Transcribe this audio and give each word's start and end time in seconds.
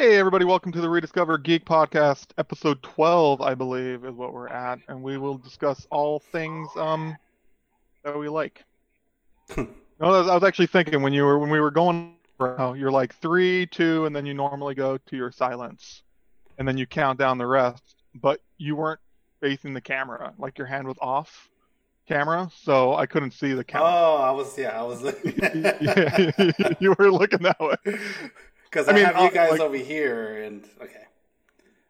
Hey, 0.00 0.16
everybody, 0.16 0.46
welcome 0.46 0.72
to 0.72 0.80
the 0.80 0.88
Rediscover 0.88 1.36
Geek 1.36 1.66
Podcast, 1.66 2.28
episode 2.38 2.82
12, 2.82 3.42
I 3.42 3.54
believe, 3.54 4.06
is 4.06 4.14
what 4.14 4.32
we're 4.32 4.48
at. 4.48 4.78
And 4.88 5.02
we 5.02 5.18
will 5.18 5.36
discuss 5.36 5.86
all 5.90 6.20
things 6.20 6.70
um, 6.76 7.14
that 8.02 8.18
we 8.18 8.30
like. 8.30 8.64
no, 9.58 9.66
I 10.00 10.08
was, 10.08 10.26
I 10.26 10.34
was 10.34 10.42
actually 10.42 10.68
thinking 10.68 11.02
when 11.02 11.12
you 11.12 11.24
were 11.24 11.38
when 11.38 11.50
we 11.50 11.60
were 11.60 11.70
going, 11.70 12.14
you're 12.40 12.90
like 12.90 13.14
three, 13.16 13.66
two, 13.66 14.06
and 14.06 14.16
then 14.16 14.24
you 14.24 14.32
normally 14.32 14.74
go 14.74 14.96
to 14.96 15.16
your 15.18 15.30
silence, 15.30 16.02
and 16.56 16.66
then 16.66 16.78
you 16.78 16.86
count 16.86 17.18
down 17.18 17.36
the 17.36 17.46
rest. 17.46 17.96
But 18.14 18.40
you 18.56 18.76
weren't 18.76 19.00
facing 19.42 19.74
the 19.74 19.82
camera, 19.82 20.32
like 20.38 20.56
your 20.56 20.66
hand 20.66 20.88
was 20.88 20.96
off 21.02 21.50
camera, 22.10 22.50
so 22.62 22.94
I 22.94 23.04
couldn't 23.06 23.32
see 23.32 23.52
the 23.52 23.64
camera. 23.64 23.88
Oh, 23.88 24.16
I 24.16 24.30
was 24.30 24.56
yeah, 24.56 24.80
I 24.80 24.82
was 24.82 25.02
looking. 25.02 25.34
yeah, 25.54 26.30
you 26.80 26.94
were 26.98 27.12
looking 27.12 27.42
that 27.42 27.60
way. 27.60 27.76
Because 28.70 28.86
I, 28.88 28.92
I 28.92 28.94
mean, 28.94 29.04
have 29.04 29.20
you 29.20 29.30
guys 29.32 29.50
like, 29.52 29.60
over 29.60 29.76
here, 29.76 30.44
and 30.44 30.64
okay. 30.80 31.04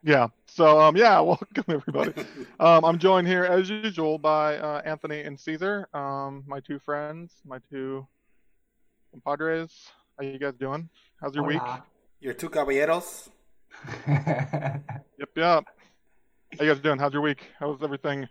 Yeah. 0.03 0.27
So 0.47 0.79
um, 0.79 0.97
yeah, 0.97 1.19
welcome 1.19 1.63
everybody. 1.69 2.13
um, 2.59 2.83
I'm 2.83 2.97
joined 2.97 3.27
here 3.27 3.43
as 3.43 3.69
usual 3.69 4.17
by 4.17 4.57
uh, 4.57 4.81
Anthony 4.83 5.21
and 5.21 5.39
Caesar, 5.39 5.87
um, 5.93 6.43
my 6.47 6.59
two 6.59 6.79
friends, 6.79 7.33
my 7.45 7.59
two 7.69 8.07
compadres. 9.11 9.71
How 10.17 10.25
you 10.25 10.39
guys 10.39 10.55
doing? 10.55 10.89
How's 11.21 11.35
your 11.35 11.43
Hola. 11.43 11.53
week? 11.53 11.83
Your 12.19 12.33
two 12.33 12.49
caballeros. 12.49 13.29
yep, 14.07 15.29
yep. 15.35 15.65
How 16.57 16.65
you 16.65 16.73
guys 16.73 16.79
doing? 16.79 16.97
How's 16.97 17.13
your 17.13 17.21
week? 17.21 17.43
How's 17.59 17.81
everything 17.83 18.27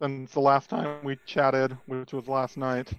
since 0.00 0.32
the 0.32 0.40
last 0.40 0.70
time 0.70 1.04
we 1.04 1.18
chatted, 1.24 1.76
which 1.86 2.12
was 2.12 2.26
last 2.26 2.56
night? 2.56 2.92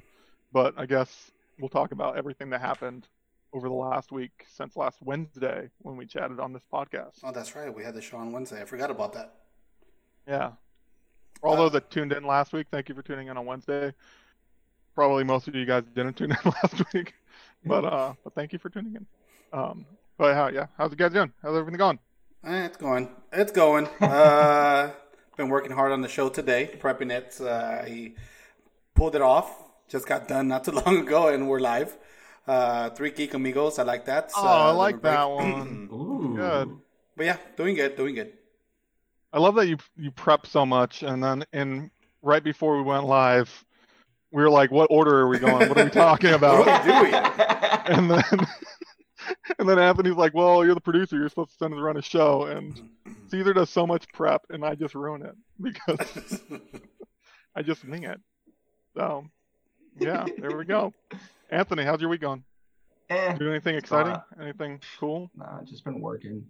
But 0.53 0.73
I 0.77 0.85
guess 0.85 1.31
we'll 1.59 1.69
talk 1.69 1.91
about 1.91 2.17
everything 2.17 2.49
that 2.51 2.61
happened 2.61 3.07
over 3.53 3.67
the 3.67 3.75
last 3.75 4.11
week 4.11 4.45
since 4.49 4.75
last 4.75 5.01
Wednesday 5.01 5.69
when 5.79 5.97
we 5.97 6.05
chatted 6.05 6.39
on 6.39 6.53
this 6.53 6.63
podcast. 6.71 7.19
Oh, 7.23 7.31
that's 7.31 7.55
right. 7.55 7.73
We 7.73 7.83
had 7.83 7.93
the 7.93 8.01
show 8.01 8.17
on 8.17 8.31
Wednesday. 8.31 8.61
I 8.61 8.65
forgot 8.65 8.91
about 8.91 9.13
that. 9.13 9.33
Yeah. 10.27 10.51
For 11.39 11.47
all 11.47 11.53
uh, 11.53 11.57
those 11.57 11.71
that 11.73 11.89
tuned 11.89 12.13
in 12.13 12.23
last 12.23 12.53
week, 12.53 12.67
thank 12.71 12.89
you 12.89 12.95
for 12.95 13.01
tuning 13.01 13.27
in 13.27 13.37
on 13.37 13.45
Wednesday. 13.45 13.93
Probably 14.95 15.23
most 15.23 15.47
of 15.47 15.55
you 15.55 15.65
guys 15.65 15.83
didn't 15.95 16.15
tune 16.15 16.31
in 16.31 16.37
last 16.63 16.93
week, 16.93 17.13
but 17.65 17.85
uh, 17.85 18.13
but 18.23 18.35
thank 18.35 18.53
you 18.53 18.59
for 18.59 18.69
tuning 18.69 18.95
in. 18.95 19.05
Um, 19.53 19.85
but 20.17 20.35
how 20.35 20.49
yeah, 20.49 20.67
how's 20.77 20.91
you 20.91 20.97
guys 20.97 21.13
doing? 21.13 21.31
How's 21.41 21.55
everything 21.55 21.77
going? 21.77 21.99
Eh, 22.43 22.65
it's 22.65 22.77
going. 22.77 23.09
It's 23.31 23.51
going. 23.51 23.87
uh, 24.01 24.91
been 25.37 25.49
working 25.49 25.71
hard 25.71 25.91
on 25.91 26.01
the 26.01 26.07
show 26.07 26.29
today, 26.29 26.69
prepping 26.79 27.11
it. 27.11 27.39
Uh, 27.39 27.83
he 27.83 28.15
pulled 28.95 29.15
it 29.15 29.21
off. 29.21 29.63
Just 29.87 30.07
got 30.07 30.27
done 30.27 30.47
not 30.47 30.63
too 30.63 30.71
long 30.85 30.99
ago, 30.99 31.29
and 31.29 31.47
we're 31.49 31.59
live. 31.59 31.97
Uh, 32.47 32.89
Three 32.91 33.11
Geek 33.11 33.33
Amigos. 33.33 33.79
I 33.79 33.83
like 33.83 34.05
that. 34.05 34.31
Oh, 34.35 34.45
uh, 34.45 34.51
I 34.51 34.71
like 34.71 35.01
that 35.03 35.23
one. 35.29 35.89
Ooh. 35.91 36.33
Good. 36.35 36.77
But 37.15 37.25
yeah, 37.25 37.37
doing 37.57 37.75
good, 37.75 37.95
doing 37.95 38.15
good. 38.15 38.33
I 39.33 39.39
love 39.39 39.55
that 39.55 39.67
you 39.67 39.77
you 39.95 40.11
prep 40.11 40.45
so 40.45 40.65
much, 40.65 41.03
and 41.03 41.23
then 41.23 41.45
in 41.53 41.91
right 42.21 42.43
before 42.43 42.75
we 42.77 42.83
went 42.83 43.05
live, 43.05 43.65
we 44.31 44.41
were 44.41 44.49
like, 44.49 44.71
"What 44.71 44.87
order 44.89 45.19
are 45.19 45.27
we 45.27 45.39
going? 45.39 45.69
What 45.69 45.77
are 45.77 45.85
we 45.85 45.89
talking 46.07 46.33
about?" 46.33 46.65
what 46.65 46.67
are 46.67 47.03
we 47.03 47.09
doing? 47.11 47.13
and 47.85 48.11
then 48.11 48.47
and 49.59 49.69
then 49.69 49.79
Anthony's 49.79 50.15
like, 50.15 50.33
"Well, 50.33 50.65
you're 50.65 50.75
the 50.75 50.81
producer. 50.81 51.15
You're 51.17 51.29
supposed 51.29 51.51
to 51.51 51.57
send 51.57 51.73
us 51.73 51.79
run 51.79 51.97
a 51.97 52.01
show." 52.01 52.43
And 52.45 52.89
Caesar 53.29 53.53
does 53.53 53.69
so 53.69 53.87
much 53.87 54.07
prep, 54.13 54.41
and 54.49 54.65
I 54.65 54.75
just 54.75 54.95
ruin 54.95 55.23
it 55.23 55.35
because 55.61 56.41
I 57.55 57.61
just 57.61 57.85
wing 57.87 58.03
it. 58.03 58.19
So, 58.95 59.25
yeah, 59.99 60.25
there 60.37 60.57
we 60.57 60.65
go. 60.65 60.93
Anthony, 61.51 61.83
how's 61.83 61.99
your 61.99 62.09
week 62.09 62.21
going? 62.21 62.43
Eh, 63.09 63.33
Do 63.33 63.49
anything 63.49 63.75
exciting? 63.75 64.13
Uh, 64.13 64.21
anything 64.41 64.79
cool? 64.99 65.29
Nah, 65.35 65.61
just 65.63 65.83
been 65.83 65.99
working. 65.99 66.45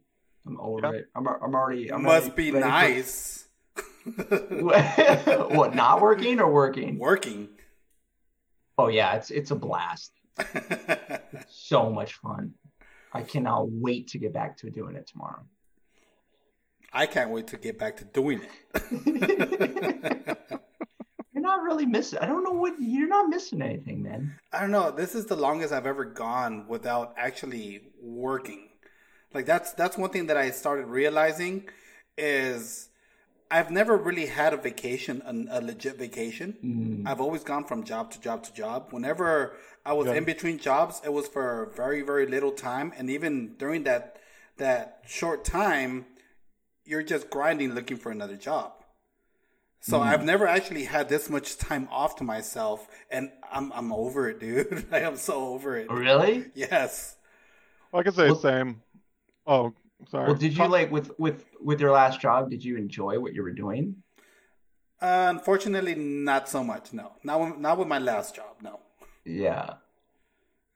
I'm 0.45 0.59
over 0.59 0.79
yeah. 0.84 0.91
it. 1.00 1.07
I'm, 1.16 1.28
I'm 1.28 1.56
already. 1.56 1.91
I'm 1.91 2.03
Must 2.03 2.35
be 2.35 2.51
nice. 2.51 3.47
For... 3.73 3.81
what? 4.62 5.75
Not 5.75 6.01
working 6.01 6.39
or 6.39 6.51
working? 6.51 7.00
Working. 7.00 7.50
Oh 8.78 8.88
yeah, 8.88 9.16
it's 9.16 9.31
it's 9.31 9.51
a 9.51 9.56
blast. 9.56 10.12
so 11.50 11.89
much 11.89 12.13
fun. 12.13 12.53
I 13.12 13.23
cannot 13.23 13.69
wait 13.69 14.07
to 14.09 14.19
get 14.19 14.33
back 14.33 14.57
to 14.57 14.69
doing 14.69 14.95
it 14.95 15.07
tomorrow. 15.07 15.44
I 16.94 17.06
can't 17.07 17.31
wait 17.31 17.47
to 17.47 17.57
get 17.57 17.79
back 17.79 17.97
to 17.97 18.06
doing 18.06 18.41
it 18.41 18.50
you're 18.91 20.59
not 21.61 21.73
really 21.73 21.85
missing. 21.85 22.19
I 22.19 22.25
don't 22.25 22.44
know 22.44 22.51
what 22.51 22.73
you're 22.79 23.07
not 23.07 23.29
missing 23.29 23.61
anything, 23.61 24.03
man. 24.03 24.35
I 24.51 24.61
don't 24.61 24.72
know. 24.72 24.91
This 24.91 25.16
is 25.16 25.25
the 25.25 25.35
longest 25.35 25.73
I've 25.73 25.85
ever 25.85 26.05
gone 26.05 26.67
without 26.67 27.13
actually 27.17 27.81
working. 28.01 28.69
Like 29.33 29.45
that's 29.45 29.73
that's 29.73 29.97
one 29.97 30.09
thing 30.09 30.27
that 30.27 30.38
I 30.38 30.51
started 30.51 30.88
realizing 30.88 31.69
is 32.17 32.89
I've 33.50 33.71
never 33.71 33.97
really 33.97 34.25
had 34.25 34.53
a 34.53 34.57
vacation, 34.57 35.21
a, 35.25 35.59
a 35.59 35.61
legit 35.61 35.97
vacation. 35.97 36.57
Mm. 36.63 37.09
I've 37.09 37.21
always 37.21 37.44
gone 37.44 37.66
from 37.66 37.83
job 37.83 38.11
to 38.11 38.21
job 38.21 38.44
to 38.44 38.53
job. 38.53 38.88
Whenever 38.91 39.55
I 39.85 39.94
was 39.94 40.07
yeah. 40.07 40.13
in 40.16 40.25
between 40.25 40.57
jobs, 40.59 41.01
it 41.05 41.13
was 41.13 41.27
for 41.27 41.71
very 41.75 42.01
very 42.01 42.25
little 42.25 42.51
time, 42.51 42.91
and 42.97 43.09
even 43.09 43.55
during 43.57 43.83
that 43.83 44.17
that 44.57 45.03
short 45.07 45.45
time, 45.45 46.05
you're 46.85 47.03
just 47.03 47.29
grinding 47.29 47.73
looking 47.73 47.97
for 47.97 48.11
another 48.11 48.35
job. 48.35 48.81
So 49.81 50.00
mm. 50.00 50.03
I've 50.03 50.24
never 50.24 50.47
actually 50.47 50.84
had 50.84 51.09
this 51.09 51.28
much 51.28 51.58
time 51.58 51.88
off 51.92 52.16
to 52.18 52.24
myself, 52.24 52.88
and 53.09 53.31
I'm 53.52 53.74
I'm 53.74 53.92
over 53.92 54.30
it, 54.30 54.40
dude. 54.40 54.86
I 54.92 55.00
am 55.00 55.18
so 55.18 55.47
over 55.47 55.75
it. 55.75 55.92
Really? 55.92 56.46
Yes. 56.53 57.18
Well, 57.92 58.02
I 58.02 58.03
can 58.03 58.14
say 58.14 58.25
well, 58.25 58.36
the 58.36 58.42
same. 58.42 58.81
Oh, 59.47 59.74
sorry. 60.09 60.28
Well, 60.28 60.36
did 60.36 60.56
you 60.56 60.68
like 60.68 60.92
with 60.92 61.12
with 61.19 61.46
with 61.59 61.81
your 61.81 61.92
last 61.92 62.22
job? 62.22 62.52
Did 62.52 62.64
you 62.64 62.78
enjoy 62.78 63.19
what 63.19 63.34
you 63.34 63.42
were 63.42 63.52
doing? 63.52 63.96
Uh, 65.02 65.34
unfortunately, 65.34 65.96
not 65.96 66.48
so 66.48 66.63
much. 66.63 66.94
No, 66.94 67.13
not 67.24 67.59
not 67.59 67.80
with 67.80 67.88
my 67.88 67.98
last 67.98 68.36
job. 68.36 68.58
No. 68.62 68.81
Yeah. 69.25 69.74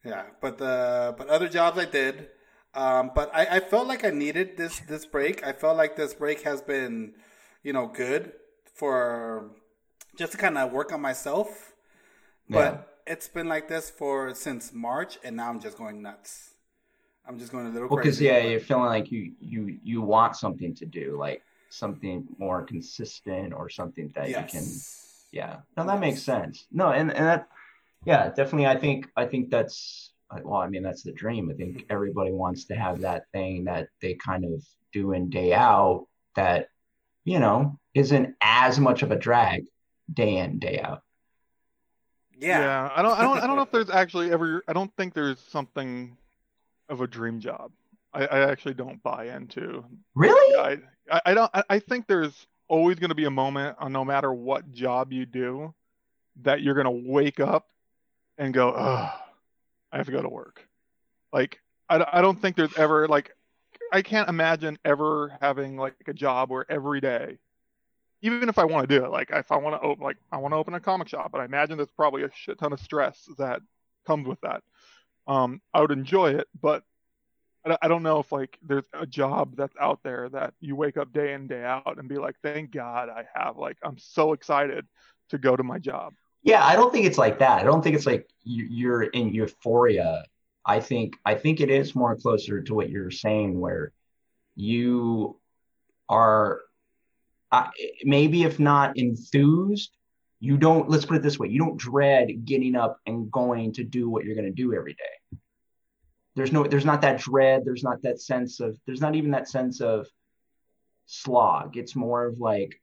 Yeah, 0.03 0.23
but 0.41 0.57
the 0.57 1.13
but 1.15 1.27
other 1.27 1.47
jobs 1.47 1.77
I 1.77 1.85
did. 1.85 2.29
Um, 2.73 3.11
but 3.13 3.33
I, 3.33 3.57
I 3.57 3.59
felt 3.59 3.87
like 3.87 4.03
I 4.03 4.09
needed 4.09 4.57
this 4.57 4.79
this 4.79 5.05
break. 5.05 5.45
I 5.45 5.53
felt 5.53 5.77
like 5.77 5.95
this 5.95 6.15
break 6.15 6.41
has 6.41 6.61
been, 6.61 7.13
you 7.61 7.71
know, 7.71 7.85
good 7.85 8.33
for 8.75 9.49
just 10.17 10.33
to 10.33 10.37
kind 10.37 10.57
of 10.57 10.71
work 10.71 10.93
on 10.93 11.01
myself. 11.01 11.73
But 12.47 12.73
yeah. 13.07 13.13
it's 13.13 13.27
been 13.27 13.49
like 13.49 13.67
this 13.67 13.89
for 13.89 14.35
since 14.35 14.71
March, 14.71 15.17
and 15.23 15.35
now 15.35 15.49
I'm 15.49 15.59
just 15.59 15.77
going 15.77 16.01
nuts. 16.03 16.51
I'm 17.27 17.39
just 17.39 17.51
going 17.51 17.65
a 17.65 17.69
little 17.69 17.87
crazy. 17.87 17.95
well, 17.95 18.03
because 18.03 18.21
yeah, 18.21 18.37
you're 18.37 18.59
feeling 18.59 18.85
like 18.85 19.11
you 19.11 19.33
you 19.39 19.79
you 19.83 20.01
want 20.01 20.35
something 20.35 20.75
to 20.75 20.85
do, 20.85 21.17
like 21.19 21.41
something 21.69 22.27
more 22.37 22.63
consistent 22.63 23.51
or 23.51 23.67
something 23.67 24.11
that 24.15 24.29
yes. 24.29 24.53
you 24.53 24.59
can. 24.59 24.69
Yeah, 25.31 25.57
no, 25.75 25.87
that 25.87 25.93
yes. 25.93 26.01
makes 26.01 26.21
sense. 26.21 26.67
No, 26.71 26.89
and 26.91 27.11
and 27.11 27.25
that, 27.25 27.47
yeah, 28.05 28.29
definitely. 28.29 28.67
I 28.67 28.77
think 28.77 29.09
I 29.17 29.25
think 29.25 29.49
that's 29.49 30.11
well, 30.43 30.61
I 30.61 30.67
mean, 30.67 30.83
that's 30.83 31.01
the 31.01 31.13
dream. 31.13 31.49
I 31.49 31.53
think 31.53 31.85
everybody 31.89 32.31
wants 32.31 32.65
to 32.65 32.75
have 32.75 33.01
that 33.01 33.23
thing 33.31 33.63
that 33.65 33.89
they 34.01 34.13
kind 34.15 34.45
of 34.45 34.63
do 34.93 35.13
in 35.13 35.29
day 35.29 35.53
out 35.53 36.05
that 36.35 36.69
you 37.25 37.39
know, 37.39 37.77
isn't 37.93 38.35
as 38.41 38.79
much 38.79 39.03
of 39.03 39.11
a 39.11 39.15
drag 39.17 39.65
day 40.13 40.37
in, 40.37 40.59
day 40.59 40.79
out. 40.79 41.01
Yeah. 42.37 42.59
Yeah. 42.59 42.91
I 42.95 43.01
don't 43.01 43.17
I 43.17 43.21
don't 43.23 43.37
I 43.39 43.47
don't 43.47 43.55
know 43.55 43.63
if 43.63 43.71
there's 43.71 43.89
actually 43.89 44.31
ever 44.31 44.63
I 44.67 44.73
don't 44.73 44.95
think 44.95 45.13
there's 45.13 45.39
something 45.39 46.15
of 46.87 47.01
a 47.01 47.07
dream 47.07 47.39
job. 47.39 47.71
I, 48.13 48.25
I 48.25 48.51
actually 48.51 48.75
don't 48.75 49.01
buy 49.03 49.29
into. 49.29 49.83
Really? 50.13 50.55
I 50.55 50.77
I, 51.15 51.21
I 51.25 51.33
don't 51.33 51.51
I, 51.53 51.63
I 51.69 51.79
think 51.79 52.07
there's 52.07 52.47
always 52.67 52.99
gonna 52.99 53.15
be 53.15 53.25
a 53.25 53.31
moment 53.31 53.77
on 53.79 53.91
no 53.91 54.05
matter 54.05 54.31
what 54.31 54.71
job 54.71 55.11
you 55.11 55.25
do 55.25 55.73
that 56.41 56.61
you're 56.61 56.75
gonna 56.75 56.91
wake 56.91 57.39
up 57.39 57.67
and 58.37 58.53
go, 58.53 58.73
oh, 58.75 59.09
I 59.91 59.97
have 59.97 60.05
to 60.05 60.11
go 60.11 60.21
to 60.21 60.29
work. 60.29 60.67
Like 61.33 61.59
I, 61.89 62.05
I 62.13 62.21
don't 62.21 62.39
think 62.39 62.55
there's 62.55 62.77
ever 62.77 63.07
like 63.07 63.34
I 63.91 64.01
can't 64.01 64.29
imagine 64.29 64.77
ever 64.83 65.37
having 65.41 65.77
like 65.77 65.95
a 66.07 66.13
job 66.13 66.49
where 66.49 66.65
every 66.69 67.01
day, 67.01 67.37
even 68.21 68.49
if 68.49 68.57
I 68.57 68.65
want 68.65 68.89
to 68.89 68.99
do 68.99 69.05
it, 69.05 69.11
like 69.11 69.29
if 69.31 69.51
I 69.51 69.57
want 69.57 69.81
to 69.81 69.87
open, 69.87 70.03
like 70.03 70.17
I 70.31 70.37
want 70.37 70.53
to 70.53 70.57
open 70.57 70.73
a 70.73 70.79
comic 70.79 71.07
shop, 71.07 71.31
but 71.31 71.41
I 71.41 71.45
imagine 71.45 71.77
there's 71.77 71.91
probably 71.91 72.23
a 72.23 72.29
shit 72.33 72.59
ton 72.59 72.73
of 72.73 72.79
stress 72.79 73.27
that 73.37 73.61
comes 74.05 74.27
with 74.27 74.41
that. 74.41 74.63
Um, 75.27 75.61
I 75.73 75.81
would 75.81 75.91
enjoy 75.91 76.31
it, 76.35 76.47
but 76.59 76.83
I 77.81 77.87
don't 77.87 78.03
know 78.03 78.19
if 78.19 78.31
like 78.31 78.59
there's 78.61 78.85
a 78.93 79.07
job 79.07 79.55
that's 79.55 79.75
out 79.79 80.01
there 80.03 80.29
that 80.29 80.53
you 80.59 80.75
wake 80.75 80.97
up 80.97 81.11
day 81.11 81.33
in 81.33 81.47
day 81.47 81.63
out 81.63 81.97
and 81.97 82.07
be 82.07 82.17
like, 82.17 82.35
thank 82.43 82.71
God 82.71 83.09
I 83.09 83.25
have 83.33 83.57
like 83.57 83.77
I'm 83.83 83.97
so 83.97 84.33
excited 84.33 84.85
to 85.29 85.37
go 85.39 85.55
to 85.55 85.63
my 85.63 85.79
job. 85.79 86.13
Yeah, 86.43 86.63
I 86.63 86.75
don't 86.75 86.93
think 86.93 87.07
it's 87.07 87.17
like 87.17 87.39
that. 87.39 87.59
I 87.59 87.63
don't 87.63 87.81
think 87.81 87.95
it's 87.95 88.05
like 88.05 88.29
you're 88.43 89.03
in 89.03 89.33
euphoria 89.33 90.25
I 90.65 90.79
think 90.79 91.15
I 91.25 91.35
think 91.35 91.61
it 91.61 91.69
is 91.69 91.95
more 91.95 92.15
closer 92.15 92.61
to 92.61 92.73
what 92.73 92.89
you're 92.89 93.11
saying, 93.11 93.59
where 93.59 93.91
you 94.55 95.39
are 96.09 96.61
uh, 97.51 97.69
maybe 98.03 98.43
if 98.43 98.59
not 98.59 98.97
enthused, 98.97 99.95
you 100.39 100.57
don't. 100.57 100.89
Let's 100.89 101.05
put 101.05 101.17
it 101.17 101.23
this 101.23 101.39
way: 101.39 101.47
you 101.47 101.59
don't 101.59 101.77
dread 101.77 102.45
getting 102.45 102.75
up 102.75 102.99
and 103.05 103.31
going 103.31 103.73
to 103.73 103.83
do 103.83 104.09
what 104.09 104.25
you're 104.25 104.35
going 104.35 104.47
to 104.47 104.51
do 104.51 104.73
every 104.73 104.93
day. 104.93 105.37
there's 106.35 106.51
no 106.51 106.63
there's 106.63 106.85
not 106.85 107.01
that 107.01 107.19
dread 107.19 107.63
there's 107.65 107.83
not 107.83 108.01
that 108.01 108.21
sense 108.21 108.59
of 108.59 108.77
there's 108.85 109.01
not 109.01 109.15
even 109.15 109.31
that 109.31 109.47
sense 109.47 109.81
of 109.81 110.07
slog 111.05 111.77
it's 111.77 111.95
more 111.95 112.25
of 112.25 112.39
like 112.39 112.81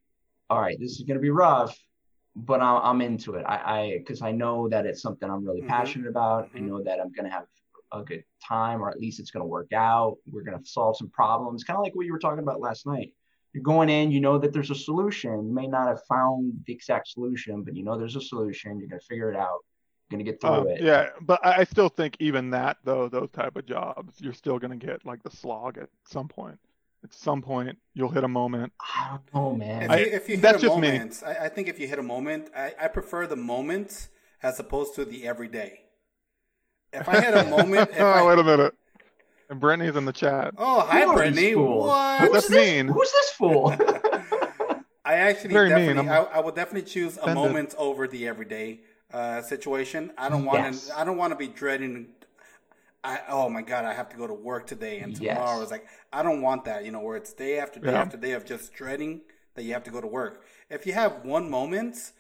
all 0.49 0.61
right 0.61 0.79
this 0.81 0.93
is 0.93 1.03
going 1.03 1.17
to 1.17 1.23
be 1.23 1.31
rough 1.31 1.77
but 2.35 2.61
I'm, 2.61 2.83
I'm 2.83 3.01
into 3.01 3.35
it 3.35 3.45
i 3.47 3.95
because 3.99 4.23
I, 4.23 4.29
I, 4.29 4.33
know 4.33 4.69
that 4.69 4.87
it's 4.87 5.03
something 5.03 5.29
i'm 5.29 5.45
really 5.45 5.61
mm-hmm. 5.61 5.69
passionate 5.69 6.09
about 6.09 6.47
mm-hmm. 6.47 6.59
i 6.59 6.61
know 6.61 6.83
that 6.83 7.01
i'm 7.01 7.13
going 7.13 7.27
to 7.27 7.31
have 7.31 7.47
a 7.93 8.03
good 8.03 8.25
time 8.47 8.83
or 8.83 8.91
at 8.91 8.99
least 8.99 9.21
it's 9.21 9.31
going 9.31 9.43
to 9.43 9.47
work 9.47 9.73
out 9.73 10.17
we're 10.31 10.43
going 10.43 10.59
to 10.59 10.65
solve 10.65 10.97
some 10.97 11.11
problems 11.11 11.65
kind 11.65 11.77
of 11.77 11.83
like 11.83 11.95
what 11.95 12.07
you 12.07 12.13
were 12.13 12.19
talking 12.19 12.39
about 12.39 12.61
last 12.61 12.87
night 12.87 13.13
you're 13.53 13.63
going 13.63 13.89
in 13.89 14.11
you 14.11 14.21
know 14.21 14.39
that 14.39 14.53
there's 14.53 14.71
a 14.71 14.75
solution 14.75 15.47
you 15.47 15.55
may 15.55 15.67
not 15.67 15.89
have 15.89 16.03
found 16.09 16.53
the 16.67 16.73
exact 16.73 17.09
solution 17.09 17.63
but 17.63 17.77
you 17.77 17.85
know 17.85 17.99
there's 17.99 18.17
a 18.17 18.21
solution 18.21 18.79
you're 18.79 18.89
going 18.89 19.01
to 19.01 19.07
figure 19.07 19.31
it 19.31 19.37
out 19.37 19.61
going 20.13 20.25
to 20.25 20.31
get 20.31 20.41
through 20.41 20.51
uh, 20.51 20.65
it. 20.65 20.83
Yeah, 20.83 21.09
but 21.21 21.45
I 21.45 21.65
still 21.65 21.89
think 21.89 22.17
even 22.21 22.51
that 22.51 22.77
though, 22.85 23.09
those 23.09 23.31
type 23.31 23.57
of 23.57 23.67
jobs, 23.67 24.21
you're 24.21 24.33
still 24.33 24.59
going 24.59 24.79
to 24.79 24.87
get 24.87 25.05
like 25.05 25.23
the 25.23 25.31
slog 25.31 25.79
at 25.79 25.89
some 26.05 26.29
point. 26.29 26.59
At 27.03 27.13
some 27.13 27.43
point, 27.43 27.77
you'll 27.95 28.11
hit 28.11 28.23
a 28.23 28.29
moment. 28.29 28.73
I 28.81 29.19
don't 29.33 29.35
know, 29.35 29.57
man. 29.57 29.91
If 29.91 29.99
you, 29.99 30.07
if 30.13 30.29
you 30.29 30.37
hit 30.37 30.63
a 30.63 30.69
moment, 30.69 31.23
I, 31.27 31.47
I, 31.47 31.49
think 31.49 31.67
if 31.67 31.81
you 31.81 31.89
hit 31.89 31.99
a 31.99 32.03
moment, 32.03 32.51
I, 32.57 32.75
I 32.81 32.87
prefer 32.87 33.27
the 33.27 33.35
moment 33.35 34.09
as 34.41 34.61
opposed 34.61 34.95
to 34.95 35.05
the 35.05 35.27
everyday. 35.27 35.82
If 36.93 37.09
I 37.09 37.21
had 37.21 37.35
a 37.35 37.49
moment, 37.49 37.91
oh, 37.99 38.05
I... 38.05 38.27
wait 38.27 38.39
a 38.39 38.45
minute. 38.45 38.75
And 39.49 39.61
Brittany's 39.61 39.97
in 39.97 40.05
the 40.05 40.13
chat. 40.13 40.55
Oh, 40.57 40.81
hi, 40.81 41.13
Brittany. 41.13 41.55
What? 41.55 42.33
That's 42.33 42.51
mean. 42.51 42.89
Who's 42.89 43.13
this 43.13 43.31
fool? 43.31 43.75
I 45.05 45.15
actually 45.15 45.53
Very 45.53 45.69
definitely, 45.69 46.09
I, 46.09 46.23
I 46.23 46.41
would 46.41 46.55
definitely 46.55 46.89
choose 46.89 47.19
a 47.19 47.35
moment 47.35 47.75
over 47.77 48.07
the 48.07 48.29
everyday 48.29 48.81
uh, 49.13 49.43
situation. 49.43 50.13
I 50.17 50.29
don't 50.29 50.45
want 50.45 50.61
yes. 50.61 50.87
to. 50.87 50.99
I 50.99 51.05
don't 51.05 51.17
want 51.17 51.33
to 51.33 51.37
be 51.37 51.49
dreading. 51.49 52.09
I 53.05 53.21
oh 53.29 53.49
my 53.49 53.63
god, 53.63 53.85
I 53.85 53.95
have 53.95 54.09
to 54.11 54.17
go 54.17 54.27
to 54.27 54.35
work 54.35 54.67
today 54.67 55.01
and 55.01 55.15
tomorrow. 55.15 55.55
Yes. 55.55 55.63
It's 55.63 55.71
like 55.71 55.87
I 56.13 56.23
don't 56.23 56.41
want 56.41 56.65
that. 56.65 56.85
You 56.85 56.93
know, 56.93 57.01
where 57.01 57.17
it's 57.17 57.33
day 57.33 57.59
after 57.59 57.81
day 57.81 57.93
yeah. 57.93 58.01
after 58.01 58.17
day 58.17 58.33
of 58.33 58.45
just 58.45 58.73
dreading 58.73 59.23
that 59.55 59.65
you 59.65 59.73
have 59.73 59.85
to 59.85 59.91
go 59.91 60.01
to 60.01 60.07
work. 60.07 60.45
If 60.71 60.87
you 60.87 60.93
have 60.93 61.25
one 61.25 61.51
moment, 61.51 62.13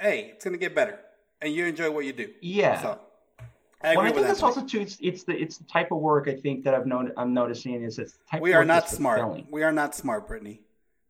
hey, 0.00 0.32
it's 0.34 0.44
gonna 0.44 0.56
get 0.56 0.74
better, 0.74 0.98
and 1.40 1.52
you 1.52 1.66
enjoy 1.66 1.90
what 1.90 2.06
you 2.06 2.12
do. 2.14 2.30
Yeah. 2.40 2.80
So, 2.80 2.98
I 3.82 3.96
well, 3.96 4.06
I 4.06 4.12
think 4.12 4.26
that's 4.26 4.42
also 4.42 4.64
too. 4.64 4.80
It's, 4.80 4.98
it's, 5.00 5.24
the 5.24 5.32
it's 5.32 5.56
the 5.56 5.64
type 5.64 5.90
of 5.90 5.98
work 5.98 6.28
I 6.28 6.34
think 6.34 6.64
that 6.64 6.74
I've 6.74 6.86
known 6.86 7.12
I'm 7.16 7.32
noticing 7.32 7.82
is 7.82 7.98
it's 7.98 8.18
type. 8.30 8.42
We 8.42 8.52
are 8.52 8.64
not 8.64 8.88
smart. 8.88 9.46
We 9.50 9.62
are 9.62 9.72
not 9.72 9.94
smart, 9.94 10.28
Brittany. 10.28 10.60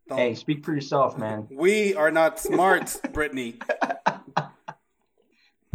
Don't. 0.08 0.18
Hey, 0.18 0.34
speak 0.34 0.64
for 0.64 0.72
yourself, 0.72 1.18
man. 1.18 1.48
we 1.50 1.94
are 1.94 2.10
not 2.10 2.38
smart, 2.38 3.00
Brittany. 3.12 3.58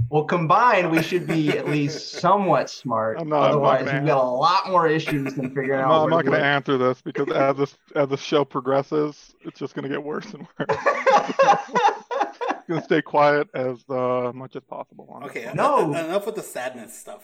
Well, 0.09 0.25
combined, 0.25 0.91
we 0.91 1.01
should 1.01 1.25
be 1.25 1.49
at 1.57 1.67
least 1.67 2.11
somewhat 2.11 2.69
smart. 2.69 3.17
I'm 3.19 3.27
not, 3.27 3.49
Otherwise, 3.49 3.91
we've 3.91 4.05
got 4.05 4.23
a 4.23 4.29
lot 4.29 4.69
more 4.69 4.87
issues 4.87 5.33
than 5.33 5.49
figuring 5.49 5.81
out. 5.81 5.89
No, 5.89 6.03
I'm 6.03 6.09
not 6.09 6.25
going 6.25 6.39
to 6.39 6.45
answer 6.45 6.77
this 6.77 7.01
because 7.01 7.29
as 7.31 7.57
this 7.57 7.77
as 7.95 8.09
the 8.09 8.17
show 8.17 8.45
progresses, 8.45 9.33
it's 9.41 9.59
just 9.59 9.73
going 9.73 9.83
to 9.83 9.89
get 9.89 10.03
worse 10.03 10.31
and 10.33 10.47
worse. 10.59 10.77
going 12.67 12.81
to 12.81 12.85
stay 12.85 13.01
quiet 13.01 13.47
as 13.53 13.83
uh, 13.89 14.31
much 14.33 14.55
as 14.55 14.63
possible. 14.63 15.21
Okay, 15.25 15.51
no, 15.53 15.91
enough 15.91 16.25
with 16.25 16.35
the 16.35 16.41
sadness 16.41 16.97
stuff. 16.97 17.23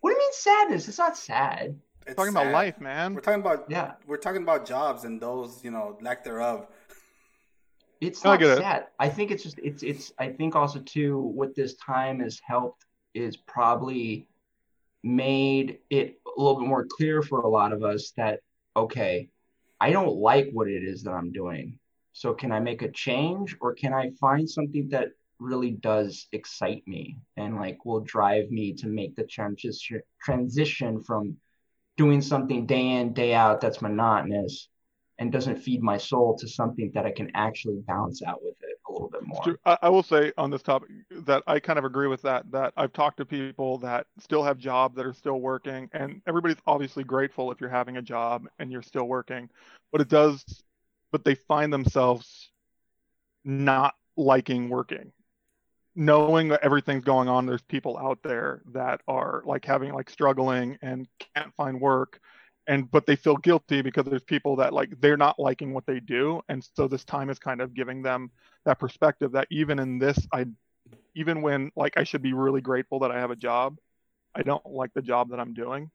What 0.00 0.10
do 0.10 0.14
you 0.14 0.18
mean 0.18 0.32
sadness? 0.32 0.88
It's 0.88 0.98
not 0.98 1.16
sad. 1.16 1.78
It's 2.06 2.16
talking 2.16 2.32
sad. 2.32 2.42
about 2.42 2.52
life, 2.52 2.80
man. 2.80 3.14
We're 3.14 3.20
talking 3.20 3.40
about 3.40 3.64
yeah. 3.68 3.92
We're 4.06 4.18
talking 4.18 4.42
about 4.42 4.66
jobs 4.66 5.04
and 5.04 5.20
those, 5.20 5.64
you 5.64 5.70
know, 5.70 5.98
lack 6.00 6.24
thereof. 6.24 6.66
It's 8.00 8.22
not 8.24 8.42
I 8.42 8.56
sad. 8.56 8.82
It. 8.82 8.88
I 8.98 9.08
think 9.08 9.30
it's 9.30 9.42
just 9.42 9.58
it's 9.62 9.82
it's 9.82 10.12
I 10.18 10.28
think 10.28 10.56
also 10.56 10.80
too 10.80 11.18
what 11.18 11.54
this 11.54 11.74
time 11.74 12.20
has 12.20 12.40
helped 12.44 12.84
is 13.14 13.36
probably 13.36 14.26
made 15.02 15.78
it 15.90 16.18
a 16.26 16.40
little 16.40 16.58
bit 16.60 16.68
more 16.68 16.86
clear 16.86 17.22
for 17.22 17.40
a 17.40 17.48
lot 17.48 17.72
of 17.72 17.82
us 17.82 18.12
that 18.16 18.40
okay, 18.76 19.28
I 19.80 19.90
don't 19.90 20.16
like 20.16 20.50
what 20.52 20.68
it 20.68 20.82
is 20.82 21.02
that 21.04 21.12
I'm 21.12 21.32
doing. 21.32 21.78
So 22.14 22.32
can 22.32 22.52
I 22.52 22.60
make 22.60 22.82
a 22.82 22.90
change 22.90 23.56
or 23.60 23.74
can 23.74 23.92
I 23.92 24.10
find 24.20 24.48
something 24.48 24.88
that 24.90 25.08
really 25.40 25.72
does 25.72 26.28
excite 26.32 26.86
me 26.86 27.18
and 27.36 27.56
like 27.56 27.84
will 27.84 28.00
drive 28.00 28.50
me 28.50 28.72
to 28.72 28.86
make 28.86 29.16
the 29.16 29.24
transition 29.24 30.00
transition 30.22 31.02
from 31.02 31.36
doing 31.96 32.22
something 32.22 32.66
day 32.66 32.92
in 32.92 33.12
day 33.12 33.34
out 33.34 33.60
that's 33.60 33.82
monotonous 33.82 34.68
and 35.18 35.32
doesn't 35.32 35.56
feed 35.56 35.82
my 35.82 35.96
soul 35.96 36.36
to 36.38 36.48
something 36.48 36.90
that 36.94 37.04
I 37.04 37.10
can 37.10 37.30
actually 37.34 37.80
balance 37.86 38.22
out 38.22 38.42
with 38.42 38.54
it 38.62 38.78
a 38.88 38.92
little 38.92 39.08
bit 39.08 39.22
more. 39.24 39.58
I, 39.64 39.78
I 39.82 39.88
will 39.88 40.02
say 40.02 40.32
on 40.36 40.50
this 40.50 40.62
topic 40.62 40.88
that 41.10 41.42
I 41.46 41.60
kind 41.60 41.78
of 41.78 41.84
agree 41.84 42.08
with 42.08 42.22
that. 42.22 42.50
That 42.50 42.72
I've 42.76 42.92
talked 42.92 43.18
to 43.18 43.24
people 43.24 43.78
that 43.78 44.06
still 44.18 44.42
have 44.42 44.58
jobs 44.58 44.96
that 44.96 45.06
are 45.06 45.12
still 45.12 45.40
working, 45.40 45.88
and 45.92 46.20
everybody's 46.26 46.56
obviously 46.66 47.04
grateful 47.04 47.52
if 47.52 47.60
you're 47.60 47.70
having 47.70 47.96
a 47.96 48.02
job 48.02 48.46
and 48.58 48.72
you're 48.72 48.82
still 48.82 49.04
working, 49.04 49.48
but 49.92 50.00
it 50.00 50.08
does, 50.08 50.44
but 51.14 51.24
they 51.24 51.36
find 51.36 51.72
themselves 51.72 52.50
not 53.44 53.94
liking 54.16 54.68
working. 54.68 55.12
Knowing 55.94 56.48
that 56.48 56.64
everything's 56.64 57.04
going 57.04 57.28
on 57.28 57.46
there's 57.46 57.62
people 57.62 57.96
out 57.96 58.18
there 58.24 58.62
that 58.72 59.00
are 59.06 59.44
like 59.46 59.64
having 59.64 59.92
like 59.94 60.10
struggling 60.10 60.76
and 60.82 61.06
can't 61.36 61.54
find 61.54 61.80
work 61.80 62.18
and 62.66 62.90
but 62.90 63.06
they 63.06 63.14
feel 63.14 63.36
guilty 63.36 63.80
because 63.80 64.04
there's 64.06 64.24
people 64.24 64.56
that 64.56 64.72
like 64.72 65.00
they're 65.00 65.16
not 65.16 65.38
liking 65.38 65.72
what 65.72 65.86
they 65.86 66.00
do 66.00 66.42
and 66.48 66.68
so 66.74 66.88
this 66.88 67.04
time 67.04 67.30
is 67.30 67.38
kind 67.38 67.60
of 67.60 67.74
giving 67.74 68.02
them 68.02 68.28
that 68.64 68.80
perspective 68.80 69.30
that 69.30 69.46
even 69.52 69.78
in 69.78 70.00
this 70.00 70.18
i 70.32 70.44
even 71.14 71.42
when 71.42 71.70
like 71.76 71.96
i 71.96 72.02
should 72.02 72.22
be 72.22 72.32
really 72.32 72.60
grateful 72.60 72.98
that 72.98 73.12
i 73.12 73.20
have 73.20 73.30
a 73.30 73.36
job 73.36 73.78
i 74.34 74.42
don't 74.42 74.66
like 74.66 74.92
the 74.94 75.02
job 75.02 75.30
that 75.30 75.38
i'm 75.38 75.54
doing 75.54 75.88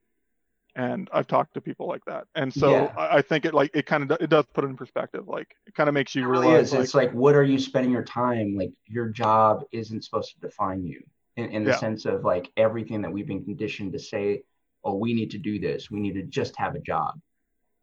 and 0.79 1.09
i've 1.11 1.27
talked 1.27 1.53
to 1.53 1.61
people 1.61 1.87
like 1.87 2.03
that. 2.05 2.25
And 2.35 2.53
so 2.53 2.71
yeah. 2.71 2.93
I, 2.97 3.17
I, 3.17 3.21
think 3.21 3.43
it 3.43 3.53
like 3.53 3.71
it 3.73 3.85
kind 3.85 4.09
of 4.09 4.17
it 4.21 4.29
does 4.29 4.45
put 4.53 4.63
it 4.63 4.67
in 4.67 4.77
perspective 4.77 5.27
like 5.27 5.55
it 5.67 5.75
kind 5.75 5.89
of 5.89 5.93
makes 5.93 6.15
you 6.15 6.23
it 6.23 6.27
really 6.27 6.47
realize 6.47 6.71
like, 6.71 6.81
it's 6.81 6.93
like 6.93 7.11
what 7.11 7.35
are 7.35 7.43
you 7.43 7.59
spending 7.59 7.91
your 7.91 8.03
time? 8.03 8.55
Like 8.55 8.71
your 8.87 9.09
job 9.09 9.63
isn't 9.71 10.03
supposed 10.03 10.33
to 10.33 10.39
define 10.39 10.85
you 10.85 11.01
in, 11.35 11.49
in 11.49 11.63
the 11.65 11.71
yeah. 11.71 11.77
sense 11.77 12.05
of 12.05 12.23
like 12.23 12.49
everything 12.55 13.01
that 13.01 13.11
we've 13.11 13.27
been 13.27 13.43
conditioned 13.43 13.91
to 13.93 13.99
say 13.99 14.43
oh 14.85 14.95
we 14.95 15.13
need 15.13 15.31
to 15.31 15.37
do 15.37 15.59
this. 15.59 15.91
We 15.91 15.99
need 15.99 16.13
to 16.13 16.23
just 16.23 16.55
have 16.57 16.75
a 16.75 16.79
job. 16.79 17.19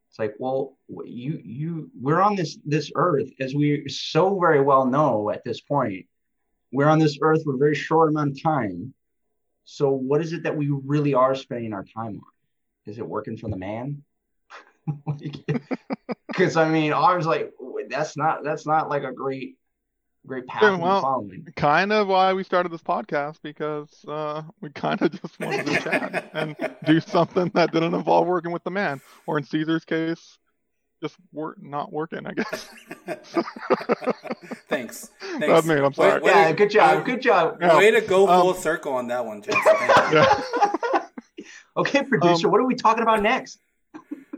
It's 0.09 0.19
like 0.19 0.35
well 0.39 0.79
you 1.05 1.41
you 1.45 1.91
we're 2.01 2.23
on 2.23 2.35
this 2.35 2.59
this 2.65 2.91
earth 2.95 3.29
as 3.41 3.55
we 3.55 3.87
so 3.89 4.39
very 4.39 4.63
well 4.63 4.87
know 4.87 5.31
at 5.31 5.45
this 5.45 5.61
point 5.61 6.07
we're 6.73 6.89
on 6.89 6.99
this 6.99 7.19
earth 7.21 7.45
for 7.45 7.55
a 7.55 7.59
very 7.59 7.75
short 7.75 8.09
amount 8.09 8.31
of 8.31 8.43
time. 8.43 8.95
So 9.65 9.91
what 9.91 10.23
is 10.23 10.33
it 10.33 10.45
that 10.45 10.57
we 10.57 10.71
really 10.71 11.13
are 11.13 11.35
spending 11.35 11.75
our 11.75 11.85
time 11.85 12.21
on 12.25 12.36
is 12.87 12.99
it 12.99 13.07
working 13.07 13.37
for 13.37 13.49
the 13.51 13.57
man 13.57 14.03
because 16.29 16.57
i 16.57 16.69
mean 16.69 16.93
i 16.93 17.15
was 17.15 17.27
like 17.27 17.53
that's 17.89 18.17
not 18.17 18.45
that's 18.45 18.67
not 18.67 18.89
like 18.89 19.05
a 19.05 19.13
great 19.13 19.57
great 20.27 20.47
path 20.47 20.63
yeah, 20.63 20.77
well, 20.77 21.01
following. 21.01 21.47
Kind 21.57 21.93
of 21.93 22.09
why 22.09 22.33
we 22.33 22.43
started 22.43 22.73
this 22.73 22.83
podcast 22.83 23.37
because 23.43 24.05
uh, 24.09 24.43
we 24.61 24.71
kind 24.71 25.01
of 25.01 25.13
just 25.23 25.39
wanted 25.41 25.67
to 25.67 25.81
chat 25.81 26.31
and 26.35 26.57
do 26.85 27.01
something 27.01 27.51
that 27.55 27.73
didn't 27.73 27.95
involve 27.95 28.27
working 28.27 28.53
with 28.53 28.65
the 28.65 28.71
man, 28.71 29.01
or 29.27 29.39
in 29.39 29.45
Caesar's 29.45 29.85
case, 29.85 30.39
just 31.03 31.17
work 31.33 31.63
not 31.63 31.93
working. 31.93 32.27
I 32.27 32.33
guess. 32.33 32.69
Thanks. 34.69 35.11
Thanks. 35.21 35.47
That's 35.47 35.67
me. 35.67 35.77
I'm 35.77 35.93
sorry. 35.93 36.21
Wait, 36.21 36.31
yeah, 36.31 36.53
good 36.53 36.71
job. 36.71 37.05
Good 37.05 37.23
job. 37.23 37.59
Yeah. 37.61 37.77
Way 37.77 37.93
to 37.93 38.01
go 38.01 38.27
full 38.27 38.51
um, 38.51 38.57
circle 38.57 38.95
on 38.95 39.07
that 39.09 39.25
one, 39.25 39.43
Jason. 39.43 39.63
Yeah. 40.13 40.43
Okay, 41.77 42.03
producer. 42.03 42.47
Um, 42.47 42.53
what 42.53 42.61
are 42.61 42.67
we 42.67 42.75
talking 42.75 43.03
about 43.03 43.23
next? 43.23 43.59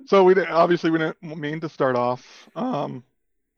So 0.06 0.24
we 0.24 0.40
obviously 0.46 0.90
we 0.90 0.98
didn't 0.98 1.22
mean 1.22 1.60
to 1.60 1.68
start 1.68 1.96
off. 1.96 2.48
Um, 2.56 3.04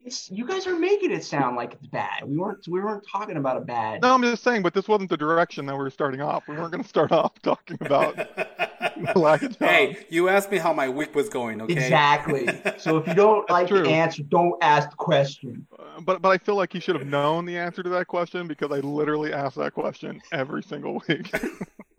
it's 0.03 0.31
you 0.31 0.47
guys 0.47 0.67
are 0.67 0.79
making 0.79 1.13
it 1.13 1.23
sound 1.25 1.57
like 1.57 1.75
it's 1.75 1.87
bad. 1.87 2.25
We 2.25 2.39
weren't 2.39 2.67
we 2.67 2.81
weren't 2.81 3.05
talking 3.07 3.37
about 3.37 3.57
a 3.59 3.61
bad. 3.61 4.03
No, 4.03 4.15
I'm 4.15 4.23
just 4.23 4.43
saying, 4.43 4.63
but 4.63 4.75
this 4.75 4.89
wasn't 4.89 5.11
the 5.11 5.17
direction 5.17 5.67
that 5.67 5.75
we 5.75 5.79
were 5.79 5.91
starting 5.91 6.21
off. 6.23 6.49
We 6.49 6.57
weren't 6.57 6.73
going 6.73 6.83
to 6.83 6.89
start 6.89 7.13
off 7.13 7.41
talking 7.43 7.77
about 7.81 8.17
Hey, 9.59 10.07
you 10.09 10.29
asked 10.29 10.51
me 10.51 10.59
how 10.59 10.73
my 10.73 10.89
week 10.89 11.15
was 11.15 11.29
going, 11.29 11.61
okay? 11.63 11.73
Exactly. 11.73 12.49
So 12.79 12.97
if 12.97 13.07
you 13.07 13.15
don't 13.15 13.49
like 13.51 13.69
true. 13.69 13.83
the 13.83 13.91
answer, 13.91 14.23
don't 14.23 14.55
ask 14.63 14.89
the 14.89 14.97
question. 14.97 15.67
Uh, 15.79 16.01
but 16.01 16.23
but 16.23 16.31
I 16.31 16.39
feel 16.39 16.57
like 16.57 16.73
you 16.73 16.81
should 16.81 16.97
have 16.97 17.07
known 17.07 17.45
the 17.45 17.59
answer 17.59 17.83
to 17.83 17.91
that 17.91 18.07
question 18.07 18.47
because 18.47 18.73
I 18.73 18.77
literally 18.77 19.35
ask 19.35 19.57
that 19.57 19.75
question 19.75 20.23
every 20.33 20.63
single 20.63 21.03
week. 21.07 21.31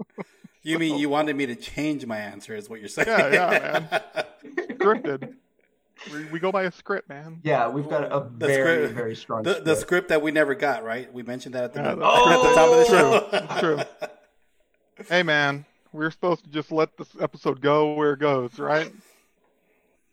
you 0.64 0.80
mean 0.80 0.98
you 0.98 1.10
wanted 1.10 1.36
me 1.36 1.46
to 1.48 1.56
change 1.56 2.06
my 2.06 2.18
answer? 2.18 2.56
Is 2.56 2.70
what 2.70 2.80
you're 2.80 2.90
saying? 2.90 3.08
Yeah, 3.08 3.34
yeah, 3.34 3.80
man. 3.92 4.26
Scripted. 4.78 5.36
We, 6.12 6.26
we 6.26 6.40
go 6.40 6.52
by 6.52 6.64
a 6.64 6.72
script, 6.72 7.10
man. 7.10 7.40
Yeah, 7.44 7.70
we've 7.70 7.88
got 7.88 8.06
a 8.06 8.28
the 8.36 8.48
very 8.48 8.86
script, 8.86 8.96
very 8.96 9.16
strong. 9.16 9.44
The, 9.44 9.52
script. 9.52 9.66
the 9.66 9.76
script 9.76 10.10
that 10.10 10.22
we 10.24 10.32
never 10.32 10.56
got, 10.56 10.84
right? 10.84 11.12
We 11.14 11.22
mentioned 11.22 11.54
that 11.54 11.66
at 11.66 11.74
the, 11.74 11.82
yeah, 11.82 11.96
oh, 12.02 12.32
at 12.32 12.42
the 12.42 12.56
top 12.56 12.72
of 12.72 12.78
the 12.80 13.60
show. 13.60 13.60
True, 13.60 13.76
true. 13.76 15.06
Hey, 15.08 15.22
man, 15.22 15.66
we're 15.94 16.10
supposed 16.10 16.44
to 16.46 16.50
just 16.50 16.72
let 16.72 16.98
this 16.98 17.10
episode 17.20 17.62
go 17.62 17.94
where 17.94 18.14
it 18.14 18.20
goes, 18.20 18.58
right? 18.58 18.92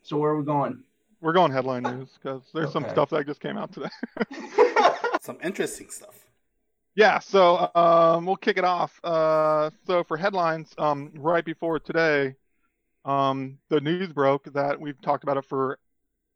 So 0.03 0.17
where 0.17 0.31
are 0.31 0.37
we 0.37 0.45
going? 0.45 0.83
We're 1.21 1.33
going 1.33 1.51
headline 1.51 1.83
news 1.83 2.17
because 2.21 2.43
there's 2.53 2.69
okay. 2.69 2.73
some 2.73 2.89
stuff 2.89 3.09
that 3.09 3.25
just 3.25 3.41
came 3.41 3.57
out 3.57 3.73
today. 3.73 3.89
some 5.21 5.37
interesting 5.43 5.89
stuff. 5.89 6.28
Yeah, 6.99 7.19
so 7.19 7.71
um, 7.75 8.25
we'll 8.25 8.35
kick 8.35 8.57
it 8.57 8.65
off. 8.65 8.99
Uh, 9.05 9.69
so 9.87 10.03
for 10.03 10.17
headlines, 10.17 10.73
um, 10.77 11.13
right 11.15 11.45
before 11.45 11.79
today, 11.79 12.35
um, 13.05 13.57
the 13.69 13.79
news 13.79 14.11
broke 14.11 14.51
that 14.51 14.81
we've 14.81 14.99
talked 14.99 15.23
about 15.23 15.37
it 15.37 15.45
for 15.45 15.79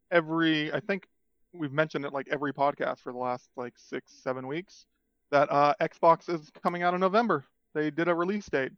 every. 0.10 0.72
I 0.72 0.79
think 0.79 1.05
we've 1.51 1.74
mentioned 1.74 2.05
it 2.05 2.13
like 2.13 2.29
every 2.32 2.53
podcast 2.53 3.00
for 3.00 3.12
the 3.12 3.20
last 3.20 3.50
like 3.58 3.74
six, 3.75 4.13
seven 4.24 4.48
weeks. 4.48 4.86
That 5.32 5.51
uh, 5.51 5.74
Xbox 5.82 6.34
is 6.34 6.50
coming 6.63 6.82
out 6.82 6.93
in 6.93 7.01
November. 7.01 7.43
They 7.74 7.91
did 7.91 8.08
a 8.08 8.15
release 8.15 8.46
date 8.46 8.72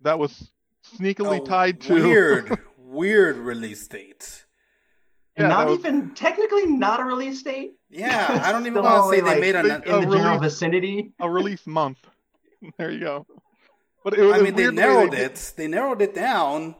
that 0.00 0.18
was 0.18 0.50
sneakily 0.98 1.40
A 1.40 1.44
tied 1.46 1.80
to 1.82 1.94
weird, 1.94 2.58
weird 2.78 3.36
release 3.36 3.86
date. 3.86 4.44
Yeah, 5.38 5.46
not 5.46 5.68
was- 5.68 5.78
even 5.78 6.16
technically 6.16 6.66
not 6.66 6.98
a 6.98 7.04
release 7.04 7.44
date. 7.44 7.74
Yeah, 7.96 8.40
I 8.44 8.50
don't 8.52 8.66
even 8.66 8.82
want 8.82 9.04
to 9.04 9.16
say 9.16 9.20
they 9.22 9.30
like, 9.30 9.40
made 9.40 9.54
an. 9.54 9.68
they- 9.68 9.74
in 9.74 10.04
A 10.04 10.06
the 10.06 10.16
general 10.16 10.38
vicinity. 10.38 11.12
a 11.20 11.30
release 11.30 11.66
month. 11.66 11.98
There 12.78 12.90
you 12.90 13.00
go. 13.00 13.26
But 14.02 14.14
it 14.18 14.22
was 14.22 14.34
I 14.36 14.42
mean, 14.42 14.54
they 14.56 14.62
weird 14.64 14.76
the 14.76 14.80
way 14.80 14.86
narrowed 14.88 15.10
did- 15.12 15.20
it. 15.32 15.52
They 15.56 15.68
narrowed 15.68 16.02
it 16.02 16.14
down, 16.14 16.74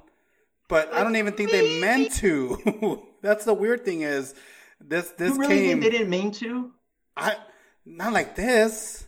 but 0.68 0.92
I 0.92 1.02
don't 1.04 1.16
even 1.16 1.34
think 1.34 1.50
they 1.50 1.78
meant 1.80 2.12
to. 2.16 3.02
That's 3.22 3.44
the 3.44 3.54
weird 3.54 3.84
thing 3.84 4.00
is 4.02 4.34
this. 4.80 5.10
This 5.12 5.32
You 5.34 5.40
really 5.40 5.54
came. 5.56 5.80
think 5.80 5.82
they 5.84 5.90
didn't 5.98 6.10
mean 6.10 6.30
to? 6.32 6.72
I 7.16 7.36
not 7.86 8.12
like 8.12 8.34
this. 8.34 9.06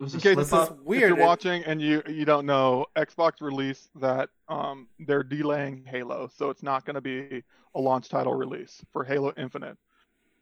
It 0.00 0.02
was 0.04 0.14
Okay, 0.16 0.34
slip 0.34 0.46
this 0.48 0.52
is 0.52 0.70
weird. 0.84 1.12
If 1.12 1.16
you're 1.18 1.26
watching 1.26 1.64
and 1.64 1.80
you 1.80 2.02
you 2.08 2.24
don't 2.24 2.46
know, 2.46 2.86
Xbox 2.96 3.40
released 3.40 3.88
that 4.00 4.28
um, 4.48 4.88
they're 4.98 5.22
delaying 5.22 5.84
Halo, 5.86 6.28
so 6.36 6.50
it's 6.50 6.62
not 6.62 6.84
going 6.84 6.94
to 6.94 7.00
be 7.00 7.42
a 7.74 7.80
launch 7.80 8.08
title 8.08 8.34
release 8.34 8.84
for 8.92 9.02
Halo 9.04 9.32
Infinite. 9.36 9.76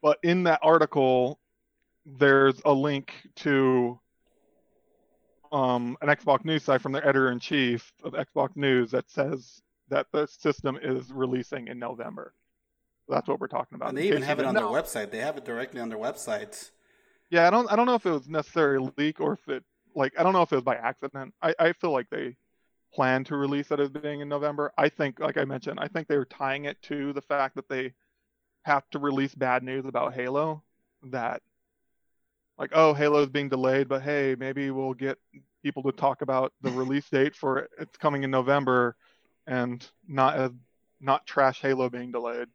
But 0.03 0.19
in 0.23 0.45
that 0.45 0.61
article, 0.63 1.39
there's 2.07 2.61
a 2.65 2.73
link 2.73 3.13
to 3.37 3.99
um, 5.53 5.97
an 6.01 6.09
Xbox 6.09 6.45
news 6.45 6.63
site 6.63 6.81
from 6.81 6.93
the 6.93 7.05
editor 7.05 7.31
in 7.31 7.41
chief 7.41 7.93
of 8.05 8.13
Xbox 8.13 8.57
News 8.57 8.93
that 8.93 9.11
says 9.11 9.61
that 9.89 10.07
the 10.13 10.27
system 10.27 10.79
is 10.81 11.13
releasing 11.13 11.69
in 11.69 11.79
November. 11.79 12.35
That's 13.09 13.27
what 13.27 13.41
we're 13.41 13.49
talking 13.49 13.75
about. 13.75 13.91
And 13.91 13.99
in 13.99 14.05
they 14.05 14.09
even 14.09 14.23
have 14.23 14.39
it 14.39 14.47
on 14.47 14.55
didn't 14.55 14.73
their 14.73 14.83
website. 14.83 15.11
They 15.11 15.19
have 15.19 15.37
it 15.37 15.45
directly 15.45 15.81
on 15.81 15.89
their 15.89 15.99
website. 15.99 16.71
Yeah, 17.31 17.47
I 17.47 17.51
don't 17.51 17.71
I 17.71 17.77
don't 17.77 17.87
know 17.87 17.95
if 17.95 18.07
it 18.07 18.11
was 18.11 18.29
necessarily 18.29 18.87
a 18.87 19.01
leak 19.01 19.21
or 19.21 19.33
if 19.33 19.49
it 19.49 19.65
like 19.95 20.13
I 20.19 20.23
don't 20.23 20.33
know 20.33 20.43
if 20.43 20.53
it 20.53 20.57
was 20.57 20.65
by 20.65 20.77
accident. 20.77 21.35
I, 21.43 21.55
I 21.59 21.73
feel 21.73 21.91
like 21.91 22.09
they 22.11 22.37
planned 22.95 23.27
to 23.27 23.37
release 23.37 23.71
it 23.71 23.81
as 23.81 23.91
being 23.91 24.21
in 24.21 24.29
November. 24.29 24.73
I 24.79 24.89
think 24.89 25.19
like 25.19 25.37
I 25.37 25.45
mentioned, 25.45 25.81
I 25.81 25.89
think 25.89 26.07
they 26.07 26.17
were 26.17 26.25
tying 26.25 26.67
it 26.67 26.81
to 26.83 27.13
the 27.13 27.21
fact 27.21 27.57
that 27.57 27.69
they 27.69 27.93
have 28.63 28.89
to 28.91 28.99
release 28.99 29.35
bad 29.35 29.63
news 29.63 29.87
about 29.87 30.15
Halo 30.15 30.63
that 31.05 31.43
like 32.59 32.71
oh 32.75 32.93
Halo's 32.93 33.31
being 33.31 33.49
delayed, 33.49 33.89
but 33.89 34.03
hey, 34.03 34.37
maybe 34.39 34.71
we'll 34.71 34.95
get 34.95 35.19
people 35.63 35.83
to 35.85 35.93
talk 35.93 36.23
about 36.23 36.53
the 36.61 36.71
release 36.71 37.09
date 37.09 37.35
for 37.35 37.59
it. 37.59 37.71
it's 37.79 37.97
coming 37.97 38.23
in 38.23 38.31
November 38.31 38.97
and 39.47 39.89
not 40.07 40.37
as 40.37 40.51
not 41.01 41.27
trash 41.27 41.61
Halo 41.61 41.89
being 41.89 42.13
delayed. 42.13 42.49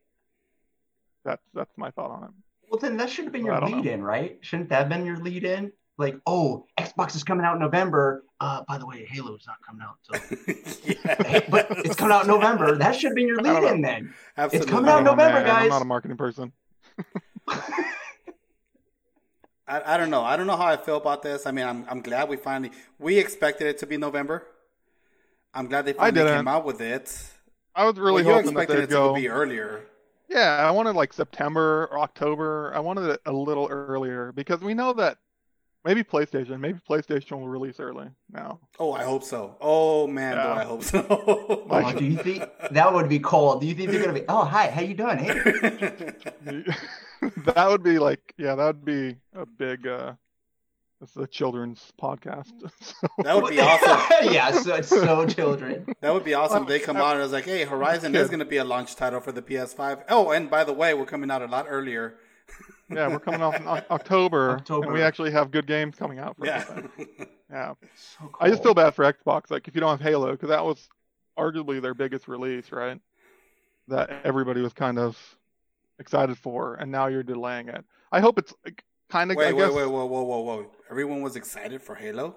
That's 1.23 1.43
that's 1.53 1.75
my 1.77 1.91
thought 1.91 2.11
on 2.11 2.23
it. 2.25 2.29
Well, 2.69 2.79
then 2.79 2.97
that 2.97 3.09
should 3.09 3.25
have 3.25 3.33
been 3.33 3.45
your 3.45 3.59
don't 3.59 3.71
know. 3.71 3.77
lead 3.77 3.85
in, 3.87 4.03
right? 4.03 4.37
Shouldn't 4.41 4.69
that 4.69 4.79
have 4.79 4.89
been 4.89 5.05
your 5.05 5.17
lead 5.17 5.43
in? 5.43 5.71
Like, 5.97 6.17
oh, 6.27 6.65
Xbox 6.77 7.15
is 7.15 7.23
coming 7.23 7.45
out 7.45 7.53
in 7.53 7.61
November. 7.61 8.25
Uh, 8.41 8.63
by 8.67 8.77
the 8.77 8.85
way, 8.85 9.05
Halo's 9.09 9.45
not 9.47 9.57
coming 9.65 9.81
out 9.81 9.95
until 10.11 10.55
yeah. 10.85 11.39
but 11.49 11.67
it's 11.85 11.95
coming 11.95 12.13
out 12.13 12.23
in 12.23 12.27
November. 12.27 12.75
That 12.75 12.95
should 12.95 13.09
have 13.09 13.15
been 13.15 13.27
your 13.27 13.41
lead 13.41 13.63
in 13.63 13.81
then. 13.81 14.13
Absolutely. 14.37 14.71
coming 14.71 14.89
I 14.89 14.93
out 14.93 14.95
don't 14.97 15.05
know, 15.05 15.11
November, 15.11 15.47
man. 15.47 15.63
I'm 15.63 15.69
not 15.69 15.81
a 15.81 15.85
marketing 15.85 16.17
person. 16.17 16.51
I, 19.67 19.93
I 19.93 19.97
don't 19.97 20.09
know. 20.09 20.21
I 20.21 20.35
don't 20.35 20.47
know 20.47 20.57
how 20.57 20.67
I 20.67 20.77
feel 20.77 20.97
about 20.97 21.23
this. 21.23 21.45
I 21.45 21.51
mean, 21.51 21.65
I'm 21.65 21.85
I'm 21.89 22.01
glad 22.01 22.29
we 22.29 22.35
finally 22.35 22.71
we 22.99 23.17
expected 23.17 23.67
it 23.67 23.77
to 23.79 23.87
be 23.87 23.97
November. 23.97 24.45
I'm 25.53 25.67
glad 25.67 25.85
they 25.85 25.93
finally 25.93 26.29
came 26.29 26.47
out 26.47 26.65
with 26.65 26.81
it. 26.81 27.17
I 27.73 27.85
was 27.85 27.97
really 27.97 28.23
well, 28.23 28.35
hoping 28.35 28.53
that 28.53 28.61
expected 28.61 28.77
they'd 28.77 28.83
it 28.83 28.89
go. 28.89 29.15
to 29.15 29.21
be 29.21 29.29
earlier. 29.29 29.85
Yeah, 30.29 30.57
I 30.57 30.71
wanted 30.71 30.95
like 30.95 31.13
September 31.13 31.87
or 31.91 31.99
October. 31.99 32.73
I 32.75 32.79
wanted 32.79 33.09
it 33.09 33.21
a 33.25 33.31
little 33.31 33.67
earlier 33.69 34.31
because 34.33 34.59
we 34.61 34.73
know 34.73 34.93
that 34.93 35.17
maybe 35.85 36.03
PlayStation, 36.03 36.59
maybe 36.59 36.79
PlayStation 36.89 37.33
will 37.39 37.47
release 37.47 37.79
early 37.79 38.07
now. 38.31 38.59
Oh, 38.79 38.91
I 38.93 39.03
hope 39.03 39.23
so. 39.23 39.55
Oh 39.61 40.07
man, 40.07 40.35
do 40.35 40.41
Yeah. 40.41 40.53
I 40.53 40.63
hope 40.63 40.83
so. 40.83 41.67
Oh, 41.69 41.91
do 41.93 42.03
you 42.05 42.17
think 42.17 42.43
that 42.71 42.93
would 42.93 43.07
be 43.07 43.19
cool? 43.19 43.59
Do 43.59 43.67
you 43.67 43.75
think 43.75 43.91
they're 43.91 44.01
gonna 44.01 44.13
be? 44.19 44.25
Oh, 44.27 44.43
hi, 44.43 44.69
how 44.69 44.81
you 44.81 44.95
doing? 44.95 45.17
Hey, 45.19 45.33
that 47.45 47.67
would 47.67 47.83
be 47.83 47.99
like, 47.99 48.33
yeah, 48.37 48.55
that 48.55 48.65
would 48.65 48.85
be 48.85 49.15
a 49.35 49.45
big. 49.45 49.87
uh 49.87 50.13
This 51.01 51.11
is 51.11 51.17
a 51.17 51.27
children's 51.27 51.93
podcast. 52.01 52.53
So, 52.81 53.07
that 53.23 53.35
would 53.41 53.49
be 53.51 53.59
awesome. 53.59 54.33
yeah, 54.33 54.51
so 54.51 54.75
it's 54.75 54.87
so 54.89 55.25
children. 55.27 55.85
That 56.01 56.13
would 56.13 56.23
be 56.23 56.33
awesome. 56.33 56.65
They 56.65 56.79
come 56.79 56.97
out 56.97 57.15
and 57.15 57.23
it's 57.23 57.33
like, 57.33 57.45
hey, 57.45 57.63
Horizon 57.65 58.15
is 58.15 58.27
going 58.27 58.39
to 58.39 58.45
be 58.45 58.57
a 58.57 58.63
launch 58.63 58.95
title 58.95 59.19
for 59.19 59.31
the 59.31 59.41
PS5. 59.41 60.03
Oh, 60.09 60.31
and 60.31 60.49
by 60.49 60.63
the 60.63 60.73
way, 60.73 60.93
we're 60.93 61.05
coming 61.05 61.29
out 61.31 61.41
a 61.41 61.47
lot 61.47 61.65
earlier. 61.69 62.15
Yeah, 62.89 63.07
we're 63.07 63.19
coming 63.19 63.41
off 63.41 63.55
in 63.55 63.67
Oc- 63.67 63.85
October, 63.91 64.51
October. 64.59 64.85
and 64.85 64.93
we 64.93 65.01
actually 65.01 65.31
have 65.31 65.51
good 65.51 65.67
games 65.67 65.95
coming 65.95 66.19
out. 66.19 66.37
For 66.37 66.45
Yeah. 66.45 66.63
yeah. 67.49 67.73
So 67.95 68.19
cool. 68.19 68.31
I 68.39 68.49
just 68.49 68.63
feel 68.63 68.73
bad 68.73 68.93
for 68.95 69.11
Xbox. 69.11 69.49
Like 69.51 69.67
if 69.67 69.75
you 69.75 69.81
don't 69.81 69.91
have 69.91 70.01
Halo, 70.01 70.31
because 70.31 70.49
that 70.49 70.63
was 70.63 70.87
arguably 71.37 71.81
their 71.81 71.93
biggest 71.93 72.27
release, 72.27 72.71
right? 72.71 72.99
That 73.87 74.21
everybody 74.23 74.61
was 74.61 74.73
kind 74.73 74.97
of 74.99 75.17
excited 75.99 76.37
for, 76.37 76.75
and 76.75 76.91
now 76.91 77.07
you're 77.07 77.23
delaying 77.23 77.69
it. 77.69 77.83
I 78.11 78.19
hope 78.19 78.37
it's 78.39 78.53
kind 79.09 79.31
of. 79.31 79.37
wait, 79.37 79.47
I 79.49 79.53
wait, 79.53 79.65
guess, 79.65 79.73
wait, 79.73 79.85
whoa, 79.87 80.05
whoa, 80.05 80.23
whoa, 80.23 80.39
whoa. 80.41 80.71
Everyone 80.89 81.21
was 81.21 81.35
excited 81.35 81.81
for 81.81 81.95
Halo? 81.95 82.35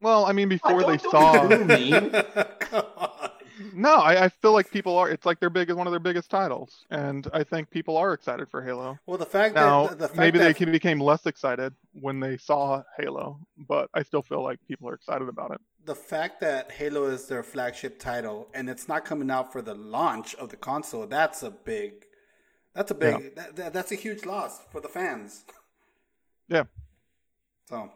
Well, 0.00 0.26
I 0.26 0.32
mean, 0.32 0.48
before 0.50 0.80
don't- 0.80 0.90
they 0.90 0.96
don't 0.98 1.10
saw. 1.10 1.48
do 1.48 1.64
me. 1.64 1.90
Come 2.60 2.84
on. 2.96 3.30
No, 3.74 3.94
I, 3.96 4.24
I 4.24 4.28
feel 4.28 4.52
like 4.52 4.70
people 4.70 4.96
are. 4.98 5.08
It's 5.10 5.24
like 5.26 5.38
their 5.40 5.50
biggest, 5.50 5.76
one 5.76 5.86
of 5.86 5.92
their 5.92 6.00
biggest 6.00 6.30
titles, 6.30 6.84
and 6.90 7.26
I 7.32 7.44
think 7.44 7.70
people 7.70 7.96
are 7.96 8.12
excited 8.12 8.48
for 8.48 8.62
Halo. 8.62 8.98
Well, 9.06 9.18
the 9.18 9.26
fact 9.26 9.54
Now, 9.54 9.86
that 9.88 9.98
the 9.98 10.08
fact 10.08 10.18
maybe 10.18 10.38
that, 10.38 10.56
they 10.58 10.64
became 10.66 11.00
less 11.00 11.26
excited 11.26 11.72
when 11.92 12.20
they 12.20 12.36
saw 12.36 12.82
Halo, 12.98 13.38
but 13.56 13.88
I 13.94 14.02
still 14.02 14.22
feel 14.22 14.42
like 14.42 14.58
people 14.66 14.88
are 14.88 14.94
excited 14.94 15.28
about 15.28 15.50
it. 15.52 15.60
the 15.84 15.94
fact 15.94 16.40
that 16.40 16.72
Halo 16.72 17.04
is 17.06 17.26
their 17.26 17.42
flagship 17.42 17.98
title 17.98 18.48
and 18.54 18.70
it's 18.70 18.88
not 18.88 19.04
coming 19.04 19.30
out 19.30 19.52
for 19.52 19.60
the 19.62 19.74
launch 19.74 20.34
of 20.36 20.48
the 20.48 20.56
console, 20.56 21.06
that's 21.06 21.42
a 21.42 21.50
big, 21.50 22.06
that's 22.74 22.90
a 22.90 22.94
big, 22.94 23.34
that, 23.36 23.54
that, 23.56 23.72
that's 23.74 23.92
a 23.92 23.94
huge 23.96 24.24
loss 24.24 24.60
for 24.72 24.80
the 24.80 24.88
fans. 24.88 25.44
Yeah. 26.48 26.64
So, 27.68 27.90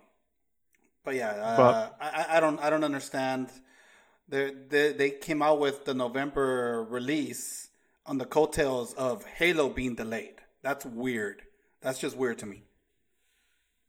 but 1.04 1.14
yeah, 1.14 1.30
uh, 1.30 1.56
But- 1.56 1.96
I- 2.00 2.36
I 2.36 2.40
don't, 2.40 2.58
I 2.60 2.68
don't 2.70 2.84
understand. 2.84 3.48
They, 4.28 4.52
they 4.68 4.92
they 4.92 5.10
came 5.10 5.40
out 5.42 5.58
with 5.58 5.84
the 5.84 5.94
November 5.94 6.84
release 6.88 7.70
on 8.04 8.18
the 8.18 8.26
coattails 8.26 8.92
of 8.94 9.24
Halo 9.24 9.68
being 9.68 9.94
delayed. 9.94 10.34
That's 10.62 10.84
weird. 10.84 11.42
That's 11.80 11.98
just 11.98 12.16
weird 12.16 12.38
to 12.38 12.46
me. 12.46 12.64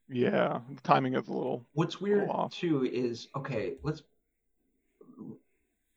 Yeah, 0.07 0.61
the 0.69 0.81
timing 0.81 1.15
is 1.15 1.27
a 1.27 1.33
little. 1.33 1.65
What's 1.73 1.99
weird 2.01 2.27
Go 2.27 2.33
off. 2.33 2.53
too 2.53 2.85
is 2.85 3.27
okay. 3.35 3.73
Let's, 3.83 4.01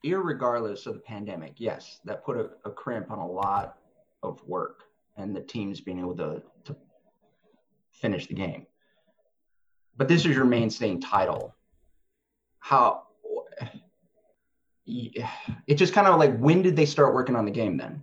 irregardless 0.05 0.87
of 0.87 0.95
the 0.95 1.01
pandemic, 1.01 1.55
yes, 1.57 2.01
that 2.05 2.25
put 2.25 2.37
a, 2.37 2.51
a 2.65 2.71
crimp 2.71 3.11
on 3.11 3.19
a 3.19 3.27
lot 3.27 3.79
of 4.23 4.43
work 4.47 4.85
and 5.17 5.35
the 5.35 5.41
teams 5.41 5.81
being 5.81 5.99
able 5.99 6.17
to 6.17 6.43
to 6.65 6.77
finish 7.93 8.27
the 8.27 8.35
game. 8.35 8.67
But 9.97 10.09
this 10.09 10.27
is 10.27 10.35
your 10.35 10.45
mainstay 10.45 10.97
title. 10.97 11.55
How? 12.59 13.05
It 14.87 15.75
just 15.77 15.95
kind 15.95 16.07
of 16.07 16.19
like 16.19 16.37
when 16.39 16.63
did 16.63 16.77
they 16.77 16.87
start 16.87 17.15
working 17.15 17.37
on 17.37 17.45
the 17.45 17.51
game 17.51 17.77
then? 17.77 18.03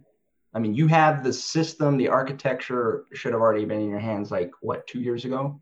I 0.53 0.59
mean, 0.59 0.73
you 0.73 0.87
have 0.87 1.23
the 1.23 1.33
system, 1.33 1.97
the 1.97 2.07
architecture 2.07 3.05
should 3.13 3.33
have 3.33 3.41
already 3.41 3.65
been 3.65 3.81
in 3.81 3.89
your 3.89 3.99
hands 3.99 4.31
like 4.31 4.51
what 4.61 4.87
two 4.87 4.99
years 4.99 5.25
ago. 5.25 5.61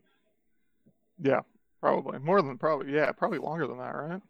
Yeah, 1.20 1.42
probably 1.82 2.20
more 2.20 2.42
than 2.42 2.58
probably. 2.58 2.94
Yeah, 2.94 3.12
probably 3.12 3.40
longer 3.40 3.68
than 3.68 3.78
that, 3.80 3.96
right? 3.96 4.22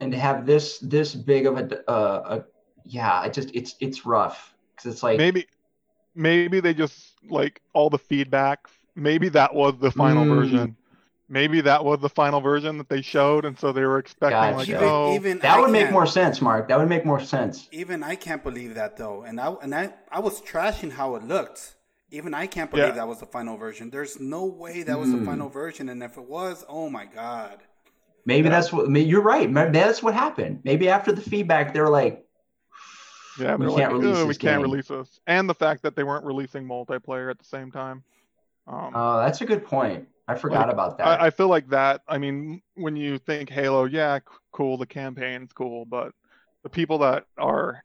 and 0.00 0.10
to 0.10 0.18
have 0.18 0.46
this 0.46 0.78
this 0.80 1.14
big 1.14 1.46
of 1.46 1.56
a 1.56 1.88
uh, 1.88 2.38
a 2.38 2.44
yeah 2.84 3.22
it 3.24 3.32
just 3.32 3.50
it's 3.54 3.76
it's 3.78 4.04
rough 4.04 4.52
because 4.74 4.92
it's 4.92 5.02
like 5.02 5.16
maybe 5.16 5.46
maybe 6.16 6.58
they 6.58 6.74
just 6.74 7.12
like 7.30 7.60
all 7.72 7.88
the 7.88 7.98
feedback 7.98 8.66
maybe 8.96 9.28
that 9.28 9.54
was 9.54 9.74
the 9.78 9.92
final 9.92 10.24
Mm. 10.24 10.28
version 10.28 10.76
maybe 11.38 11.58
that 11.62 11.82
was 11.84 11.98
the 12.00 12.08
final 12.10 12.40
version 12.40 12.72
that 12.78 12.88
they 12.88 13.00
showed 13.02 13.42
and 13.46 13.58
so 13.58 13.72
they 13.72 13.84
were 13.90 13.98
expecting 13.98 14.54
like 14.58 14.68
Gotcha. 14.68 14.84
oh 14.84 15.14
even 15.14 15.38
that 15.38 15.56
I 15.56 15.60
would 15.60 15.70
make 15.78 15.90
more 15.90 16.06
sense 16.06 16.40
mark 16.48 16.68
that 16.68 16.78
would 16.78 16.88
make 16.96 17.04
more 17.12 17.20
sense 17.34 17.68
Even 17.72 18.02
I 18.12 18.14
can't 18.26 18.42
believe 18.48 18.74
that 18.80 18.96
though, 18.96 19.22
and 19.28 19.40
I 19.40 19.48
and 19.64 19.74
I 19.74 19.84
I 20.10 20.20
was 20.20 20.34
trashing 20.42 20.92
how 20.92 21.08
it 21.16 21.22
looked. 21.34 21.60
Even 22.18 22.34
I 22.34 22.46
can't 22.46 22.70
believe 22.70 22.88
Yeah. 22.94 23.00
that 23.00 23.08
was 23.08 23.20
the 23.24 23.30
final 23.38 23.56
version. 23.56 23.84
There's 23.90 24.20
no 24.20 24.44
way 24.44 24.82
that 24.88 24.98
was 25.02 25.10
the 25.10 25.16
Hmm. 25.20 25.24
final 25.30 25.48
version, 25.48 25.88
and 25.88 26.02
if 26.02 26.14
it 26.18 26.26
was, 26.38 26.56
oh 26.68 26.86
my 26.98 27.06
god. 27.06 27.56
maybe 28.26 28.48
Yeah. 28.48 28.54
that's 28.54 28.70
what 28.74 28.84
maybe 28.94 29.08
you're 29.12 29.28
right 29.34 29.48
maybe 29.50 29.72
that's 29.72 30.02
what 30.04 30.14
happened 30.14 30.54
maybe 30.68 30.84
after 30.96 31.10
the 31.18 31.24
feedback 31.32 31.64
they're 31.74 31.88
like 32.00 32.16
yeah 33.38 33.56
we 33.56 33.66
can't 33.66 33.92
like, 33.92 33.92
release 33.92 34.16
"Ugh, 34.18 34.22
we 34.24 34.28
this 34.28 34.38
can't 34.38 34.60
game." 34.62 34.62
release 34.70 34.88
this 34.88 35.20
and 35.26 35.48
the 35.48 35.54
fact 35.64 35.82
that 35.82 35.96
they 35.96 36.04
weren't 36.04 36.24
releasing 36.24 36.62
multiplayer 36.64 37.30
at 37.30 37.38
the 37.38 37.44
same 37.56 37.70
time 37.72 38.04
um, 38.68 38.92
oh 38.94 39.16
that's 39.18 39.40
a 39.40 39.44
good 39.52 39.64
point 39.64 40.06
I 40.28 40.34
forgot 40.36 40.66
Like, 40.66 40.74
about 40.74 40.98
that. 40.98 41.06
I, 41.06 41.26
I 41.26 41.30
feel 41.30 41.48
like 41.48 41.68
that. 41.70 42.02
I 42.06 42.18
mean, 42.18 42.62
when 42.74 42.96
you 42.96 43.18
think 43.18 43.50
Halo, 43.50 43.84
yeah, 43.84 44.20
cool, 44.52 44.76
the 44.76 44.86
campaign's 44.86 45.52
cool, 45.52 45.84
but 45.84 46.12
the 46.62 46.70
people 46.70 46.98
that 46.98 47.24
are 47.38 47.82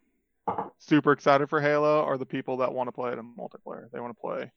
super 0.77 1.11
excited 1.11 1.49
for 1.49 1.59
Halo 1.59 2.03
are 2.03 2.17
the 2.17 2.25
people 2.25 2.57
that 2.57 2.73
want 2.73 2.87
to 2.87 2.91
play 2.91 3.11
it 3.11 3.17
in 3.17 3.33
multiplayer. 3.35 3.89
They 3.91 3.99
want 3.99 4.15
to 4.15 4.21
play, 4.21 4.51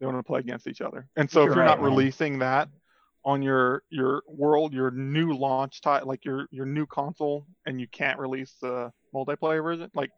they 0.00 0.06
want 0.06 0.18
to 0.18 0.22
play 0.22 0.40
against 0.40 0.66
each 0.66 0.80
other. 0.80 1.08
And 1.16 1.30
so 1.30 1.40
You're 1.40 1.52
if 1.52 1.56
you're 1.56 1.64
right, 1.64 1.70
not 1.70 1.82
man. 1.82 1.90
releasing 1.90 2.38
that 2.40 2.68
on 3.24 3.42
your 3.42 3.82
your 3.90 4.22
world, 4.28 4.72
your 4.72 4.90
new 4.90 5.32
launch 5.32 5.80
type, 5.80 6.04
like 6.04 6.24
your 6.24 6.46
your 6.50 6.66
new 6.66 6.86
console, 6.86 7.46
and 7.66 7.80
you 7.80 7.86
can't 7.88 8.18
release 8.18 8.54
the 8.60 8.92
multiplayer 9.14 9.62
version, 9.62 9.90
like 9.94 10.10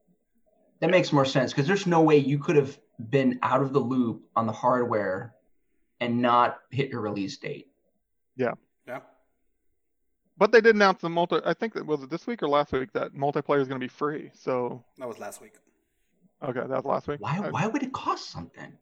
that 0.80 0.90
makes 0.90 1.12
more 1.12 1.24
sense 1.24 1.52
because 1.52 1.66
there's 1.66 1.86
no 1.86 2.02
way 2.02 2.16
you 2.16 2.38
could 2.38 2.56
have 2.56 2.78
been 3.10 3.38
out 3.42 3.62
of 3.62 3.72
the 3.72 3.78
loop 3.78 4.22
on 4.34 4.46
the 4.46 4.52
hardware 4.52 5.34
and 6.00 6.20
not 6.20 6.58
hit 6.70 6.90
your 6.90 7.00
release 7.00 7.36
date. 7.36 7.68
Yeah. 8.36 8.52
Yeah. 8.86 9.00
But 10.38 10.52
they 10.52 10.60
did 10.60 10.74
announce 10.74 11.00
the 11.02 11.10
multi. 11.10 11.36
I 11.44 11.52
think 11.54 11.74
that 11.74 11.84
was 11.86 12.02
it 12.02 12.10
this 12.10 12.26
week 12.26 12.42
or 12.42 12.48
last 12.48 12.72
week 12.72 12.92
that 12.94 13.14
multiplayer 13.14 13.60
is 13.60 13.68
going 13.68 13.78
to 13.80 13.84
be 13.84 13.88
free. 13.88 14.30
So 14.34 14.82
That 14.98 15.06
was 15.08 15.18
last 15.18 15.40
week. 15.42 15.52
okay, 16.42 16.60
that 16.60 16.68
was 16.70 16.84
last 16.84 17.08
week. 17.08 17.20
Why? 17.20 17.38
Uh, 17.38 17.50
Why 17.50 17.66
would 17.66 17.82
it 17.82 17.92
cost 17.92 18.30
something? 18.30 18.72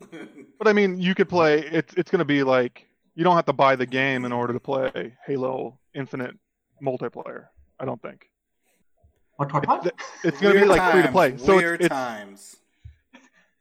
But 0.58 0.68
I 0.68 0.72
mean, 0.72 0.98
you 1.00 1.14
could 1.14 1.28
play. 1.28 1.60
It's 1.60 1.94
it's 1.94 2.10
going 2.10 2.18
to 2.20 2.24
be 2.24 2.42
like 2.42 2.88
you 3.14 3.22
don't 3.24 3.36
have 3.36 3.46
to 3.46 3.52
buy 3.52 3.76
the 3.76 3.86
game 3.86 4.24
in 4.24 4.32
order 4.32 4.52
to 4.52 4.60
play 4.60 5.14
Halo 5.26 5.78
Infinite 5.94 6.36
multiplayer. 6.82 7.46
I 7.78 7.84
don't 7.84 8.00
think 8.02 8.28
What? 9.36 9.52
What? 9.52 9.66
what? 9.68 9.92
it's 10.24 10.40
going 10.40 10.54
to 10.54 10.60
be 10.60 10.66
Weird 10.66 10.68
like 10.68 10.92
free 10.92 11.02
to 11.02 11.12
play. 11.12 11.36
So 11.36 11.56
weird 11.56 11.74
it's, 11.80 11.86
it's 11.86 11.94
times. 11.94 12.56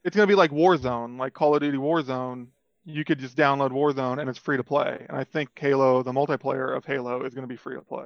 it's 0.03 0.15
going 0.15 0.27
to 0.27 0.31
be 0.31 0.35
like 0.35 0.51
Warzone, 0.51 1.17
like 1.19 1.33
Call 1.33 1.55
of 1.55 1.61
Duty 1.61 1.77
Warzone. 1.77 2.47
You 2.85 3.05
could 3.05 3.19
just 3.19 3.37
download 3.37 3.71
Warzone 3.71 4.19
and 4.19 4.29
it's 4.29 4.39
free 4.39 4.57
to 4.57 4.63
play. 4.63 5.05
And 5.07 5.17
I 5.17 5.23
think 5.23 5.49
Halo, 5.57 6.03
the 6.03 6.11
multiplayer 6.11 6.75
of 6.75 6.85
Halo, 6.85 7.23
is 7.23 7.33
going 7.33 7.43
to 7.43 7.47
be 7.47 7.55
free 7.55 7.75
to 7.75 7.81
play. 7.81 8.05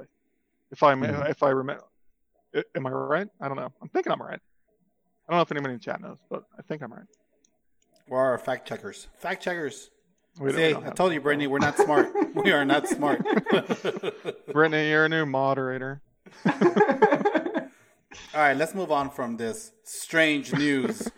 If 0.70 0.82
I 0.82 0.92
am 0.92 1.02
Mhm. 1.02 1.28
if 1.30 1.42
I 1.42 1.50
remember, 1.50 1.82
am 2.74 2.86
I 2.86 2.90
right? 2.90 3.28
I 3.40 3.48
don't 3.48 3.56
know. 3.56 3.72
I'm 3.82 3.88
thinking 3.88 4.12
I'm 4.12 4.22
right. 4.22 4.40
I 5.28 5.32
don't 5.32 5.38
know 5.38 5.42
if 5.42 5.50
anybody 5.50 5.74
in 5.74 5.80
chat 5.80 6.00
knows, 6.00 6.18
but 6.30 6.44
I 6.58 6.62
think 6.62 6.82
I'm 6.82 6.92
right. 6.92 7.06
We're 8.06 8.18
our 8.20 8.38
fact 8.38 8.66
checkers. 8.68 9.08
Fact 9.18 9.42
checkers. 9.42 9.90
We 10.40 10.52
See, 10.52 10.74
I 10.74 10.90
told 10.90 11.12
you, 11.12 11.20
Brittany, 11.20 11.48
we're 11.48 11.58
not 11.58 11.76
smart. 11.76 12.10
we 12.34 12.52
are 12.52 12.64
not 12.64 12.86
smart. 12.88 13.20
Brittany, 14.52 14.88
you're 14.90 15.06
a 15.06 15.08
new 15.08 15.26
moderator. 15.26 16.00
All 18.34 18.40
right, 18.44 18.56
let's 18.56 18.74
move 18.74 18.92
on 18.92 19.10
from 19.10 19.36
this 19.36 19.72
strange 19.82 20.52
news. 20.52 21.10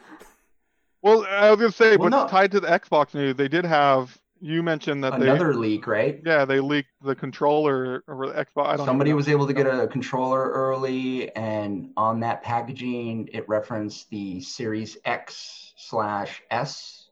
Well, 1.02 1.24
I 1.28 1.50
was 1.50 1.58
gonna 1.58 1.72
say, 1.72 1.96
Well, 1.96 2.10
but 2.10 2.22
no. 2.22 2.28
tied 2.28 2.50
to 2.52 2.60
the 2.60 2.68
Xbox 2.68 3.14
news, 3.14 3.36
they 3.36 3.48
did 3.48 3.64
have. 3.64 4.16
You 4.42 4.62
mentioned 4.62 5.04
that 5.04 5.12
Another 5.12 5.54
leak, 5.54 5.86
right? 5.86 6.22
yeah, 6.24 6.46
they 6.46 6.60
leaked 6.60 6.88
the 7.02 7.14
controller 7.14 8.02
or 8.08 8.26
the 8.28 8.32
Xbox. 8.32 8.68
I 8.68 8.76
don't 8.78 8.86
Somebody 8.86 9.12
was 9.12 9.28
able 9.28 9.46
to 9.46 9.52
get 9.52 9.66
a 9.66 9.86
controller 9.86 10.50
early, 10.50 11.34
and 11.36 11.90
on 11.98 12.20
that 12.20 12.42
packaging, 12.42 13.28
it 13.34 13.46
referenced 13.50 14.08
the 14.08 14.40
Series 14.40 14.96
X 15.04 15.74
slash 15.76 16.42
S. 16.50 17.10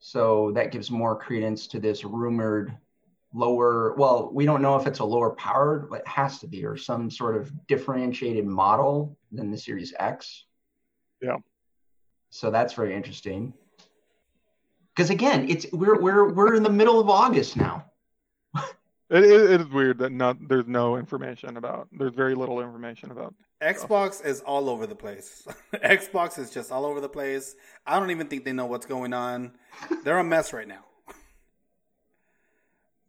So 0.00 0.50
that 0.56 0.72
gives 0.72 0.90
more 0.90 1.14
credence 1.16 1.68
to 1.68 1.78
this 1.78 2.04
rumored 2.04 2.76
lower. 3.32 3.94
Well, 3.96 4.30
we 4.32 4.44
don't 4.44 4.62
know 4.62 4.74
if 4.74 4.88
it's 4.88 4.98
a 4.98 5.04
lower 5.04 5.30
powered, 5.30 5.88
but 5.88 6.00
it 6.00 6.08
has 6.08 6.40
to 6.40 6.48
be, 6.48 6.64
or 6.64 6.76
some 6.76 7.10
sort 7.12 7.36
of 7.36 7.52
differentiated 7.68 8.44
model 8.44 9.16
than 9.30 9.52
the 9.52 9.58
Series 9.58 9.94
X. 10.00 10.46
Yeah. 11.22 11.36
So 12.30 12.50
that's 12.50 12.74
very 12.74 12.94
interesting. 12.94 13.52
Because 14.94 15.10
again, 15.10 15.48
it's 15.48 15.66
we're 15.72 16.00
we're 16.00 16.32
we're 16.32 16.54
in 16.54 16.62
the 16.62 16.70
middle 16.70 16.98
of 17.00 17.08
August 17.08 17.56
now. 17.56 17.84
It, 19.10 19.24
it, 19.24 19.50
it 19.52 19.60
is 19.62 19.68
weird 19.68 19.96
that 20.00 20.12
not 20.12 20.36
there's 20.50 20.66
no 20.66 20.96
information 20.98 21.56
about. 21.56 21.88
There's 21.92 22.12
very 22.12 22.34
little 22.34 22.60
information 22.60 23.10
about. 23.10 23.34
Xbox 23.62 24.22
is 24.22 24.40
all 24.42 24.68
over 24.68 24.86
the 24.86 24.94
place. 24.94 25.48
Xbox 25.72 26.38
is 26.38 26.50
just 26.50 26.70
all 26.70 26.84
over 26.84 27.00
the 27.00 27.08
place. 27.08 27.56
I 27.86 27.98
don't 27.98 28.10
even 28.10 28.26
think 28.26 28.44
they 28.44 28.52
know 28.52 28.66
what's 28.66 28.84
going 28.84 29.14
on. 29.14 29.52
They're 30.04 30.18
a 30.18 30.24
mess 30.24 30.52
right 30.52 30.68
now. 30.68 30.84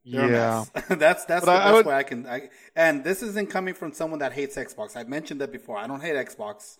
They're 0.05 0.31
Yeah, 0.31 0.63
that's 0.87 1.25
that's 1.25 1.45
But 1.45 1.49
I- 1.49 1.55
I 1.55 1.63
that's 1.65 1.73
would- 1.75 1.85
why 1.85 1.95
I 1.95 2.03
can. 2.03 2.25
I, 2.25 2.49
and 2.77 3.03
this 3.03 3.21
isn't 3.21 3.49
coming 3.49 3.73
from 3.73 3.91
someone 3.91 4.19
that 4.19 4.31
hates 4.31 4.55
Xbox. 4.55 4.95
I've 4.95 5.09
mentioned 5.09 5.41
that 5.41 5.51
before. 5.51 5.77
I 5.77 5.85
don't 5.87 6.01
hate 6.01 6.15
Xbox, 6.15 6.77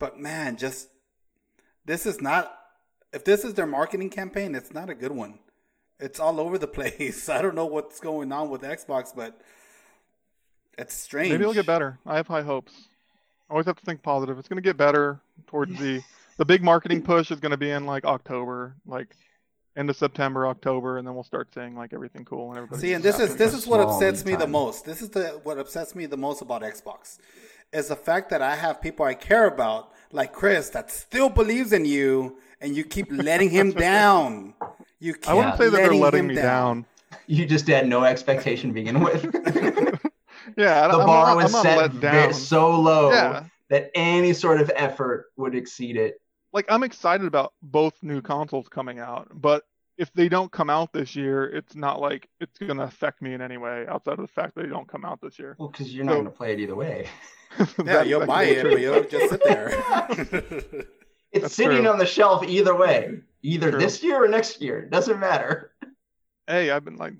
but 0.00 0.18
man, 0.18 0.56
just 0.56 0.88
this 1.88 2.06
is 2.06 2.20
not. 2.20 2.54
If 3.12 3.24
this 3.24 3.44
is 3.44 3.54
their 3.54 3.66
marketing 3.66 4.10
campaign, 4.10 4.54
it's 4.54 4.72
not 4.72 4.90
a 4.90 4.94
good 4.94 5.12
one. 5.12 5.38
It's 5.98 6.20
all 6.20 6.38
over 6.38 6.58
the 6.58 6.66
place. 6.78 7.28
I 7.28 7.42
don't 7.42 7.54
know 7.54 7.66
what's 7.66 7.98
going 7.98 8.30
on 8.30 8.50
with 8.50 8.62
Xbox, 8.62 9.16
but 9.16 9.40
it's 10.76 10.94
strange. 10.94 11.30
maybe 11.30 11.42
it'll 11.42 11.54
get 11.54 11.66
better. 11.66 11.98
I 12.06 12.16
have 12.16 12.28
high 12.28 12.42
hopes. 12.42 12.72
Always 13.50 13.66
have 13.66 13.76
to 13.76 13.84
think 13.84 14.02
positive. 14.02 14.38
It's 14.38 14.46
gonna 14.46 14.60
get 14.60 14.76
better 14.76 15.20
towards 15.46 15.76
the 15.78 16.02
the 16.36 16.44
big 16.44 16.62
marketing 16.62 17.02
push 17.02 17.30
is 17.30 17.40
gonna 17.40 17.56
be 17.56 17.70
in 17.70 17.86
like 17.86 18.04
October, 18.04 18.74
like 18.86 19.08
end 19.74 19.88
of 19.88 19.96
September, 19.96 20.46
October, 20.46 20.98
and 20.98 21.08
then 21.08 21.14
we'll 21.14 21.24
start 21.24 21.48
seeing 21.54 21.74
like 21.74 21.94
everything 21.94 22.26
cool 22.26 22.50
and 22.50 22.58
everybody. 22.58 22.82
See, 22.82 22.92
and 22.92 23.02
this 23.02 23.18
is 23.18 23.36
this 23.36 23.54
is 23.54 23.66
what 23.66 23.80
upsets 23.80 24.24
lead 24.26 24.32
me 24.32 24.36
the 24.36 24.46
most. 24.46 24.84
This 24.84 25.00
is 25.00 25.08
the 25.08 25.40
what 25.44 25.58
upsets 25.58 25.94
me 25.94 26.04
the 26.04 26.18
most 26.18 26.42
about 26.42 26.60
Xbox 26.60 27.18
is 27.72 27.88
the 27.88 27.96
fact 27.96 28.30
that 28.30 28.42
I 28.42 28.56
have 28.56 28.80
people 28.80 29.04
I 29.04 29.14
care 29.14 29.46
about, 29.46 29.92
like 30.12 30.32
Chris, 30.32 30.70
that 30.70 30.90
still 30.90 31.28
believes 31.28 31.72
in 31.72 31.84
you, 31.84 32.38
and 32.60 32.76
you 32.76 32.84
keep 32.84 33.06
letting 33.10 33.50
him 33.50 33.72
down. 33.90 34.54
You 35.00 35.14
keep 35.14 35.28
I 35.28 35.34
wouldn't 35.34 35.56
say 35.58 35.68
that 35.68 35.76
they're 35.76 35.94
letting 35.94 36.26
me 36.26 36.34
down. 36.34 36.86
You 37.26 37.46
just 37.46 37.66
had 37.66 37.86
no 37.88 38.04
expectation 38.04 38.70
to 38.70 38.74
begin 38.74 39.00
with. 39.00 39.24
Yeah, 40.56 40.88
the 40.88 40.94
I'm 40.98 41.06
bar 41.06 41.26
not, 41.34 41.36
was 41.36 41.52
set 41.52 41.76
let 41.76 42.00
down. 42.00 42.32
so 42.32 42.80
low 42.80 43.10
Yeah, 43.12 43.44
that 43.68 43.90
any 43.94 44.32
sort 44.32 44.60
of 44.62 44.70
effort 44.74 45.26
would 45.36 45.54
exceed 45.54 45.96
it. 45.96 46.20
like 46.54 46.64
I'm 46.70 46.82
excited 46.84 47.26
about 47.26 47.52
both 47.62 47.92
new 48.02 48.22
consoles 48.22 48.66
coming 48.68 48.98
out, 48.98 49.28
but 49.30 49.64
if 49.98 50.12
they 50.14 50.28
don't 50.28 50.50
come 50.50 50.70
out 50.70 50.92
this 50.92 51.14
year, 51.16 51.44
it's 51.44 51.74
not 51.74 52.00
like 52.00 52.28
it's 52.40 52.58
gonna 52.58 52.84
affect 52.84 53.20
me 53.20 53.34
in 53.34 53.42
any 53.42 53.56
way 53.58 53.84
outside 53.88 54.12
of 54.12 54.20
the 54.20 54.28
fact 54.28 54.54
that 54.54 54.62
they 54.62 54.68
don't 54.68 54.88
come 54.88 55.04
out 55.04 55.20
this 55.20 55.38
year. 55.38 55.56
Well, 55.58 55.68
because 55.68 55.92
you're 55.94 56.04
not 56.04 56.12
So- 56.12 56.16
going 56.16 56.24
to 56.26 56.30
play 56.30 56.52
it 56.54 56.60
either 56.60 56.74
way. 56.76 57.08
Yeah, 57.84 58.02
you'll 58.02 58.26
buy 58.26 58.44
it, 58.44 58.60
true. 58.60 58.70
but 58.72 58.80
you'll 58.80 59.04
just 59.04 59.30
sit 59.30 59.42
there. 59.44 59.70
It's 61.30 61.42
That's 61.42 61.54
sitting 61.54 61.78
true. 61.82 61.88
on 61.88 61.98
the 61.98 62.06
shelf 62.06 62.42
either 62.48 62.74
way, 62.74 63.18
either 63.42 63.70
True. 63.70 63.78
this 63.80 64.02
year 64.02 64.24
or 64.24 64.28
next 64.28 64.62
year. 64.62 64.86
Doesn't 64.86 65.20
matter. 65.20 65.72
Hey, 66.46 66.70
I've 66.70 66.86
been 66.86 66.96
like, 66.96 67.12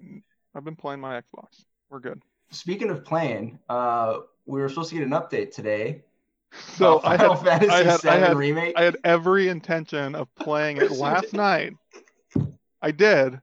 I've 0.55 0.65
been 0.65 0.77
playing 0.77 1.01
my 1.01 1.21
Xbox. 1.21 1.65
We're 1.91 2.01
good. 2.01 2.23
Speaking 2.51 2.89
of 2.89 3.05
playing, 3.05 3.59
uh, 3.69 4.21
we 4.47 4.63
were 4.63 4.69
supposed 4.71 4.89
to 4.91 4.95
get 4.95 5.05
an 5.05 5.11
update 5.11 5.55
today. 5.55 6.05
So 6.77 7.01
about 7.01 7.05
I 7.05 7.17
had, 7.29 7.39
Fantasy 7.61 7.71
I 7.71 7.83
had, 7.83 8.01
VII 8.01 8.09
I 8.09 8.17
had, 8.17 8.37
remake. 8.39 8.75
I 8.79 8.83
had 8.85 8.97
every 9.05 9.49
intention 9.49 10.15
of 10.15 10.35
playing 10.37 10.79
it 10.79 10.91
last 11.07 11.35
night. 11.35 11.75
I 12.83 12.91
did, 12.93 13.33
Look 13.35 13.41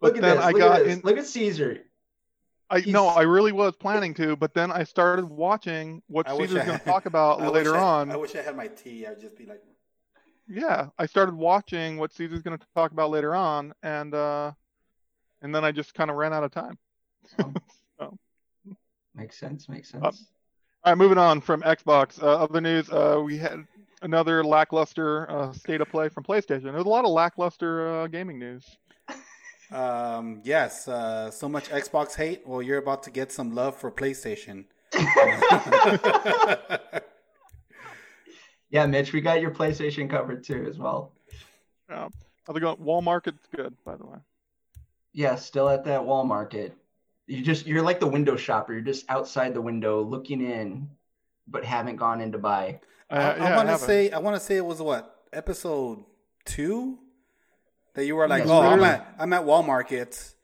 but 0.00 0.16
at 0.16 0.20
then 0.22 0.36
this. 0.36 0.44
I 0.44 0.50
look 0.50 0.58
got 0.58 0.80
at 0.80 0.84
this. 0.86 0.96
in. 0.96 1.02
Look 1.04 1.18
at 1.18 1.26
Caesar. 1.26 1.78
I 2.70 2.80
He's- 2.80 2.92
no, 2.92 3.08
I 3.08 3.22
really 3.22 3.52
was 3.52 3.76
planning 3.76 4.14
to, 4.14 4.36
but 4.36 4.54
then 4.54 4.72
I 4.72 4.84
started 4.84 5.26
watching 5.26 6.02
what 6.06 6.28
I 6.28 6.36
Caesar's 6.36 6.64
going 6.64 6.78
to 6.78 6.84
talk 6.84 7.06
about 7.06 7.40
I 7.42 7.48
later 7.48 7.76
I, 7.76 7.80
on. 7.82 8.10
I 8.10 8.16
wish 8.16 8.34
I 8.34 8.42
had 8.42 8.56
my 8.56 8.68
tea. 8.68 9.06
I'd 9.06 9.20
just 9.20 9.36
be 9.36 9.46
like, 9.46 9.62
yeah, 10.48 10.88
I 10.98 11.06
started 11.06 11.34
watching 11.34 11.98
what 11.98 12.12
Caesar's 12.14 12.42
going 12.42 12.58
to 12.58 12.66
talk 12.74 12.92
about 12.92 13.10
later 13.10 13.34
on, 13.34 13.74
and 13.82 14.14
uh, 14.14 14.52
and 15.42 15.54
then 15.54 15.64
I 15.64 15.72
just 15.72 15.94
kind 15.94 16.10
of 16.10 16.16
ran 16.16 16.32
out 16.32 16.44
of 16.44 16.50
time. 16.52 16.78
so 17.98 18.18
Makes 19.14 19.38
sense. 19.38 19.68
Makes 19.68 19.90
sense. 19.90 20.04
Uh, 20.04 20.08
All 20.08 20.92
right, 20.92 20.98
moving 20.98 21.18
on 21.18 21.40
from 21.40 21.62
Xbox. 21.62 22.20
Uh, 22.22 22.26
other 22.26 22.60
news, 22.60 22.90
uh, 22.90 23.20
we 23.24 23.36
had 23.38 23.64
another 24.04 24.44
lackluster 24.44 25.28
uh, 25.30 25.52
state 25.52 25.80
of 25.80 25.88
play 25.88 26.08
from 26.08 26.22
PlayStation. 26.22 26.64
There's 26.64 26.84
a 26.84 26.88
lot 26.88 27.04
of 27.04 27.10
lackluster 27.10 28.02
uh, 28.02 28.06
gaming 28.06 28.38
news. 28.38 28.76
um, 29.72 30.40
yes, 30.44 30.86
uh, 30.86 31.30
so 31.30 31.48
much 31.48 31.70
Xbox 31.70 32.14
hate. 32.14 32.46
Well, 32.46 32.62
you're 32.62 32.78
about 32.78 33.02
to 33.04 33.10
get 33.10 33.32
some 33.32 33.54
love 33.54 33.76
for 33.76 33.90
PlayStation. 33.90 34.66
yeah, 38.70 38.86
Mitch, 38.86 39.12
we 39.12 39.20
got 39.20 39.40
your 39.40 39.50
PlayStation 39.50 40.08
covered 40.08 40.44
too 40.44 40.66
as 40.68 40.78
well. 40.78 41.10
Uh, 41.90 42.08
how's 42.46 42.56
it 42.56 42.60
going? 42.60 42.76
Walmart's 42.76 43.48
good, 43.56 43.74
by 43.84 43.96
the 43.96 44.06
way. 44.06 44.18
Yeah, 45.12 45.34
still 45.36 45.68
at 45.68 45.84
that 45.84 46.02
Walmart. 46.02 46.72
You 47.26 47.42
just 47.42 47.66
you're 47.66 47.82
like 47.82 48.00
the 48.00 48.06
window 48.06 48.36
shopper. 48.36 48.74
You're 48.74 48.82
just 48.82 49.06
outside 49.08 49.54
the 49.54 49.62
window 49.62 50.02
looking 50.02 50.42
in, 50.42 50.90
but 51.48 51.64
haven't 51.64 51.96
gone 51.96 52.20
in 52.20 52.32
to 52.32 52.38
buy. 52.38 52.80
I, 53.10 53.16
Uh, 53.16 53.20
I 53.20 53.36
yeah, 53.50 53.56
want 53.56 53.68
to 53.68 53.78
say, 53.78 54.10
I 54.10 54.18
want 54.18 54.36
to 54.36 54.40
say 54.40 54.56
it 54.56 54.64
was 54.64 54.80
what 54.80 55.14
episode 55.32 56.04
two 56.44 56.98
that 57.94 58.06
you 58.06 58.16
were 58.16 58.26
like, 58.28 58.42
Yes, 58.44 58.50
oh, 58.50 58.60
I'm 58.62 58.82
at 58.82 59.14
I'm 59.18 59.32
at 59.32 59.42
Walmart, 59.42 60.34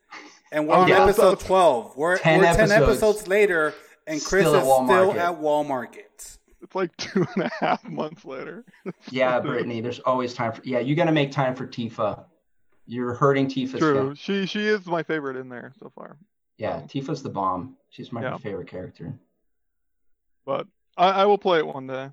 and 0.51 0.67
we're 0.67 0.75
Oh, 0.75 0.81
on 0.81 0.87
yeah. 0.87 1.03
episode 1.03 1.39
twelve. 1.39 1.95
We're 1.97 2.17
10 2.17 2.39
we're 2.39 2.45
ten 2.45 2.71
episodes. 2.71 2.81
episodes 3.03 3.27
later, 3.27 3.73
and 4.07 4.23
Chris 4.23 4.43
Still 4.47 4.55
is 4.55 4.61
at 4.61 4.63
still 4.63 5.11
at 5.19 5.39
Walmart. 5.39 5.95
It's 6.63 6.75
like 6.75 6.95
two 6.97 7.25
and 7.35 7.45
a 7.45 7.51
half 7.59 7.83
months 7.83 8.23
later. 8.23 8.63
Yeah, 9.09 9.39
Brittany, 9.39 9.81
there's 9.81 9.99
always 9.99 10.33
time 10.33 10.53
for. 10.53 10.61
Yeah, 10.63 10.79
you 10.79 10.95
got 10.95 11.05
to 11.05 11.11
make 11.11 11.31
time 11.31 11.55
for 11.55 11.65
Tifa. 11.67 12.25
you're 12.85 13.13
hurting 13.15 13.47
Tifa. 13.47 13.79
True. 13.79 14.13
She 14.15 14.45
she 14.45 14.67
is 14.67 14.85
my 14.85 15.01
favorite 15.03 15.37
in 15.37 15.49
there 15.49 15.73
so 15.79 15.91
far. 15.95 16.17
Yeah, 16.57 16.81
Tifa's 16.81 17.23
the 17.23 17.29
bomb. 17.29 17.75
She's 17.89 18.11
my 18.11 18.21
yeah. 18.21 18.37
favorite 18.37 18.67
character. 18.67 19.13
But 20.45 20.67
I, 20.95 21.09
I 21.23 21.25
will 21.25 21.37
play 21.39 21.57
it 21.59 21.65
one 21.67 21.87
day. 21.87 22.09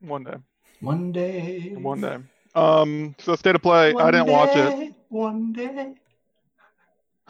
One 0.00 0.24
day. 0.24 0.36
One 0.80 1.12
day. 1.12 1.74
One 1.74 2.00
day. 2.00 2.18
Um. 2.54 3.14
So 3.18 3.36
state 3.36 3.54
of 3.54 3.62
play. 3.62 3.92
One 3.92 4.06
I 4.06 4.10
didn't 4.10 4.26
day, 4.26 4.32
watch 4.32 4.56
it. 4.56 4.94
One 5.08 5.52
day. 5.52 5.94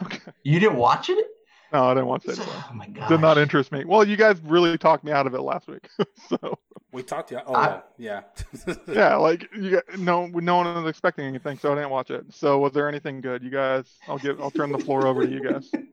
Okay. 0.03 0.19
You 0.43 0.59
didn't 0.59 0.77
watch 0.77 1.09
it? 1.09 1.27
No, 1.71 1.85
I 1.85 1.93
didn't 1.93 2.07
watch 2.07 2.25
it. 2.25 2.37
Oh 2.39 2.71
my 2.73 2.87
god. 2.87 3.07
Did 3.07 3.21
not 3.21 3.37
interest 3.37 3.71
me. 3.71 3.85
Well, 3.85 4.05
you 4.05 4.17
guys 4.17 4.41
really 4.43 4.77
talked 4.77 5.03
me 5.03 5.11
out 5.11 5.25
of 5.27 5.33
it 5.33 5.41
last 5.41 5.67
week. 5.67 5.87
so 6.29 6.57
we 6.91 7.03
talked 7.03 7.29
to 7.29 7.35
you. 7.35 7.41
Oh 7.45 7.55
I, 7.55 7.81
yeah. 7.97 8.21
yeah, 8.87 9.15
like 9.15 9.47
you 9.55 9.71
got, 9.71 9.99
no 9.99 10.27
no 10.27 10.57
one 10.57 10.75
was 10.75 10.89
expecting 10.89 11.25
anything, 11.25 11.57
so 11.57 11.71
I 11.71 11.75
didn't 11.75 11.91
watch 11.91 12.11
it. 12.11 12.25
So 12.29 12.59
was 12.59 12.73
there 12.73 12.89
anything 12.89 13.21
good? 13.21 13.43
You 13.43 13.49
guys 13.49 13.85
I'll 14.07 14.17
give 14.17 14.41
I'll 14.41 14.51
turn 14.51 14.71
the 14.71 14.79
floor 14.79 15.07
over 15.07 15.25
to 15.25 15.31
you 15.31 15.41
guys. 15.41 15.71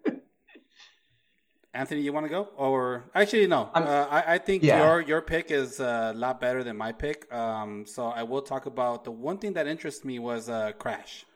Anthony, 1.75 2.01
you 2.01 2.13
want 2.13 2.25
to 2.25 2.31
go? 2.31 2.49
Or 2.57 3.05
actually, 3.15 3.47
no. 3.47 3.71
Uh, 3.75 4.07
I, 4.11 4.35
I 4.35 4.39
think 4.39 4.63
yeah. 4.63 4.85
your 4.85 5.01
your 5.01 5.23
pick 5.23 5.51
is 5.51 5.81
a 5.81 6.13
lot 6.17 6.41
better 6.41 6.65
than 6.65 6.77
my 6.77 6.93
pick. 6.93 7.33
Um, 7.33 7.85
so 7.87 8.07
I 8.07 8.23
will 8.23 8.43
talk 8.43 8.67
about 8.67 9.05
the 9.05 9.11
one 9.11 9.39
thing 9.39 9.53
that 9.53 9.67
interests 9.67 10.05
me 10.05 10.19
was 10.19 10.49
uh, 10.49 10.73
Crash, 10.79 11.27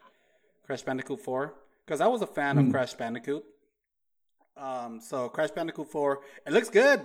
Crash 0.66 0.82
Bandicoot 0.82 1.20
Four, 1.20 1.54
because 1.84 2.00
I 2.00 2.06
was 2.06 2.22
a 2.22 2.26
fan 2.26 2.56
mm. 2.56 2.60
of 2.60 2.64
hmm. 2.66 2.70
Crash 2.72 2.94
Bandicoot. 2.94 3.44
Um, 4.56 5.00
so 5.00 5.28
Crash 5.28 5.50
Bandicoot 5.50 5.90
4, 5.90 6.20
it 6.46 6.52
looks 6.52 6.68
good. 6.68 7.00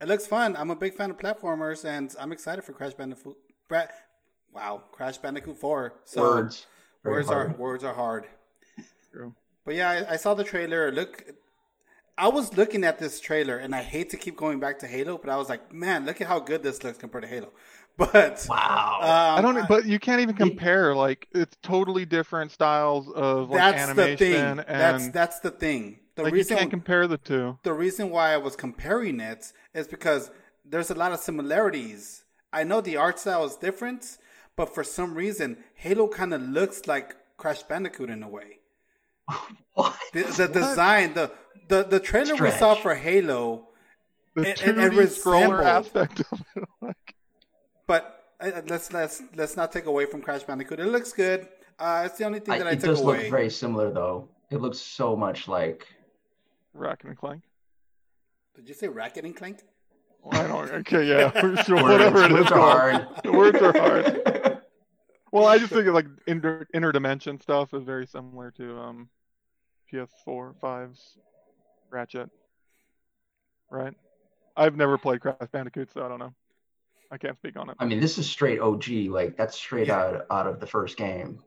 It 0.00 0.08
looks 0.08 0.26
fun. 0.26 0.56
I'm 0.56 0.70
a 0.70 0.76
big 0.76 0.94
fan 0.94 1.10
of 1.10 1.18
platformers, 1.18 1.84
and 1.84 2.14
I'm 2.18 2.32
excited 2.32 2.64
for 2.64 2.72
Crash 2.72 2.94
Bandicoot. 2.94 3.36
Bra- 3.68 3.86
wow, 4.52 4.82
Crash 4.92 5.18
Bandicoot 5.18 5.56
4. 5.56 5.94
So 6.04 6.22
words, 6.22 6.66
words 7.04 7.28
hard. 7.28 7.50
are 7.50 7.56
words 7.56 7.84
are 7.84 7.94
hard. 7.94 8.26
True. 9.12 9.34
But 9.64 9.74
yeah, 9.74 9.90
I, 9.90 10.14
I 10.14 10.16
saw 10.16 10.34
the 10.34 10.44
trailer. 10.44 10.90
Look, 10.90 11.24
I 12.18 12.28
was 12.28 12.56
looking 12.56 12.84
at 12.84 12.98
this 12.98 13.20
trailer, 13.20 13.56
and 13.56 13.74
I 13.74 13.82
hate 13.82 14.10
to 14.10 14.16
keep 14.16 14.36
going 14.36 14.60
back 14.60 14.78
to 14.80 14.86
Halo, 14.86 15.18
but 15.18 15.30
I 15.30 15.36
was 15.36 15.48
like, 15.48 15.72
man, 15.72 16.04
look 16.04 16.20
at 16.20 16.26
how 16.26 16.40
good 16.40 16.62
this 16.62 16.84
looks 16.84 16.98
compared 16.98 17.22
to 17.22 17.28
Halo. 17.28 17.52
But 17.98 18.46
wow, 18.48 19.00
um, 19.02 19.38
I 19.38 19.42
don't. 19.42 19.68
But 19.68 19.84
you 19.84 19.98
can't 19.98 20.22
even 20.22 20.34
compare. 20.34 20.94
Like 20.94 21.28
it's 21.32 21.54
totally 21.62 22.06
different 22.06 22.50
styles 22.50 23.06
of 23.10 23.50
like 23.50 23.58
that's 23.58 23.90
animation. 23.90 24.12
The 24.12 24.16
thing. 24.16 24.64
And 24.66 24.80
that's 24.80 25.08
that's 25.08 25.40
the 25.40 25.50
thing 25.50 25.98
the 26.14 26.24
like 26.24 26.32
reason 26.32 26.56
you 26.56 26.58
can't 26.60 26.70
compare 26.70 27.06
the 27.06 27.18
two. 27.18 27.58
The 27.62 27.72
reason 27.72 28.10
why 28.10 28.32
I 28.32 28.36
was 28.36 28.56
comparing 28.56 29.20
it 29.20 29.52
is 29.74 29.86
because 29.86 30.30
there's 30.64 30.90
a 30.90 30.94
lot 30.94 31.12
of 31.12 31.20
similarities. 31.20 32.24
I 32.52 32.64
know 32.64 32.80
the 32.80 32.96
art 32.96 33.18
style 33.18 33.44
is 33.44 33.56
different, 33.56 34.18
but 34.56 34.74
for 34.74 34.84
some 34.84 35.14
reason, 35.14 35.58
Halo 35.74 36.08
kind 36.08 36.34
of 36.34 36.42
looks 36.42 36.86
like 36.86 37.16
Crash 37.36 37.62
Bandicoot 37.62 38.10
in 38.10 38.22
a 38.22 38.28
way. 38.28 38.58
what? 39.74 39.96
The, 40.12 40.22
the 40.24 40.48
design, 40.48 41.14
the 41.14 41.30
the 41.68 41.84
the 41.84 42.00
trailer 42.00 42.34
Stretch. 42.34 42.54
we 42.54 42.58
saw 42.58 42.74
for 42.74 42.94
Halo, 42.94 43.68
the 44.34 44.50
it, 44.50 44.58
2D 44.58 44.98
it, 44.98 45.10
scroller 45.10 45.64
aspect 45.64 46.20
of 46.20 46.42
it. 46.56 46.64
Like. 46.80 47.14
But 47.86 48.24
uh, 48.40 48.62
let's 48.66 48.92
let's 48.92 49.22
let's 49.34 49.56
not 49.56 49.72
take 49.72 49.86
away 49.86 50.06
from 50.06 50.22
Crash 50.22 50.42
Bandicoot. 50.42 50.80
It 50.80 50.86
looks 50.86 51.12
good. 51.12 51.48
Uh, 51.78 52.04
it's 52.06 52.18
the 52.18 52.24
only 52.24 52.40
thing 52.40 52.58
that 52.58 52.66
I, 52.66 52.70
I 52.70 52.74
took 52.74 52.84
away. 52.84 52.92
It 52.92 52.96
does 52.96 53.02
look 53.02 53.30
very 53.30 53.50
similar, 53.50 53.90
though. 53.90 54.28
It 54.50 54.60
looks 54.60 54.78
so 54.78 55.16
much 55.16 55.48
like 55.48 55.86
Racket 56.74 57.06
and 57.06 57.16
Clank. 57.16 57.42
Did 58.54 58.68
you 58.68 58.74
say 58.74 58.88
Racket 58.88 59.24
and 59.24 59.34
Clank? 59.34 59.60
Well, 60.22 60.40
I 60.40 60.46
don't. 60.46 60.70
Okay, 60.80 61.08
yeah, 61.08 61.32
sure, 61.64 61.82
whatever 61.82 62.24
it 62.24 62.32
is. 62.32 62.38
Words 62.38 62.52
are 62.52 62.58
hard. 62.58 63.06
The 63.24 63.32
words 63.40 63.58
are 63.60 63.72
hard. 63.72 64.58
well, 65.32 65.46
I 65.46 65.58
just 65.58 65.72
think 65.72 65.86
of 65.86 65.94
like 65.94 66.06
inter 66.26 66.66
interdimension 66.74 67.42
stuff 67.42 67.74
is 67.74 67.82
very 67.82 68.06
similar 68.06 68.50
to 68.52 68.78
um, 68.78 69.08
PS4, 69.92 70.54
5's 70.62 71.18
Ratchet. 71.92 72.30
Right. 73.70 73.94
I've 74.56 74.76
never 74.76 74.98
played 74.98 75.20
Crash 75.20 75.36
Bandicoot, 75.50 75.90
so 75.92 76.04
I 76.04 76.08
don't 76.08 76.18
know. 76.18 76.34
I 77.10 77.18
can't 77.18 77.36
speak 77.36 77.56
on 77.56 77.68
it. 77.68 77.76
I 77.78 77.84
mean, 77.84 78.00
this 78.00 78.18
is 78.18 78.28
straight 78.28 78.58
OG. 78.58 78.88
Like 79.08 79.36
that's 79.36 79.56
straight 79.56 79.88
yeah. 79.88 79.98
out 79.98 80.26
out 80.30 80.46
of 80.46 80.60
the 80.60 80.66
first 80.66 80.96
game. 80.96 81.40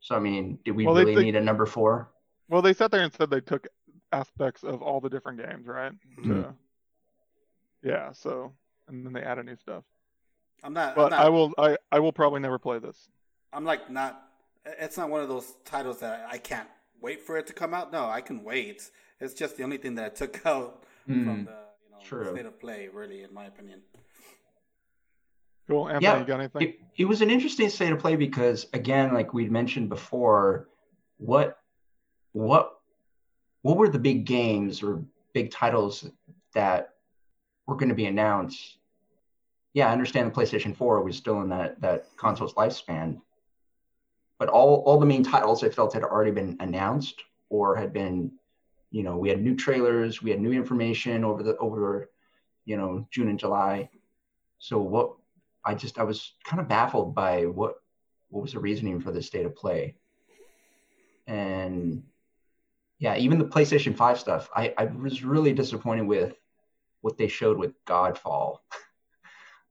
So 0.00 0.14
I 0.14 0.20
mean, 0.20 0.58
do 0.64 0.72
we 0.72 0.86
well, 0.86 0.94
really 0.94 1.14
they, 1.14 1.24
need 1.24 1.36
a 1.36 1.40
number 1.40 1.66
four? 1.66 2.10
Well, 2.48 2.62
they 2.62 2.72
sat 2.72 2.90
there 2.90 3.02
and 3.02 3.12
said 3.12 3.30
they 3.30 3.40
took 3.40 3.66
aspects 4.12 4.62
of 4.62 4.80
all 4.82 5.00
the 5.00 5.10
different 5.10 5.38
games, 5.38 5.66
right? 5.66 5.92
Mm-hmm. 5.92 6.42
To, 6.42 6.54
yeah. 7.82 8.12
So 8.12 8.52
and 8.88 9.04
then 9.04 9.12
they 9.12 9.22
added 9.22 9.46
new 9.46 9.56
stuff. 9.56 9.84
I'm 10.62 10.72
not. 10.72 10.94
But 10.94 11.12
I'm 11.12 11.18
not, 11.18 11.26
I 11.26 11.28
will. 11.28 11.52
I 11.58 11.76
I 11.90 11.98
will 11.98 12.12
probably 12.12 12.40
never 12.40 12.58
play 12.58 12.78
this. 12.78 13.08
I'm 13.52 13.64
like 13.64 13.90
not. 13.90 14.22
It's 14.64 14.96
not 14.96 15.10
one 15.10 15.20
of 15.20 15.28
those 15.28 15.54
titles 15.64 16.00
that 16.00 16.26
I 16.30 16.38
can't 16.38 16.68
wait 17.00 17.22
for 17.22 17.36
it 17.36 17.46
to 17.48 17.52
come 17.52 17.74
out. 17.74 17.92
No, 17.92 18.08
I 18.08 18.20
can 18.20 18.42
wait. 18.44 18.90
It's 19.20 19.34
just 19.34 19.56
the 19.56 19.64
only 19.64 19.78
thing 19.78 19.94
that 19.96 20.04
I 20.04 20.08
took 20.08 20.44
out 20.46 20.84
mm, 21.08 21.24
from 21.24 21.44
the 21.44 21.58
you 21.84 21.90
know 21.90 21.98
True. 22.02 22.30
state 22.32 22.46
of 22.46 22.58
play, 22.60 22.88
really, 22.92 23.22
in 23.22 23.32
my 23.32 23.46
opinion. 23.46 23.80
Cool. 25.68 25.88
Anthony, 25.88 26.04
yeah, 26.04 26.18
you 26.18 26.24
got 26.24 26.40
anything? 26.40 26.62
It, 26.62 26.80
it 26.96 27.04
was 27.04 27.20
an 27.20 27.30
interesting 27.30 27.68
state 27.68 27.92
of 27.92 27.98
play 27.98 28.16
because, 28.16 28.66
again, 28.72 29.12
like 29.12 29.34
we'd 29.34 29.52
mentioned 29.52 29.90
before, 29.90 30.68
what 31.18 31.58
what 32.32 32.78
what 33.62 33.76
were 33.76 33.88
the 33.88 33.98
big 33.98 34.24
games 34.24 34.82
or 34.82 35.02
big 35.34 35.50
titles 35.50 36.08
that 36.54 36.94
were 37.66 37.76
going 37.76 37.90
to 37.90 37.94
be 37.94 38.06
announced? 38.06 38.78
Yeah, 39.74 39.88
I 39.88 39.92
understand 39.92 40.32
the 40.32 40.34
PlayStation 40.34 40.74
4 40.74 41.02
was 41.02 41.16
still 41.16 41.42
in 41.42 41.50
that 41.50 41.80
that 41.82 42.06
console's 42.16 42.54
lifespan, 42.54 43.20
but 44.38 44.48
all 44.48 44.82
all 44.86 44.98
the 44.98 45.06
main 45.06 45.22
titles 45.22 45.62
I 45.64 45.68
felt 45.68 45.92
had 45.92 46.04
already 46.04 46.30
been 46.30 46.56
announced 46.60 47.22
or 47.50 47.76
had 47.76 47.92
been, 47.92 48.32
you 48.90 49.02
know, 49.02 49.16
we 49.16 49.28
had 49.28 49.42
new 49.42 49.56
trailers, 49.56 50.22
we 50.22 50.30
had 50.30 50.40
new 50.40 50.52
information 50.52 51.24
over 51.24 51.42
the 51.42 51.56
over, 51.56 52.10
you 52.64 52.76
know, 52.76 53.06
June 53.10 53.28
and 53.28 53.38
July. 53.38 53.90
So 54.58 54.78
what 54.78 55.16
I 55.64 55.74
just 55.74 55.98
I 55.98 56.04
was 56.04 56.34
kind 56.44 56.60
of 56.60 56.68
baffled 56.68 57.14
by 57.14 57.46
what 57.46 57.76
what 58.30 58.42
was 58.42 58.52
the 58.52 58.60
reasoning 58.60 59.00
for 59.00 59.10
this 59.10 59.26
state 59.26 59.46
of 59.46 59.56
play. 59.56 59.96
And 61.26 62.04
yeah, 62.98 63.16
even 63.16 63.38
the 63.38 63.44
PlayStation 63.44 63.96
5 63.96 64.18
stuff, 64.18 64.48
I, 64.54 64.74
I 64.76 64.84
was 64.86 65.22
really 65.22 65.52
disappointed 65.52 66.06
with 66.06 66.34
what 67.00 67.16
they 67.16 67.28
showed 67.28 67.58
with 67.58 67.72
Godfall. 67.84 68.58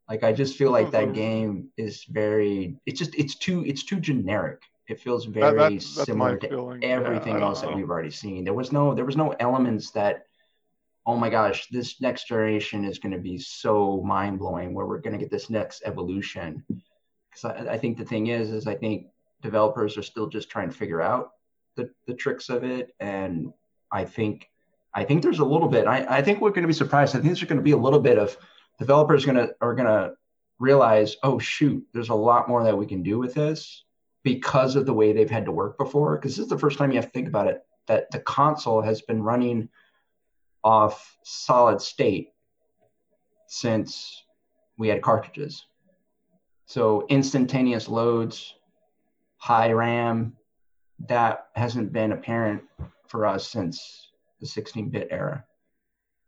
like 0.09 0.23
I 0.23 0.31
just 0.31 0.57
feel 0.57 0.71
like 0.71 0.91
that 0.91 1.05
mm-hmm. 1.05 1.13
game 1.13 1.69
is 1.77 2.05
very 2.05 2.77
it's 2.85 2.99
just 2.99 3.13
it's 3.15 3.35
too 3.35 3.63
it's 3.65 3.83
too 3.83 3.99
generic. 3.99 4.61
It 4.87 5.01
feels 5.01 5.25
very 5.25 5.57
that, 5.57 5.71
that's 5.71 6.05
similar 6.05 6.37
to 6.37 6.47
feeling. 6.47 6.83
everything 6.83 7.39
yeah, 7.39 7.43
else 7.43 7.59
that 7.61 7.75
we've 7.75 7.89
already 7.89 8.11
seen. 8.11 8.45
There 8.45 8.53
was 8.53 8.71
no 8.71 8.93
there 8.93 9.05
was 9.05 9.17
no 9.17 9.31
elements 9.39 9.91
that 9.91 10.27
oh 11.07 11.15
my 11.15 11.29
gosh, 11.29 11.67
this 11.69 12.01
next 12.01 12.27
generation 12.27 12.83
is 12.83 12.99
going 12.99 13.13
to 13.13 13.17
be 13.19 13.39
so 13.39 14.03
mind 14.05 14.37
blowing 14.37 14.73
where 14.73 14.85
we're 14.85 14.99
going 14.99 15.13
to 15.13 15.17
get 15.17 15.31
this 15.31 15.49
next 15.49 15.81
evolution. 15.85 16.63
Because 16.67 17.45
I, 17.45 17.73
I, 17.73 17.77
think 17.77 17.97
the 17.97 18.03
thing 18.03 18.27
is, 18.27 18.51
is 18.51 18.67
I 18.67 18.75
think 18.75 19.07
developers 19.41 19.97
are 19.97 20.03
still 20.03 20.27
just 20.27 20.49
trying 20.49 20.69
to 20.69 20.75
figure 20.75 21.01
out 21.01 21.31
the, 21.77 21.89
the 22.07 22.13
tricks 22.13 22.49
of 22.49 22.65
it. 22.65 22.93
And 22.99 23.53
I 23.89 24.03
think, 24.03 24.49
I 24.93 25.05
think 25.05 25.23
there's 25.23 25.39
a 25.39 25.45
little 25.45 25.69
bit, 25.69 25.87
I, 25.87 26.05
I 26.17 26.21
think 26.21 26.41
we're 26.41 26.49
going 26.49 26.63
to 26.63 26.67
be 26.67 26.73
surprised. 26.73 27.15
I 27.15 27.19
think 27.19 27.27
there's 27.27 27.43
going 27.43 27.55
to 27.55 27.63
be 27.63 27.71
a 27.71 27.77
little 27.77 28.01
bit 28.01 28.17
of 28.17 28.35
developers 28.77 29.25
to, 29.25 29.55
are 29.61 29.75
to 29.75 30.13
realize, 30.59 31.15
oh 31.23 31.39
shoot, 31.39 31.85
there's 31.93 32.09
a 32.09 32.15
lot 32.15 32.47
more 32.47 32.63
that 32.63 32.77
we 32.77 32.85
can 32.85 33.03
do 33.03 33.19
with 33.19 33.33
this 33.33 33.83
because 34.23 34.75
of 34.75 34.85
the 34.85 34.93
way 34.93 35.13
they've 35.13 35.29
had 35.29 35.45
to 35.45 35.51
work 35.51 35.77
before. 35.77 36.15
Because 36.15 36.35
this 36.35 36.43
is 36.43 36.49
the 36.49 36.57
first 36.57 36.77
time 36.77 36.91
you 36.91 36.97
have 36.97 37.05
to 37.05 37.11
think 37.11 37.27
about 37.27 37.47
it, 37.47 37.61
that 37.87 38.11
the 38.11 38.19
console 38.19 38.81
has 38.81 39.01
been 39.01 39.21
running 39.23 39.69
off 40.63 41.17
solid 41.23 41.81
state 41.81 42.29
since 43.47 44.23
we 44.77 44.89
had 44.89 45.01
cartridges. 45.01 45.65
So 46.65 47.05
instantaneous 47.07 47.87
loads, 47.87 48.55
high 49.37 49.71
RAM, 49.71 50.35
that 51.07 51.47
hasn't 51.55 51.93
been 51.93 52.11
apparent 52.11 52.63
for 53.07 53.25
us 53.25 53.47
since 53.47 54.11
the 54.41 54.45
16-bit 54.45 55.07
era. 55.09 55.45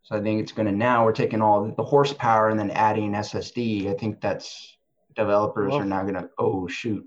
So 0.09 0.17
I 0.17 0.21
think 0.21 0.41
it's 0.41 0.51
going 0.51 0.65
to 0.65 0.71
now 0.71 1.05
we're 1.05 1.11
taking 1.11 1.39
all 1.39 1.71
the 1.71 1.83
horsepower 1.83 2.49
and 2.49 2.59
then 2.59 2.71
adding 2.71 3.11
SSD. 3.11 3.91
I 3.91 3.93
think 3.93 4.19
that's 4.19 4.75
developers 5.15 5.73
are 5.75 5.85
now 5.85 6.01
going 6.01 6.15
to 6.15 6.29
oh 6.39 6.67
shoot 6.67 7.05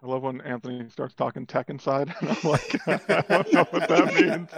I 0.00 0.06
love 0.06 0.22
when 0.22 0.40
Anthony 0.42 0.88
starts 0.90 1.14
talking 1.14 1.44
tech 1.44 1.70
inside, 1.70 2.14
and 2.20 2.30
I'm 2.30 2.50
like, 2.50 2.80
I 2.86 3.24
don't 3.28 3.52
know 3.52 3.64
what 3.70 3.88
that 3.88 4.14
means. 4.14 4.48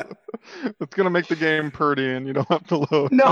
it's 0.80 0.94
gonna 0.94 1.08
make 1.08 1.28
the 1.28 1.36
game 1.36 1.70
pretty, 1.70 2.14
and 2.14 2.26
you 2.26 2.34
don't 2.34 2.48
have 2.48 2.66
to 2.66 2.86
load. 2.90 3.12
No. 3.12 3.24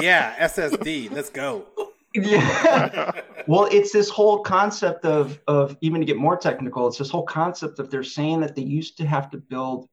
yeah, 0.00 0.34
SSD. 0.48 1.12
Let's 1.12 1.30
go. 1.30 1.66
Yeah. 2.12 3.12
well, 3.46 3.68
it's 3.70 3.92
this 3.92 4.08
whole 4.08 4.40
concept 4.40 5.04
of 5.04 5.38
of 5.46 5.76
even 5.80 6.00
to 6.00 6.06
get 6.06 6.16
more 6.16 6.36
technical. 6.36 6.88
It's 6.88 6.98
this 6.98 7.10
whole 7.10 7.24
concept 7.24 7.78
of 7.78 7.88
they're 7.88 8.02
saying 8.02 8.40
that 8.40 8.56
they 8.56 8.62
used 8.62 8.96
to 8.96 9.06
have 9.06 9.30
to 9.30 9.38
build 9.38 9.88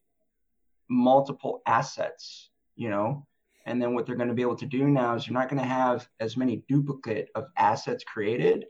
multiple 0.90 1.62
assets, 1.68 2.50
you 2.78 2.90
know, 2.90 3.26
and 3.66 3.82
then 3.82 3.94
what 3.94 4.06
they're 4.06 4.16
going 4.16 4.30
to 4.30 4.34
be 4.34 4.42
able 4.42 4.56
to 4.56 4.66
do 4.66 4.88
now 4.88 5.16
is 5.16 5.28
you're 5.28 5.34
not 5.34 5.50
going 5.50 5.62
to 5.62 5.68
have 5.68 6.08
as 6.22 6.38
many 6.38 6.64
duplicate 6.70 7.30
of 7.36 7.48
assets 7.58 8.04
created 8.06 8.68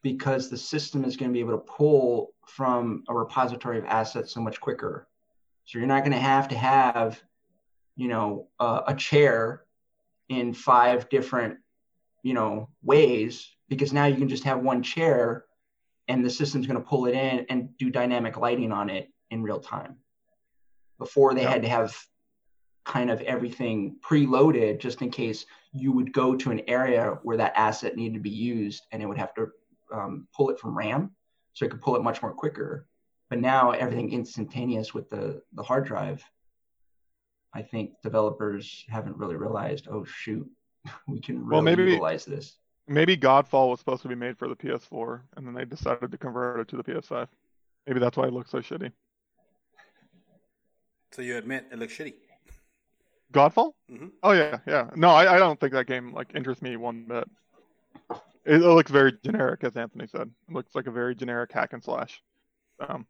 because 0.00 0.48
the 0.48 0.56
system 0.56 1.04
is 1.04 1.16
going 1.16 1.30
to 1.30 1.32
be 1.32 1.40
able 1.40 1.52
to 1.52 1.58
pull 1.58 2.32
from 2.46 3.04
a 3.08 3.14
repository 3.14 3.78
of 3.78 3.84
assets 3.84 4.32
so 4.32 4.40
much 4.40 4.60
quicker. 4.60 5.06
So 5.66 5.78
you're 5.78 5.86
not 5.86 6.04
going 6.04 6.12
to 6.12 6.18
have 6.18 6.48
to 6.48 6.56
have, 6.56 7.22
you 7.96 8.08
know, 8.08 8.48
uh, 8.58 8.82
a 8.86 8.94
chair 8.94 9.64
in 10.28 10.54
five 10.54 11.08
different, 11.10 11.58
you 12.22 12.34
know, 12.34 12.70
ways 12.82 13.54
because 13.68 13.92
now 13.92 14.06
you 14.06 14.16
can 14.16 14.28
just 14.28 14.44
have 14.44 14.60
one 14.60 14.82
chair 14.82 15.44
and 16.08 16.24
the 16.24 16.30
system's 16.30 16.66
going 16.66 16.80
to 16.80 16.88
pull 16.88 17.06
it 17.06 17.14
in 17.14 17.46
and 17.48 17.76
do 17.76 17.90
dynamic 17.90 18.36
lighting 18.38 18.72
on 18.72 18.90
it 18.90 19.08
in 19.30 19.42
real 19.42 19.60
time. 19.60 19.96
Before 20.98 21.34
they 21.34 21.44
had 21.44 21.62
to 21.62 21.68
have 21.68 21.96
kind 22.84 23.10
of 23.10 23.20
everything 23.22 23.96
preloaded 24.00 24.80
just 24.80 25.02
in 25.02 25.10
case 25.10 25.46
you 25.72 25.92
would 25.92 26.12
go 26.12 26.34
to 26.34 26.50
an 26.50 26.60
area 26.66 27.18
where 27.22 27.36
that 27.36 27.52
asset 27.56 27.96
needed 27.96 28.14
to 28.14 28.20
be 28.20 28.30
used 28.30 28.86
and 28.92 29.02
it 29.02 29.06
would 29.06 29.18
have 29.18 29.34
to 29.34 29.48
um, 29.92 30.26
pull 30.34 30.50
it 30.50 30.58
from 30.58 30.76
RAM 30.76 31.10
so 31.52 31.64
it 31.64 31.70
could 31.70 31.82
pull 31.82 31.96
it 31.96 32.02
much 32.02 32.22
more 32.22 32.32
quicker. 32.32 32.86
But 33.30 33.40
now 33.40 33.70
everything 33.70 34.12
instantaneous 34.12 34.92
with 34.92 35.08
the, 35.10 35.42
the 35.54 35.62
hard 35.62 35.86
drive. 35.86 36.22
I 37.54 37.62
think 37.62 37.92
developers 38.02 38.84
haven't 38.88 39.16
really 39.16 39.36
realized, 39.36 39.86
oh 39.90 40.04
shoot, 40.04 40.48
we 41.08 41.20
can 41.20 41.38
really 41.38 41.50
well, 41.50 41.62
maybe, 41.62 41.84
utilize 41.84 42.24
this. 42.24 42.56
Maybe 42.88 43.16
Godfall 43.16 43.70
was 43.70 43.78
supposed 43.78 44.02
to 44.02 44.08
be 44.08 44.14
made 44.14 44.36
for 44.36 44.48
the 44.48 44.56
PS4 44.56 45.20
and 45.36 45.46
then 45.46 45.54
they 45.54 45.64
decided 45.64 46.10
to 46.10 46.18
convert 46.18 46.60
it 46.60 46.68
to 46.68 46.76
the 46.76 46.84
PS5. 46.84 47.28
Maybe 47.86 48.00
that's 48.00 48.16
why 48.16 48.26
it 48.26 48.32
looks 48.32 48.50
so 48.50 48.58
shitty. 48.58 48.92
So 51.12 51.20
you 51.20 51.36
admit 51.36 51.66
it 51.70 51.78
looks 51.78 51.96
shitty? 51.96 52.14
Godfall? 53.32 53.72
Mm-hmm. 53.90 54.08
Oh 54.22 54.32
yeah, 54.32 54.58
yeah. 54.66 54.90
No, 54.94 55.08
I, 55.08 55.36
I 55.36 55.38
don't 55.38 55.58
think 55.58 55.72
that 55.72 55.86
game 55.86 56.12
like 56.12 56.34
interests 56.34 56.62
me 56.62 56.76
one 56.76 57.04
bit. 57.08 57.28
It, 58.44 58.56
it, 58.56 58.58
looks 58.60 58.90
very 58.90 59.12
generic, 59.24 59.64
as 59.64 59.76
Anthony 59.76 60.06
said. 60.06 60.30
It 60.48 60.54
looks 60.54 60.74
like 60.74 60.86
a 60.86 60.90
very 60.90 61.14
generic 61.14 61.52
hack 61.52 61.72
and 61.72 61.82
slash. 61.82 62.22
Um, 62.80 63.06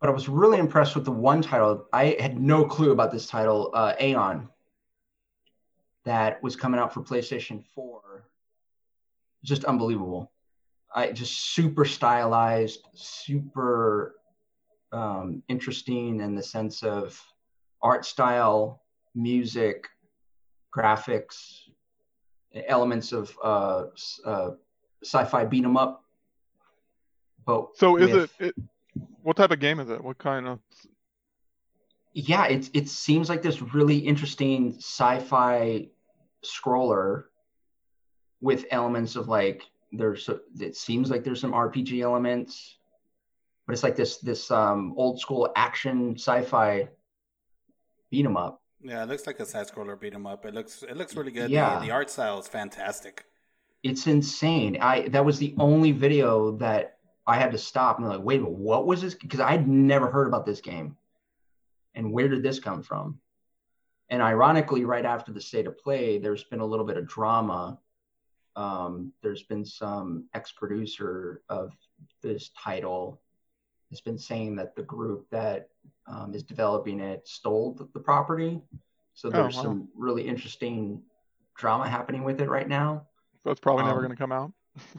but 0.00 0.10
I 0.10 0.12
was 0.12 0.28
really 0.28 0.58
impressed 0.58 0.94
with 0.94 1.04
the 1.04 1.12
one 1.12 1.40
title. 1.42 1.86
I 1.92 2.16
had 2.20 2.38
no 2.40 2.64
clue 2.64 2.92
about 2.92 3.12
this 3.12 3.26
title, 3.26 3.70
uh, 3.72 3.94
Aeon, 4.00 4.48
that 6.04 6.42
was 6.42 6.56
coming 6.56 6.78
out 6.78 6.92
for 6.92 7.00
PlayStation 7.00 7.64
4. 7.74 8.28
Just 9.44 9.64
unbelievable. 9.64 10.30
I 10.94 11.12
just 11.12 11.54
super 11.54 11.84
stylized, 11.84 12.80
super 12.94 14.16
um, 14.92 15.42
interesting 15.48 16.20
in 16.20 16.34
the 16.34 16.42
sense 16.42 16.82
of 16.82 17.20
art 17.82 18.04
style, 18.04 18.83
music, 19.14 19.86
graphics, 20.74 21.68
elements 22.66 23.12
of 23.12 23.36
uh, 23.42 23.84
uh, 24.24 24.50
sci-fi 25.02 25.44
beat 25.44 25.64
'em 25.64 25.76
up. 25.76 26.04
But 27.44 27.76
so 27.76 27.96
is 27.96 28.12
with, 28.12 28.32
it, 28.40 28.46
it? 28.46 28.54
What 29.22 29.36
type 29.36 29.50
of 29.50 29.60
game 29.60 29.80
is 29.80 29.90
it? 29.90 30.02
What 30.02 30.18
kind 30.18 30.46
of? 30.46 30.60
Yeah, 32.12 32.46
it 32.46 32.70
it 32.74 32.88
seems 32.88 33.28
like 33.28 33.42
this 33.42 33.60
really 33.60 33.98
interesting 33.98 34.74
sci-fi 34.78 35.88
scroller 36.44 37.24
with 38.40 38.66
elements 38.70 39.16
of 39.16 39.28
like 39.28 39.62
there's 39.92 40.28
it 40.60 40.76
seems 40.76 41.10
like 41.10 41.24
there's 41.24 41.40
some 41.40 41.52
RPG 41.52 42.02
elements, 42.02 42.78
but 43.66 43.72
it's 43.72 43.82
like 43.82 43.96
this 43.96 44.18
this 44.18 44.50
um, 44.50 44.94
old 44.96 45.20
school 45.20 45.52
action 45.56 46.14
sci-fi 46.14 46.88
beat 48.10 48.24
'em 48.24 48.36
up. 48.36 48.62
Yeah, 48.84 49.02
it 49.02 49.08
looks 49.08 49.26
like 49.26 49.40
a 49.40 49.46
side 49.46 49.66
scroller 49.66 49.98
beat 49.98 50.14
'em 50.14 50.26
up. 50.26 50.44
It 50.44 50.54
looks 50.54 50.82
it 50.82 50.96
looks 50.96 51.16
really 51.16 51.32
good. 51.32 51.50
Yeah. 51.50 51.80
The, 51.80 51.86
the, 51.86 51.90
art 51.90 52.10
style 52.10 52.38
is 52.38 52.46
fantastic. 52.46 53.24
It's 53.82 54.06
insane. 54.06 54.76
I 54.80 55.08
that 55.08 55.24
was 55.24 55.38
the 55.38 55.54
only 55.58 55.90
video 55.90 56.52
that 56.58 56.98
I 57.26 57.36
had 57.36 57.50
to 57.52 57.58
stop 57.58 57.98
and 57.98 58.06
like, 58.06 58.22
wait, 58.22 58.46
what 58.46 58.86
was 58.86 59.00
this? 59.00 59.14
Because 59.14 59.40
I'd 59.40 59.66
never 59.66 60.10
heard 60.10 60.28
about 60.28 60.44
this 60.44 60.60
game. 60.60 60.96
And 61.94 62.12
where 62.12 62.28
did 62.28 62.42
this 62.42 62.60
come 62.60 62.82
from? 62.82 63.20
And 64.10 64.20
ironically, 64.20 64.84
right 64.84 65.06
after 65.06 65.32
the 65.32 65.40
state 65.40 65.66
of 65.66 65.78
play, 65.78 66.18
there's 66.18 66.44
been 66.44 66.60
a 66.60 66.66
little 66.66 66.84
bit 66.84 66.98
of 66.98 67.08
drama. 67.08 67.78
Um, 68.54 69.12
there's 69.22 69.44
been 69.44 69.64
some 69.64 70.28
ex-producer 70.34 71.42
of 71.48 71.72
this 72.22 72.50
title 72.62 73.22
has 73.94 74.00
been 74.00 74.18
saying 74.18 74.56
that 74.56 74.74
the 74.74 74.82
group 74.82 75.24
that 75.30 75.68
um, 76.08 76.34
is 76.34 76.42
developing 76.42 76.98
it 76.98 77.26
stole 77.28 77.74
the, 77.74 77.88
the 77.94 78.00
property. 78.00 78.60
So 79.14 79.28
oh, 79.28 79.30
there's 79.30 79.54
oh, 79.54 79.58
wow. 79.58 79.62
some 79.62 79.88
really 79.94 80.26
interesting 80.26 81.00
drama 81.56 81.88
happening 81.88 82.24
with 82.24 82.40
it 82.40 82.48
right 82.48 82.68
now. 82.68 83.06
So 83.44 83.52
it's 83.52 83.60
probably 83.60 83.82
um, 83.82 83.90
never 83.90 84.00
going 84.00 84.10
to 84.10 84.16
come 84.16 84.32
out. 84.32 84.52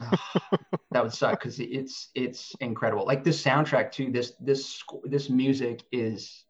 that 0.90 1.02
would 1.02 1.12
suck 1.12 1.38
because 1.38 1.60
it's 1.60 2.08
it's 2.14 2.54
incredible. 2.60 3.04
Like 3.04 3.22
this 3.22 3.42
soundtrack 3.42 3.92
too. 3.92 4.10
This 4.10 4.32
this 4.40 4.82
this 5.04 5.28
music 5.28 5.82
is. 5.92 6.44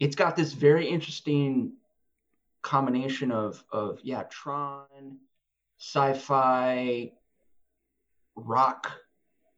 It's 0.00 0.16
got 0.16 0.34
this 0.34 0.52
very 0.52 0.88
interesting 0.88 1.74
combination 2.62 3.30
of 3.30 3.62
of 3.70 4.00
yeah 4.02 4.24
Tron, 4.24 5.18
sci-fi, 5.78 7.12
rock 8.34 8.90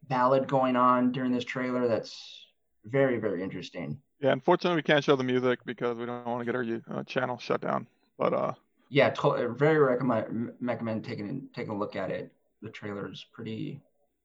ballad 0.07 0.47
going 0.47 0.75
on 0.75 1.11
during 1.11 1.31
this 1.31 1.43
trailer 1.43 1.87
that's 1.87 2.45
very 2.85 3.17
very 3.19 3.43
interesting. 3.43 3.99
Yeah, 4.19 4.31
unfortunately 4.31 4.77
we 4.77 4.83
can't 4.83 5.03
show 5.03 5.15
the 5.15 5.23
music 5.23 5.59
because 5.65 5.97
we 5.97 6.05
don't 6.05 6.25
want 6.25 6.39
to 6.39 6.45
get 6.45 6.55
our 6.55 6.99
uh, 6.99 7.03
channel 7.03 7.37
shut 7.37 7.61
down. 7.61 7.87
But 8.17 8.33
uh, 8.33 8.53
yeah, 8.89 9.09
to- 9.11 9.53
very 9.57 9.77
recommend 9.77 10.53
recommend 10.61 11.03
taking 11.03 11.49
taking 11.53 11.73
a 11.73 11.77
look 11.77 11.95
at 11.95 12.09
it. 12.11 12.31
The 12.61 12.69
trailer 12.69 13.11
is 13.11 13.25
pretty. 13.31 13.81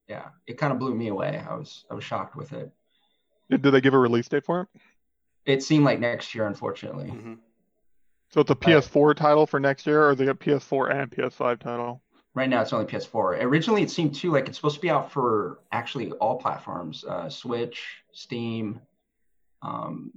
Yeah, 0.07 0.29
it 0.47 0.57
kind 0.57 0.73
of 0.73 0.79
blew 0.79 0.95
me 0.95 1.07
away. 1.07 1.43
I 1.47 1.55
was 1.55 1.85
I 1.89 1.93
was 1.93 2.03
shocked 2.03 2.35
with 2.35 2.53
it. 2.53 2.71
Did, 3.49 3.61
did 3.61 3.71
they 3.71 3.81
give 3.81 3.93
a 3.93 3.99
release 3.99 4.27
date 4.27 4.45
for 4.45 4.61
it? 4.61 4.67
It 5.45 5.63
seemed 5.63 5.85
like 5.85 5.99
next 5.99 6.33
year, 6.33 6.47
unfortunately. 6.47 7.07
Mm-hmm. 7.07 7.33
So 8.31 8.41
it's 8.41 8.49
a 8.49 8.55
PS4 8.55 9.09
but, 9.09 9.17
title 9.17 9.45
for 9.45 9.59
next 9.59 9.85
year, 9.85 10.09
or 10.09 10.15
they 10.15 10.25
got 10.25 10.39
PS4 10.39 10.91
and 10.95 11.11
PS5 11.11 11.59
title? 11.59 12.01
Right 12.35 12.49
now, 12.49 12.61
it's 12.61 12.73
only 12.73 12.85
PS4. 12.85 13.43
Originally, 13.43 13.83
it 13.83 13.91
seemed 13.91 14.15
too 14.15 14.31
like 14.31 14.47
it's 14.47 14.57
supposed 14.57 14.75
to 14.75 14.81
be 14.81 14.89
out 14.89 15.11
for 15.11 15.59
actually 15.71 16.11
all 16.13 16.37
platforms: 16.37 17.05
uh, 17.05 17.29
Switch, 17.29 18.03
Steam. 18.11 18.79
Um, 19.61 20.11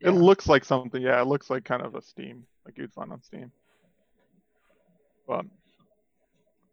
yeah. 0.00 0.08
It 0.08 0.12
looks 0.12 0.48
like 0.48 0.64
something. 0.64 1.02
Yeah, 1.02 1.20
it 1.20 1.26
looks 1.26 1.50
like 1.50 1.64
kind 1.64 1.82
of 1.82 1.94
a 1.94 2.02
Steam, 2.02 2.44
like 2.64 2.78
you'd 2.78 2.92
find 2.92 3.12
on 3.12 3.22
Steam. 3.22 3.52
But 5.28 5.44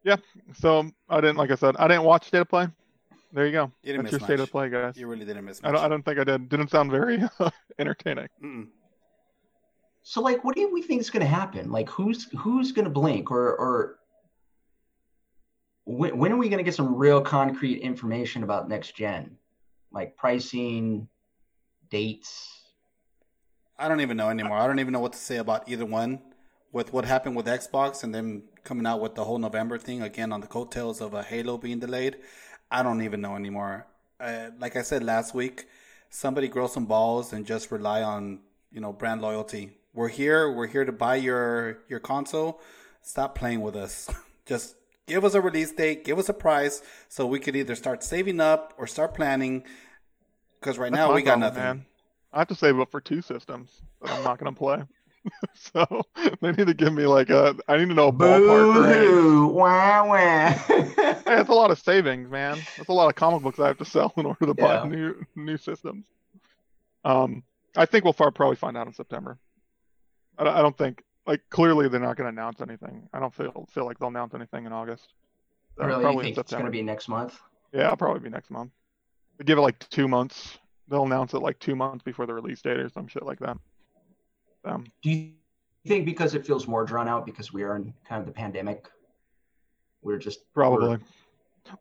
yeah, 0.04 0.18
so 0.54 0.90
I 1.10 1.22
didn't, 1.22 1.38
like 1.38 1.52
I 1.52 1.56
said, 1.56 1.76
I 1.78 1.88
didn't 1.88 2.04
watch 2.04 2.28
State 2.28 2.42
of 2.42 2.50
Play. 2.50 2.68
There 3.34 3.46
you 3.46 3.52
go. 3.52 3.72
You 3.84 3.98
That's 3.98 4.12
your 4.12 4.20
much. 4.20 4.28
State 4.28 4.40
of 4.40 4.52
Play, 4.52 4.70
guys. 4.70 4.98
You 4.98 5.08
really 5.08 5.26
didn't 5.26 5.46
miss 5.46 5.62
much. 5.62 5.70
I 5.70 5.72
don't, 5.74 5.86
I 5.86 5.88
don't 5.88 6.04
think 6.04 6.20
I 6.20 6.24
did. 6.24 6.50
Didn't 6.50 6.70
sound 6.70 6.92
very 6.92 7.24
entertaining. 7.80 8.28
Mm-mm. 8.44 8.68
So, 10.04 10.22
like, 10.22 10.44
what 10.44 10.56
do 10.56 10.74
we 10.74 10.82
think 10.82 11.00
is 11.00 11.10
going 11.10 11.22
to 11.22 11.30
happen? 11.30 11.72
Like, 11.72 11.90
who's 11.90 12.28
who's 12.38 12.72
going 12.72 12.86
to 12.86 12.92
blink, 12.92 13.32
or 13.32 13.56
or 13.56 14.00
when, 15.86 16.18
when 16.18 16.32
are 16.32 16.38
we 16.38 16.50
going 16.50 16.60
to 16.60 16.64
get 16.64 16.76
some 16.76 16.96
real 16.96 17.22
concrete 17.22 17.82
information 17.82 18.44
about 18.44 18.70
next 18.70 18.96
gen, 18.96 19.38
like 19.92 20.16
pricing, 20.16 21.08
dates? 21.90 22.62
I 23.78 23.88
don't 23.88 24.02
even 24.02 24.18
know 24.18 24.30
anymore. 24.30 24.58
I 24.58 24.68
don't 24.68 24.80
even 24.80 24.94
know 24.94 25.00
what 25.00 25.14
to 25.14 25.20
say 25.20 25.38
about 25.38 25.68
either 25.68 25.86
one. 25.86 26.22
With 26.74 26.94
what 26.94 27.04
happened 27.04 27.36
with 27.36 27.48
Xbox 27.48 28.06
and 28.06 28.16
then 28.16 28.44
coming 28.64 28.86
out 28.86 29.02
with 29.02 29.16
the 29.16 29.26
whole 29.26 29.40
November 29.40 29.78
thing 29.78 30.02
again 30.02 30.32
on 30.32 30.40
the 30.40 30.48
coattails 30.48 31.02
of 31.02 31.14
a 31.14 31.22
Halo 31.22 31.58
being 31.58 31.80
delayed, 31.80 32.18
I 32.70 32.82
don't 32.82 33.02
even 33.02 33.20
know 33.20 33.36
anymore. 33.36 33.88
Uh, 34.22 34.52
like 34.58 34.78
I 34.78 34.82
said 34.82 35.04
last 35.04 35.36
week, 35.36 35.66
somebody 36.10 36.48
grow 36.48 36.68
some 36.68 36.86
balls 36.86 37.34
and 37.34 37.46
just 37.46 37.72
rely 37.72 38.04
on 38.04 38.40
you 38.72 38.80
know 38.80 38.94
brand 38.94 39.22
loyalty. 39.22 39.72
We're 39.94 40.08
here. 40.08 40.50
We're 40.50 40.68
here 40.68 40.86
to 40.86 40.94
buy 40.94 41.16
your 41.16 41.80
your 41.90 42.00
console. 42.00 42.62
Stop 43.02 43.36
playing 43.36 43.60
with 43.62 43.76
us. 43.76 44.10
just 44.46 44.76
give 45.08 45.26
us 45.26 45.34
a 45.34 45.42
release 45.42 45.72
date, 45.72 46.06
give 46.06 46.20
us 46.20 46.30
a 46.30 46.34
price, 46.34 46.82
so 47.10 47.26
we 47.26 47.40
could 47.40 47.56
either 47.56 47.76
start 47.76 48.04
saving 48.04 48.40
up 48.40 48.74
or 48.78 48.88
start 48.88 49.14
planning. 49.14 49.64
Because 50.60 50.78
right 50.78 50.92
That's 50.92 51.08
now 51.10 51.14
we 51.14 51.22
got 51.22 51.40
problem, 51.40 51.54
nothing. 51.56 51.64
Man. 51.64 51.86
I 52.34 52.40
have 52.40 52.48
to 52.48 52.56
save 52.56 52.80
up 52.80 52.92
for 52.92 53.02
two 53.02 53.22
systems 53.22 53.82
that 54.02 54.12
I'm 54.12 54.24
not 54.24 54.40
going 54.40 54.54
to 54.54 54.58
play. 54.58 54.84
so 55.54 56.04
they 56.42 56.52
need 56.52 56.68
to 56.68 56.74
give 56.74 56.94
me 56.94 57.06
like 57.06 57.30
a. 57.30 57.56
I 57.68 57.78
need 57.78 57.90
to 57.90 57.94
know 57.94 58.08
a 58.08 58.14
ballpark 58.14 58.86
range. 58.86 59.52
Wah, 59.54 60.06
wah. 60.06 60.50
hey, 60.52 61.22
that's 61.26 61.50
a 61.50 61.54
lot 61.54 61.72
of 61.72 61.80
savings, 61.80 62.30
man. 62.30 62.60
That's 62.78 62.90
a 62.90 62.94
lot 62.94 63.10
of 63.10 63.16
comic 63.16 63.44
books 63.44 63.60
I 63.60 63.68
have 63.68 63.78
to 63.80 63.86
sell 63.86 64.14
in 64.18 64.26
order 64.26 64.48
to 64.48 64.56
yeah. 64.58 64.82
buy 64.82 64.88
new 64.88 65.26
new 65.36 65.58
systems. 65.58 66.06
Um, 67.04 67.44
I 67.76 67.86
think 67.86 68.04
we'll 68.04 68.14
far, 68.14 68.32
probably 68.32 68.56
find 68.56 68.78
out 68.78 68.88
in 68.88 68.94
September. 68.94 69.38
I, 70.38 70.48
I 70.48 70.62
don't 70.62 70.78
think 70.78 71.04
like 71.28 71.42
clearly 71.50 71.88
they're 71.88 72.00
not 72.00 72.18
going 72.18 72.34
to 72.34 72.42
announce 72.42 72.62
anything. 72.62 73.08
I 73.14 73.20
don't 73.20 73.34
feel 73.34 73.68
feel 73.72 73.86
like 73.86 74.00
they'll 74.00 74.10
announce 74.10 74.34
anything 74.34 74.66
in 74.66 74.74
August. 74.74 75.14
So 75.78 75.86
really, 75.86 76.02
probably 76.02 76.18
you 76.30 76.36
think 76.36 76.38
it's 76.38 76.52
going 76.52 76.66
to 76.66 76.72
be 76.72 76.82
next 76.82 77.08
month? 77.08 77.40
Yeah, 77.74 77.86
it'll 77.86 77.98
probably 77.98 78.20
be 78.20 78.30
next 78.30 78.52
month. 78.52 78.72
They 79.38 79.46
give 79.46 79.58
it 79.58 79.62
like 79.62 79.80
two 79.90 80.08
months. 80.08 80.60
They'll 80.90 81.06
announce 81.06 81.34
it 81.34 81.40
like 81.40 81.60
two 81.60 81.76
months 81.76 82.04
before 82.04 82.26
the 82.26 82.34
release 82.34 82.62
date 82.62 82.78
or 82.78 82.90
some 82.90 83.08
shit 83.08 83.24
like 83.24 83.40
that. 83.40 83.58
Um, 84.66 84.86
Do 85.02 85.10
you 85.10 85.32
think 85.88 86.06
because 86.06 86.36
it 86.36 86.46
feels 86.46 86.68
more 86.68 86.84
drawn 86.86 87.08
out 87.08 87.26
because 87.26 87.54
we 87.54 87.64
are 87.64 87.76
in 87.76 87.94
kind 88.08 88.20
of 88.20 88.28
the 88.28 88.34
pandemic, 88.34 88.88
we're 90.02 90.18
just 90.18 90.42
probably. 90.54 90.90
We're, 90.90 91.00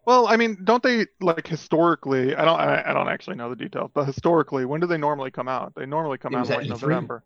Well, 0.06 0.28
I 0.28 0.36
mean, 0.36 0.58
don't 0.64 0.82
they 0.82 1.06
like 1.20 1.46
historically? 1.46 2.34
I 2.36 2.44
don't. 2.44 2.60
I, 2.60 2.90
I 2.90 2.92
don't 2.92 3.08
actually 3.08 3.36
know 3.36 3.50
the 3.50 3.56
details, 3.56 3.90
but 3.92 4.04
historically, 4.04 4.64
when 4.64 4.80
do 4.80 4.86
they 4.86 4.98
normally 4.98 5.30
come 5.30 5.48
out? 5.48 5.74
They 5.74 5.86
normally 5.86 6.18
come 6.18 6.34
out 6.34 6.48
in 6.48 6.56
like 6.56 6.66
E3? 6.66 6.80
November. 6.80 7.24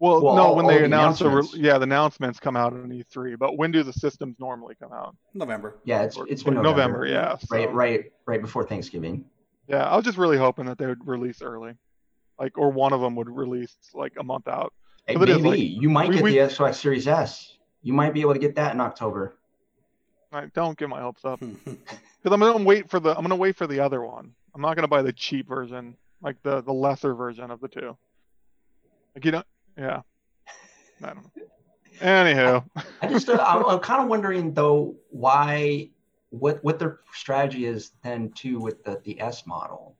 Well, 0.00 0.22
Well, 0.22 0.34
no, 0.36 0.42
all- 0.42 0.56
when 0.56 0.64
all 0.64 0.70
they 0.70 0.78
the 0.78 0.84
announce 0.84 1.20
the 1.20 1.30
re- 1.30 1.48
yeah, 1.54 1.78
the 1.78 1.84
announcements 1.84 2.40
come 2.40 2.56
out 2.56 2.72
in 2.72 2.88
E3. 2.90 3.38
But 3.38 3.56
when 3.56 3.70
do 3.70 3.82
the 3.82 3.92
systems 3.92 4.36
normally 4.38 4.74
come 4.74 4.92
out? 4.92 5.16
November. 5.34 5.78
Yeah, 5.84 6.02
it's 6.02 6.16
Or- 6.16 6.26
it's 6.28 6.42
been 6.42 6.54
like 6.54 6.64
November. 6.64 7.06
yeah. 7.06 7.36
so- 7.38 7.54
Right, 7.56 7.72
right, 7.72 8.12
right 8.26 8.40
before 8.40 8.64
Thanksgiving. 8.64 9.24
Yeah, 9.68 9.84
I 9.88 9.96
was 9.96 10.04
just 10.04 10.18
really 10.18 10.36
hoping 10.36 10.66
that 10.66 10.78
they 10.78 10.86
would 10.86 11.06
release 11.06 11.40
early, 11.40 11.74
like, 12.38 12.58
or 12.58 12.70
one 12.70 12.92
of 12.92 13.00
them 13.00 13.14
would 13.16 13.30
release 13.30 13.76
like 13.94 14.12
a 14.18 14.22
month 14.24 14.48
out. 14.48 14.74
Hey, 15.06 15.16
But 15.16 15.28
it 15.28 15.36
is 15.36 15.42
maybe 15.42 15.68
like- 15.74 15.82
you 15.82 15.88
might 15.88 16.08
we- 16.08 16.14
get 16.16 16.24
we- 16.24 16.30
the 16.32 16.38
Xbox 16.38 16.74
Series 16.74 17.06
S. 17.08 17.56
You 17.82 17.92
might 17.92 18.12
be 18.12 18.20
able 18.22 18.32
to 18.34 18.38
get 18.40 18.56
that 18.56 18.74
in 18.74 18.80
October. 18.80 19.36
I 20.32 20.46
don't 20.46 20.76
get 20.76 20.88
my 20.88 21.00
hopes 21.00 21.24
up 21.24 21.38
because 21.64 21.78
I'm 22.24 22.40
gonna 22.40 22.64
wait 22.64 22.90
for 22.90 22.98
the 22.98 23.10
I'm 23.16 23.22
gonna 23.22 23.36
wait 23.36 23.56
for 23.56 23.68
the 23.68 23.78
other 23.80 24.02
one. 24.02 24.34
I'm 24.54 24.60
not 24.60 24.74
gonna 24.74 24.88
buy 24.88 25.02
the 25.02 25.12
cheap 25.12 25.46
version, 25.48 25.96
like 26.20 26.42
the 26.42 26.60
the 26.62 26.72
lesser 26.72 27.14
version 27.14 27.50
of 27.52 27.60
the 27.60 27.68
two. 27.68 27.96
Like 29.14 29.24
you 29.24 29.30
don't, 29.30 29.46
yeah. 29.76 30.02
I 31.02 31.06
don't 31.06 31.16
know. 31.16 31.30
Anywho, 32.00 32.64
I 33.02 33.06
just 33.06 33.28
uh, 33.28 33.44
I'm, 33.46 33.64
I'm 33.66 33.78
kind 33.78 34.02
of 34.02 34.08
wondering 34.08 34.52
though 34.52 34.96
why 35.10 35.90
what 36.30 36.62
what 36.64 36.80
their 36.80 37.00
strategy 37.12 37.66
is 37.66 37.92
then 38.02 38.30
too 38.32 38.58
with 38.58 38.82
the 38.82 39.00
the 39.04 39.20
S 39.20 39.46
model 39.46 39.96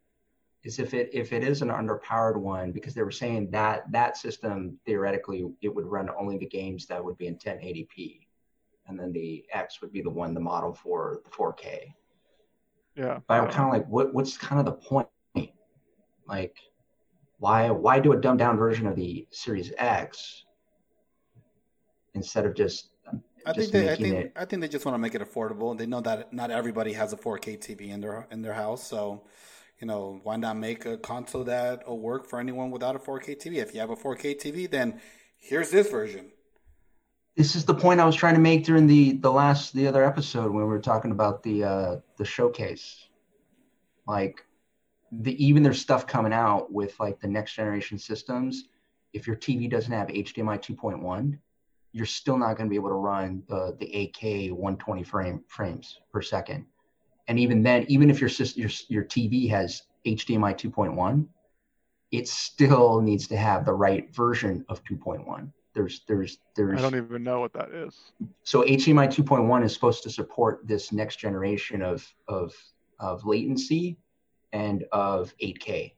is 0.64 0.80
if 0.80 0.92
it 0.92 1.10
if 1.12 1.32
it 1.32 1.44
is 1.44 1.62
an 1.62 1.68
underpowered 1.68 2.36
one 2.36 2.72
because 2.72 2.94
they 2.94 3.02
were 3.02 3.12
saying 3.12 3.48
that 3.52 3.90
that 3.92 4.16
system 4.16 4.76
theoretically 4.84 5.46
it 5.62 5.72
would 5.72 5.86
run 5.86 6.10
only 6.18 6.36
the 6.36 6.46
games 6.46 6.86
that 6.86 7.04
would 7.04 7.16
be 7.16 7.28
in 7.28 7.36
1080p 7.36 8.24
and 8.86 8.98
then 8.98 9.12
the 9.12 9.44
X 9.52 9.80
would 9.80 9.92
be 9.92 10.02
the 10.02 10.10
one 10.10 10.34
the 10.34 10.40
model 10.40 10.72
for 10.72 11.20
the 11.24 11.30
4K. 11.30 11.94
yeah. 12.94 13.20
But 13.26 13.40
I'm 13.40 13.50
kind 13.50 13.68
of 13.68 13.72
like, 13.72 13.86
what 13.88 14.12
what's 14.12 14.36
kind 14.36 14.58
of 14.58 14.66
the 14.66 14.72
point? 14.72 15.08
Like, 16.26 16.56
why 17.44 17.70
why 17.70 18.00
do 18.00 18.12
a 18.12 18.16
dumbed 18.16 18.38
down 18.38 18.56
version 18.56 18.86
of 18.86 18.96
the 18.96 19.26
Series 19.30 19.70
X 19.76 20.44
instead 22.14 22.46
of 22.46 22.54
just 22.54 22.88
I 23.46 23.52
just 23.52 23.70
think 23.70 23.84
they, 23.84 23.92
I 23.92 23.96
think 23.96 24.14
it? 24.14 24.32
I 24.34 24.46
think 24.46 24.62
they 24.62 24.68
just 24.68 24.86
want 24.86 24.94
to 24.94 24.98
make 24.98 25.14
it 25.14 25.20
affordable. 25.20 25.76
They 25.76 25.84
know 25.84 26.00
that 26.00 26.32
not 26.32 26.50
everybody 26.50 26.94
has 26.94 27.12
a 27.12 27.18
4K 27.18 27.58
TV 27.58 27.90
in 27.90 28.00
their 28.00 28.26
in 28.30 28.40
their 28.40 28.54
house, 28.54 28.82
so 28.82 29.24
you 29.78 29.86
know 29.86 30.20
why 30.22 30.36
not 30.36 30.56
make 30.56 30.86
a 30.86 30.96
console 30.96 31.44
that 31.44 31.86
will 31.86 31.98
work 31.98 32.26
for 32.26 32.40
anyone 32.40 32.70
without 32.70 32.96
a 32.96 32.98
4K 32.98 33.36
TV? 33.36 33.56
If 33.56 33.74
you 33.74 33.80
have 33.80 33.90
a 33.90 33.96
4K 33.96 34.40
TV, 34.40 34.70
then 34.70 34.98
here's 35.36 35.70
this 35.70 35.90
version. 35.90 36.30
This 37.36 37.54
is 37.54 37.66
the 37.66 37.74
point 37.74 38.00
I 38.00 38.06
was 38.06 38.16
trying 38.16 38.36
to 38.36 38.40
make 38.40 38.64
during 38.64 38.86
the 38.86 39.18
the 39.18 39.30
last 39.30 39.74
the 39.74 39.86
other 39.86 40.02
episode 40.02 40.50
when 40.50 40.64
we 40.64 40.70
were 40.70 40.80
talking 40.80 41.10
about 41.10 41.42
the 41.42 41.64
uh, 41.64 41.96
the 42.16 42.24
showcase. 42.24 43.06
Like, 44.06 44.46
the 45.20 45.44
even 45.44 45.62
there's 45.62 45.80
stuff 45.80 46.06
coming 46.06 46.32
out 46.32 46.72
with 46.72 46.98
like 46.98 47.20
the 47.20 47.28
next 47.28 47.54
generation 47.54 47.98
systems. 47.98 48.64
If 49.12 49.26
your 49.26 49.36
TV 49.36 49.70
doesn't 49.70 49.92
have 49.92 50.08
HDMI 50.08 50.58
2.1, 50.58 51.38
you're 51.92 52.06
still 52.06 52.36
not 52.36 52.56
going 52.56 52.68
to 52.68 52.70
be 52.70 52.76
able 52.76 52.88
to 52.88 52.94
run 52.94 53.42
the 53.48 53.76
the 53.78 53.86
8K 53.86 54.50
120 54.50 55.02
frame 55.04 55.44
frames 55.46 56.00
per 56.12 56.20
second. 56.20 56.66
And 57.28 57.38
even 57.38 57.62
then, 57.62 57.84
even 57.88 58.10
if 58.10 58.20
your 58.20 58.30
your 58.56 58.70
your 58.88 59.04
TV 59.04 59.48
has 59.50 59.82
HDMI 60.06 60.54
2.1, 60.58 61.26
it 62.10 62.28
still 62.28 63.00
needs 63.00 63.26
to 63.28 63.36
have 63.36 63.64
the 63.64 63.72
right 63.72 64.14
version 64.14 64.64
of 64.68 64.82
2.1. 64.84 65.50
There's 65.74 66.02
there's 66.06 66.38
there's 66.56 66.78
I 66.78 66.82
don't 66.82 66.96
even 66.96 67.24
know 67.24 67.40
what 67.40 67.52
that 67.54 67.70
is. 67.70 68.12
so 68.42 68.62
HDMI 68.62 69.08
2.1 69.08 69.64
is 69.64 69.72
supposed 69.72 70.02
to 70.04 70.10
support 70.10 70.66
this 70.66 70.92
next 70.92 71.16
generation 71.16 71.82
of 71.82 72.06
of 72.28 72.54
of 73.00 73.24
latency 73.24 73.98
and 74.54 74.84
of 74.92 75.34
8K. 75.42 75.92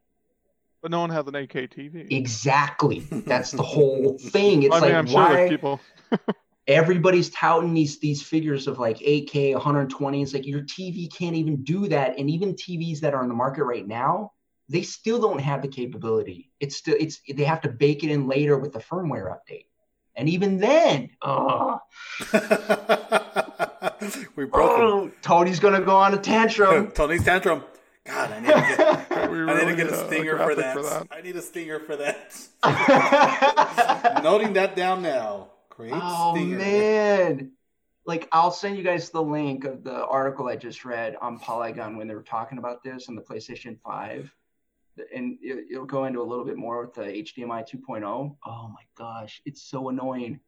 But 0.83 0.91
no 0.91 1.01
one 1.01 1.11
has 1.11 1.27
an 1.27 1.35
8K 1.35 1.69
TV. 1.73 2.13
Exactly. 2.13 3.01
That's 3.11 3.51
the 3.53 3.63
whole 3.63 4.19
thing. 4.19 4.65
It's 4.65 4.75
I 4.75 4.81
mean, 4.81 4.91
like 4.91 4.95
I'm 4.95 5.07
why 5.13 5.33
there's 5.33 5.51
people. 5.51 5.81
everybody's 6.67 7.31
touting 7.31 7.75
these 7.75 7.99
these 8.01 8.23
figures 8.23 8.67
of 8.67 8.79
like 8.79 8.99
8K, 8.99 9.53
120. 9.53 10.23
It's 10.23 10.35
like 10.35 10.47
your 10.47 10.63
TV 10.63 11.13
can't 11.13 11.37
even 11.37 11.63
do 11.63 11.89
that. 11.89 12.19
And 12.19 12.31
even 12.31 12.55
TVs 12.55 13.01
that 13.01 13.15
are 13.15 13.23
on 13.23 13.29
the 13.29 13.35
market 13.35 13.65
right 13.65 13.87
now, 13.87 14.33
they 14.69 14.83
still 14.83 15.21
don't 15.21 15.41
have 15.41 15.63
the 15.63 15.69
capability. 15.69 16.51
It's 16.61 16.77
still 16.77 16.97
it's 16.99 17.21
they 17.29 17.45
have 17.45 17.61
to 17.63 17.69
bake 17.69 18.05
it 18.05 18.11
in 18.11 18.27
later 18.27 18.59
with 18.59 18.73
the 18.73 18.81
firmware 18.81 19.35
update. 19.37 19.67
And 20.19 20.31
even 20.31 20.59
then, 20.59 21.11
oh, 21.21 21.79
we 24.35 24.45
broke 24.47 24.71
oh 24.71 25.11
Tony's 25.21 25.61
gonna 25.61 25.83
go 25.83 25.97
on 25.97 26.15
a 26.15 26.19
tantrum. 26.19 26.91
Tony's 26.93 27.25
tantrum. 27.25 27.65
God, 28.07 28.33
I 28.33 28.41
need 28.41 28.47
to 28.47 28.53
get, 28.53 29.31
We 29.31 29.43
I 29.43 29.65
need 29.65 29.71
to 29.71 29.77
get 29.77 29.87
a 29.89 29.95
a- 29.99 30.05
a 30.05 30.07
stinger 30.07 30.39
for, 30.39 30.55
that. 30.55 30.75
for 30.77 30.83
that. 30.83 31.09
I 31.11 31.21
need 31.21 31.37
a 31.37 31.43
stinger 31.43 31.81
for 31.81 31.97
that. 31.97 32.39
Noting 34.23 34.53
that 34.55 34.77
down 34.77 35.03
now. 35.03 35.49
Great 35.71 35.93
oh 35.95 36.35
stinger. 36.35 36.57
man 36.57 37.53
like 38.07 38.29
i'll 38.33 38.51
send 38.51 38.79
you 38.79 38.83
guys 38.83 39.11
the 39.11 39.23
link 39.23 39.65
of 39.65 39.85
the 39.85 40.07
article 40.07 40.49
i 40.49 40.57
just 40.57 40.85
read 40.87 41.17
on 41.21 41.39
polygon 41.39 41.97
when 41.99 42.07
they 42.09 42.15
were 42.15 42.23
talking 42.23 42.57
about 42.59 42.83
this 42.83 43.09
on 43.11 43.15
the 43.15 43.21
playstation 43.21 43.79
5 43.85 44.33
and 45.15 45.37
it, 45.43 45.67
it'll 45.73 45.85
go 45.85 46.07
into 46.07 46.23
a 46.23 46.25
little 46.25 46.45
bit 46.47 46.57
more 46.57 46.81
with 46.81 46.95
the 46.95 47.03
hdmi 47.03 47.69
2.0 47.69 48.37
oh 48.47 48.69
my 48.69 48.83
gosh 48.97 49.43
it's 49.45 49.63
so 49.63 49.89
annoying 49.91 50.41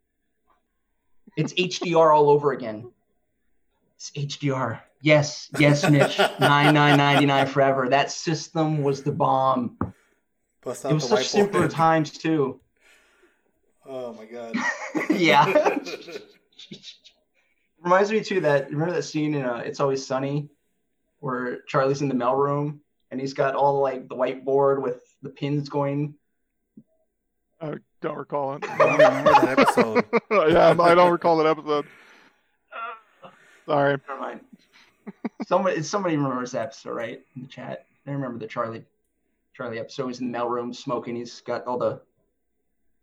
it's 1.36 1.52
hdr 1.52 2.14
all 2.14 2.30
over 2.30 2.52
again 2.52 2.90
it's 3.96 4.10
hdr 4.12 4.80
yes 5.02 5.48
yes 5.58 5.88
mitch 5.88 6.18
9999 6.40 7.46
forever 7.46 7.88
that 7.88 8.10
system 8.10 8.82
was 8.82 9.02
the 9.02 9.12
bomb 9.12 9.76
Bust 10.64 10.84
it 10.84 10.92
was 10.92 11.08
the 11.08 11.16
such 11.16 11.28
simpler 11.28 11.66
whiteboard. 11.68 11.70
times 11.70 12.10
too 12.12 12.60
Oh 13.90 14.12
my 14.12 14.26
god. 14.26 14.54
yeah 15.10 15.78
Reminds 17.82 18.10
me 18.10 18.20
too 18.22 18.40
that 18.40 18.70
remember 18.70 18.92
that 18.94 19.02
scene 19.04 19.34
in 19.34 19.44
uh, 19.44 19.62
It's 19.64 19.80
Always 19.80 20.04
Sunny, 20.06 20.50
where 21.20 21.62
Charlie's 21.62 22.02
in 22.02 22.08
the 22.08 22.14
mailroom 22.14 22.80
and 23.10 23.18
he's 23.18 23.32
got 23.32 23.54
all 23.54 23.80
like 23.80 24.06
the 24.08 24.14
whiteboard 24.16 24.82
with 24.82 25.00
the 25.22 25.30
pins 25.30 25.68
going. 25.70 26.14
I 27.62 27.76
don't 28.02 28.16
recall 28.18 28.56
it. 28.56 28.68
I 28.68 28.76
don't 28.76 28.92
remember 28.98 29.30
that 29.32 29.58
episode. 29.58 30.04
yeah, 30.52 30.76
I 30.78 30.94
don't 30.94 31.12
recall 31.12 31.38
that 31.38 31.46
episode. 31.46 31.86
Sorry. 33.64 33.96
Never 34.08 34.20
mind. 34.20 34.40
Somebody 35.46 35.82
somebody 35.82 36.16
remembers 36.16 36.52
that 36.52 36.62
episode, 36.62 36.94
right? 36.94 37.20
In 37.36 37.42
the 37.42 37.48
chat. 37.48 37.86
I 38.06 38.10
remember 38.10 38.38
the 38.38 38.46
Charlie 38.46 38.84
Charlie 39.54 39.78
episode. 39.78 40.08
He's 40.08 40.20
in 40.20 40.32
the 40.32 40.38
mailroom 40.38 40.74
smoking. 40.74 41.16
He's 41.16 41.40
got 41.40 41.66
all 41.66 41.78
the 41.78 42.00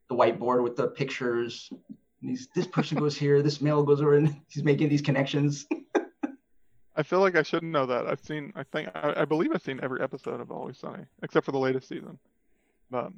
the 0.09 0.15
whiteboard 0.15 0.63
with 0.63 0.75
the 0.75 0.87
pictures. 0.87 1.69
And 2.21 2.29
he's 2.29 2.47
this 2.55 2.67
person 2.67 2.97
goes 2.97 3.17
here, 3.17 3.41
this 3.41 3.61
mail 3.61 3.83
goes 3.83 4.01
over, 4.01 4.17
and 4.17 4.35
he's 4.47 4.63
making 4.63 4.89
these 4.89 5.01
connections. 5.01 5.65
I 6.97 7.03
feel 7.03 7.19
like 7.19 7.35
I 7.35 7.43
shouldn't 7.43 7.71
know 7.71 7.85
that. 7.85 8.07
I've 8.07 8.21
seen. 8.21 8.53
I 8.55 8.63
think. 8.63 8.89
I, 8.95 9.21
I 9.21 9.25
believe 9.25 9.51
I've 9.53 9.61
seen 9.61 9.79
every 9.83 10.01
episode 10.01 10.39
of 10.39 10.51
Always 10.51 10.77
Sunny 10.77 11.03
except 11.21 11.45
for 11.45 11.51
the 11.51 11.59
latest 11.59 11.87
season. 11.87 12.17
But 12.89 13.11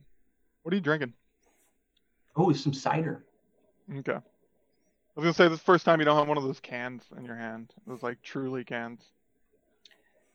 what 0.64 0.74
are 0.74 0.76
you 0.76 0.82
drinking? 0.82 1.14
Oh, 2.36 2.52
some 2.54 2.74
cider. 2.74 3.24
Okay. 3.98 4.18
I 5.18 5.20
was 5.20 5.24
gonna 5.24 5.34
say 5.34 5.50
this 5.50 5.58
the 5.58 5.66
first 5.66 5.84
time 5.84 6.00
you 6.00 6.06
don't 6.06 6.16
have 6.16 6.28
one 6.28 6.38
of 6.38 6.44
those 6.44 6.60
cans 6.60 7.02
in 7.18 7.26
your 7.26 7.36
hand. 7.36 7.74
Those 7.88 8.04
like 8.04 8.22
truly 8.22 8.64
cans. 8.64 9.02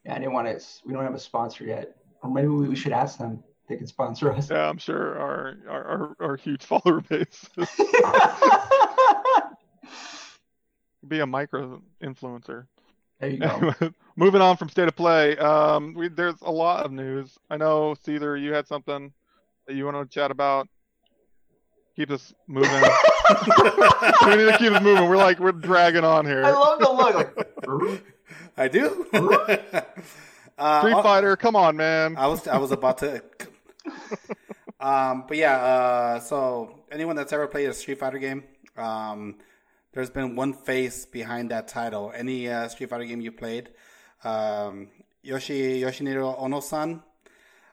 Yeah, 0.04 0.16
I 0.16 0.18
didn't 0.18 0.32
want 0.32 0.48
to. 0.48 0.60
We 0.84 0.92
don't 0.92 1.04
have 1.04 1.14
a 1.14 1.20
sponsor 1.20 1.62
yet, 1.62 1.94
or 2.20 2.28
maybe 2.28 2.48
we, 2.48 2.74
should 2.74 2.90
ask 2.90 3.16
them. 3.16 3.44
They 3.68 3.76
can 3.76 3.86
sponsor 3.86 4.32
us. 4.32 4.50
Yeah, 4.50 4.68
I'm 4.68 4.78
sure 4.78 5.16
our 5.20 5.54
our, 5.68 5.84
our, 5.84 6.16
our 6.18 6.36
huge 6.36 6.64
follower 6.66 7.00
base 7.00 7.48
be 11.06 11.20
a 11.20 11.26
micro 11.26 11.80
influencer. 12.02 12.66
there 13.20 13.30
you 13.30 13.38
go. 13.38 13.72
Moving 14.16 14.40
on 14.40 14.56
from 14.56 14.68
state 14.68 14.88
of 14.88 14.96
play, 14.96 15.36
um, 15.38 15.94
we, 15.94 16.08
there's 16.08 16.40
a 16.42 16.50
lot 16.50 16.84
of 16.84 16.90
news. 16.90 17.38
I 17.48 17.56
know, 17.56 17.94
Caesar, 18.04 18.36
you 18.36 18.52
had 18.52 18.66
something 18.66 19.12
that 19.68 19.76
you 19.76 19.84
want 19.84 19.96
to 19.96 20.12
chat 20.12 20.32
about. 20.32 20.66
Keep 21.96 22.10
us 22.10 22.32
moving. 22.46 22.70
we 24.26 24.36
need 24.36 24.50
to 24.50 24.56
keep 24.58 24.72
us 24.72 24.82
moving. 24.82 25.08
We're 25.08 25.16
like 25.18 25.38
we're 25.38 25.52
dragging 25.52 26.04
on 26.04 26.24
here. 26.24 26.42
I 26.42 26.50
love 26.50 26.78
the 26.78 26.90
look. 26.90 27.36
Like, 27.66 28.04
I 28.56 28.68
do. 28.68 29.06
uh, 30.58 30.80
Street 30.80 30.94
oh, 30.94 31.02
Fighter, 31.02 31.36
come 31.36 31.54
on, 31.54 31.76
man. 31.76 32.16
I 32.16 32.28
was 32.28 32.48
I 32.48 32.56
was 32.56 32.72
about 32.72 32.98
to. 32.98 33.22
um, 34.80 35.24
but 35.28 35.36
yeah. 35.36 35.56
Uh, 35.56 36.20
so 36.20 36.80
anyone 36.90 37.14
that's 37.14 37.32
ever 37.32 37.46
played 37.46 37.68
a 37.68 37.74
Street 37.74 37.98
Fighter 37.98 38.18
game, 38.18 38.44
um, 38.76 39.36
there's 39.92 40.10
been 40.10 40.34
one 40.34 40.54
face 40.54 41.04
behind 41.04 41.50
that 41.50 41.68
title. 41.68 42.10
Any 42.14 42.48
uh, 42.48 42.68
Street 42.68 42.88
Fighter 42.88 43.04
game 43.04 43.20
you 43.20 43.32
played, 43.32 43.68
um, 44.24 44.88
Yoshi 45.22 45.82
Yoshinori 45.82 46.38
Ono-san. 46.38 47.02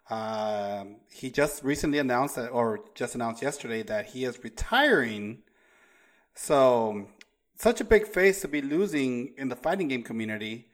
Um, 0.09 0.97
he 1.11 1.29
just 1.29 1.63
recently 1.63 1.99
announced 1.99 2.35
that, 2.35 2.49
or 2.49 2.79
just 2.95 3.15
announced 3.15 3.41
yesterday 3.41 3.83
that 3.83 4.07
he 4.07 4.25
is 4.25 4.43
retiring. 4.43 5.43
So 6.33 7.07
such 7.55 7.81
a 7.81 7.83
big 7.83 8.07
face 8.07 8.41
to 8.41 8.47
be 8.47 8.61
losing 8.61 9.33
in 9.37 9.49
the 9.49 9.55
fighting 9.55 9.87
game 9.87 10.03
community. 10.03 10.67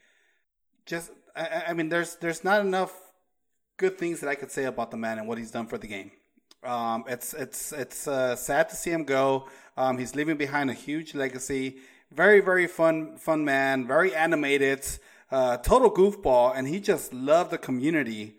Just, 0.85 1.11
I, 1.35 1.63
I 1.67 1.73
mean, 1.73 1.89
there's 1.89 2.15
there's 2.15 2.43
not 2.43 2.61
enough 2.61 2.93
good 3.77 3.97
things 3.97 4.21
that 4.21 4.29
I 4.29 4.35
could 4.35 4.51
say 4.51 4.65
about 4.65 4.91
the 4.91 4.97
man 4.97 5.19
and 5.19 5.27
what 5.27 5.37
he's 5.37 5.51
done 5.51 5.67
for 5.67 5.77
the 5.77 5.87
game. 5.87 6.11
Um, 6.63 7.03
it's 7.07 7.33
it's 7.33 7.73
it's 7.73 8.07
uh, 8.07 8.35
sad 8.35 8.69
to 8.69 8.75
see 8.75 8.91
him 8.91 9.03
go. 9.03 9.49
Um, 9.77 9.97
he's 9.97 10.15
leaving 10.15 10.37
behind 10.37 10.69
a 10.69 10.73
huge 10.73 11.13
legacy. 11.13 11.77
Very 12.11 12.39
very 12.39 12.67
fun 12.67 13.17
fun 13.17 13.43
man. 13.43 13.85
Very 13.85 14.15
animated. 14.15 14.85
Uh, 15.31 15.57
total 15.57 15.91
goofball, 15.91 16.55
and 16.55 16.67
he 16.67 16.79
just 16.79 17.13
loved 17.13 17.51
the 17.51 17.57
community. 17.57 18.37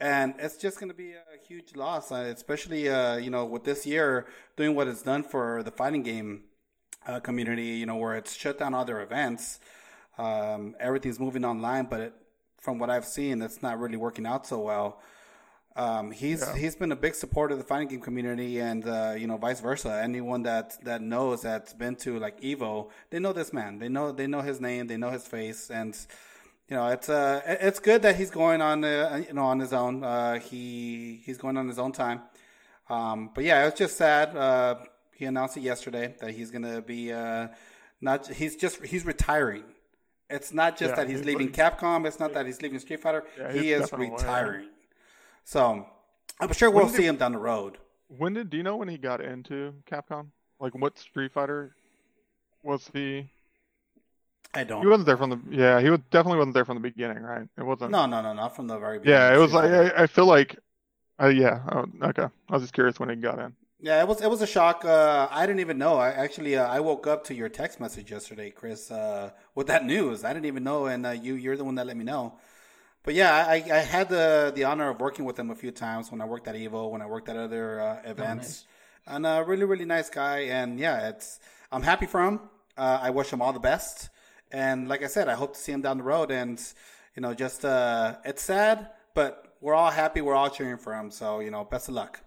And 0.00 0.34
it's 0.38 0.56
just 0.56 0.78
going 0.78 0.90
to 0.90 0.96
be 0.96 1.12
a 1.12 1.46
huge 1.46 1.74
loss, 1.76 2.12
uh, 2.12 2.32
especially 2.34 2.88
uh, 2.88 3.16
you 3.16 3.30
know 3.30 3.44
with 3.44 3.64
this 3.64 3.86
year 3.86 4.26
doing 4.56 4.74
what 4.74 4.88
it's 4.88 5.02
done 5.02 5.22
for 5.22 5.62
the 5.62 5.70
fighting 5.70 6.02
game 6.02 6.42
uh, 7.06 7.20
community. 7.20 7.78
You 7.80 7.86
know 7.86 7.96
where 7.96 8.14
it's 8.16 8.34
shut 8.34 8.58
down 8.58 8.74
other 8.74 9.00
events. 9.00 9.60
Um, 10.18 10.74
everything's 10.78 11.18
moving 11.18 11.44
online, 11.44 11.86
but 11.86 12.00
it, 12.00 12.14
from 12.58 12.78
what 12.78 12.90
I've 12.90 13.04
seen, 13.04 13.42
it's 13.42 13.62
not 13.62 13.78
really 13.78 13.96
working 13.96 14.26
out 14.26 14.46
so 14.46 14.60
well. 14.60 15.00
Um, 15.74 16.10
he's 16.10 16.40
yeah. 16.40 16.54
he's 16.54 16.76
been 16.76 16.92
a 16.92 16.96
big 16.96 17.14
supporter 17.14 17.54
of 17.54 17.58
the 17.58 17.64
fighting 17.64 17.88
game 17.88 18.00
community, 18.00 18.60
and 18.60 18.86
uh, 18.86 19.14
you 19.16 19.26
know, 19.26 19.38
vice 19.38 19.60
versa. 19.60 20.00
Anyone 20.02 20.42
that 20.42 20.76
that 20.84 21.00
knows 21.00 21.42
that's 21.42 21.72
been 21.72 21.96
to 21.96 22.18
like 22.18 22.40
Evo, 22.42 22.90
they 23.10 23.18
know 23.18 23.32
this 23.32 23.52
man. 23.52 23.78
They 23.78 23.88
know 23.88 24.12
they 24.12 24.26
know 24.26 24.42
his 24.42 24.60
name. 24.60 24.86
They 24.86 24.98
know 24.98 25.10
his 25.10 25.26
face, 25.26 25.70
and 25.70 25.96
you 26.72 26.78
know, 26.78 26.86
it's 26.86 27.10
uh, 27.10 27.42
it's 27.44 27.80
good 27.80 28.00
that 28.00 28.16
he's 28.16 28.30
going 28.30 28.62
on 28.62 28.82
uh, 28.82 29.22
you 29.28 29.34
know 29.34 29.44
on 29.44 29.60
his 29.60 29.74
own. 29.74 30.02
Uh, 30.02 30.38
he 30.38 31.20
he's 31.22 31.36
going 31.36 31.58
on 31.58 31.68
his 31.68 31.78
own 31.78 31.92
time. 31.92 32.22
Um, 32.88 33.30
but 33.34 33.44
yeah, 33.44 33.66
it's 33.66 33.78
just 33.78 33.98
sad. 33.98 34.34
Uh, 34.34 34.76
he 35.14 35.26
announced 35.26 35.58
it 35.58 35.60
yesterday 35.60 36.14
that 36.20 36.30
he's 36.30 36.50
gonna 36.50 36.80
be 36.80 37.12
uh, 37.12 37.48
not. 38.00 38.26
He's 38.26 38.56
just 38.56 38.82
he's 38.86 39.04
retiring. 39.04 39.64
It's 40.30 40.54
not 40.54 40.78
just 40.78 40.92
yeah, 40.92 40.96
that 40.96 41.08
he's, 41.10 41.18
he's 41.18 41.26
leaving 41.26 41.50
Capcom. 41.50 42.06
It's 42.06 42.18
not 42.18 42.32
that 42.32 42.46
he's 42.46 42.62
leaving 42.62 42.78
Street 42.78 43.00
Fighter. 43.00 43.24
Yeah, 43.38 43.52
he 43.52 43.72
is 43.72 43.92
retiring. 43.92 44.68
So 45.44 45.86
I'm 46.40 46.54
sure 46.54 46.70
we'll 46.70 46.88
see 46.88 47.04
him 47.04 47.16
down 47.16 47.32
the 47.32 47.38
road. 47.38 47.76
When 48.08 48.32
did 48.32 48.48
do 48.48 48.56
you 48.56 48.62
know 48.62 48.76
when 48.76 48.88
he 48.88 48.96
got 48.96 49.20
into 49.20 49.74
Capcom? 49.84 50.28
Like 50.58 50.74
what 50.74 50.98
Street 50.98 51.32
Fighter 51.32 51.76
was 52.62 52.88
he? 52.94 53.28
I 54.54 54.64
don't. 54.64 54.82
He 54.82 54.86
wasn't 54.86 55.06
there 55.06 55.16
from 55.16 55.30
the. 55.30 55.40
Yeah, 55.50 55.80
he 55.80 55.90
was 55.90 56.00
definitely 56.10 56.38
wasn't 56.38 56.54
there 56.54 56.64
from 56.64 56.76
the 56.76 56.82
beginning, 56.82 57.22
right? 57.22 57.48
It 57.56 57.62
wasn't. 57.62 57.90
No, 57.90 58.06
no, 58.06 58.20
no, 58.20 58.32
not 58.32 58.54
from 58.54 58.66
the 58.66 58.78
very 58.78 58.98
beginning. 58.98 59.20
Yeah, 59.20 59.34
it 59.34 59.38
was 59.38 59.52
like 59.52 59.70
I, 59.70 60.02
I, 60.02 60.06
feel 60.06 60.26
like. 60.26 60.58
Uh, 61.20 61.28
yeah. 61.28 61.60
Oh, 61.70 61.86
okay. 62.08 62.24
I 62.24 62.52
was 62.52 62.62
just 62.62 62.74
curious 62.74 63.00
when 63.00 63.08
he 63.08 63.16
got 63.16 63.38
in. 63.38 63.54
Yeah, 63.80 64.00
it 64.00 64.06
was 64.06 64.20
it 64.20 64.28
was 64.28 64.42
a 64.42 64.46
shock. 64.46 64.84
Uh, 64.84 65.28
I 65.30 65.46
didn't 65.46 65.60
even 65.60 65.78
know. 65.78 65.96
I 65.96 66.10
actually 66.10 66.56
uh, 66.56 66.66
I 66.66 66.80
woke 66.80 67.06
up 67.06 67.24
to 67.24 67.34
your 67.34 67.48
text 67.48 67.80
message 67.80 68.10
yesterday, 68.10 68.50
Chris, 68.50 68.90
uh, 68.90 69.30
with 69.54 69.66
that 69.68 69.84
news. 69.84 70.22
I 70.22 70.32
didn't 70.32 70.46
even 70.46 70.64
know, 70.64 70.86
and 70.86 71.06
uh, 71.06 71.10
you 71.10 71.34
you're 71.34 71.56
the 71.56 71.64
one 71.64 71.74
that 71.76 71.86
let 71.86 71.96
me 71.96 72.04
know 72.04 72.38
but 73.04 73.14
yeah, 73.14 73.46
I, 73.48 73.54
I 73.54 73.78
had 73.78 74.08
the 74.08 74.52
the 74.54 74.64
honor 74.64 74.88
of 74.88 75.00
working 75.00 75.24
with 75.24 75.38
him 75.38 75.50
a 75.50 75.54
few 75.54 75.72
times 75.72 76.10
when 76.10 76.20
I 76.20 76.24
worked 76.24 76.46
at 76.46 76.54
Evo, 76.54 76.90
when 76.90 77.02
I 77.02 77.06
worked 77.06 77.28
at 77.28 77.36
other 77.36 77.80
uh, 77.80 78.00
events, 78.04 78.64
oh, 79.08 79.12
nice. 79.12 79.16
and 79.16 79.26
a 79.26 79.44
really 79.44 79.64
really 79.64 79.84
nice 79.84 80.08
guy. 80.08 80.40
And 80.40 80.78
yeah, 80.78 81.08
it's 81.08 81.40
I'm 81.72 81.82
happy 81.82 82.06
for 82.06 82.24
him. 82.24 82.40
Uh, 82.76 83.00
I 83.02 83.10
wish 83.10 83.30
him 83.30 83.42
all 83.42 83.52
the 83.52 83.60
best. 83.60 84.08
And 84.52 84.88
like 84.88 85.02
I 85.02 85.06
said, 85.06 85.28
I 85.28 85.34
hope 85.34 85.54
to 85.54 85.60
see 85.60 85.72
him 85.72 85.80
down 85.80 85.98
the 85.98 86.04
road. 86.04 86.30
And 86.30 86.62
you 87.16 87.22
know, 87.22 87.34
just 87.34 87.64
uh, 87.64 88.16
it's 88.24 88.42
sad, 88.42 88.90
but 89.14 89.56
we're 89.60 89.74
all 89.74 89.90
happy. 89.90 90.20
We're 90.20 90.34
all 90.34 90.50
cheering 90.50 90.78
for 90.78 90.94
him. 90.94 91.10
So 91.10 91.40
you 91.40 91.50
know, 91.50 91.64
best 91.64 91.88
of 91.88 91.94
luck. 91.94 92.20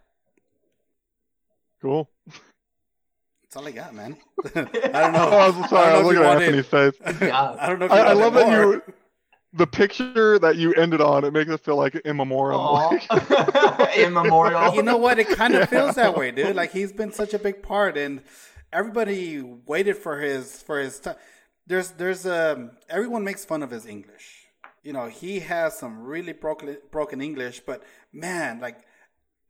Cool. 1.81 2.09
That's 3.43 3.57
all 3.57 3.67
I 3.67 3.71
got, 3.71 3.93
man. 3.93 4.17
I 4.55 4.61
don't 4.61 5.13
know. 5.13 5.29
Oh, 5.31 5.37
I 5.37 5.49
was 5.49 5.69
sorry. 5.69 5.87
I, 5.87 5.95
I 5.95 5.97
was 5.99 6.07
looking 6.07 6.23
at 6.23 6.41
Anthony's 6.41 6.65
face. 6.65 6.93
I 7.05 7.67
don't 7.67 7.79
know. 7.79 7.87
I, 7.87 7.99
I 7.99 8.13
love 8.13 8.33
that 8.33 8.49
you 8.49 8.81
the 9.55 9.67
picture 9.67 10.37
that 10.37 10.57
you 10.57 10.73
ended 10.73 10.99
on, 10.99 11.23
it 11.23 11.31
makes 11.31 11.49
it 11.49 11.61
feel 11.61 11.77
like 11.77 11.95
immemorial. 11.95 12.99
immemorial. 13.97 14.75
You 14.75 14.83
know 14.83 14.97
what? 14.97 15.17
It 15.17 15.29
kind 15.29 15.53
of 15.53 15.61
yeah. 15.61 15.65
feels 15.65 15.95
that 15.95 16.17
way, 16.17 16.31
dude. 16.31 16.55
Like 16.55 16.73
he's 16.73 16.91
been 16.91 17.13
such 17.13 17.33
a 17.33 17.39
big 17.39 17.63
part, 17.63 17.97
and 17.97 18.21
everybody 18.73 19.41
waited 19.41 19.95
for 19.95 20.19
his 20.19 20.61
for 20.61 20.79
his 20.79 20.99
time. 20.99 21.15
There's 21.67 21.91
there's 21.91 22.25
um 22.25 22.71
everyone 22.89 23.23
makes 23.23 23.45
fun 23.45 23.63
of 23.63 23.71
his 23.71 23.85
English. 23.85 24.47
You 24.83 24.93
know, 24.93 25.07
he 25.07 25.39
has 25.39 25.77
some 25.77 26.03
really 26.03 26.33
broken 26.33 26.77
broken 26.91 27.21
English, 27.21 27.61
but 27.65 27.83
man, 28.13 28.59
like 28.59 28.79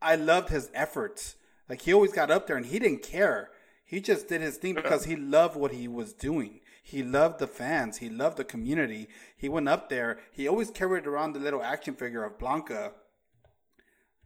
I 0.02 0.16
loved 0.16 0.50
his 0.50 0.70
efforts. 0.74 1.36
Like 1.70 1.82
he 1.82 1.94
always 1.94 2.14
got 2.14 2.32
up 2.32 2.48
there 2.48 2.58
and 2.58 2.66
he 2.66 2.80
didn't 2.80 3.04
care. 3.04 3.50
He 3.84 4.00
just 4.00 4.28
did 4.28 4.42
his 4.42 4.58
thing 4.58 4.74
because 4.76 5.06
he 5.06 5.16
loved 5.16 5.56
what 5.56 5.72
he 5.72 5.88
was 5.88 6.14
doing. 6.14 6.62
He 6.82 7.02
loved 7.02 7.40
the 7.40 7.48
fans. 7.48 7.98
He 7.98 8.10
loved 8.10 8.38
the 8.38 8.44
community. 8.44 9.08
He 9.36 9.50
went 9.50 9.68
up 9.68 9.90
there. 9.90 10.20
He 10.32 10.48
always 10.48 10.70
carried 10.70 11.08
around 11.08 11.34
the 11.34 11.40
little 11.40 11.64
action 11.64 11.96
figure 11.96 12.24
of 12.24 12.38
Blanka. 12.38 12.92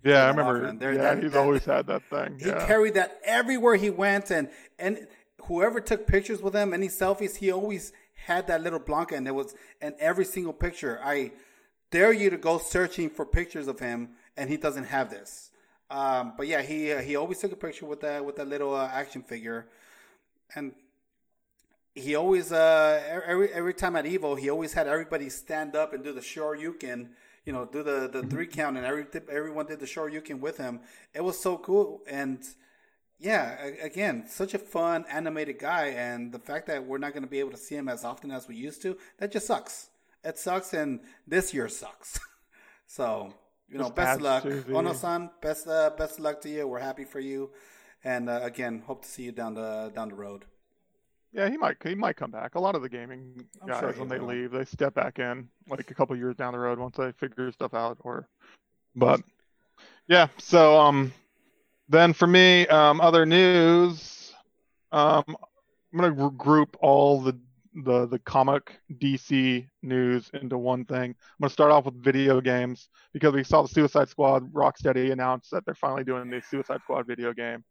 Yeah, 0.03 0.25
I 0.25 0.29
remember. 0.29 0.73
There, 0.73 0.93
yeah, 0.93 1.01
that, 1.01 1.23
he's 1.23 1.31
that, 1.33 1.39
always 1.39 1.65
had 1.65 1.87
that 1.87 2.03
thing. 2.09 2.39
He 2.39 2.47
yeah. 2.47 2.65
carried 2.65 2.93
that 2.93 3.19
everywhere 3.23 3.75
he 3.75 3.89
went, 3.89 4.31
and 4.31 4.49
and 4.77 5.07
whoever 5.45 5.79
took 5.79 6.07
pictures 6.07 6.41
with 6.41 6.53
him, 6.53 6.73
any 6.73 6.87
selfies, 6.87 7.37
he 7.37 7.51
always 7.51 7.91
had 8.25 8.47
that 8.47 8.61
little 8.61 8.79
Blanka, 8.79 9.13
and 9.13 9.27
it 9.27 9.35
was 9.35 9.55
in 9.81 9.95
every 9.99 10.25
single 10.25 10.53
picture. 10.53 10.99
I 11.03 11.31
dare 11.91 12.13
you 12.13 12.29
to 12.29 12.37
go 12.37 12.57
searching 12.57 13.09
for 13.09 13.25
pictures 13.25 13.67
of 13.67 13.79
him, 13.79 14.09
and 14.37 14.49
he 14.49 14.57
doesn't 14.57 14.85
have 14.85 15.09
this. 15.09 15.51
Um, 15.89 16.33
but 16.37 16.47
yeah, 16.47 16.61
he 16.61 16.91
uh, 16.91 17.01
he 17.01 17.15
always 17.15 17.39
took 17.39 17.51
a 17.51 17.55
picture 17.55 17.85
with 17.85 18.01
that 18.01 18.23
with 18.23 18.35
that 18.35 18.47
little 18.47 18.75
uh, 18.75 18.89
action 18.93 19.23
figure, 19.23 19.67
and 20.55 20.73
he 21.95 22.15
always 22.15 22.51
uh 22.51 23.21
every 23.25 23.51
every 23.51 23.73
time 23.73 23.95
at 23.95 24.05
Evo 24.05 24.37
he 24.37 24.49
always 24.49 24.73
had 24.73 24.87
everybody 24.87 25.29
stand 25.29 25.75
up 25.75 25.93
and 25.93 26.03
do 26.03 26.13
the 26.13 26.21
Shoryuken, 26.21 27.09
you 27.45 27.53
know, 27.53 27.65
do 27.65 27.83
the 27.83 28.09
the 28.11 28.19
mm-hmm. 28.19 28.29
three 28.29 28.47
count 28.47 28.77
and 28.77 28.85
every 28.85 29.05
everyone 29.29 29.65
did 29.65 29.79
the 29.79 29.85
Shoryuken 29.85 30.39
with 30.39 30.57
him. 30.57 30.81
It 31.13 31.23
was 31.23 31.39
so 31.39 31.57
cool 31.57 32.01
and 32.07 32.43
yeah, 33.19 33.65
again, 33.81 34.25
such 34.27 34.53
a 34.53 34.59
fun 34.59 35.05
animated 35.09 35.59
guy 35.59 35.87
and 35.87 36.31
the 36.31 36.39
fact 36.39 36.67
that 36.67 36.85
we're 36.85 36.97
not 36.97 37.11
going 37.13 37.23
to 37.23 37.29
be 37.29 37.39
able 37.39 37.51
to 37.51 37.57
see 37.57 37.75
him 37.75 37.89
as 37.89 38.05
often 38.05 38.31
as 38.31 38.47
we 38.47 38.55
used 38.55 38.81
to, 38.83 38.97
that 39.17 39.31
just 39.31 39.47
sucks. 39.47 39.89
It 40.23 40.37
sucks 40.37 40.73
and 40.73 41.01
this 41.27 41.53
year 41.53 41.67
sucks. 41.67 42.19
so, 42.87 43.33
you 43.67 43.77
know, 43.77 43.89
best 43.89 44.17
of 44.17 44.21
luck. 44.21 44.45
Ono-san, 44.45 45.29
best 45.41 45.67
uh, 45.67 45.91
best 45.97 46.19
luck 46.19 46.41
to 46.41 46.49
you. 46.49 46.67
We're 46.67 46.79
happy 46.79 47.03
for 47.03 47.19
you. 47.19 47.51
And 48.03 48.29
uh, 48.29 48.39
again, 48.41 48.83
hope 48.85 49.03
to 49.03 49.09
see 49.09 49.23
you 49.23 49.31
down 49.31 49.53
the 49.53 49.91
down 49.93 50.09
the 50.09 50.15
road. 50.15 50.45
Yeah, 51.33 51.49
he 51.49 51.57
might 51.57 51.77
he 51.83 51.95
might 51.95 52.15
come 52.15 52.31
back. 52.31 52.55
A 52.55 52.59
lot 52.59 52.75
of 52.75 52.81
the 52.81 52.89
gaming 52.89 53.45
guys 53.67 53.79
sure 53.79 53.91
when 53.93 54.07
they 54.07 54.19
will. 54.19 54.27
leave, 54.27 54.51
they 54.51 54.65
step 54.65 54.95
back 54.95 55.19
in 55.19 55.47
like 55.67 55.91
a 55.91 55.93
couple 55.93 56.15
years 56.15 56.35
down 56.35 56.53
the 56.53 56.59
road 56.59 56.79
once 56.79 56.95
they 56.97 57.11
figure 57.11 57.51
stuff 57.51 57.73
out. 57.73 57.97
Or, 58.01 58.27
but 58.95 59.21
yeah. 60.07 60.27
So 60.37 60.79
um, 60.79 61.11
then 61.89 62.13
for 62.13 62.27
me, 62.27 62.67
um, 62.67 63.01
other 63.01 63.25
news. 63.25 64.33
Um, 64.91 65.23
I'm 65.27 65.99
gonna 65.99 66.31
group 66.31 66.77
all 66.79 67.19
the 67.19 67.37
the 67.83 68.07
the 68.07 68.19
comic 68.19 68.79
DC 68.93 69.67
news 69.81 70.29
into 70.33 70.57
one 70.57 70.85
thing. 70.85 71.11
I'm 71.11 71.15
gonna 71.41 71.49
start 71.49 71.71
off 71.71 71.85
with 71.85 72.01
video 72.01 72.41
games 72.41 72.89
because 73.13 73.33
we 73.33 73.43
saw 73.43 73.63
the 73.63 73.67
Suicide 73.67 74.09
Squad. 74.09 74.53
Rocksteady 74.53 75.11
announced 75.11 75.51
that 75.51 75.65
they're 75.65 75.75
finally 75.75 76.03
doing 76.03 76.29
the 76.29 76.41
Suicide 76.41 76.81
Squad 76.83 77.07
video 77.07 77.33
game, 77.33 77.63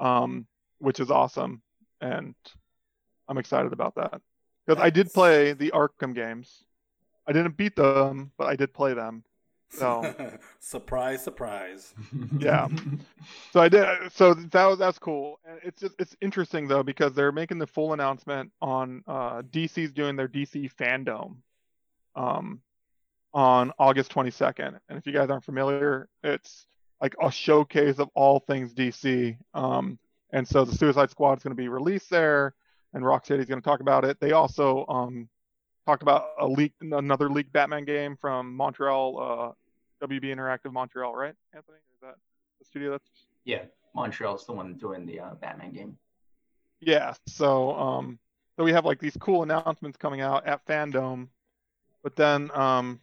um, 0.00 0.46
which 0.78 1.00
is 1.00 1.10
awesome. 1.10 1.62
And 2.00 2.34
I'm 3.28 3.38
excited 3.38 3.72
about 3.72 3.94
that 3.94 4.20
because 4.66 4.82
I 4.82 4.90
did 4.90 5.12
play 5.12 5.52
the 5.52 5.70
Arkham 5.70 6.14
games. 6.14 6.64
I 7.26 7.32
didn't 7.32 7.56
beat 7.56 7.76
them, 7.76 8.32
but 8.36 8.48
I 8.48 8.56
did 8.56 8.74
play 8.74 8.94
them. 8.94 9.24
So 9.74 10.14
surprise, 10.60 11.22
surprise. 11.22 11.94
yeah. 12.38 12.68
So 13.52 13.60
I 13.60 13.68
did. 13.68 13.86
So 14.12 14.34
that 14.34 14.66
was 14.66 14.78
that's 14.78 14.98
cool. 14.98 15.40
And 15.46 15.58
it's 15.62 15.80
just 15.80 15.94
it's 15.98 16.16
interesting 16.20 16.68
though 16.68 16.82
because 16.82 17.12
they're 17.14 17.32
making 17.32 17.58
the 17.58 17.66
full 17.66 17.92
announcement 17.92 18.52
on 18.60 19.02
uh, 19.06 19.42
DC's 19.42 19.92
doing 19.92 20.16
their 20.16 20.28
DC 20.28 20.72
fandom, 20.74 21.36
um, 22.14 22.60
on 23.32 23.72
August 23.78 24.12
22nd. 24.12 24.78
And 24.88 24.98
if 24.98 25.06
you 25.06 25.12
guys 25.12 25.30
aren't 25.30 25.44
familiar, 25.44 26.08
it's 26.22 26.66
like 27.00 27.14
a 27.22 27.30
showcase 27.30 27.98
of 27.98 28.08
all 28.14 28.38
things 28.40 28.72
DC. 28.72 29.36
Um, 29.52 29.98
and 30.30 30.46
so 30.46 30.64
the 30.64 30.76
Suicide 30.76 31.10
Squad 31.10 31.38
is 31.38 31.42
going 31.42 31.56
to 31.56 31.62
be 31.62 31.68
released 31.68 32.10
there 32.10 32.54
and 32.94 33.04
Rocksteady 33.04 33.40
is 33.40 33.46
going 33.46 33.60
to 33.60 33.64
talk 33.68 33.80
about 33.80 34.04
it. 34.04 34.18
They 34.20 34.32
also 34.32 34.86
um, 34.86 35.28
talked 35.84 36.02
about 36.02 36.26
a 36.38 36.46
leak, 36.46 36.72
another 36.80 37.28
leaked 37.28 37.52
Batman 37.52 37.84
game 37.84 38.16
from 38.16 38.54
Montreal, 38.54 39.20
uh, 39.20 39.52
WB 40.08 40.24
Interactive 40.24 40.72
Montreal, 40.72 41.14
right? 41.14 41.34
Anthony, 41.54 41.78
is 41.94 42.00
that 42.02 42.16
the 42.58 42.64
studio 42.64 42.90
that's? 42.92 43.08
Yeah, 43.44 43.64
Montreal's 43.94 44.46
the 44.46 44.52
one 44.52 44.74
doing 44.74 45.06
the 45.06 45.20
uh, 45.20 45.34
Batman 45.34 45.72
game. 45.72 45.98
Yeah, 46.80 47.14
so 47.26 47.74
um, 47.74 48.18
so 48.56 48.64
we 48.64 48.72
have 48.72 48.84
like 48.84 49.00
these 49.00 49.16
cool 49.18 49.42
announcements 49.42 49.96
coming 49.96 50.20
out 50.20 50.46
at 50.46 50.64
Fandom, 50.66 51.28
but 52.02 52.16
then 52.16 52.50
um, 52.54 53.00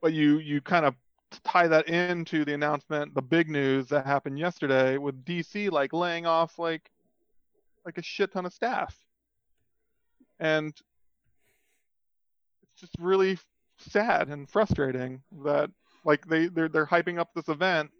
but 0.00 0.12
you 0.12 0.38
you 0.38 0.60
kind 0.60 0.84
of 0.84 0.94
tie 1.44 1.68
that 1.68 1.88
into 1.88 2.44
the 2.44 2.52
announcement, 2.54 3.14
the 3.14 3.22
big 3.22 3.48
news 3.48 3.88
that 3.88 4.04
happened 4.04 4.38
yesterday 4.38 4.98
with 4.98 5.24
DC 5.24 5.70
like 5.70 5.92
laying 5.92 6.26
off 6.26 6.58
like 6.58 6.90
like 7.86 7.98
a 7.98 8.02
shit 8.02 8.32
ton 8.32 8.46
of 8.46 8.52
staff. 8.52 8.96
and 10.40 10.74
it's 12.62 12.80
just 12.80 12.94
really 12.98 13.38
sad 13.78 14.28
and 14.28 14.48
frustrating 14.48 15.22
that 15.44 15.70
like 16.04 16.26
they 16.26 16.48
they're 16.48 16.68
they're 16.68 16.86
hyping 16.86 17.18
up 17.18 17.30
this 17.34 17.48
event 17.48 17.90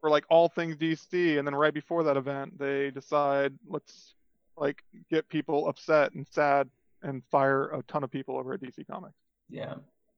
for 0.00 0.10
like 0.10 0.24
all 0.28 0.48
things 0.48 0.76
DC, 0.76 1.38
and 1.38 1.46
then 1.46 1.54
right 1.54 1.74
before 1.74 2.04
that 2.04 2.16
event, 2.16 2.58
they 2.58 2.90
decide 2.90 3.52
let's 3.68 4.14
like 4.56 4.82
get 5.10 5.28
people 5.28 5.68
upset 5.68 6.12
and 6.12 6.26
sad 6.30 6.68
and 7.02 7.22
fire 7.30 7.68
a 7.70 7.82
ton 7.82 8.04
of 8.04 8.10
people 8.10 8.36
over 8.36 8.54
at 8.54 8.60
DC 8.60 8.86
Comics. 8.86 9.16
Yeah. 9.48 9.74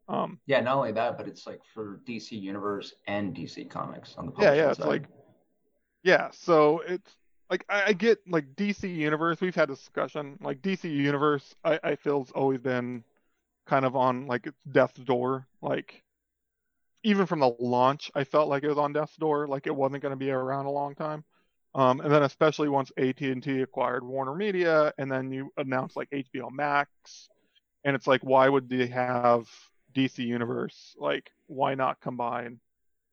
Um, 0.08 0.38
yeah, 0.46 0.60
not 0.60 0.76
only 0.76 0.92
that, 0.92 1.18
but 1.18 1.28
it's 1.28 1.46
like 1.46 1.60
for 1.74 2.00
DC 2.06 2.32
Universe 2.32 2.94
and 3.06 3.34
DC 3.34 3.68
Comics 3.68 4.14
on 4.16 4.26
the 4.26 4.32
yeah, 4.38 4.54
yeah. 4.54 4.70
It's 4.70 4.78
side. 4.78 4.86
like, 4.86 5.04
yeah. 6.02 6.30
So 6.32 6.82
it's 6.86 7.16
like 7.50 7.64
I, 7.68 7.84
I, 7.88 7.92
get 7.92 8.18
like 8.26 8.54
DC 8.56 8.94
Universe. 8.94 9.40
We've 9.40 9.54
had 9.54 9.70
a 9.70 9.74
discussion. 9.74 10.38
Like 10.40 10.62
DC 10.62 10.84
Universe, 10.84 11.54
I, 11.62 11.78
I 11.84 11.96
feel 11.96 12.20
has 12.20 12.30
always 12.30 12.60
been 12.60 13.04
kind 13.66 13.84
of 13.84 13.96
on 13.96 14.26
like 14.26 14.46
its 14.46 14.58
death's 14.72 14.98
door. 15.00 15.46
Like 15.60 16.02
even 17.02 17.26
from 17.26 17.40
the 17.40 17.54
launch, 17.58 18.10
I 18.14 18.24
felt 18.24 18.48
like 18.48 18.62
it 18.62 18.68
was 18.68 18.78
on 18.78 18.92
death's 18.92 19.16
door. 19.16 19.46
Like 19.46 19.66
it 19.66 19.74
wasn't 19.74 20.02
going 20.02 20.12
to 20.12 20.16
be 20.16 20.30
around 20.30 20.66
a 20.66 20.70
long 20.70 20.94
time. 20.94 21.24
Um, 21.74 22.00
and 22.00 22.10
then 22.10 22.22
especially 22.22 22.68
once 22.68 22.90
AT&T 22.96 23.60
acquired 23.60 24.04
Warner 24.04 24.34
Media, 24.34 24.92
and 24.98 25.10
then 25.10 25.30
you 25.30 25.52
announced 25.56 25.96
like 25.96 26.10
HBO 26.10 26.50
Max, 26.50 27.28
and 27.84 27.94
it's 27.94 28.06
like, 28.06 28.22
why 28.22 28.48
would 28.48 28.68
they 28.68 28.86
have 28.86 29.48
DC 29.94 30.18
Universe? 30.18 30.96
Like, 30.98 31.30
why 31.46 31.74
not 31.74 32.00
combine 32.00 32.58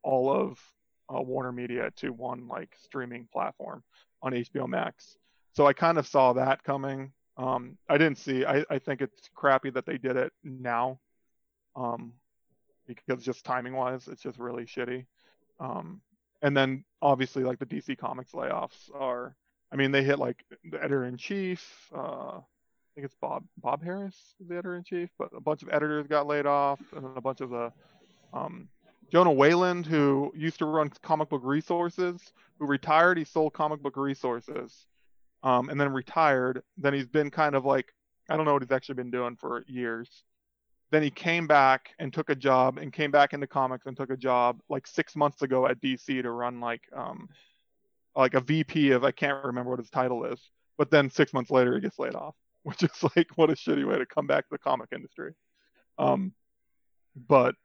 all 0.03 0.31
of 0.31 0.59
uh, 1.13 1.21
Warner 1.21 1.51
Media 1.51 1.91
to 1.97 2.09
one 2.09 2.47
like 2.47 2.75
streaming 2.81 3.27
platform 3.31 3.83
on 4.21 4.31
HBO 4.31 4.67
Max? 4.67 5.17
So 5.53 5.67
I 5.67 5.73
kind 5.73 5.97
of 5.97 6.07
saw 6.07 6.33
that 6.33 6.63
coming. 6.63 7.11
Um, 7.38 7.77
I 7.89 7.97
didn't 7.97 8.17
see. 8.17 8.45
I, 8.45 8.65
I 8.69 8.79
think 8.79 9.01
it's 9.01 9.29
crappy 9.36 9.69
that 9.71 9.86
they 9.86 9.97
did 9.97 10.15
it 10.15 10.31
now, 10.43 10.99
um, 11.75 12.13
because 12.88 13.23
just 13.23 13.45
timing 13.45 13.75
wise, 13.75 14.07
it's 14.07 14.21
just 14.21 14.39
really 14.39 14.65
shitty. 14.65 15.05
Um, 15.59 16.01
and 16.41 16.55
then 16.55 16.83
obviously 17.01 17.43
like 17.43 17.59
the 17.59 17.65
DC 17.65 17.97
Comics 17.97 18.31
layoffs 18.31 18.89
are. 18.93 19.36
I 19.71 19.77
mean, 19.77 19.91
they 19.91 20.03
hit 20.03 20.19
like 20.19 20.43
the 20.69 20.77
editor 20.77 21.05
in 21.05 21.17
chief. 21.17 21.89
Uh, 21.93 22.38
I 22.38 22.93
think 22.95 23.05
it's 23.05 23.15
Bob 23.15 23.43
Bob 23.57 23.83
Harras, 23.83 24.15
the 24.39 24.53
editor 24.53 24.75
in 24.75 24.83
chief, 24.83 25.09
but 25.17 25.29
a 25.36 25.41
bunch 25.41 25.63
of 25.63 25.69
editors 25.69 26.07
got 26.07 26.27
laid 26.27 26.45
off, 26.45 26.79
and 26.95 27.03
then 27.03 27.11
a 27.15 27.21
bunch 27.21 27.41
of 27.41 27.49
the 27.49 27.73
um, 28.31 28.69
Jonah 29.11 29.31
Weiland, 29.31 29.86
who 29.86 30.31
used 30.36 30.59
to 30.59 30.65
run 30.65 30.91
Comic 31.01 31.29
Book 31.29 31.41
Resources, 31.43 32.21
who 32.59 32.65
retired. 32.65 33.17
He 33.17 33.23
sold 33.23 33.53
Comic 33.53 33.81
Book 33.81 33.97
Resources, 33.97 34.88
um, 35.43 35.69
and 35.69 35.79
then 35.79 35.91
retired. 35.91 36.61
Then 36.77 36.93
he's 36.93 37.07
been 37.07 37.31
kind 37.31 37.55
of 37.55 37.65
like 37.65 37.93
I 38.29 38.38
don't 38.38 38.45
know 38.45 38.53
what 38.53 38.61
he's 38.61 38.71
actually 38.71 38.95
been 38.95 39.11
doing 39.11 39.36
for 39.36 39.63
years. 39.67 40.23
Then 40.96 41.04
he 41.04 41.12
came 41.12 41.46
back 41.46 41.89
and 42.00 42.14
took 42.14 42.30
a 42.30 42.36
job 42.36 42.78
and 42.78 42.93
came 42.93 43.12
back 43.12 43.34
into 43.34 43.48
comics 43.48 43.86
and 43.86 43.98
took 43.98 44.12
a 44.12 44.16
job 44.16 44.62
like 44.70 44.88
six 44.88 45.14
months 45.14 45.41
ago 45.41 45.68
at 45.68 45.82
DC 45.82 46.22
to 46.22 46.32
run 46.32 46.62
like 46.62 46.84
um 46.96 47.28
like 48.16 48.34
a 48.34 48.39
VP 48.39 48.91
of 48.91 49.04
I 49.04 49.12
can't 49.12 49.43
remember 49.43 49.72
what 49.72 49.80
his 49.80 49.89
title 49.89 50.24
is. 50.24 50.39
But 50.78 50.91
then 50.91 51.10
six 51.10 51.34
months 51.34 51.52
later 51.52 51.76
he 51.76 51.82
gets 51.82 52.00
laid 52.00 52.16
off, 52.16 52.34
which 52.64 52.82
is 52.82 53.04
like 53.14 53.28
what 53.36 53.50
a 53.50 53.56
shitty 53.56 53.86
way 53.86 53.98
to 53.98 54.06
come 54.06 54.26
back 54.26 54.46
to 54.46 54.52
the 54.52 54.58
comic 54.58 54.88
industry. 54.93 55.34
Um, 55.98 56.32
but 57.28 57.56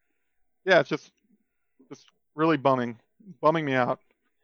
yeah, 0.64 0.80
it's 0.80 0.88
just 0.88 1.12
just 1.88 2.06
really 2.34 2.56
bumming 2.56 2.98
bumming 3.40 3.64
me 3.64 3.74
out 3.74 4.00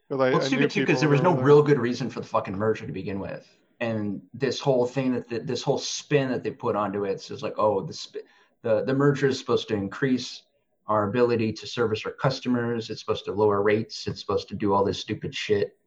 because 0.08 0.20
I, 0.20 0.28
well, 0.28 0.38
it's 0.38 0.46
stupid 0.46 0.70
too 0.70 0.86
because 0.86 1.00
there 1.00 1.08
was 1.08 1.22
no 1.22 1.34
real 1.34 1.60
good 1.60 1.80
reason 1.80 2.08
for 2.08 2.20
the 2.20 2.28
fucking 2.28 2.56
merger 2.56 2.86
to 2.86 2.92
begin 2.92 3.18
with, 3.18 3.48
and 3.80 4.22
this 4.32 4.60
whole 4.60 4.86
thing 4.86 5.12
that 5.14 5.28
the, 5.28 5.40
this 5.40 5.64
whole 5.64 5.78
spin 5.78 6.28
that 6.28 6.44
they 6.44 6.52
put 6.52 6.76
onto 6.76 7.04
it. 7.04 7.14
it 7.14 7.30
is 7.32 7.42
like, 7.42 7.54
oh, 7.58 7.80
the 7.80 7.92
spin 7.92 8.22
the, 8.66 8.82
the 8.82 8.94
merger 8.94 9.28
is 9.28 9.38
supposed 9.38 9.68
to 9.68 9.74
increase 9.74 10.42
our 10.88 11.08
ability 11.08 11.52
to 11.52 11.68
service 11.68 12.04
our 12.04 12.10
customers. 12.10 12.90
It's 12.90 12.98
supposed 12.98 13.24
to 13.26 13.32
lower 13.32 13.62
rates. 13.62 14.08
It's 14.08 14.20
supposed 14.20 14.48
to 14.48 14.56
do 14.56 14.72
all 14.72 14.82
this 14.82 14.98
stupid 14.98 15.32
shit 15.32 15.78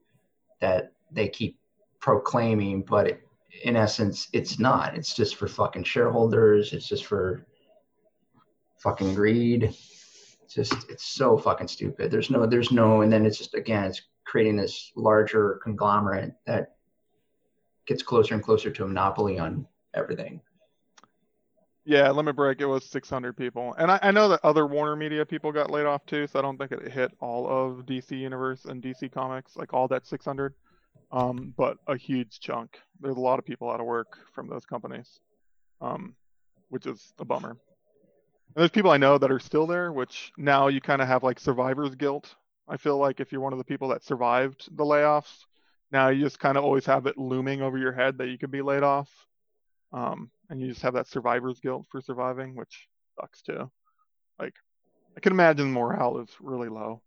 that 0.62 0.94
they 1.12 1.28
keep 1.28 1.60
proclaiming, 2.00 2.84
but 2.84 3.08
it, 3.08 3.22
in 3.66 3.76
essence, 3.76 4.30
it's 4.32 4.60
not. 4.60 4.96
It's 4.96 5.14
just 5.14 5.36
for 5.36 5.50
fucking 5.50 5.84
shareholders. 5.84 6.72
It's 6.72 6.88
just 6.88 7.06
for 7.06 7.46
fucking 8.78 9.14
greed. 9.14 9.64
It's 9.64 10.54
just 10.54 10.90
it's 10.90 11.04
so 11.04 11.38
fucking 11.38 11.68
stupid. 11.68 12.12
There's 12.12 12.30
no 12.30 12.46
there's 12.46 12.72
no 12.72 13.02
and 13.02 13.12
then 13.12 13.26
it's 13.26 13.40
just 13.40 13.56
again 13.56 13.84
it's 13.84 14.04
creating 14.24 14.56
this 14.56 14.94
larger 14.96 15.60
conglomerate 15.64 16.32
that 16.46 16.76
gets 17.88 18.04
closer 18.04 18.36
and 18.36 18.44
closer 18.44 18.72
to 18.72 18.86
a 18.86 18.88
monopoly 18.88 19.38
on 19.38 19.68
everything. 19.94 20.40
Yeah, 21.90 22.12
Limit 22.12 22.36
Break, 22.36 22.62
it 22.62 22.68
was 22.68 22.86
600 22.86 23.36
people. 23.36 23.74
And 23.80 23.90
I, 23.90 23.98
I, 24.04 24.12
know 24.12 24.30
that 24.30 24.42
other 24.44 24.68
Warner 24.68 24.96
Media 24.96 25.26
people 25.26 25.52
got 25.52 25.72
laid 25.72 25.88
off 25.88 26.06
too, 26.06 26.28
so 26.28 26.38
I 26.38 26.44
don't 26.44 26.56
think 26.56 26.72
it 26.72 26.92
hit 26.92 27.12
all 27.20 27.48
of 27.48 27.88
DC 27.88 28.12
Universe 28.12 28.66
and 28.66 28.80
DC 28.80 29.12
Comics, 29.12 29.56
like 29.56 29.74
all 29.74 29.88
that 29.88 30.06
600. 30.06 30.54
Um, 31.12 31.52
but 31.58 31.78
a 31.88 31.98
huge 31.98 32.42
chunk. 32.42 32.78
There's 33.02 33.18
a 33.18 33.20
lot 33.20 33.40
of 33.40 33.46
people 33.46 33.72
out 33.72 33.80
of 33.80 33.88
work 33.88 34.20
from 34.36 34.48
those 34.48 34.68
companies, 34.68 35.20
um, 35.82 36.14
which 36.70 36.86
is 36.86 37.12
a 37.18 37.26
bummer. 37.26 37.50
And 37.50 37.58
there's 38.56 38.70
people 38.70 38.92
I 38.92 38.98
know 38.98 39.18
that 39.18 39.32
are 39.32 39.40
still 39.40 39.66
there, 39.66 39.92
which 39.92 40.32
now 40.38 40.68
you 40.68 40.82
kind 40.82 41.02
of 41.02 41.08
have 41.08 41.24
like 41.24 41.40
survivor's 41.40 41.96
guilt. 41.96 42.36
I 42.68 42.78
feel 42.78 43.00
like 43.00 43.20
if 43.20 43.32
you're 43.32 43.42
one 43.42 43.54
of 43.54 43.58
the 43.58 43.66
people 43.66 43.88
that 43.88 44.04
survived 44.04 44.70
the 44.78 44.86
layoffs, 44.86 45.46
now 45.92 46.10
you 46.10 46.24
just 46.24 46.40
kind 46.40 46.56
of 46.56 46.64
always 46.64 46.86
have 46.86 47.08
it 47.08 47.18
looming 47.18 47.64
over 47.64 47.80
your 47.80 47.94
head 47.94 48.20
that 48.20 48.28
you 48.28 48.38
could 48.38 48.52
be 48.52 48.62
laid 48.62 48.84
off. 48.84 49.10
Um, 49.92 50.30
and 50.50 50.62
you 50.62 50.68
just 50.68 50.82
have 50.82 50.94
that 50.94 51.08
survivor's 51.08 51.60
guilt 51.60 51.86
for 51.90 52.02
surviving, 52.02 52.56
which 52.56 52.88
sucks 53.20 53.42
too. 53.42 53.70
Like, 54.40 54.54
I 55.18 55.20
can 55.20 55.34
imagine 55.34 55.72
morale 55.72 56.20
is 56.20 56.30
really 56.40 56.70
low 56.70 57.02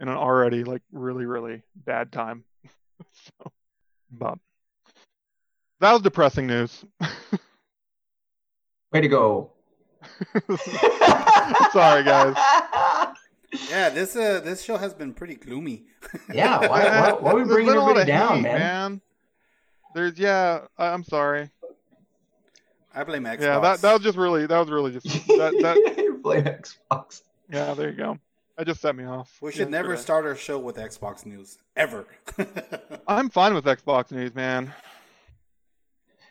in 0.00 0.08
an 0.08 0.16
already 0.16 0.64
like 0.64 0.82
really 0.92 1.24
really 1.24 1.62
bad 1.74 2.12
time. 2.12 2.44
so, 3.12 3.52
but 4.10 4.38
that 5.80 5.92
was 5.92 6.02
depressing 6.02 6.46
news. 6.46 6.84
Way 8.92 9.00
to 9.00 9.08
go! 9.08 9.52
Sorry, 11.72 12.04
guys. 12.04 12.36
Yeah, 13.70 13.88
this 13.88 14.16
uh 14.16 14.40
this 14.40 14.62
show 14.62 14.76
has 14.76 14.92
been 14.92 15.14
pretty 15.14 15.36
gloomy. 15.36 15.84
yeah, 16.32 16.58
why, 16.58 16.68
why, 16.68 17.12
why 17.12 17.30
are 17.30 17.36
we 17.36 17.44
bringing 17.44 17.74
everybody 17.74 18.04
down, 18.04 18.36
hate, 18.36 18.42
man? 18.42 18.58
man? 18.58 19.00
There's 19.94 20.18
yeah, 20.18 20.66
I'm 20.76 21.04
sorry. 21.04 21.48
I 22.96 23.04
blame 23.04 23.24
Xbox. 23.24 23.40
Yeah, 23.42 23.60
that 23.60 23.82
that 23.82 23.92
was 23.92 24.02
just 24.02 24.16
really 24.16 24.46
that 24.46 24.58
was 24.58 24.70
really 24.70 24.92
just 24.92 25.04
that 25.04 25.52
that 25.60 26.18
blame 26.22 26.44
Xbox. 26.44 27.22
Yeah, 27.50 27.74
there 27.74 27.90
you 27.90 27.96
go. 27.96 28.18
That 28.56 28.66
just 28.66 28.80
set 28.80 28.96
me 28.96 29.04
off. 29.04 29.36
We 29.42 29.52
should 29.52 29.70
never 29.70 29.98
start 29.98 30.24
our 30.24 30.34
show 30.34 30.58
with 30.58 30.76
Xbox 30.76 31.26
news 31.26 31.58
ever. 31.76 32.06
I'm 33.06 33.28
fine 33.28 33.52
with 33.52 33.66
Xbox 33.66 34.10
news, 34.12 34.34
man. 34.34 34.72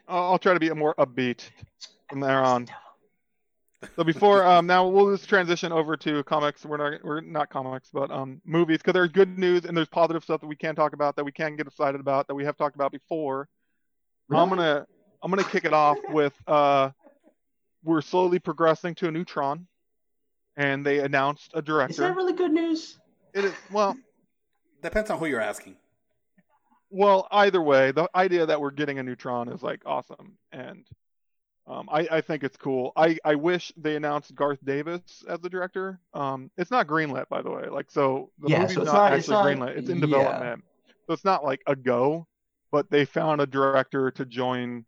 I'll, 0.08 0.32
I'll, 0.32 0.40
try 0.40 0.56
to 0.56 0.60
be 0.60 0.72
more 0.72 0.96
upbeat 0.96 1.48
from 2.10 2.20
there 2.20 2.44
on. 2.44 2.68
So 3.96 4.04
before 4.04 4.44
um 4.48 4.66
now 4.66 4.88
we'll 4.88 5.16
just 5.16 5.30
transition 5.30 5.72
over 5.72 5.96
to 5.98 6.24
comics. 6.24 6.66
We're 6.66 6.78
not 6.78 7.04
we're 7.04 7.22
not 7.22 7.52
comics, 7.52 7.90
but 7.94 8.10
um 8.10 8.42
movies 8.44 8.80
because 8.80 8.94
there's 8.94 9.12
good 9.12 9.38
news 9.38 9.66
and 9.66 9.78
there's 9.78 9.88
positive 9.88 10.24
stuff 10.24 10.42
that 10.42 10.48
we 10.48 10.56
can 10.56 10.74
talk 10.74 10.94
about 10.94 11.16
that 11.18 11.24
we 11.24 11.32
can 11.32 11.56
get 11.58 11.68
excited 11.68 12.02
about 12.02 12.26
that 12.28 12.34
we 12.34 12.44
have 12.44 12.58
talked 12.58 12.74
about 12.74 12.92
before. 12.92 13.48
Really? 14.30 14.42
I'm 14.42 14.50
gonna 14.50 14.88
I'm 15.26 15.32
gonna 15.32 15.44
kick 15.44 15.66
it 15.66 15.74
off 15.74 15.98
with 16.10 16.34
uh, 16.46 16.92
we're 17.84 18.02
slowly 18.02 18.38
progressing 18.38 18.94
to 18.96 19.08
a 19.08 19.12
new 19.12 19.26
Tron, 19.26 19.66
and 20.56 20.86
they 20.86 21.00
announced 21.00 21.50
a 21.56 21.64
director. 21.64 21.94
Is 21.94 21.98
that 21.98 22.16
really 22.16 22.34
good 22.34 22.52
news? 22.52 23.00
It 23.34 23.46
is. 23.46 23.54
Well, 23.72 23.98
depends 24.84 25.10
on 25.10 25.18
who 25.18 25.26
you're 25.26 25.42
asking. 25.42 25.78
Well, 26.92 27.28
either 27.32 27.60
way, 27.60 27.92
the 27.92 28.08
idea 28.14 28.46
that 28.46 28.62
we're 28.62 28.70
getting 28.70 29.00
a 29.00 29.04
new 29.04 29.16
Tron 29.16 29.50
is 29.50 29.64
like 29.64 29.82
awesome, 29.84 30.38
and 30.52 30.86
um, 31.66 31.90
I, 31.92 32.08
I 32.12 32.22
think 32.22 32.44
it's 32.44 32.56
cool. 32.56 32.94
I, 32.96 33.18
I 33.26 33.34
wish 33.34 33.74
they 33.78 33.96
announced 33.96 34.36
Garth 34.36 34.64
Davis 34.64 35.02
as 35.28 35.40
the 35.40 35.50
director. 35.50 36.00
Um, 36.14 36.52
it's 36.56 36.70
not 36.70 36.86
greenlit, 36.86 37.30
by 37.30 37.42
the 37.42 37.50
way. 37.50 37.68
Like, 37.68 37.90
so 37.90 38.30
the 38.38 38.50
yeah, 38.50 38.62
movie's 38.62 38.76
so 38.76 38.84
not, 38.84 38.94
not, 38.94 39.06
actually 39.06 39.18
it's 39.18 39.30
not, 39.30 39.46
greenlit. 39.46 39.78
It's 39.78 39.90
in 39.90 40.00
development, 40.00 40.64
yeah. 40.88 40.94
so 41.08 41.14
it's 41.14 41.26
not 41.26 41.44
like 41.44 41.64
a 41.66 41.76
go. 41.76 42.28
But 42.72 42.92
they 42.92 43.06
found 43.06 43.42
a 43.42 43.48
director 43.48 44.12
to 44.12 44.26
join 44.26 44.86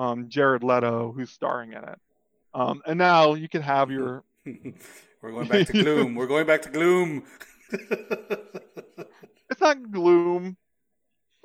um, 0.00 0.28
Jared 0.28 0.64
Leto, 0.64 1.12
who's 1.12 1.30
starring 1.30 1.74
in 1.74 1.84
it. 1.84 1.98
Um, 2.54 2.82
and 2.86 2.98
now 2.98 3.34
you 3.34 3.48
can 3.48 3.62
have 3.62 3.90
your. 3.90 4.24
We're 5.22 5.32
going 5.32 5.48
back 5.48 5.66
to 5.66 5.72
gloom. 5.72 6.14
We're 6.14 6.26
going 6.26 6.46
back 6.46 6.62
to 6.62 6.70
gloom. 6.70 7.24
it's 7.70 9.60
not 9.60 9.90
gloom. 9.90 10.56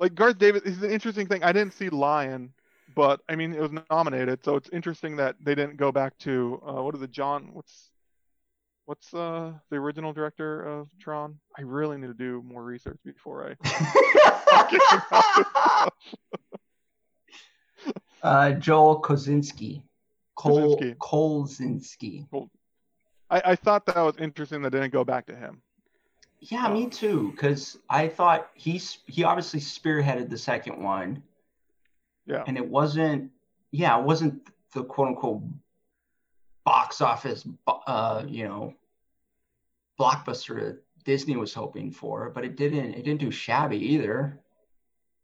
Like 0.00 0.14
Garth 0.14 0.38
Davis 0.38 0.62
is 0.62 0.82
an 0.82 0.90
interesting 0.90 1.26
thing. 1.26 1.44
I 1.44 1.52
didn't 1.52 1.74
see 1.74 1.90
Lion, 1.90 2.54
but 2.94 3.20
I 3.28 3.36
mean 3.36 3.52
it 3.52 3.60
was 3.60 3.70
nominated, 3.90 4.42
so 4.42 4.56
it's 4.56 4.70
interesting 4.70 5.16
that 5.16 5.36
they 5.42 5.54
didn't 5.54 5.76
go 5.76 5.92
back 5.92 6.16
to 6.20 6.62
uh, 6.66 6.82
what 6.82 6.94
is 6.94 7.02
it, 7.02 7.10
John? 7.10 7.50
What's 7.52 7.90
what's 8.86 9.12
uh, 9.12 9.52
the 9.70 9.76
original 9.76 10.14
director 10.14 10.62
of 10.62 10.88
Tron? 10.98 11.38
I 11.58 11.62
really 11.62 11.98
need 11.98 12.06
to 12.06 12.14
do 12.14 12.42
more 12.46 12.64
research 12.64 12.98
before 13.04 13.54
I. 13.62 15.88
Uh, 18.26 18.50
Joel 18.54 19.00
Kosinski, 19.02 19.82
Kol- 20.34 20.76
Kosinski. 21.00 22.26
I, 23.30 23.42
I 23.44 23.54
thought 23.54 23.86
that 23.86 23.98
was 23.98 24.16
interesting 24.18 24.62
that 24.62 24.70
didn't 24.70 24.92
go 24.92 25.04
back 25.04 25.26
to 25.26 25.36
him. 25.36 25.62
Yeah, 26.40 26.68
me 26.68 26.88
too. 26.88 27.30
Because 27.30 27.78
I 27.88 28.08
thought 28.08 28.50
he's 28.54 28.98
he 29.06 29.22
obviously 29.22 29.60
spearheaded 29.60 30.28
the 30.28 30.38
second 30.38 30.82
one. 30.82 31.22
Yeah. 32.26 32.42
And 32.48 32.56
it 32.56 32.66
wasn't, 32.66 33.30
yeah, 33.70 33.96
it 33.96 34.04
wasn't 34.04 34.42
the 34.74 34.82
quote 34.82 35.06
unquote 35.06 35.42
box 36.64 37.00
office, 37.00 37.46
uh, 37.68 38.24
you 38.26 38.42
know, 38.42 38.74
blockbuster 40.00 40.60
that 40.60 40.82
Disney 41.04 41.36
was 41.36 41.54
hoping 41.54 41.92
for, 41.92 42.30
but 42.30 42.44
it 42.44 42.56
didn't. 42.56 42.94
It 42.94 43.04
didn't 43.04 43.20
do 43.20 43.30
shabby 43.30 43.78
either. 43.78 44.40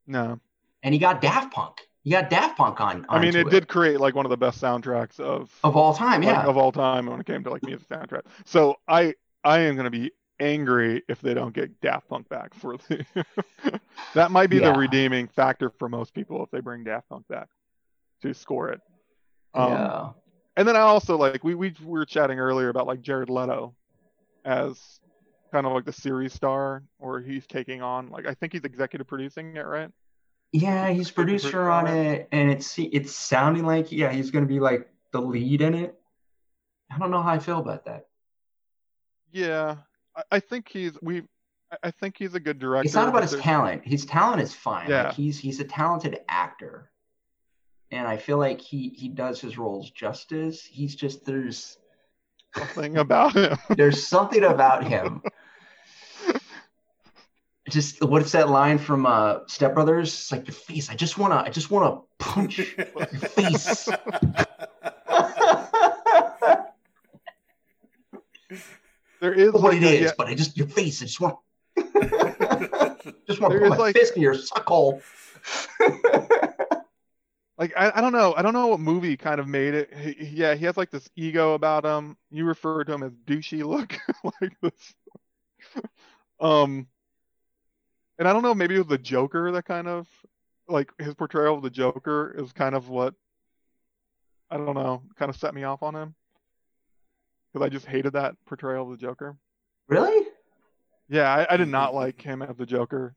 No. 0.06 0.38
And 0.84 0.94
he 0.94 1.00
got 1.00 1.20
Daft 1.20 1.52
Punk. 1.52 1.80
He 2.02 2.10
got 2.10 2.30
Daft 2.30 2.56
Punk 2.56 2.80
on. 2.80 3.06
I 3.08 3.20
mean, 3.20 3.36
it, 3.36 3.46
it, 3.46 3.50
did 3.50 3.68
create 3.68 4.00
like 4.00 4.16
one 4.16 4.26
of 4.26 4.30
the 4.30 4.36
best 4.36 4.60
soundtracks 4.60 5.20
of 5.20 5.56
of 5.62 5.76
all 5.76 5.94
time. 5.94 6.22
Like, 6.22 6.34
yeah, 6.34 6.46
of 6.46 6.56
all 6.56 6.72
time 6.72 7.06
when 7.06 7.20
it 7.20 7.26
came 7.26 7.44
to 7.44 7.50
like 7.50 7.62
music 7.62 7.88
soundtrack. 7.88 8.22
So 8.44 8.76
I 8.88 9.14
I 9.44 9.60
am 9.60 9.76
gonna 9.76 9.90
be 9.90 10.10
angry 10.40 11.02
if 11.08 11.20
they 11.20 11.32
don't 11.32 11.54
get 11.54 11.80
Daft 11.80 12.08
Punk 12.08 12.28
back 12.28 12.54
for 12.54 12.76
the. 12.76 13.04
that 14.14 14.32
might 14.32 14.50
be 14.50 14.56
yeah. 14.56 14.72
the 14.72 14.78
redeeming 14.78 15.28
factor 15.28 15.70
for 15.78 15.88
most 15.88 16.12
people 16.12 16.42
if 16.42 16.50
they 16.50 16.60
bring 16.60 16.82
Daft 16.82 17.08
Punk 17.08 17.26
back 17.28 17.48
to 18.22 18.34
score 18.34 18.70
it. 18.70 18.80
Um, 19.54 19.72
yeah. 19.72 20.10
And 20.56 20.66
then 20.66 20.76
I 20.76 20.80
also 20.80 21.16
like 21.16 21.44
we, 21.44 21.54
we 21.54 21.72
were 21.84 22.04
chatting 22.04 22.40
earlier 22.40 22.68
about 22.68 22.86
like 22.88 23.00
Jared 23.00 23.30
Leto 23.30 23.74
as 24.44 25.00
kind 25.52 25.66
of 25.66 25.72
like 25.72 25.84
the 25.84 25.92
series 25.92 26.32
star 26.32 26.82
or 26.98 27.20
he's 27.20 27.46
taking 27.46 27.80
on 27.80 28.08
like 28.08 28.26
I 28.26 28.34
think 28.34 28.52
he's 28.52 28.64
executive 28.64 29.06
producing 29.06 29.56
it, 29.56 29.66
right? 29.66 29.90
Yeah, 30.52 30.90
he's 30.90 31.10
producer 31.10 31.70
on 31.70 31.86
it, 31.86 32.28
and 32.30 32.50
it's 32.50 32.78
it's 32.78 33.14
sounding 33.14 33.64
like 33.64 33.90
yeah 33.90 34.12
he's 34.12 34.30
gonna 34.30 34.46
be 34.46 34.60
like 34.60 34.88
the 35.10 35.20
lead 35.20 35.62
in 35.62 35.74
it. 35.74 35.98
I 36.90 36.98
don't 36.98 37.10
know 37.10 37.22
how 37.22 37.30
I 37.32 37.38
feel 37.38 37.58
about 37.58 37.86
that. 37.86 38.06
Yeah, 39.32 39.76
I, 40.14 40.22
I 40.32 40.40
think 40.40 40.68
he's 40.68 40.92
we. 41.00 41.22
I 41.82 41.90
think 41.90 42.16
he's 42.18 42.34
a 42.34 42.40
good 42.40 42.58
director. 42.58 42.84
It's 42.84 42.94
not 42.94 43.08
about 43.08 43.22
his 43.22 43.34
talent. 43.36 43.86
His 43.86 44.04
talent 44.04 44.42
is 44.42 44.54
fine. 44.54 44.90
Yeah. 44.90 45.04
Like 45.04 45.14
he's 45.14 45.38
he's 45.38 45.58
a 45.60 45.64
talented 45.64 46.20
actor, 46.28 46.90
and 47.90 48.06
I 48.06 48.18
feel 48.18 48.36
like 48.36 48.60
he 48.60 48.90
he 48.90 49.08
does 49.08 49.40
his 49.40 49.56
roles 49.56 49.90
justice. 49.90 50.62
He's 50.62 50.94
just 50.94 51.24
there's 51.24 51.78
something 52.54 52.98
about 52.98 53.32
him. 53.32 53.56
there's 53.76 54.06
something 54.06 54.44
about 54.44 54.84
him 54.84 55.22
just 57.72 58.04
what's 58.04 58.32
that 58.32 58.50
line 58.50 58.78
from 58.78 59.06
uh 59.06 59.40
Step 59.46 59.74
Brothers? 59.74 60.08
It's 60.08 60.30
like 60.30 60.46
your 60.46 60.54
face. 60.54 60.90
I 60.90 60.94
just 60.94 61.16
wanna 61.18 61.36
I 61.36 61.48
just 61.48 61.70
wanna 61.70 62.00
punch 62.18 62.58
your 62.58 62.66
face. 62.66 63.88
there 69.20 69.32
is 69.32 69.52
what 69.52 69.74
it 69.74 69.82
is, 69.82 70.00
yeah. 70.02 70.10
but 70.18 70.26
I 70.26 70.34
just 70.34 70.56
your 70.56 70.66
face. 70.66 71.02
I 71.02 71.06
just 71.06 71.20
want 71.20 71.38
just 73.26 73.40
want 73.40 73.54
to 73.54 73.60
put 73.60 73.70
my 73.70 73.76
like, 73.76 73.96
fist 73.96 74.16
in 74.16 74.22
your 74.22 74.34
suckhole. 74.34 75.00
like 77.58 77.72
I, 77.76 77.92
I 77.94 78.00
don't 78.02 78.12
know 78.12 78.34
I 78.36 78.42
don't 78.42 78.52
know 78.52 78.66
what 78.66 78.80
movie 78.80 79.16
kind 79.16 79.40
of 79.40 79.48
made 79.48 79.72
it. 79.74 79.94
He, 79.94 80.26
yeah, 80.26 80.54
he 80.54 80.66
has 80.66 80.76
like 80.76 80.90
this 80.90 81.08
ego 81.16 81.54
about 81.54 81.84
him. 81.84 82.18
You 82.30 82.44
refer 82.44 82.84
to 82.84 82.92
him 82.92 83.02
as 83.02 83.12
douchey 83.12 83.64
look 83.64 83.98
like 84.40 84.60
this. 84.60 84.94
um 86.38 86.86
and 88.22 88.28
I 88.28 88.32
don't 88.32 88.44
know, 88.44 88.54
maybe 88.54 88.76
it 88.76 88.78
was 88.78 88.86
the 88.86 88.98
Joker 88.98 89.50
that 89.50 89.64
kind 89.64 89.88
of 89.88 90.06
like 90.68 90.92
his 91.00 91.12
portrayal 91.12 91.56
of 91.56 91.62
the 91.62 91.70
Joker 91.70 92.32
is 92.38 92.52
kind 92.52 92.76
of 92.76 92.88
what 92.88 93.14
I 94.48 94.58
don't 94.58 94.76
know, 94.76 95.02
kind 95.18 95.28
of 95.28 95.34
set 95.34 95.52
me 95.56 95.64
off 95.64 95.82
on 95.82 95.96
him 95.96 96.14
because 97.52 97.66
I 97.66 97.68
just 97.68 97.84
hated 97.84 98.12
that 98.12 98.36
portrayal 98.46 98.84
of 98.84 98.90
the 98.90 99.04
Joker. 99.04 99.36
Really? 99.88 100.24
Yeah, 101.08 101.34
I, 101.34 101.54
I 101.54 101.56
did 101.56 101.66
not 101.66 101.96
like 101.96 102.22
him 102.22 102.42
as 102.42 102.56
the 102.56 102.64
Joker. 102.64 103.16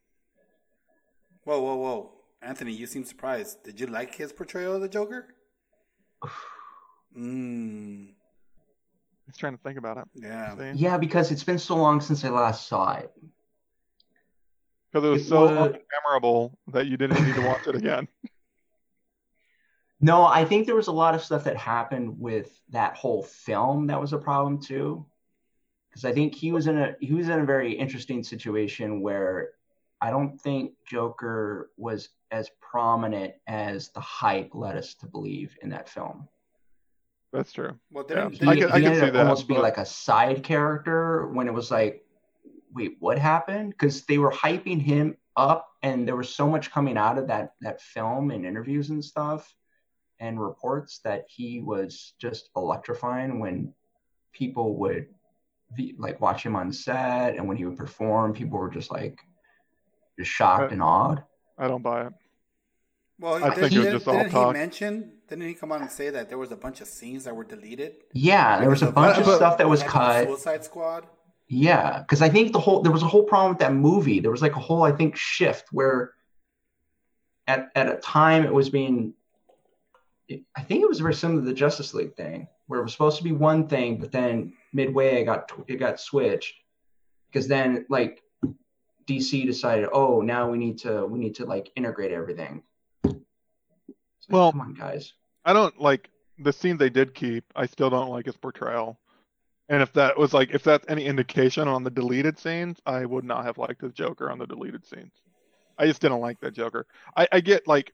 Whoa, 1.43 1.61
whoa, 1.61 1.75
whoa, 1.75 2.11
Anthony, 2.41 2.73
you 2.73 2.87
seem 2.87 3.05
surprised. 3.05 3.61
Did 3.63 3.79
you 3.79 3.85
like 3.85 4.15
his 4.15 4.33
portrayal 4.33 4.73
of 4.73 4.81
the 4.81 4.89
Joker? 4.89 5.35
Hmm. 7.13 8.05
He's 9.27 9.37
trying 9.37 9.55
to 9.55 9.61
think 9.61 9.77
about 9.77 9.97
it. 9.97 10.05
Yeah. 10.15 10.57
See? 10.57 10.79
Yeah, 10.79 10.97
because 10.97 11.31
it's 11.31 11.43
been 11.43 11.59
so 11.59 11.75
long 11.75 12.01
since 12.01 12.25
I 12.25 12.29
last 12.29 12.67
saw 12.67 12.95
it 12.95 13.11
because 14.95 15.07
it 15.07 15.11
was 15.11 15.21
it 15.23 15.27
so 15.27 15.41
was... 15.41 15.75
memorable 16.03 16.57
that 16.67 16.87
you 16.87 16.95
didn't 16.95 17.23
need 17.25 17.35
to 17.35 17.41
watch 17.41 17.67
it 17.67 17.75
again. 17.75 18.07
No, 20.01 20.25
I 20.25 20.43
think 20.43 20.65
there 20.65 20.75
was 20.75 20.87
a 20.87 20.91
lot 20.91 21.15
of 21.15 21.23
stuff 21.23 21.45
that 21.45 21.55
happened 21.55 22.19
with 22.19 22.59
that 22.69 22.97
whole 22.97 23.23
film 23.23 23.87
that 23.87 23.99
was 23.99 24.11
a 24.11 24.17
problem 24.17 24.61
too. 24.61 25.05
Because 25.89 26.03
I 26.03 26.11
think 26.11 26.35
he 26.35 26.51
was 26.51 26.67
in 26.67 26.77
a 26.77 26.95
he 26.99 27.13
was 27.13 27.29
in 27.29 27.39
a 27.39 27.45
very 27.45 27.71
interesting 27.71 28.21
situation 28.21 29.01
where 29.01 29.51
I 30.01 30.09
don't 30.11 30.39
think 30.39 30.73
Joker 30.85 31.71
was 31.77 32.09
as 32.29 32.51
prominent 32.59 33.35
as 33.47 33.89
the 33.91 34.01
hype 34.01 34.53
led 34.53 34.75
us 34.75 34.95
to 34.95 35.07
believe 35.07 35.57
in 35.61 35.69
that 35.69 35.87
film. 35.87 36.27
That's 37.31 37.53
true. 37.53 37.79
Well, 37.89 38.05
yeah. 38.07 38.29
he, 38.29 38.45
I 38.45 38.55
can, 38.57 38.71
I 38.73 38.81
can 38.81 38.95
see 38.95 38.99
that. 38.99 39.15
Almost 39.15 39.47
but... 39.47 39.55
be 39.55 39.61
like 39.61 39.77
a 39.77 39.85
side 39.85 40.43
character 40.43 41.29
when 41.29 41.47
it 41.47 41.53
was 41.53 41.71
like 41.71 42.04
wait, 42.75 42.97
what 42.99 43.17
happened? 43.17 43.71
Because 43.71 44.03
they 44.03 44.17
were 44.17 44.31
hyping 44.31 44.81
him 44.81 45.17
up, 45.37 45.69
and 45.81 46.07
there 46.07 46.15
was 46.15 46.29
so 46.29 46.47
much 46.47 46.71
coming 46.71 46.97
out 46.97 47.17
of 47.17 47.27
that 47.27 47.53
that 47.61 47.81
film 47.81 48.31
and 48.31 48.45
interviews 48.45 48.89
and 48.89 49.03
stuff, 49.03 49.55
and 50.19 50.39
reports 50.39 50.99
that 51.03 51.25
he 51.29 51.61
was 51.61 52.13
just 52.19 52.49
electrifying 52.55 53.39
when 53.39 53.73
people 54.33 54.75
would 54.77 55.07
be, 55.75 55.95
like 55.97 56.21
watch 56.21 56.45
him 56.45 56.55
on 56.55 56.71
set, 56.71 57.35
and 57.35 57.47
when 57.47 57.57
he 57.57 57.65
would 57.65 57.77
perform, 57.77 58.33
people 58.33 58.59
were 58.59 58.69
just 58.69 58.91
like 58.91 59.17
just 60.19 60.31
shocked 60.31 60.71
I, 60.71 60.73
and 60.73 60.83
awed. 60.83 61.23
I 61.57 61.67
don't 61.67 61.81
buy 61.81 62.07
it. 62.07 62.13
Well, 63.17 63.35
I 63.41 63.55
think 63.55 63.71
it 63.71 63.79
was 63.79 63.87
just 63.87 64.07
all 64.09 64.17
didn't 64.17 64.31
talk. 64.31 64.53
he 64.53 64.59
mention? 64.59 65.13
Didn't 65.29 65.47
he 65.47 65.53
come 65.53 65.71
on 65.71 65.81
and 65.81 65.89
say 65.89 66.09
that 66.09 66.27
there 66.27 66.37
was 66.37 66.51
a 66.51 66.57
bunch 66.57 66.81
of 66.81 66.87
scenes 66.87 67.23
that 67.23 67.35
were 67.35 67.45
deleted? 67.45 67.95
Yeah, 68.13 68.59
there 68.59 68.69
was 68.69 68.83
a 68.83 68.91
bunch 68.91 69.17
of 69.17 69.25
stuff 69.25 69.57
that 69.57 69.69
was 69.69 69.81
cut. 69.83 70.27
Suicide 70.27 70.65
Squad. 70.65 71.07
Yeah, 71.47 71.99
because 71.99 72.21
I 72.21 72.29
think 72.29 72.53
the 72.53 72.59
whole 72.59 72.81
there 72.81 72.91
was 72.91 73.03
a 73.03 73.07
whole 73.07 73.23
problem 73.23 73.51
with 73.51 73.59
that 73.59 73.73
movie. 73.73 74.19
There 74.19 74.31
was 74.31 74.41
like 74.41 74.55
a 74.55 74.59
whole 74.59 74.83
I 74.83 74.91
think 74.91 75.15
shift 75.15 75.67
where 75.71 76.13
at 77.47 77.69
at 77.75 77.87
a 77.87 77.97
time 77.97 78.45
it 78.45 78.53
was 78.53 78.69
being 78.69 79.13
I 80.55 80.61
think 80.61 80.81
it 80.81 80.89
was 80.89 80.99
very 80.99 81.13
similar 81.13 81.41
to 81.41 81.47
the 81.47 81.53
Justice 81.53 81.93
League 81.93 82.15
thing 82.15 82.47
where 82.67 82.79
it 82.79 82.83
was 82.83 82.93
supposed 82.93 83.17
to 83.17 83.23
be 83.23 83.31
one 83.31 83.67
thing, 83.67 83.97
but 83.97 84.11
then 84.11 84.53
midway 84.73 85.21
it 85.21 85.25
got 85.25 85.51
it 85.67 85.75
got 85.75 85.99
switched 85.99 86.55
because 87.27 87.47
then 87.47 87.85
like 87.89 88.23
DC 89.07 89.45
decided, 89.45 89.89
oh, 89.93 90.21
now 90.21 90.49
we 90.49 90.57
need 90.57 90.79
to 90.79 91.05
we 91.05 91.19
need 91.19 91.35
to 91.35 91.45
like 91.45 91.71
integrate 91.75 92.11
everything. 92.11 92.63
Like, 93.03 93.15
well, 94.29 94.51
come 94.51 94.61
on, 94.61 94.73
guys. 94.73 95.13
I 95.43 95.53
don't 95.53 95.79
like 95.79 96.09
the 96.39 96.51
scene 96.51 96.77
they 96.77 96.89
did 96.89 97.13
keep. 97.13 97.43
I 97.55 97.67
still 97.67 97.91
don't 97.91 98.09
like 98.09 98.25
his 98.25 98.35
portrayal. 98.35 98.99
And 99.67 99.81
if 99.81 99.93
that 99.93 100.17
was 100.17 100.33
like, 100.33 100.51
if 100.53 100.63
that's 100.63 100.85
any 100.87 101.05
indication 101.05 101.67
on 101.67 101.83
the 101.83 101.89
deleted 101.89 102.37
scenes, 102.37 102.79
I 102.85 103.05
would 103.05 103.25
not 103.25 103.45
have 103.45 103.57
liked 103.57 103.81
the 103.81 103.89
Joker 103.89 104.29
on 104.29 104.37
the 104.37 104.45
deleted 104.45 104.85
scenes. 104.85 105.13
I 105.77 105.87
just 105.87 106.01
didn't 106.01 106.19
like 106.19 106.39
that 106.41 106.53
Joker. 106.53 106.85
I, 107.17 107.27
I 107.31 107.39
get 107.41 107.67
like, 107.67 107.93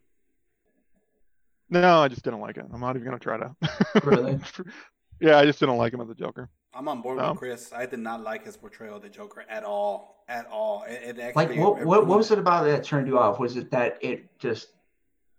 no, 1.70 2.00
I 2.00 2.10
just 2.10 2.24
didn't 2.24 2.42
like 2.42 2.58
it. 2.58 2.66
I'm 2.72 2.82
not 2.82 2.96
even 2.96 3.06
gonna 3.06 3.20
try 3.20 3.38
to. 3.38 3.56
Really? 4.04 4.38
yeah, 5.22 5.38
I 5.38 5.46
just 5.46 5.60
didn't 5.60 5.78
like 5.78 5.94
him 5.94 6.02
as 6.02 6.10
a 6.10 6.16
Joker. 6.16 6.50
I'm 6.74 6.88
on 6.88 7.02
board 7.02 7.18
with 7.18 7.38
Chris. 7.38 7.72
I 7.74 7.86
did 7.86 8.00
not 8.00 8.24
like 8.24 8.46
his 8.46 8.58
portrayal 8.58 8.98
of 8.98 9.02
the 9.02 9.10
Joker 9.10 9.46
at 9.50 9.64
all. 9.64 10.24
At 10.28 10.48
all. 10.48 10.84
It, 10.84 11.18
it 11.18 11.20
actually, 11.20 11.46
like 11.48 11.58
what, 11.58 11.86
what, 11.86 12.08
what 12.08 12.18
was 12.18 12.32
it 12.32 12.40
about 12.40 12.66
that 12.66 12.84
turned 12.84 13.08
you 13.08 13.18
off? 13.18 13.40
Was 13.40 13.56
it 13.56 13.72
that 13.72 13.98
it 14.02 14.38
just 14.40 14.68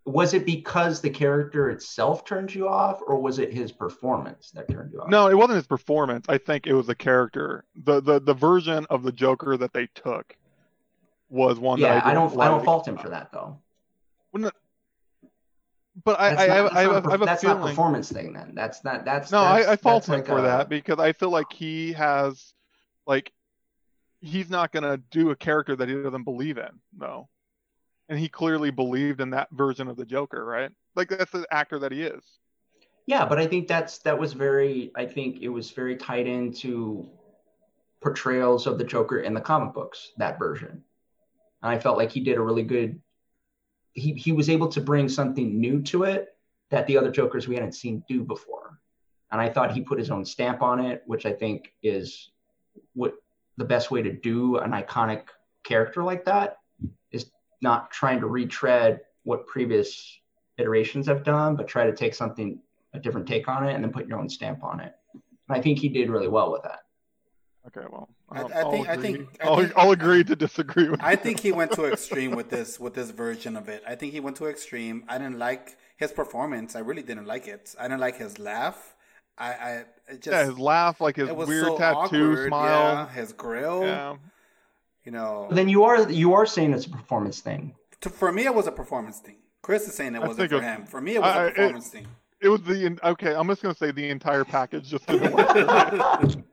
was 0.05 0.35
it 0.35 0.45
because 0.45 1.01
the 1.01 1.11
character 1.11 1.71
itself 1.71 2.25
turned 2.25 2.55
you 2.55 2.69
off 2.69 3.01
or 3.07 3.21
was 3.21 3.39
it 3.39 3.53
his 3.53 3.71
performance 3.71 4.51
that 4.51 4.69
turned 4.69 4.93
you 4.93 5.01
off? 5.01 5.09
No 5.09 5.29
it 5.29 5.37
wasn't 5.37 5.57
his 5.57 5.67
performance. 5.67 6.27
I 6.29 6.39
think 6.39 6.67
it 6.67 6.75
was 6.75 6.87
the 6.87 6.95
character. 6.95 7.65
The 7.85 8.01
the, 8.01 8.21
the 8.21 8.35
version 8.35 8.87
of 8.91 9.03
the 9.03 9.13
joker 9.13 9.57
that 9.57 9.73
they 9.73 9.89
took 9.95 10.37
was 11.29 11.59
one 11.59 11.79
yeah 11.79 12.01
I, 12.05 12.11
I, 12.11 12.15
don't 12.15 12.39
i 12.39 12.47
don't 12.47 12.63
fault 12.65 12.87
him 12.87 12.99
for 12.99 13.09
that 13.09 13.33
though. 13.33 13.59
But 16.05 16.19
I, 16.19 16.29
I, 16.29 16.33
not, 16.33 16.39
I, 16.39 16.45
I, 16.45 16.83
have, 16.83 17.07
I 17.07 17.11
have 17.11 17.23
a 17.23 17.25
that's 17.27 17.43
feeling... 17.43 17.61
not 17.61 17.69
performance 17.69 18.11
thing 18.11 18.33
then. 18.33 18.55
That's 18.55 18.83
not 18.83 19.05
that's 19.05 19.31
no. 19.31 19.43
That's, 19.43 19.69
I, 19.69 19.73
I 19.73 19.77
fault 19.77 20.09
him 20.09 20.15
like 20.15 20.27
for 20.27 20.39
a... 20.39 20.43
that 20.43 20.69
because 20.69 20.99
I 20.99 21.13
feel 21.13 21.31
like 21.31 21.53
he 21.53 21.93
has 21.93 22.55
like 23.07 23.31
he's 24.21 24.49
not 24.49 24.73
gonna 24.73 24.97
do 25.11 25.31
a 25.31 25.37
character 25.37 25.77
that 25.77 25.89
he 25.89 25.95
doesn't 25.95 26.25
believe 26.25 26.57
in 26.57 26.71
though 26.97 27.29
and 28.13 28.21
he 28.21 28.29
clearly 28.29 28.71
believed 28.71 29.23
in 29.23 29.31
that 29.31 29.49
version 29.53 29.89
of 29.89 29.97
the 29.97 30.05
Joker, 30.05 30.45
right? 30.45 30.71
Like 30.95 31.09
that's 31.09 31.31
the 31.31 31.47
actor 31.51 31.79
that 31.79 31.93
he 31.93 32.03
is. 32.03 32.23
Yeah, 33.07 33.25
but 33.25 33.39
I 33.39 33.47
think 33.47 33.69
that's 33.69 34.01
that 34.01 34.19
was 34.19 34.35
very. 34.35 34.93
I 34.95 35.07
think 35.07 35.41
it 35.41 35.49
was 35.49 35.71
very 35.71 35.97
tied 35.97 36.27
into 36.27 37.09
portrayals 38.03 38.67
of 38.67 38.77
the 38.77 38.85
Joker 38.85 39.21
in 39.21 39.33
the 39.33 39.41
comic 39.41 39.73
books. 39.73 40.13
That 40.19 40.39
version, 40.39 40.85
and 41.63 41.73
I 41.73 41.79
felt 41.79 41.97
like 41.97 42.11
he 42.13 42.21
did 42.21 42.37
a 42.37 42.43
really 42.43 42.65
good. 42.65 43.01
He 43.95 44.13
he 44.13 44.33
was 44.33 44.51
able 44.51 44.69
to 44.69 44.83
bring 44.83 45.09
something 45.09 45.59
new 45.59 45.81
to 45.85 46.03
it 46.03 46.37
that 46.69 46.87
the 46.87 46.99
other 46.99 47.11
Jokers 47.11 47.49
we 47.49 47.55
hadn't 47.55 47.73
seen 47.73 48.05
do 48.07 48.25
before. 48.25 48.79
And 49.31 49.41
I 49.41 49.49
thought 49.49 49.73
he 49.73 49.81
put 49.81 49.99
his 49.99 50.11
own 50.11 50.27
stamp 50.27 50.61
on 50.61 50.85
it, 50.85 51.03
which 51.07 51.25
I 51.25 51.33
think 51.33 51.73
is 51.83 52.31
what 52.93 53.15
the 53.57 53.65
best 53.65 53.91
way 53.91 54.03
to 54.03 54.13
do 54.13 54.59
an 54.59 54.73
iconic 54.73 55.29
character 55.65 56.03
like 56.03 56.27
that 56.27 56.59
not 57.63 57.91
trying 57.91 58.21
to 58.21 58.27
retread 58.27 59.01
what 59.25 59.47
previous 59.47 60.19
iterations 60.59 61.07
have 61.07 61.25
done, 61.25 61.57
but 61.57 61.69
try 61.69 61.87
to 61.87 61.95
take 61.95 62.15
something 62.15 62.59
a 62.95 62.99
different 62.99 63.27
take 63.27 63.49
on 63.49 63.67
it 63.67 63.75
and 63.75 63.83
then 63.83 63.93
put 63.93 64.07
your 64.07 64.19
own 64.19 64.29
stamp 64.29 64.63
on 64.63 64.81
it. 64.81 64.95
And 65.13 65.57
I 65.57 65.61
think 65.61 65.79
he 65.79 65.89
did 65.89 66.11
really 66.11 66.29
well 66.29 66.53
with 66.53 66.63
that. 66.63 66.81
Okay, 67.69 67.87
well, 67.91 68.09
I, 68.29 68.43
I 68.43 68.71
think 68.71 68.89
I 68.89 68.97
think 68.97 69.39
I'll, 69.41 69.57
think, 69.59 69.73
I'll 69.77 69.93
agree 69.93 70.25
to 70.25 70.35
disagree 70.35 70.89
with. 70.89 71.01
I 71.01 71.15
think 71.15 71.39
he 71.39 71.53
went 71.53 71.71
to 71.73 71.85
extreme 71.93 72.33
with 72.33 72.51
this 72.51 72.81
with 72.81 72.95
this 72.95 73.11
version 73.13 73.57
of 73.57 73.69
it. 73.69 73.85
I 73.87 73.95
think 73.95 74.13
he 74.13 74.19
went 74.19 74.37
to 74.39 74.47
extreme. 74.47 75.05
I 75.09 75.17
didn't 75.19 75.39
like 75.39 75.79
his 75.97 76.11
performance. 76.11 76.75
I 76.75 76.81
really 76.81 77.03
didn't 77.03 77.27
like 77.27 77.47
it. 77.47 77.73
I 77.79 77.85
didn't 77.85 78.01
like 78.01 78.17
his 78.17 78.41
laugh. 78.41 78.97
I, 79.39 79.47
I 79.49 79.85
just 80.15 80.27
yeah, 80.27 80.45
his 80.45 80.59
laugh, 80.59 81.01
like 81.01 81.17
his 81.17 81.31
weird 81.31 81.67
so 81.67 81.79
tattoo 81.79 82.33
awkward. 82.33 82.49
smile, 82.49 82.95
yeah, 82.95 83.09
his 83.09 83.33
grill. 83.33 83.85
Yeah. 83.85 84.17
You 85.05 85.13
know. 85.13 85.49
Then 85.51 85.69
you 85.69 85.85
are 85.85 86.11
you 86.11 86.35
are 86.35 86.47
saying 86.47 86.73
it's 86.73 86.87
a 86.87 86.91
performance 86.91 87.41
thing. 87.41 87.75
To, 88.03 88.11
for 88.11 88.33
me, 88.33 88.45
it 88.45 88.55
was 88.55 88.67
a 88.67 88.73
performance 88.73 89.19
thing. 89.19 89.37
Chris 89.63 89.87
is 89.87 89.95
saying 89.95 90.15
it 90.15 90.23
wasn't 90.23 90.51
for 90.51 90.57
it 90.57 90.63
him. 90.63 90.87
For 90.87 91.01
me, 91.01 91.15
it 91.15 91.23
was 91.23 91.37
I, 91.37 91.45
a 91.45 91.51
performance 91.51 91.89
it, 91.89 91.91
thing. 91.91 92.07
It 92.41 92.49
was 92.49 92.63
the 92.63 92.99
okay. 93.05 93.35
I'm 93.35 93.47
just 93.49 93.63
gonna 93.63 93.75
say 93.75 93.93
the 93.93 94.09
entire 94.09 94.45
package 94.45 94.89
just 94.89 95.07
didn't 95.07 95.33
work. 95.33 96.35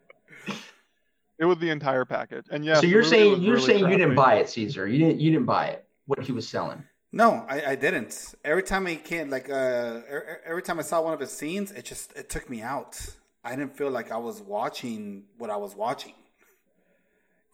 It 1.39 1.45
was 1.45 1.57
the 1.59 1.69
entire 1.69 2.03
package, 2.03 2.47
and 2.51 2.65
yeah. 2.65 2.81
So 2.81 2.85
you're 2.85 3.01
saying 3.01 3.41
you're 3.41 3.55
really 3.55 3.65
saying 3.65 3.79
crappy. 3.79 3.93
you 3.93 3.97
didn't 3.97 4.15
buy 4.15 4.35
it, 4.35 4.49
Caesar? 4.49 4.85
You 4.89 4.99
didn't 4.99 5.21
you 5.21 5.31
didn't 5.31 5.45
buy 5.45 5.67
it? 5.67 5.85
What 6.05 6.19
he 6.21 6.33
was 6.33 6.45
selling? 6.45 6.83
No, 7.13 7.45
I, 7.47 7.71
I 7.71 7.75
didn't. 7.75 8.35
Every 8.43 8.61
time 8.61 8.85
he 8.85 8.97
came, 8.97 9.29
like 9.29 9.49
uh, 9.49 10.01
every 10.45 10.61
time 10.61 10.79
I 10.79 10.81
saw 10.81 11.01
one 11.01 11.13
of 11.13 11.19
his 11.21 11.31
scenes, 11.31 11.71
it 11.71 11.85
just 11.85 12.11
it 12.17 12.29
took 12.29 12.49
me 12.49 12.61
out. 12.61 12.99
I 13.41 13.55
didn't 13.55 13.77
feel 13.77 13.89
like 13.89 14.11
I 14.11 14.17
was 14.17 14.41
watching 14.41 15.23
what 15.37 15.49
I 15.49 15.55
was 15.55 15.77
watching. 15.77 16.13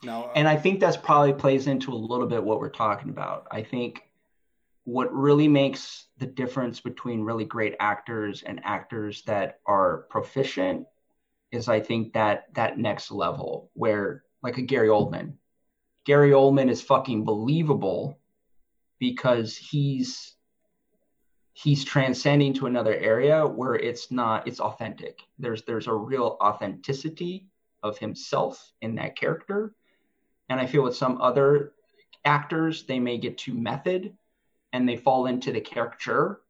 No, 0.03 0.25
uh, 0.25 0.31
and 0.35 0.47
I 0.47 0.55
think 0.55 0.79
that's 0.79 0.97
probably 0.97 1.33
plays 1.33 1.67
into 1.67 1.91
a 1.91 1.95
little 1.95 2.27
bit 2.27 2.43
what 2.43 2.59
we're 2.59 2.69
talking 2.69 3.09
about. 3.09 3.47
I 3.51 3.61
think 3.63 4.03
what 4.83 5.13
really 5.13 5.47
makes 5.47 6.05
the 6.19 6.27
difference 6.27 6.79
between 6.79 7.21
really 7.21 7.45
great 7.45 7.75
actors 7.79 8.43
and 8.43 8.61
actors 8.63 9.23
that 9.23 9.59
are 9.65 10.05
proficient 10.09 10.85
is 11.51 11.67
I 11.67 11.79
think 11.79 12.13
that 12.13 12.53
that 12.53 12.77
next 12.77 13.11
level 13.11 13.71
where 13.73 14.23
like 14.43 14.57
a 14.57 14.61
Gary 14.61 14.89
Oldman. 14.89 15.33
Gary 16.05 16.31
Oldman 16.31 16.69
is 16.69 16.81
fucking 16.81 17.25
believable 17.25 18.19
because 18.99 19.57
he's 19.57 20.35
he's 21.53 21.83
transcending 21.83 22.53
to 22.53 22.67
another 22.67 22.93
area 22.93 23.47
where 23.47 23.75
it's 23.75 24.11
not 24.11 24.47
it's 24.47 24.59
authentic. 24.59 25.19
There's 25.39 25.63
there's 25.63 25.87
a 25.87 25.93
real 25.93 26.37
authenticity 26.41 27.47
of 27.81 27.97
himself 27.97 28.71
in 28.81 28.95
that 28.95 29.17
character. 29.17 29.73
And 30.49 30.59
I 30.59 30.65
feel 30.65 30.83
with 30.83 30.95
some 30.95 31.21
other 31.21 31.73
actors, 32.23 32.83
they 32.83 32.99
may 32.99 33.17
get 33.17 33.37
too 33.37 33.53
method 33.53 34.15
and 34.73 34.87
they 34.87 34.97
fall 34.97 35.25
into 35.27 35.51
the 35.51 35.61
caricature 35.61 36.41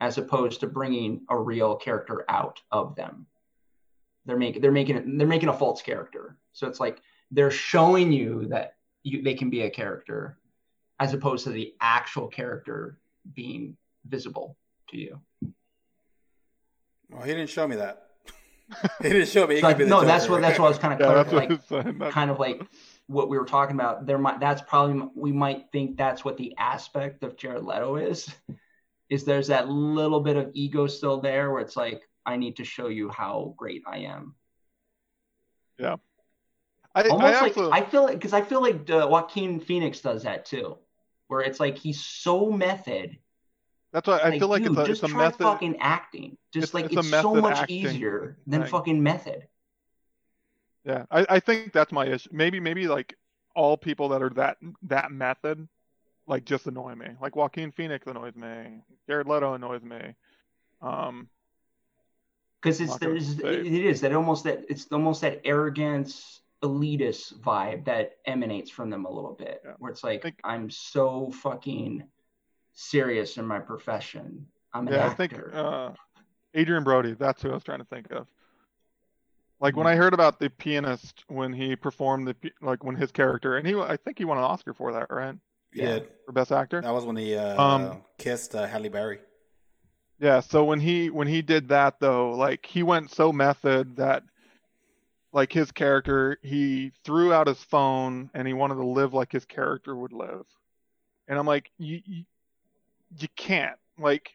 as 0.00 0.18
opposed 0.18 0.60
to 0.60 0.66
bringing 0.66 1.22
a 1.28 1.36
real 1.36 1.76
character 1.76 2.24
out 2.28 2.60
of 2.70 2.94
them. 2.94 3.26
They're 4.26 4.36
making 4.36 4.62
they're 4.62 4.72
making 4.72 5.18
they're 5.18 5.26
making 5.26 5.48
a 5.48 5.54
false 5.54 5.82
character. 5.82 6.36
So 6.52 6.66
it's 6.66 6.80
like 6.80 7.00
they're 7.30 7.50
showing 7.50 8.12
you 8.12 8.46
that 8.48 8.74
you, 9.02 9.22
they 9.22 9.34
can 9.34 9.50
be 9.50 9.62
a 9.62 9.70
character, 9.70 10.38
as 11.00 11.14
opposed 11.14 11.44
to 11.44 11.50
the 11.50 11.74
actual 11.80 12.28
character 12.28 12.98
being 13.34 13.76
visible 14.06 14.56
to 14.90 14.98
you. 14.98 15.20
Well, 17.10 17.22
he 17.22 17.32
didn't 17.32 17.50
show 17.50 17.66
me 17.66 17.76
that. 17.76 18.08
he 19.02 19.08
didn't 19.08 19.28
show 19.28 19.46
me. 19.46 19.62
Like, 19.62 19.78
no, 19.78 20.04
that's 20.04 20.28
what 20.28 20.42
that's 20.42 20.58
what 20.58 20.66
I 20.66 20.68
was 20.68 20.78
kind 20.78 21.00
of 21.00 21.00
yeah, 21.00 21.36
like, 21.36 22.10
kind 22.12 22.30
of 22.30 22.38
like 22.38 22.62
what 23.08 23.28
we 23.28 23.38
were 23.38 23.44
talking 23.44 23.74
about. 23.74 24.06
There 24.06 24.18
might 24.18 24.38
that's 24.38 24.62
probably 24.62 25.08
we 25.16 25.32
might 25.32 25.72
think 25.72 25.96
that's 25.96 26.24
what 26.24 26.36
the 26.36 26.54
aspect 26.56 27.24
of 27.24 27.36
Jared 27.36 27.64
Leto 27.64 27.96
is. 27.96 28.32
Is 29.10 29.24
there's 29.24 29.48
that 29.48 29.68
little 29.68 30.20
bit 30.20 30.36
of 30.36 30.50
ego 30.52 30.86
still 30.86 31.20
there 31.20 31.50
where 31.50 31.62
it's 31.62 31.76
like 31.76 32.02
I 32.24 32.36
need 32.36 32.56
to 32.56 32.64
show 32.64 32.88
you 32.88 33.08
how 33.08 33.54
great 33.56 33.82
I 33.86 33.98
am. 34.00 34.34
Yeah. 35.78 35.96
I, 36.94 37.02
Almost 37.08 37.34
I 37.34 37.40
like 37.40 37.56
also... 37.56 37.70
I 37.70 37.84
feel 37.84 38.04
like 38.04 38.14
because 38.14 38.34
I 38.34 38.42
feel 38.42 38.60
like 38.60 38.88
uh, 38.90 39.06
Joaquin 39.10 39.60
Phoenix 39.60 40.00
does 40.00 40.24
that 40.24 40.44
too, 40.44 40.76
where 41.28 41.40
it's 41.40 41.58
like 41.58 41.78
he's 41.78 42.00
so 42.00 42.50
method. 42.50 43.18
That's 43.92 44.06
why 44.06 44.18
I 44.18 44.28
like, 44.28 44.38
feel 44.40 44.48
like 44.48 44.62
dude, 44.64 44.72
it's 44.72 44.80
a, 44.80 44.86
just 44.86 45.02
it's 45.04 45.12
a 45.12 45.14
try 45.14 45.24
method. 45.24 45.42
fucking 45.44 45.76
acting. 45.80 46.36
Just 46.52 46.64
it's, 46.64 46.74
like 46.74 46.84
it's, 46.86 46.96
it's 46.96 47.10
so 47.10 47.34
much 47.34 47.70
easier 47.70 48.36
than 48.46 48.62
thing. 48.62 48.70
fucking 48.70 49.02
method. 49.02 49.48
Yeah, 50.84 51.04
I, 51.10 51.26
I 51.28 51.40
think 51.40 51.72
that's 51.72 51.92
my 51.92 52.06
issue. 52.06 52.30
Maybe 52.32 52.60
maybe 52.60 52.88
like 52.88 53.14
all 53.54 53.76
people 53.76 54.10
that 54.10 54.22
are 54.22 54.30
that 54.30 54.58
that 54.82 55.10
method, 55.10 55.68
like 56.26 56.44
just 56.44 56.66
annoy 56.66 56.94
me. 56.94 57.08
Like 57.20 57.36
Joaquin 57.36 57.72
Phoenix 57.72 58.06
annoys 58.06 58.36
me. 58.36 58.82
Jared 59.06 59.26
Leto 59.26 59.54
annoys 59.54 59.82
me. 59.82 60.14
Um, 60.80 61.28
because 62.60 62.80
it's 62.80 62.96
there's 62.98 63.38
it 63.38 63.66
is 63.66 64.00
that 64.00 64.12
almost 64.12 64.44
that 64.44 64.64
it's 64.68 64.86
almost 64.90 65.20
that 65.20 65.40
arrogance 65.44 66.40
elitist 66.62 67.38
vibe 67.40 67.84
that 67.84 68.16
emanates 68.26 68.70
from 68.70 68.90
them 68.90 69.04
a 69.04 69.10
little 69.10 69.34
bit 69.34 69.62
yeah. 69.64 69.72
where 69.78 69.92
it's 69.92 70.02
like 70.02 70.22
think, 70.22 70.40
i'm 70.42 70.68
so 70.68 71.30
fucking 71.30 72.02
serious 72.72 73.36
in 73.36 73.46
my 73.46 73.60
profession 73.60 74.44
i'm 74.74 74.88
an 74.88 74.94
yeah, 74.94 75.06
actor. 75.06 75.22
i 75.22 75.28
think 75.28 75.54
uh, 75.54 75.90
adrien 76.56 76.82
brody 76.82 77.14
that's 77.14 77.42
who 77.42 77.50
i 77.50 77.54
was 77.54 77.62
trying 77.62 77.78
to 77.78 77.84
think 77.84 78.10
of 78.10 78.26
like 79.60 79.76
when 79.76 79.86
i 79.86 79.94
heard 79.94 80.14
about 80.14 80.38
the 80.38 80.50
pianist 80.50 81.24
when 81.28 81.52
he 81.52 81.76
performed 81.76 82.28
the 82.28 82.36
like 82.62 82.84
when 82.84 82.96
his 82.96 83.10
character 83.10 83.56
and 83.56 83.66
he 83.66 83.74
i 83.74 83.96
think 83.96 84.18
he 84.18 84.24
won 84.24 84.38
an 84.38 84.44
oscar 84.44 84.72
for 84.72 84.92
that 84.92 85.06
right? 85.10 85.34
Yeah. 85.72 86.00
For 86.26 86.32
best 86.32 86.52
actor? 86.52 86.80
That 86.80 86.92
was 86.92 87.04
when 87.04 87.16
he 87.16 87.36
uh, 87.36 87.60
um, 87.60 88.02
kissed 88.18 88.54
uh, 88.54 88.66
halle 88.66 88.88
berry. 88.88 89.18
Yeah, 90.18 90.40
so 90.40 90.64
when 90.64 90.80
he 90.80 91.10
when 91.10 91.28
he 91.28 91.42
did 91.42 91.68
that 91.68 92.00
though, 92.00 92.30
like 92.30 92.66
he 92.66 92.82
went 92.82 93.10
so 93.10 93.32
method 93.32 93.96
that 93.96 94.24
like 95.32 95.52
his 95.52 95.70
character, 95.70 96.38
he 96.42 96.92
threw 97.04 97.32
out 97.32 97.46
his 97.46 97.62
phone 97.62 98.30
and 98.34 98.48
he 98.48 98.54
wanted 98.54 98.76
to 98.76 98.86
live 98.86 99.14
like 99.14 99.30
his 99.30 99.44
character 99.44 99.94
would 99.94 100.12
live. 100.12 100.46
And 101.28 101.38
I'm 101.38 101.46
like, 101.46 101.70
you 101.78 102.00
you, 102.04 102.24
you 103.16 103.28
can't. 103.36 103.78
Like 103.98 104.32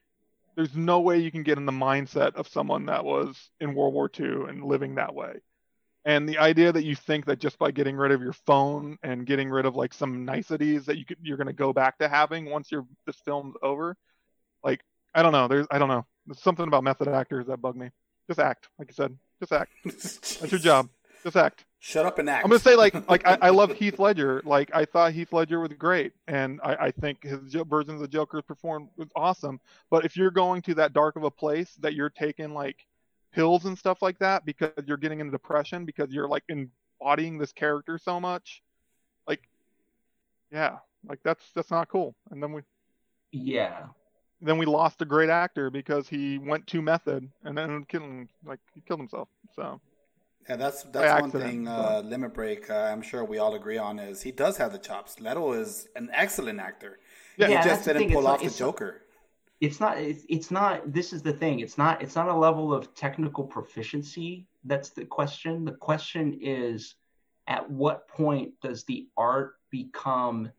there's 0.56 0.76
no 0.76 1.00
way 1.00 1.20
you 1.20 1.32
can 1.32 1.44
get 1.44 1.58
in 1.58 1.66
the 1.66 1.72
mindset 1.72 2.36
of 2.36 2.48
someone 2.48 2.86
that 2.88 3.06
was 3.06 3.50
in 3.60 3.74
World 3.74 3.94
War 3.94 4.10
II 4.18 4.50
and 4.50 4.64
living 4.64 4.96
that 4.96 5.16
way. 5.16 5.42
And 6.06 6.28
the 6.28 6.40
idea 6.40 6.72
that 6.72 6.84
you 6.84 6.96
think 6.96 7.26
that 7.26 7.40
just 7.40 7.58
by 7.58 7.72
getting 7.72 7.96
rid 7.96 8.12
of 8.12 8.22
your 8.22 8.34
phone 8.34 8.98
and 9.04 9.26
getting 9.26 9.50
rid 9.50 9.66
of 9.66 9.76
like 9.76 9.94
some 9.94 10.26
niceties 10.26 10.86
that 10.86 10.98
you 10.98 11.06
could, 11.06 11.18
you're 11.22 11.38
going 11.38 11.48
to 11.48 11.54
go 11.54 11.72
back 11.72 11.98
to 12.00 12.10
having 12.10 12.50
once 12.50 12.72
your 12.72 12.86
this 13.06 13.16
film's 13.24 13.56
over, 13.62 13.96
like 14.64 14.82
I 15.16 15.24
don't 15.24 15.32
know. 15.32 15.48
There's 15.48 15.66
I 15.72 15.80
don't 15.80 15.88
know. 15.88 16.06
There's 16.26 16.42
something 16.42 16.68
about 16.68 16.84
method 16.84 17.08
actors 17.08 17.48
that 17.48 17.62
bug 17.62 17.78
me. 17.78 17.90
Just 18.28 18.40
act, 18.40 18.68
like 18.78 18.90
you 18.90 18.94
said. 18.94 19.18
Just 19.40 19.54
act. 19.54 19.72
That's 19.86 20.52
your 20.52 20.60
job. 20.60 20.90
Just 21.24 21.38
act. 21.38 21.66
Shut 21.86 22.06
up 22.06 22.18
and 22.18 22.30
act. 22.30 22.46
I'm 22.46 22.50
gonna 22.50 22.62
say 22.62 22.78
like 22.78 22.94
like 23.10 23.28
I, 23.28 23.38
I 23.42 23.50
love 23.50 23.74
Heath 23.74 24.00
Ledger. 24.00 24.42
Like 24.46 24.72
I 24.74 24.86
thought 24.86 25.12
Heath 25.12 25.34
Ledger 25.34 25.60
was 25.60 25.74
great, 25.74 26.14
and 26.30 26.62
I, 26.64 26.76
I 26.76 26.92
think 26.92 27.24
his 27.24 27.40
version 27.68 27.96
of 27.96 28.00
the 28.00 28.08
Joker 28.08 28.42
performed 28.42 28.88
was 28.96 29.10
awesome. 29.18 29.60
But 29.90 30.06
if 30.06 30.16
you're 30.16 30.32
going 30.32 30.62
to 30.62 30.76
that 30.76 30.94
dark 30.94 31.18
of 31.18 31.26
a 31.26 31.30
place 31.30 31.76
that 31.82 31.94
you're 31.94 32.10
taking 32.10 32.54
like 32.54 32.86
pills 33.34 33.66
and 33.66 33.78
stuff 33.78 34.02
like 34.02 34.18
that 34.20 34.46
because 34.46 34.72
you're 34.86 34.96
getting 34.96 35.20
into 35.20 35.34
depression 35.34 35.84
because 35.84 36.10
you're 36.10 36.30
like 36.30 36.44
embodying 36.48 37.38
this 37.38 37.52
character 37.52 37.98
so 37.98 38.18
much, 38.18 38.64
like 39.28 39.42
yeah, 40.54 40.78
like 41.06 41.20
that's 41.22 41.44
that's 41.54 41.70
not 41.70 41.90
cool. 41.90 42.16
And 42.32 42.42
then 42.42 42.54
we 42.54 42.62
yeah 43.34 43.88
then 44.42 44.58
we 44.58 44.66
lost 44.66 45.02
a 45.02 45.06
great 45.06 45.30
actor 45.30 45.70
because 45.70 46.08
he 46.08 46.38
went 46.38 46.66
too 46.66 46.82
method 46.82 47.30
and 47.44 47.58
then 47.58 47.84
killed 47.90 48.30
like 48.46 48.62
he 48.74 48.80
killed 48.80 49.02
himself. 49.02 49.28
So 49.54 49.82
yeah, 50.50 50.56
that's 50.56 50.84
that's 50.84 51.22
one 51.22 51.32
thing. 51.32 51.68
Uh, 51.68 52.02
Limit 52.04 52.34
Break, 52.34 52.70
uh, 52.70 52.74
I'm 52.74 53.02
sure 53.02 53.24
we 53.24 53.38
all 53.38 53.56
agree 53.56 53.78
on 53.78 54.00
is 54.00 54.22
he 54.22 54.32
does 54.32 54.58
have 54.58 54.72
the 54.72 54.80
chops. 54.80 55.20
Leto 55.20 55.54
is 55.54 55.88
an 55.96 56.10
excellent 56.14 56.60
actor. 56.60 57.00
Yeah, 57.38 57.48
he 57.48 57.54
just 57.68 57.86
didn't 57.86 58.12
pull 58.12 58.28
off 58.28 58.42
the 58.42 58.50
Joker. 58.50 59.02
It's 59.62 59.80
not. 59.80 59.98
It's, 59.98 60.26
it's 60.30 60.52
not. 60.52 60.92
This 60.92 61.14
is 61.14 61.22
the 61.22 61.34
thing. 61.34 61.60
It's 61.60 61.78
not. 61.78 62.02
It's 62.02 62.16
not 62.16 62.28
a 62.28 62.36
level 62.36 62.74
of 62.74 62.94
technical 62.96 63.44
proficiency. 63.44 64.46
That's 64.66 64.90
the 64.90 65.06
question. 65.06 65.66
The 65.66 65.74
question 65.74 66.40
is, 66.42 66.96
at 67.48 67.70
what 67.70 68.08
point 68.08 68.54
does 68.62 68.84
the 68.84 69.08
art 69.18 69.56
become 69.70 70.52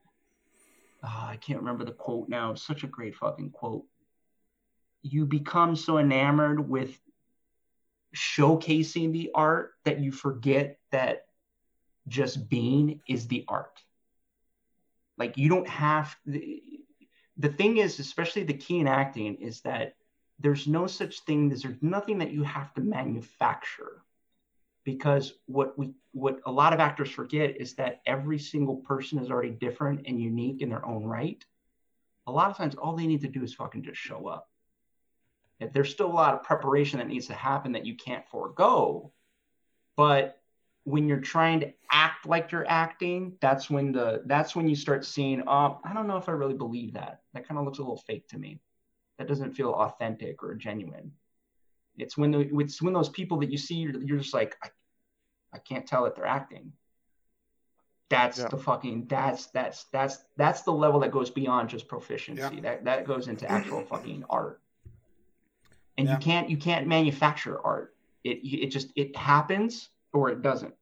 oh, 1.05 1.27
I 1.29 1.37
can't 1.37 1.61
remember 1.61 1.85
the 1.85 1.93
quote 1.93 2.29
now. 2.29 2.53
It's 2.53 2.63
such 2.63 2.83
a 2.83 2.89
great 2.89 3.15
fucking 3.15 3.51
quote. 3.51 3.85
You 5.03 5.27
become 5.27 5.77
so 5.77 5.99
enamored 5.99 6.69
with 6.69 6.99
showcasing 8.15 9.13
the 9.13 9.31
art 9.35 9.73
that 9.85 10.01
you 10.01 10.13
forget 10.13 10.79
that 10.93 11.27
just 12.09 12.49
being 12.49 13.01
is 13.09 13.27
the 13.27 13.45
art. 13.49 13.81
Like 15.19 15.37
you 15.37 15.49
don't 15.49 15.69
have 15.69 16.15
the, 16.27 16.63
the 17.37 17.49
thing 17.49 17.79
is, 17.79 17.99
especially 17.99 18.45
the 18.45 18.55
key 18.55 18.79
in 18.79 18.87
acting, 18.89 19.37
is 19.37 19.61
that 19.63 19.95
there's 20.39 20.67
no 20.67 20.87
such 20.87 21.21
thing 21.21 21.49
there's 21.49 21.67
nothing 21.81 22.19
that 22.19 22.33
you 22.33 22.43
have 22.43 22.73
to 22.75 22.81
manufacture. 22.81 24.03
Because 24.85 25.33
what 25.47 25.79
we 25.79 25.95
what 26.13 26.41
a 26.45 26.53
lot 26.53 26.73
of 26.73 26.81
actors 26.81 27.11
forget 27.11 27.57
is 27.59 27.75
that 27.75 28.03
every 28.07 28.39
single 28.39 28.77
person 28.77 29.19
is 29.19 29.31
already 29.31 29.51
different 29.51 30.07
and 30.07 30.21
unique 30.21 30.61
in 30.61 30.69
their 30.69 30.85
own 30.85 31.05
right. 31.05 31.45
A 32.27 32.33
lot 32.33 32.51
of 32.51 32.57
times 32.57 32.75
all 32.75 32.95
they 32.95 33.07
need 33.07 33.23
to 33.23 33.29
do 33.29 33.43
is 33.43 33.55
fucking 33.55 33.83
just 33.83 34.01
show 34.01 34.27
up 34.27 34.49
there's 35.73 35.91
still 35.91 36.07
a 36.07 36.13
lot 36.13 36.35
of 36.35 36.43
preparation 36.43 36.99
that 36.99 37.09
needs 37.09 37.27
to 37.27 37.35
happen 37.35 37.73
that 37.73 37.87
you 37.87 37.97
can't 37.97 38.27
forego 38.29 39.13
but 39.97 40.41
when 40.85 41.09
you're 41.09 41.21
trying 41.21 41.61
to 41.61 41.73
act 41.91 42.27
like 42.27 42.53
you're 42.53 42.69
acting 42.69 43.37
that's 43.41 43.71
when 43.71 43.93
the 43.93 44.23
that's 44.27 44.55
when 44.55 44.69
you 44.69 44.77
start 44.77 45.05
seeing 45.05 45.43
oh 45.47 45.81
i 45.85 45.95
don't 45.95 46.07
know 46.07 46.17
if 46.17 46.29
i 46.29 46.33
really 46.33 46.55
believe 46.55 46.95
that. 46.95 47.21
That 47.35 47.47
kind 47.47 47.59
of 47.59 47.65
looks 47.65 47.79
a 47.79 47.83
little 47.83 47.97
fake 47.97 48.29
to 48.29 48.39
me. 48.39 48.61
That 49.19 49.29
doesn't 49.29 49.53
feel 49.53 49.71
authentic 49.71 50.43
or 50.43 50.55
genuine. 50.55 51.13
It's 51.99 52.17
when 52.17 52.31
the, 52.31 52.49
it's 52.59 52.83
when 52.83 52.93
those 52.93 53.09
people 53.09 53.39
that 53.41 53.51
you 53.51 53.59
see 53.59 53.77
you're, 53.77 54.01
you're 54.03 54.19
just 54.19 54.35
like 54.35 54.57
I, 54.63 54.69
I, 55.53 55.59
can't 55.59 55.87
tell 55.87 56.05
that 56.05 56.17
they're 56.17 56.27
acting. 56.27 56.73
That's 58.11 58.39
yeah. 58.39 58.49
the 58.49 58.57
fucking 58.57 59.07
that's 59.09 59.47
that's 59.47 59.85
that's 59.93 60.25
that's 60.37 60.63
the 60.63 60.73
level 60.73 61.01
that 61.01 61.13
goes 61.13 61.31
beyond 61.31 61.69
just 61.69 61.87
proficiency. 61.87 62.57
Yeah. 62.57 62.61
that 62.63 62.85
that 62.85 63.05
goes 63.05 63.29
into 63.29 63.51
actual 63.51 63.83
fucking 63.83 64.25
art 64.29 64.61
and 65.99 66.07
yeah. 66.07 66.15
you 66.15 66.19
can't 66.19 66.51
you 66.51 66.57
can't 66.57 66.87
manufacture 66.87 67.61
art. 67.65 67.95
It 68.23 68.39
it 68.43 68.69
just 68.69 68.89
it 68.97 69.17
happens 69.17 69.91
or 70.13 70.31
it 70.31 70.43
doesn't. 70.43 70.75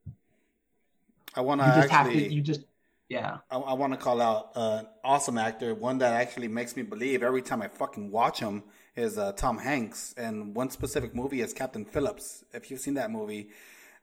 I 1.35 1.41
want 1.41 1.61
to 1.61 1.67
actually 1.67 2.27
to, 2.27 2.33
you 2.33 2.41
just 2.41 2.61
yeah. 3.09 3.37
I, 3.51 3.57
I 3.57 3.73
want 3.73 3.93
to 3.93 3.97
call 3.97 4.21
out 4.21 4.51
an 4.55 4.87
awesome 5.03 5.37
actor. 5.37 5.75
One 5.75 5.97
that 5.99 6.13
actually 6.13 6.47
makes 6.47 6.75
me 6.75 6.83
believe 6.83 7.21
every 7.21 7.41
time 7.41 7.61
i 7.61 7.67
fucking 7.67 8.11
watch 8.11 8.39
him 8.39 8.63
is 8.95 9.17
uh, 9.17 9.33
tom 9.33 9.57
hanks. 9.57 10.13
And 10.17 10.55
one 10.55 10.69
specific 10.69 11.13
movie 11.13 11.41
is 11.41 11.53
captain 11.53 11.85
phillips. 11.85 12.43
If 12.53 12.71
you've 12.71 12.79
seen 12.79 12.93
that 12.95 13.11
movie 13.11 13.49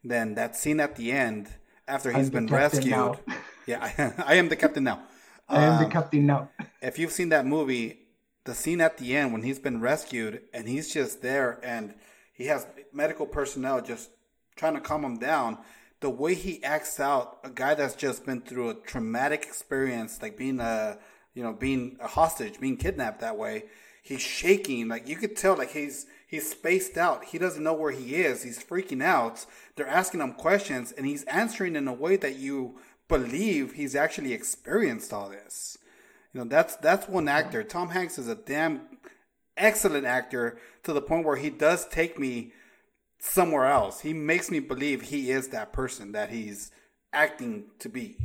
then 0.05 0.35
that 0.35 0.57
scene 0.57 0.81
at 0.81 0.97
the 0.97 1.13
end 1.13 1.49
after 1.87 2.13
he's 2.13 2.27
I'm 2.27 2.33
been 2.33 2.47
rescued. 2.47 3.19
yeah 3.67 3.81
I, 3.81 4.13
I, 4.33 4.35
am 4.37 4.49
the 4.49 4.57
captain 4.57 4.85
now. 4.85 5.03
I 5.49 5.65
am 5.65 5.73
um, 5.75 5.85
the 5.85 5.91
captain 5.91 6.27
now. 6.27 6.51
if 6.81 6.99
you've 6.99 7.13
seen 7.13 7.31
that 7.31 7.47
movie 7.47 7.99
the 8.51 8.57
scene 8.57 8.81
at 8.81 8.99
the 8.99 9.17
end 9.17 9.33
when 9.33 9.43
he's 9.43 9.61
been 9.61 9.81
rescued 9.81 10.43
and 10.53 10.69
he's 10.69 10.93
just 10.93 11.23
there 11.23 11.61
and 11.63 11.95
he 12.33 12.47
has 12.47 12.67
medical 12.93 13.25
personnel 13.25 13.81
just 13.81 14.11
trying 14.57 14.75
to 14.75 14.81
calm 14.81 15.05
him 15.05 15.19
down 15.19 15.57
the 16.01 16.11
way 16.11 16.35
he 16.35 16.61
acts 16.65 16.99
out 16.99 17.39
a 17.45 17.51
guy 17.51 17.75
that's 17.75 17.95
just 17.95 18.27
been 18.27 18.41
through 18.41 18.71
a 18.71 18.75
traumatic 18.75 19.45
experience 19.45 20.21
like 20.21 20.37
being 20.37 20.59
a 20.59 20.99
you 21.33 21.45
know 21.45 21.53
being 21.53 21.97
a 22.01 22.09
hostage 22.09 22.59
being 22.59 22.77
kidnapped 22.77 23.21
that 23.21 23.39
way 23.39 23.63
he's 24.03 24.21
shaking 24.21 24.89
like 24.89 25.07
you 25.09 25.15
could 25.15 25.37
tell 25.37 25.57
like 25.57 25.71
he's 25.71 26.07
he's 26.27 26.51
spaced 26.51 26.97
out. 26.97 27.25
He 27.25 27.39
doesn't 27.39 27.63
know 27.63 27.73
where 27.73 27.91
he 27.91 28.15
is. 28.15 28.45
He's 28.45 28.63
freaking 28.63 29.03
out. 29.03 29.45
They're 29.75 29.89
asking 29.89 30.21
him 30.21 30.35
questions 30.35 30.93
and 30.93 31.05
he's 31.05 31.25
answering 31.25 31.75
in 31.77 31.89
a 31.89 31.93
way 31.93 32.17
that 32.17 32.37
you 32.37 32.79
believe 33.09 33.73
he's 33.73 33.97
actually 33.97 34.33
experienced 34.33 35.13
all 35.13 35.29
this 35.29 35.77
you 36.33 36.41
know, 36.41 36.47
that's 36.47 36.77
that's 36.77 37.09
one 37.09 37.29
actor. 37.29 37.63
Tom 37.65 37.91
Hanks 37.91 38.19
is 38.19 38.29
a 38.29 38.35
damn 38.35 38.83
excellent 39.57 40.07
actor 40.07 40.59
to 40.85 40.93
the 40.93 41.03
point 41.03 41.27
where 41.27 41.37
he 41.37 41.51
does 41.51 41.87
take 41.89 42.19
me 42.19 42.53
somewhere 43.19 43.67
else. 43.67 44.01
He 44.01 44.13
makes 44.13 44.51
me 44.51 44.61
believe 44.61 45.03
he 45.03 45.31
is 45.31 45.49
that 45.49 45.73
person 45.73 46.13
that 46.13 46.31
he's 46.31 46.71
acting 47.13 47.65
to 47.81 47.89
be. 47.89 48.17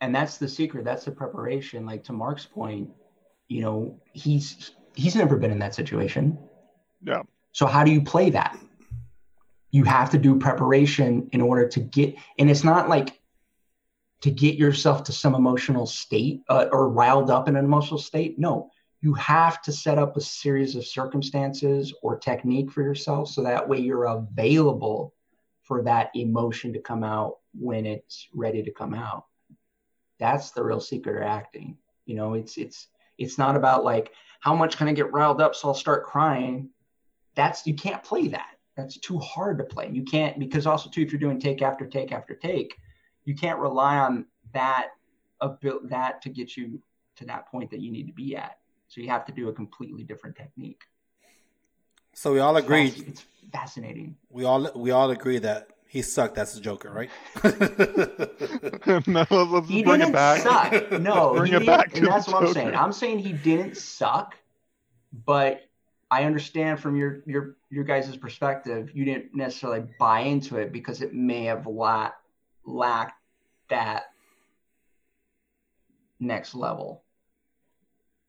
And 0.00 0.14
that's 0.14 0.36
the 0.36 0.48
secret. 0.48 0.84
That's 0.84 1.04
the 1.04 1.12
preparation. 1.12 1.86
Like 1.86 2.04
to 2.04 2.12
Mark's 2.12 2.44
point, 2.44 2.90
you 3.48 3.62
know, 3.62 4.00
he's 4.12 4.72
he's 4.94 5.16
never 5.16 5.36
been 5.36 5.50
in 5.50 5.58
that 5.60 5.74
situation. 5.74 6.38
Yeah. 7.02 7.22
So 7.52 7.66
how 7.66 7.84
do 7.84 7.90
you 7.90 8.02
play 8.02 8.30
that? 8.30 8.58
You 9.70 9.84
have 9.84 10.10
to 10.10 10.18
do 10.18 10.38
preparation 10.38 11.28
in 11.32 11.40
order 11.40 11.66
to 11.68 11.80
get 11.80 12.14
and 12.38 12.50
it's 12.50 12.64
not 12.64 12.88
like 12.88 13.18
to 14.22 14.30
get 14.30 14.56
yourself 14.56 15.04
to 15.04 15.12
some 15.12 15.34
emotional 15.34 15.86
state 15.86 16.42
uh, 16.48 16.66
or 16.72 16.88
riled 16.88 17.30
up 17.30 17.48
in 17.48 17.56
an 17.56 17.64
emotional 17.64 17.98
state. 17.98 18.38
No, 18.38 18.70
you 19.04 19.12
have 19.14 19.60
to 19.60 19.70
set 19.70 19.98
up 19.98 20.16
a 20.16 20.20
series 20.20 20.76
of 20.76 20.86
circumstances 20.86 21.92
or 22.02 22.18
technique 22.18 22.70
for 22.70 22.82
yourself 22.82 23.28
so 23.28 23.42
that 23.42 23.68
way 23.68 23.78
you're 23.78 24.06
available 24.06 25.12
for 25.62 25.82
that 25.82 26.10
emotion 26.14 26.72
to 26.72 26.78
come 26.78 27.04
out 27.04 27.36
when 27.52 27.84
it's 27.84 28.28
ready 28.32 28.62
to 28.62 28.70
come 28.70 28.94
out. 28.94 29.26
That's 30.18 30.52
the 30.52 30.64
real 30.64 30.80
secret 30.80 31.16
of 31.16 31.28
acting. 31.28 31.76
You 32.06 32.16
know, 32.16 32.34
it's 32.34 32.56
it's 32.56 32.88
it's 33.18 33.36
not 33.36 33.56
about 33.56 33.84
like 33.84 34.12
how 34.40 34.54
much 34.54 34.76
can 34.76 34.88
I 34.88 34.92
get 34.92 35.12
riled 35.12 35.40
up 35.40 35.54
so 35.54 35.68
I'll 35.68 35.74
start 35.74 36.06
crying. 36.06 36.70
That's 37.34 37.66
you 37.66 37.74
can't 37.74 38.02
play 38.02 38.28
that. 38.28 38.56
That's 38.76 38.98
too 38.98 39.18
hard 39.18 39.58
to 39.58 39.64
play. 39.64 39.90
You 39.90 40.04
can't 40.04 40.38
because 40.38 40.66
also 40.66 40.90
too 40.90 41.02
if 41.02 41.12
you're 41.12 41.20
doing 41.20 41.40
take 41.40 41.62
after 41.62 41.86
take 41.86 42.12
after 42.12 42.34
take, 42.34 42.74
you 43.24 43.34
can't 43.34 43.58
rely 43.58 43.98
on 43.98 44.26
that 44.52 44.88
ability 45.40 45.88
that 45.88 46.22
to 46.22 46.28
get 46.28 46.56
you 46.56 46.80
to 47.16 47.24
that 47.26 47.48
point 47.50 47.70
that 47.70 47.80
you 47.80 47.90
need 47.90 48.06
to 48.06 48.12
be 48.12 48.36
at. 48.36 48.58
So 48.88 49.00
you 49.00 49.08
have 49.08 49.24
to 49.26 49.32
do 49.32 49.48
a 49.48 49.52
completely 49.52 50.02
different 50.04 50.36
technique. 50.36 50.82
So 52.14 52.32
we 52.32 52.40
all 52.40 52.56
agree. 52.56 52.86
It's, 52.86 53.00
it's 53.00 53.24
fascinating. 53.52 54.16
We 54.30 54.44
all 54.44 54.70
we 54.76 54.90
all 54.92 55.10
agree 55.10 55.38
that 55.38 55.68
he 55.88 56.02
sucked 56.02 56.38
as 56.38 56.56
a 56.56 56.60
Joker, 56.60 56.90
right? 56.90 57.10
no, 59.06 59.26
let's 59.30 59.68
he 59.68 59.82
bring 59.82 60.00
didn't 60.00 60.08
it 60.08 60.12
back. 60.12 60.40
suck. 60.40 61.00
No, 61.00 61.34
bring 61.34 61.52
he 61.52 61.58
it 61.58 61.66
back. 61.66 61.96
And 61.96 62.06
that's 62.06 62.28
what 62.28 62.40
Joker. 62.40 62.46
I'm 62.46 62.52
saying. 62.54 62.74
I'm 62.74 62.92
saying 62.92 63.18
he 63.20 63.32
didn't 63.32 63.76
suck, 63.76 64.36
but 65.24 65.62
I 66.10 66.24
understand 66.24 66.78
from 66.78 66.96
your 66.96 67.22
your 67.26 67.56
your 67.70 67.84
guys' 67.84 68.16
perspective, 68.16 68.90
you 68.94 69.04
didn't 69.04 69.34
necessarily 69.34 69.84
buy 69.98 70.20
into 70.20 70.56
it 70.58 70.72
because 70.72 71.02
it 71.02 71.14
may 71.14 71.44
have 71.44 71.66
lacked 71.66 72.23
lacked 72.64 73.20
that 73.68 74.04
next 76.20 76.54
level 76.54 77.02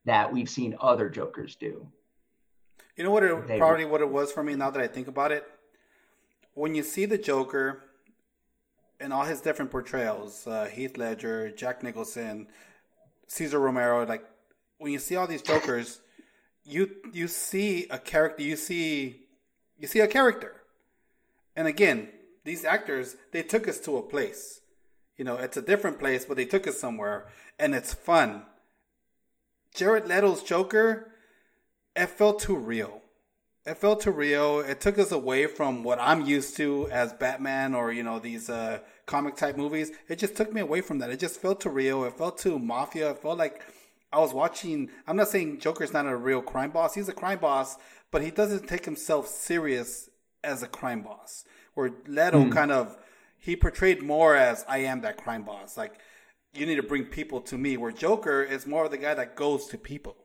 that 0.04 0.32
we've 0.32 0.48
seen 0.48 0.76
other 0.80 1.08
Jokers 1.08 1.56
do. 1.56 1.86
You 2.96 3.04
know 3.04 3.10
what? 3.10 3.24
It, 3.24 3.46
they 3.46 3.58
probably 3.58 3.84
what 3.84 4.00
it 4.00 4.08
was 4.08 4.32
for 4.32 4.42
me. 4.42 4.54
Now 4.54 4.70
that 4.70 4.82
I 4.82 4.86
think 4.86 5.08
about 5.08 5.32
it, 5.32 5.44
when 6.54 6.74
you 6.74 6.82
see 6.82 7.04
the 7.04 7.18
Joker 7.18 7.82
and 8.98 9.12
all 9.12 9.24
his 9.24 9.40
different 9.40 9.70
portrayals, 9.70 10.46
uh, 10.46 10.64
Heath 10.66 10.96
Ledger, 10.96 11.50
Jack 11.50 11.82
Nicholson, 11.82 12.46
Cesar 13.26 13.58
Romero, 13.58 14.06
like 14.06 14.24
when 14.78 14.92
you 14.92 14.98
see 14.98 15.16
all 15.16 15.26
these 15.26 15.42
Jokers, 15.42 16.00
you 16.64 16.90
you 17.12 17.28
see 17.28 17.86
a 17.90 17.98
character. 17.98 18.42
You 18.42 18.56
see 18.56 19.26
you 19.78 19.86
see 19.86 20.00
a 20.00 20.08
character, 20.08 20.62
and 21.54 21.68
again, 21.68 22.08
these 22.46 22.64
actors 22.64 23.16
they 23.32 23.42
took 23.42 23.68
us 23.68 23.78
to 23.80 23.98
a 23.98 24.02
place. 24.02 24.60
You 25.18 25.24
know, 25.24 25.36
it's 25.36 25.56
a 25.56 25.62
different 25.62 25.98
place, 25.98 26.24
but 26.24 26.36
they 26.36 26.44
took 26.44 26.66
us 26.66 26.78
somewhere, 26.78 27.26
and 27.58 27.74
it's 27.74 27.92
fun. 27.92 28.42
Jared 29.74 30.06
Leto's 30.06 30.42
Joker, 30.42 31.10
it 31.94 32.06
felt 32.06 32.40
too 32.40 32.56
real. 32.56 33.02
It 33.66 33.78
felt 33.78 34.02
too 34.02 34.12
real. 34.12 34.60
It 34.60 34.80
took 34.80 34.98
us 34.98 35.10
away 35.10 35.46
from 35.46 35.82
what 35.82 35.98
I'm 36.00 36.24
used 36.24 36.56
to 36.58 36.88
as 36.92 37.12
Batman 37.12 37.74
or 37.74 37.92
you 37.92 38.04
know 38.04 38.18
these 38.18 38.48
uh, 38.48 38.78
comic 39.06 39.36
type 39.36 39.56
movies. 39.56 39.90
It 40.08 40.18
just 40.18 40.36
took 40.36 40.52
me 40.52 40.60
away 40.60 40.82
from 40.82 40.98
that. 41.00 41.10
It 41.10 41.18
just 41.18 41.40
felt 41.40 41.60
too 41.60 41.70
real. 41.70 42.04
It 42.04 42.16
felt 42.16 42.38
too 42.38 42.58
mafia. 42.58 43.10
It 43.10 43.18
felt 43.18 43.38
like 43.38 43.60
I 44.12 44.20
was 44.20 44.32
watching. 44.32 44.90
I'm 45.06 45.16
not 45.16 45.28
saying 45.28 45.58
Joker's 45.58 45.92
not 45.92 46.06
a 46.06 46.16
real 46.16 46.42
crime 46.42 46.70
boss. 46.70 46.94
He's 46.94 47.08
a 47.08 47.12
crime 47.12 47.38
boss, 47.38 47.76
but 48.12 48.22
he 48.22 48.30
doesn't 48.30 48.68
take 48.68 48.84
himself 48.84 49.26
serious 49.26 50.08
as 50.44 50.62
a 50.62 50.68
crime 50.68 51.02
boss. 51.02 51.44
Where 51.76 51.92
Leto 52.06 52.44
mm. 52.44 52.52
kind 52.52 52.72
of 52.72 52.96
he 53.38 53.54
portrayed 53.54 54.02
more 54.02 54.34
as 54.34 54.64
I 54.66 54.78
am 54.78 55.02
that 55.02 55.18
crime 55.18 55.44
boss. 55.44 55.76
Like 55.76 56.00
you 56.54 56.64
need 56.64 56.76
to 56.76 56.82
bring 56.82 57.04
people 57.04 57.40
to 57.42 57.58
me. 57.58 57.76
Where 57.76 57.92
Joker 57.92 58.42
is 58.42 58.66
more 58.66 58.86
of 58.86 58.90
the 58.90 58.96
guy 58.96 59.12
that 59.14 59.36
goes 59.36 59.66
to 59.68 59.78
people. 59.78 60.16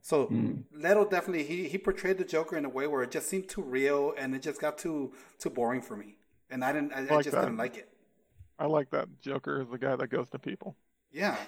So 0.00 0.26
mm. 0.26 0.62
Leto 0.72 1.04
definitely 1.04 1.42
he 1.42 1.68
he 1.68 1.76
portrayed 1.76 2.18
the 2.18 2.24
Joker 2.24 2.56
in 2.56 2.64
a 2.64 2.68
way 2.68 2.86
where 2.86 3.02
it 3.02 3.10
just 3.10 3.28
seemed 3.28 3.48
too 3.48 3.62
real 3.62 4.14
and 4.16 4.34
it 4.34 4.42
just 4.42 4.60
got 4.60 4.78
too 4.78 5.12
too 5.40 5.50
boring 5.50 5.82
for 5.82 5.96
me, 5.96 6.16
and 6.50 6.64
I 6.64 6.72
didn't 6.72 6.92
I, 6.92 7.00
I, 7.00 7.18
I 7.18 7.22
just 7.22 7.32
that. 7.32 7.42
didn't 7.42 7.58
like 7.58 7.76
it. 7.76 7.88
I 8.60 8.66
like 8.66 8.90
that 8.90 9.08
Joker 9.20 9.60
is 9.62 9.68
the 9.68 9.78
guy 9.78 9.96
that 9.96 10.06
goes 10.06 10.30
to 10.30 10.38
people. 10.38 10.76
Yeah. 11.12 11.36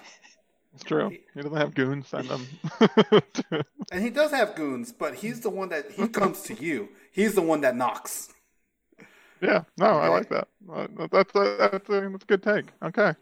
It's 0.75 0.83
true. 0.83 1.09
He, 1.09 1.19
he 1.35 1.41
doesn't 1.41 1.55
have 1.55 1.75
goons 1.75 2.07
send 2.07 2.29
them. 2.29 2.47
and 3.91 4.03
he 4.03 4.09
does 4.09 4.31
have 4.31 4.55
goons, 4.55 4.91
but 4.91 5.13
he's 5.13 5.41
the 5.41 5.49
one 5.51 5.69
that 5.69 5.91
he 5.91 6.07
comes 6.07 6.41
to 6.43 6.55
you. 6.55 6.89
He's 7.11 7.35
the 7.35 7.43
one 7.43 7.61
that 7.61 7.75
knocks. 7.75 8.32
Yeah, 9.43 9.63
no, 9.77 9.87
I 9.87 10.07
like 10.07 10.29
that. 10.29 10.47
Uh, 10.71 10.87
that's 11.11 11.35
a, 11.35 11.69
that's 11.71 11.89
a, 11.89 12.09
that's 12.09 12.23
a 12.23 12.27
good 12.27 12.41
take. 12.41 12.67
Okay. 12.81 13.13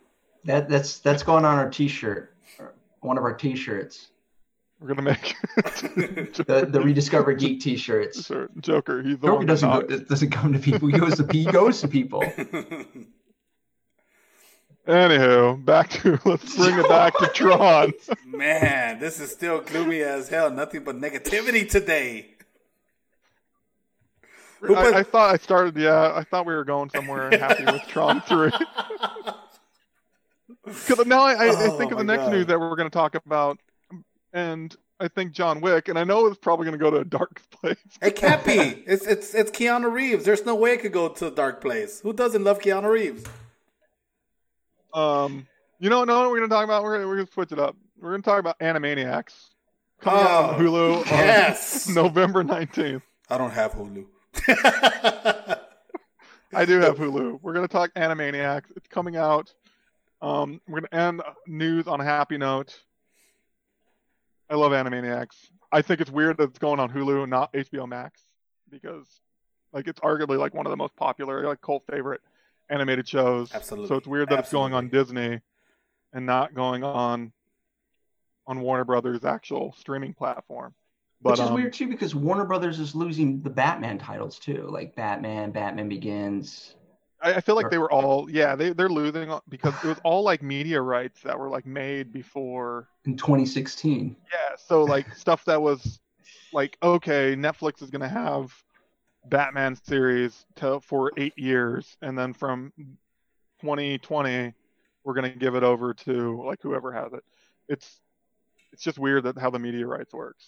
That 0.45 0.69
that's 0.69 0.99
that's 0.99 1.24
going 1.24 1.45
on 1.45 1.57
our 1.57 1.69
T-shirt, 1.69 2.36
one 2.99 3.17
of 3.17 3.24
our 3.24 3.34
T-shirts. 3.34 4.11
We're 4.80 4.89
gonna 4.89 5.01
make 5.01 5.36
the 5.55 6.67
the 6.69 6.80
rediscover 6.80 7.34
geek 7.34 7.61
T-shirts. 7.61 8.26
Sure. 8.26 8.49
Joker, 8.59 9.01
he's 9.01 9.17
the 9.17 9.28
Joker 9.28 9.38
one 9.38 9.45
doesn't 9.47 9.69
go, 9.69 9.82
doesn't 9.97 10.30
come 10.30 10.53
to 10.53 10.59
people. 10.59 10.88
He 10.88 10.97
goes 10.99 11.17
to 11.17 11.28
he 11.32 11.45
goes 11.45 11.82
to 11.82 11.88
people. 11.88 12.24
Anywho, 14.88 15.63
back 15.63 15.91
to 15.91 16.19
let's 16.26 16.55
bring 16.55 16.78
it 16.80 16.89
back 16.89 17.15
to 17.19 17.28
Tron. 17.34 17.93
Man, 18.26 18.99
this 18.99 19.19
is 19.19 19.32
still 19.32 19.61
gloomy 19.61 20.01
as 20.01 20.30
hell. 20.30 20.49
Nothing 20.49 20.84
but 20.84 20.95
negativity 20.99 21.69
today. 21.69 22.32
I, 24.70 24.99
I, 24.99 25.03
thought 25.03 25.34
I 25.34 25.38
started. 25.38 25.76
Yeah, 25.76 26.14
I 26.14 26.24
thought 26.24 26.45
we 26.45 26.53
were 26.53 26.64
going 26.64 26.89
somewhere 26.89 27.32
happy 27.32 27.66
with 27.66 27.82
Tron 27.88 28.22
Three. 28.28 28.51
Because 30.64 31.05
now 31.07 31.22
I, 31.22 31.34
I, 31.34 31.47
oh, 31.47 31.76
I, 31.76 31.78
think 31.78 31.91
of 31.91 31.97
the 31.97 32.03
next 32.03 32.24
God. 32.24 32.34
news 32.34 32.45
that 32.45 32.59
we're 32.59 32.76
going 32.76 32.89
to 32.89 32.93
talk 32.93 33.16
about, 33.16 33.57
and 34.32 34.76
I 34.99 35.07
think 35.07 35.32
John 35.32 35.59
Wick, 35.59 35.88
and 35.88 35.97
I 35.97 36.03
know 36.03 36.28
it's 36.28 36.38
probably 36.38 36.66
going 36.66 36.78
to 36.78 36.84
go 36.84 36.91
to 36.91 36.97
a 36.97 37.05
dark 37.05 37.41
place. 37.49 37.78
it 38.01 38.16
can't 38.16 38.45
be. 38.45 38.84
It's 38.86 39.07
it's 39.07 39.34
it's 39.34 39.49
Keanu 39.49 39.91
Reeves. 39.91 40.24
There's 40.24 40.45
no 40.45 40.53
way 40.53 40.74
it 40.74 40.82
could 40.82 40.91
go 40.91 41.09
to 41.09 41.28
a 41.28 41.32
dark 41.32 41.62
place. 41.62 42.01
Who 42.01 42.14
doesn't 42.14 42.43
love 42.43 42.59
Keanu 42.59 42.91
Reeves? 42.91 43.26
Um, 44.93 45.47
you 45.80 45.89
know, 45.89 46.03
know 46.03 46.20
what 46.20 46.30
we're 46.30 46.38
going 46.38 46.49
to 46.49 46.55
talk 46.55 46.66
about? 46.66 46.84
We're 46.84 47.07
we're 47.07 47.16
going 47.16 47.28
to 47.28 47.34
switch 47.34 47.51
it 47.51 47.59
up. 47.59 47.76
We're 47.99 48.12
going 48.12 48.22
to 48.22 48.30
talk 48.30 48.39
about 48.39 48.59
Animaniacs 48.59 49.49
coming 49.99 50.24
oh, 50.24 50.28
out 50.28 50.53
on 50.53 50.55
oh, 50.55 50.70
Hulu. 50.70 51.05
Yes, 51.05 51.89
November 51.89 52.43
nineteenth. 52.43 53.03
I 53.30 53.38
don't 53.39 53.51
have 53.51 53.72
Hulu. 53.72 54.05
I 56.53 56.65
do 56.65 56.79
have 56.79 56.97
Hulu. 56.97 57.39
We're 57.41 57.53
going 57.53 57.67
to 57.67 57.71
talk 57.71 57.93
Animaniacs. 57.95 58.65
It's 58.75 58.88
coming 58.88 59.15
out. 59.15 59.53
Um, 60.21 60.61
we're 60.67 60.82
going 60.82 60.89
to 60.91 60.95
end 60.95 61.21
news 61.47 61.88
on 61.88 62.01
a 62.01 62.03
happy 62.03 62.38
note. 62.38 62.77
I 64.49 64.55
love 64.55 64.71
Animaniacs. 64.71 65.36
I 65.71 65.82
think 65.82 66.01
it's 66.01 66.11
weird 66.11 66.38
that 66.38 66.49
it's 66.49 66.59
going 66.59 66.79
on 66.79 66.91
Hulu 66.91 67.23
and 67.23 67.29
not 67.29 67.53
HBO 67.53 67.88
Max 67.88 68.21
because, 68.69 69.07
like, 69.71 69.88
it's 69.88 69.99
arguably 70.01 70.38
like 70.38 70.53
one 70.53 70.65
of 70.65 70.69
the 70.71 70.77
most 70.77 70.95
popular, 70.95 71.45
like, 71.45 71.61
cult 71.61 71.84
favorite 71.89 72.21
animated 72.69 73.07
shows. 73.07 73.53
Absolutely. 73.53 73.88
So 73.88 73.95
it's 73.95 74.07
weird 74.07 74.29
that 74.29 74.39
Absolutely. 74.39 74.67
it's 74.67 74.71
going 74.71 74.73
on 74.73 74.89
Disney 74.89 75.41
and 76.13 76.25
not 76.25 76.53
going 76.53 76.84
on 76.84 77.32
on 78.47 78.59
Warner 78.61 78.84
Brothers' 78.84 79.23
actual 79.23 79.73
streaming 79.77 80.13
platform. 80.13 80.73
But, 81.24 81.32
Which 81.32 81.39
is 81.41 81.47
um, 81.47 81.53
weird 81.53 81.74
too, 81.74 81.88
because 81.88 82.15
Warner 82.15 82.45
Brothers 82.45 82.80
is 82.80 82.95
losing 82.95 83.41
the 83.41 83.49
Batman 83.49 83.99
titles 83.99 84.39
too, 84.39 84.67
like 84.72 84.95
Batman, 84.95 85.51
Batman 85.51 85.88
Begins. 85.88 86.74
I, 87.22 87.34
I 87.36 87.41
feel 87.41 87.55
like 87.55 87.67
or, 87.67 87.69
they 87.69 87.78
were 87.78 87.91
all, 87.91 88.28
yeah, 88.30 88.55
they 88.55 88.74
they're 88.74 88.89
losing 88.89 89.32
because 89.47 89.76
it 89.84 89.88
was 89.88 89.99
all 90.03 90.24
like 90.24 90.41
media 90.41 90.82
rights 90.82 91.22
that 91.22 91.38
were 91.38 91.49
like 91.49 91.65
made 91.65 92.11
before 92.11 92.88
in 93.05 93.17
2016. 93.17 94.15
Yeah, 94.32 94.55
so 94.57 94.84
like 94.84 95.13
stuff 95.15 95.45
that 95.45 95.61
was 95.61 95.99
like 96.53 96.78
okay, 96.82 97.36
Netflix 97.36 97.84
is 97.84 97.91
gonna 97.91 98.09
have 98.09 98.51
Batman 99.30 99.76
series 99.76 100.45
to, 100.55 100.80
for 100.80 101.11
eight 101.17 101.38
years, 101.38 101.97
and 102.01 102.17
then 102.17 102.34
from 102.34 102.74
2020 103.61 104.53
we're 105.03 105.13
gonna 105.13 105.30
give 105.30 105.53
it 105.53 105.63
over 105.63 105.93
to 105.93 106.43
like 106.43 106.59
whoever 106.63 106.91
has 106.91 107.13
it. 107.13 107.24
It's 107.69 107.99
it's 108.74 108.82
just 108.82 108.97
weird 108.97 109.26
that 109.26 109.38
how 109.38 109.51
the 109.51 109.59
media 109.59 109.86
rights 109.86 110.13
works. 110.13 110.45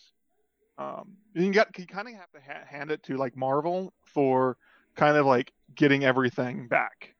Um, 0.77 1.17
you 1.33 1.51
get 1.51 1.77
you 1.77 1.85
kind 1.85 2.07
of 2.07 2.15
have 2.15 2.31
to 2.31 2.39
ha- 2.39 2.65
hand 2.65 2.91
it 2.91 3.03
to 3.03 3.17
like 3.17 3.35
Marvel 3.35 3.93
for 4.05 4.57
kind 4.95 5.17
of 5.17 5.25
like 5.25 5.51
getting 5.75 6.03
everything 6.03 6.67
back. 6.67 7.13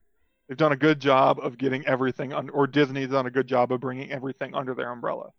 They've 0.48 0.58
done 0.58 0.72
a 0.72 0.78
good 0.78 1.00
job 1.00 1.40
of 1.40 1.58
getting 1.58 1.86
everything, 1.88 2.34
or 2.34 2.68
Disney's 2.68 3.10
done 3.10 3.26
a 3.26 3.32
good 3.32 3.48
job 3.48 3.72
of 3.72 3.80
bringing 3.80 4.12
everything 4.12 4.54
under 4.54 4.74
their 4.74 4.92
umbrella. 4.92 5.30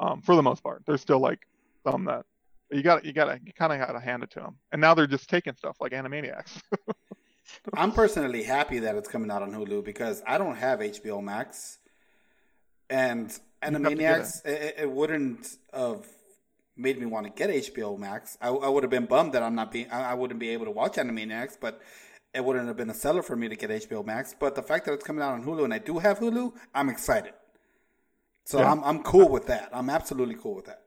Um, 0.00 0.20
for 0.20 0.36
the 0.36 0.42
most 0.42 0.62
part, 0.62 0.82
there's 0.86 1.00
still 1.00 1.20
like 1.20 1.40
some 1.84 2.04
that 2.06 2.26
you 2.70 2.82
got 2.82 3.04
you 3.04 3.12
got 3.12 3.26
to 3.26 3.38
kind 3.52 3.72
of 3.72 3.86
got 3.86 3.92
to 3.92 4.00
hand 4.00 4.22
it 4.22 4.30
to 4.32 4.40
them. 4.40 4.56
And 4.72 4.80
now 4.80 4.94
they're 4.94 5.06
just 5.06 5.28
taking 5.28 5.54
stuff 5.54 5.76
like 5.80 5.92
Animaniacs. 5.92 6.60
I'm 7.74 7.92
personally 7.92 8.42
happy 8.42 8.80
that 8.80 8.96
it's 8.96 9.08
coming 9.08 9.30
out 9.30 9.42
on 9.42 9.52
Hulu 9.52 9.84
because 9.84 10.22
I 10.26 10.38
don't 10.38 10.56
have 10.56 10.80
HBO 10.80 11.22
Max, 11.22 11.78
and 12.90 13.38
Animaniacs 13.62 14.44
it. 14.44 14.50
It, 14.50 14.74
it 14.78 14.90
wouldn't 14.90 15.56
have 15.72 16.06
made 16.76 16.98
me 16.98 17.06
want 17.06 17.26
to 17.26 17.32
get 17.32 17.50
HBO 17.50 17.98
Max. 17.98 18.36
I, 18.40 18.48
I 18.48 18.68
would 18.68 18.82
have 18.82 18.90
been 18.90 19.06
bummed 19.06 19.32
that 19.32 19.42
I'm 19.42 19.54
not 19.54 19.70
being, 19.72 19.90
I, 19.90 20.10
I 20.10 20.14
wouldn't 20.14 20.40
be 20.40 20.50
able 20.50 20.64
to 20.64 20.70
watch 20.70 20.98
Anime 20.98 21.16
Animaniacs, 21.16 21.56
but 21.60 21.80
it 22.32 22.44
wouldn't 22.44 22.66
have 22.66 22.76
been 22.76 22.90
a 22.90 22.94
seller 22.94 23.22
for 23.22 23.36
me 23.36 23.48
to 23.48 23.56
get 23.56 23.70
HBO 23.70 24.04
Max. 24.04 24.34
But 24.38 24.54
the 24.54 24.62
fact 24.62 24.86
that 24.86 24.92
it's 24.92 25.04
coming 25.04 25.22
out 25.22 25.32
on 25.32 25.44
Hulu 25.44 25.64
and 25.64 25.72
I 25.72 25.78
do 25.78 25.98
have 25.98 26.18
Hulu, 26.18 26.52
I'm 26.74 26.88
excited. 26.88 27.32
So 28.44 28.58
yeah. 28.58 28.70
I'm 28.70 28.84
I'm 28.84 29.02
cool 29.02 29.28
with 29.28 29.46
that. 29.46 29.70
I'm 29.72 29.88
absolutely 29.88 30.34
cool 30.34 30.54
with 30.54 30.66
that. 30.66 30.82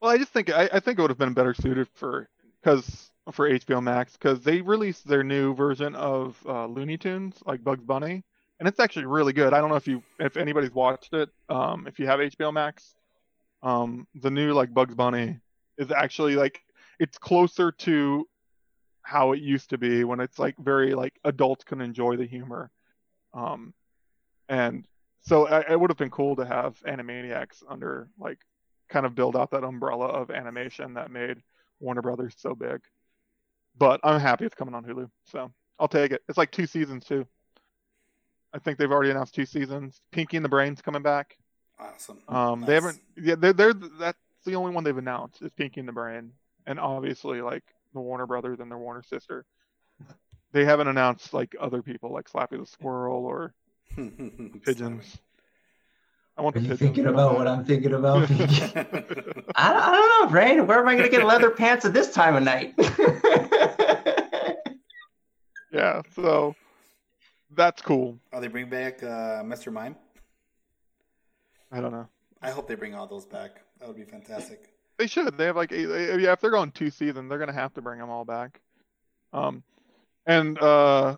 Well, 0.00 0.10
I 0.10 0.18
just 0.18 0.32
think 0.32 0.50
I, 0.50 0.68
I 0.72 0.80
think 0.80 0.98
it 0.98 1.02
would 1.02 1.10
have 1.10 1.18
been 1.18 1.32
better 1.32 1.54
suited 1.54 1.88
for 1.94 2.28
because 2.60 3.10
for 3.32 3.48
HBO 3.48 3.82
Max 3.82 4.14
because 4.14 4.40
they 4.40 4.60
released 4.60 5.06
their 5.06 5.22
new 5.22 5.54
version 5.54 5.94
of 5.94 6.36
uh, 6.46 6.66
Looney 6.66 6.96
Tunes 6.96 7.36
like 7.46 7.62
Bugs 7.62 7.84
Bunny, 7.84 8.24
and 8.58 8.68
it's 8.68 8.80
actually 8.80 9.06
really 9.06 9.32
good. 9.32 9.54
I 9.54 9.60
don't 9.60 9.70
know 9.70 9.76
if 9.76 9.86
you 9.86 10.02
if 10.18 10.36
anybody's 10.36 10.74
watched 10.74 11.14
it. 11.14 11.28
Um, 11.48 11.86
if 11.86 11.98
you 11.98 12.06
have 12.06 12.18
HBO 12.18 12.52
Max, 12.52 12.94
um, 13.66 14.06
the 14.14 14.30
new 14.30 14.52
like 14.52 14.72
Bugs 14.72 14.94
Bunny 14.94 15.40
is 15.76 15.90
actually 15.90 16.36
like 16.36 16.62
it's 17.00 17.18
closer 17.18 17.72
to 17.72 18.28
how 19.02 19.32
it 19.32 19.40
used 19.42 19.70
to 19.70 19.78
be 19.78 20.04
when 20.04 20.20
it's 20.20 20.38
like 20.38 20.56
very 20.56 20.94
like 20.94 21.18
adults 21.24 21.64
can 21.64 21.80
enjoy 21.80 22.16
the 22.16 22.26
humor. 22.26 22.70
Um, 23.34 23.74
and 24.48 24.86
so 25.22 25.48
I, 25.48 25.72
it 25.72 25.80
would 25.80 25.90
have 25.90 25.98
been 25.98 26.10
cool 26.10 26.36
to 26.36 26.46
have 26.46 26.80
Animaniacs 26.86 27.64
under 27.68 28.08
like 28.20 28.38
kind 28.88 29.04
of 29.04 29.16
build 29.16 29.36
out 29.36 29.50
that 29.50 29.64
umbrella 29.64 30.06
of 30.06 30.30
animation 30.30 30.94
that 30.94 31.10
made 31.10 31.42
Warner 31.80 32.02
Brothers 32.02 32.34
so 32.38 32.54
big. 32.54 32.82
But 33.76 33.98
I'm 34.04 34.20
happy 34.20 34.44
it's 34.44 34.54
coming 34.54 34.74
on 34.74 34.84
Hulu, 34.84 35.10
so 35.24 35.50
I'll 35.80 35.88
take 35.88 36.12
it. 36.12 36.22
It's 36.28 36.38
like 36.38 36.52
two 36.52 36.68
seasons 36.68 37.04
too. 37.04 37.26
I 38.54 38.60
think 38.60 38.78
they've 38.78 38.92
already 38.92 39.10
announced 39.10 39.34
two 39.34 39.44
seasons. 39.44 40.00
Pinky 40.12 40.36
and 40.36 40.44
the 40.44 40.48
Brain's 40.48 40.80
coming 40.80 41.02
back. 41.02 41.36
Awesome. 41.78 42.18
Um, 42.28 42.60
nice. 42.60 42.66
they 42.66 42.74
haven't. 42.74 43.00
Yeah, 43.16 43.34
they're, 43.36 43.52
they're 43.52 43.74
that's 43.74 44.18
the 44.44 44.54
only 44.54 44.72
one 44.72 44.84
they've 44.84 44.96
announced 44.96 45.42
is 45.42 45.50
Pinky 45.52 45.80
and 45.80 45.88
the 45.88 45.92
Brain, 45.92 46.32
and 46.66 46.80
obviously 46.80 47.42
like 47.42 47.64
the 47.92 48.00
Warner 48.00 48.26
Brothers 48.26 48.60
and 48.60 48.70
their 48.70 48.78
Warner 48.78 49.02
sister. 49.02 49.44
They 50.52 50.64
haven't 50.64 50.88
announced 50.88 51.34
like 51.34 51.54
other 51.60 51.82
people 51.82 52.12
like 52.14 52.30
Slappy 52.30 52.58
the 52.58 52.64
Squirrel 52.64 53.26
or 53.26 53.52
Pigeons. 54.64 55.18
I 56.38 56.40
want 56.40 56.56
Are 56.56 56.60
you 56.60 56.76
thinking 56.76 57.06
about 57.06 57.36
what 57.36 57.46
I'm 57.46 57.64
thinking 57.64 57.92
about? 57.92 58.30
I, 58.30 58.74
I 59.54 59.90
don't 59.90 60.24
know, 60.24 60.30
Brain. 60.30 60.66
Where 60.66 60.78
am 60.78 60.88
I 60.88 60.94
going 60.94 61.10
to 61.10 61.14
get 61.14 61.26
leather 61.26 61.50
pants 61.50 61.84
at 61.84 61.92
this 61.92 62.10
time 62.12 62.36
of 62.36 62.42
night? 62.42 62.74
yeah, 65.72 66.00
so 66.14 66.54
that's 67.54 67.82
cool. 67.82 68.18
Are 68.32 68.40
they 68.40 68.48
bring 68.48 68.70
back 68.70 69.02
uh, 69.02 69.42
Mr. 69.42 69.70
Mime? 69.72 69.96
I 71.72 71.80
don't 71.80 71.92
know. 71.92 72.08
I 72.42 72.50
hope 72.50 72.68
they 72.68 72.74
bring 72.74 72.94
all 72.94 73.06
those 73.06 73.24
back. 73.24 73.62
That 73.78 73.88
would 73.88 73.96
be 73.96 74.04
fantastic. 74.04 74.70
They 74.98 75.06
should. 75.06 75.36
They 75.36 75.46
have 75.46 75.56
like 75.56 75.72
eight, 75.72 75.88
yeah. 76.20 76.32
If 76.32 76.40
they're 76.40 76.50
going 76.50 76.72
two 76.72 76.90
seasons, 76.90 77.28
they're 77.28 77.38
gonna 77.38 77.52
have 77.52 77.74
to 77.74 77.82
bring 77.82 77.98
them 77.98 78.10
all 78.10 78.24
back. 78.24 78.60
Um, 79.32 79.62
and 80.26 80.58
uh, 80.58 81.16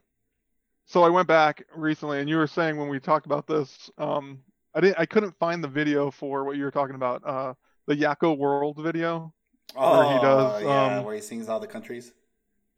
so 0.86 1.04
I 1.04 1.10
went 1.10 1.28
back 1.28 1.64
recently, 1.74 2.20
and 2.20 2.28
you 2.28 2.36
were 2.36 2.46
saying 2.46 2.76
when 2.76 2.88
we 2.88 2.98
talked 2.98 3.26
about 3.26 3.46
this, 3.46 3.90
um, 3.98 4.40
I 4.74 4.80
didn't, 4.80 4.98
I 4.98 5.06
couldn't 5.06 5.38
find 5.38 5.62
the 5.62 5.68
video 5.68 6.10
for 6.10 6.44
what 6.44 6.56
you 6.56 6.64
were 6.64 6.70
talking 6.70 6.96
about. 6.96 7.22
Uh, 7.24 7.54
the 7.86 7.94
Yakko 7.94 8.36
World 8.36 8.78
video. 8.78 9.32
Oh, 9.76 9.98
where 9.98 10.14
he 10.14 10.20
does, 10.20 10.62
yeah, 10.62 10.98
um, 10.98 11.04
where 11.04 11.14
he 11.14 11.20
sings 11.20 11.48
all 11.48 11.60
the 11.60 11.66
countries. 11.66 12.12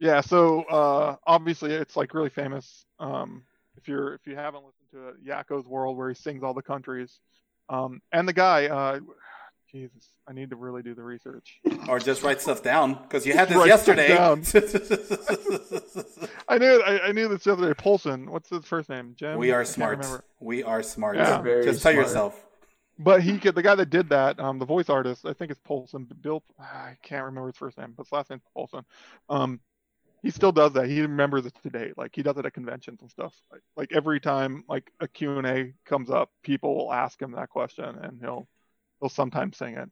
Yeah. 0.00 0.20
So 0.20 0.62
uh, 0.64 1.16
obviously, 1.26 1.72
it's 1.72 1.96
like 1.96 2.14
really 2.14 2.30
famous. 2.30 2.84
Um, 2.98 3.44
if 3.76 3.88
you're 3.88 4.14
if 4.14 4.26
you 4.26 4.34
haven't 4.34 4.64
listened 4.64 4.90
to 4.92 5.08
it, 5.08 5.24
Yakko's 5.24 5.66
World, 5.66 5.96
where 5.96 6.08
he 6.08 6.14
sings 6.14 6.42
all 6.42 6.52
the 6.52 6.62
countries. 6.62 7.20
Um, 7.70 8.02
and 8.12 8.28
the 8.28 8.32
guy, 8.32 8.66
uh, 8.66 8.98
Jesus, 9.70 10.08
I 10.28 10.32
need 10.32 10.50
to 10.50 10.56
really 10.56 10.82
do 10.82 10.94
the 10.94 11.04
research. 11.04 11.60
Or 11.88 12.00
just 12.00 12.24
write 12.24 12.40
stuff 12.40 12.62
down 12.62 12.94
because 12.94 13.24
you 13.24 13.32
had 13.32 13.48
this 13.48 13.64
yesterday. 13.64 14.16
I 16.48 16.58
knew 16.58 16.82
I, 16.82 17.08
I, 17.08 17.12
knew 17.12 17.28
this 17.28 17.44
the 17.44 17.52
other 17.52 17.72
day. 17.72 17.80
Paulsen, 17.80 18.28
what's 18.28 18.50
his 18.50 18.64
first 18.64 18.88
name? 18.88 19.14
Jim. 19.16 19.38
We 19.38 19.52
are 19.52 19.64
smart. 19.64 20.04
We 20.40 20.64
are 20.64 20.82
smart. 20.82 21.16
Yeah. 21.16 21.40
just 21.62 21.82
tell 21.82 21.92
yourself. 21.92 22.44
But 22.98 23.22
he, 23.22 23.38
could, 23.38 23.54
the 23.54 23.62
guy 23.62 23.76
that 23.76 23.88
did 23.88 24.10
that, 24.10 24.38
um, 24.38 24.58
the 24.58 24.66
voice 24.66 24.90
artist, 24.90 25.24
I 25.24 25.32
think 25.32 25.50
it's 25.50 25.60
Paulsen. 25.60 26.06
Bill, 26.20 26.42
I 26.58 26.98
can't 27.02 27.24
remember 27.24 27.46
his 27.46 27.56
first 27.56 27.78
name, 27.78 27.94
but 27.96 28.04
his 28.04 28.12
last 28.12 28.28
name's 28.28 28.42
Paulsen. 28.54 28.84
Um, 29.30 29.60
he 30.22 30.30
still 30.30 30.52
does 30.52 30.72
that. 30.74 30.86
He 30.86 31.00
remembers 31.00 31.46
it 31.46 31.54
to 31.62 31.70
date. 31.70 31.96
Like 31.96 32.14
he 32.14 32.22
does 32.22 32.36
it 32.36 32.46
at 32.46 32.52
conventions 32.52 33.00
and 33.00 33.10
stuff. 33.10 33.34
Like, 33.50 33.62
like 33.76 33.92
every 33.92 34.20
time 34.20 34.64
like 34.68 34.90
a 35.00 35.08
Q 35.08 35.38
and 35.38 35.46
A 35.46 35.72
comes 35.84 36.10
up, 36.10 36.30
people 36.42 36.74
will 36.76 36.92
ask 36.92 37.20
him 37.20 37.32
that 37.32 37.50
question, 37.50 37.96
and 38.02 38.20
he'll 38.20 38.48
he'll 39.00 39.08
sometimes 39.08 39.56
sing 39.56 39.76
it. 39.76 39.90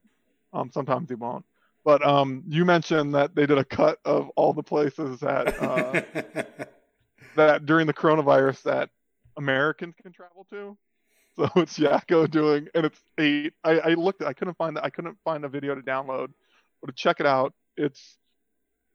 Um, 0.53 0.71
sometimes 0.71 1.09
he 1.09 1.15
won't. 1.15 1.45
But 1.83 2.05
um, 2.05 2.43
you 2.47 2.65
mentioned 2.65 3.15
that 3.15 3.35
they 3.35 3.45
did 3.45 3.57
a 3.57 3.65
cut 3.65 3.99
of 4.05 4.29
all 4.35 4.53
the 4.53 4.63
places 4.63 5.19
that 5.21 5.61
uh, 5.61 6.01
that 7.35 7.65
during 7.65 7.87
the 7.87 7.93
coronavirus 7.93 8.63
that 8.63 8.89
Americans 9.37 9.95
can 10.01 10.11
travel 10.11 10.45
to. 10.51 10.77
So 11.37 11.49
it's 11.61 11.79
Yakko 11.79 12.29
doing, 12.29 12.67
and 12.75 12.85
it's 12.85 12.99
eight. 13.17 13.53
I, 13.63 13.79
I 13.79 13.93
looked, 13.93 14.21
I 14.21 14.33
couldn't 14.33 14.57
find, 14.57 14.77
I 14.77 14.89
couldn't 14.89 15.17
find 15.23 15.45
a 15.45 15.49
video 15.49 15.73
to 15.73 15.81
download, 15.81 16.31
but 16.81 16.87
to 16.87 16.93
check 16.93 17.19
it 17.19 17.25
out, 17.25 17.53
it's 17.77 18.17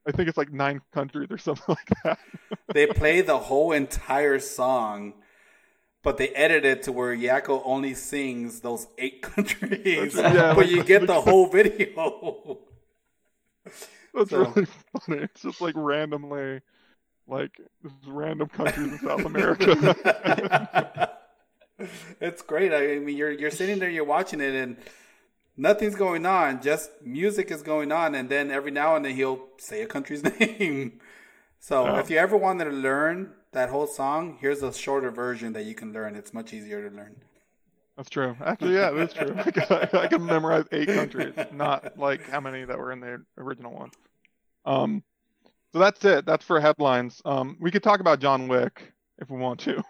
I 0.07 0.12
think 0.12 0.28
it's 0.28 0.38
like 0.38 0.52
nine 0.52 0.80
countries 0.92 1.28
or 1.30 1.38
something 1.38 1.64
like 1.68 1.90
that. 2.05 2.18
they 2.72 2.86
play 2.86 3.20
the 3.20 3.38
whole 3.38 3.72
entire 3.72 4.38
song 4.38 5.14
but 6.05 6.18
they 6.18 6.28
edit 6.28 6.64
it 6.64 6.84
to 6.84 6.92
where 6.92 7.16
Yakko 7.16 7.62
only 7.64 7.94
sings 7.94 8.61
those 8.61 8.86
eight 8.98 9.22
countries, 9.22 10.14
yeah, 10.14 10.55
but 10.55 10.68
you 10.68 10.84
get 10.84 11.07
the 11.09 11.20
whole 11.20 11.48
video. 11.48 12.59
That's 14.14 14.30
so. 14.30 14.44
really 14.44 14.66
funny. 15.07 15.22
It's 15.22 15.42
just 15.42 15.61
like 15.61 15.74
randomly, 15.76 16.61
like 17.26 17.59
random 18.07 18.48
countries 18.48 18.92
in 18.92 18.98
South 19.00 19.24
America. 19.24 21.11
it's 22.20 22.42
great. 22.42 22.72
I 22.72 22.98
mean, 23.00 23.16
you're 23.16 23.32
you're 23.32 23.50
sitting 23.50 23.80
there, 23.80 23.90
you're 23.90 24.05
watching 24.05 24.40
it, 24.40 24.55
and 24.55 24.76
nothing's 25.57 25.94
going 25.94 26.26
on. 26.26 26.62
Just 26.62 26.90
music 27.02 27.50
is 27.50 27.62
going 27.62 27.92
on, 27.92 28.14
and 28.14 28.28
then 28.28 28.50
every 28.50 28.70
now 28.70 28.96
and 28.96 29.05
then 29.05 29.14
he'll 29.14 29.48
say 29.59 29.82
a 29.82 29.86
country's 29.86 30.22
name. 30.40 31.00
So 31.59 31.86
oh. 31.86 31.98
if 31.98 32.11
you 32.11 32.18
ever 32.18 32.36
wanted 32.36 32.64
to 32.64 32.70
learn 32.70 33.32
that 33.52 33.70
whole 33.70 33.86
song, 33.86 34.38
here's 34.40 34.62
a 34.62 34.72
shorter 34.72 35.11
version 35.11 35.52
that 35.55 35.64
you 35.64 35.74
can 35.74 35.92
learn. 35.92 36.16
It's 36.16 36.34
much 36.34 36.52
easier 36.52 36.88
to 36.88 36.94
learn. 36.94 37.16
That's 37.96 38.11
true. 38.11 38.36
Actually, 38.44 38.74
yeah, 38.74 38.90
that's 38.90 39.14
true. 39.14 39.34
I 39.36 39.50
can, 39.50 39.88
I 40.00 40.07
can 40.09 40.26
memorize 40.26 40.64
eight 40.72 40.88
countries, 40.88 41.34
not 41.52 41.96
like 41.96 42.28
how 42.28 42.40
many 42.40 42.64
that 42.64 42.76
were 42.76 42.92
in 42.92 43.00
the 43.00 43.22
original 43.38 43.72
one. 43.72 43.90
Um, 44.66 45.05
so 45.72 45.78
that's 45.78 46.05
it. 46.05 46.26
That's 46.26 46.44
for 46.44 46.61
headlines. 46.61 47.22
Um, 47.24 47.57
we 47.61 47.70
could 47.70 47.82
talk 47.82 48.00
about 48.00 48.20
John 48.20 48.48
Wick 48.48 48.92
if 49.18 49.30
we 49.30 49.38
want 49.38 49.61
to. 49.61 49.82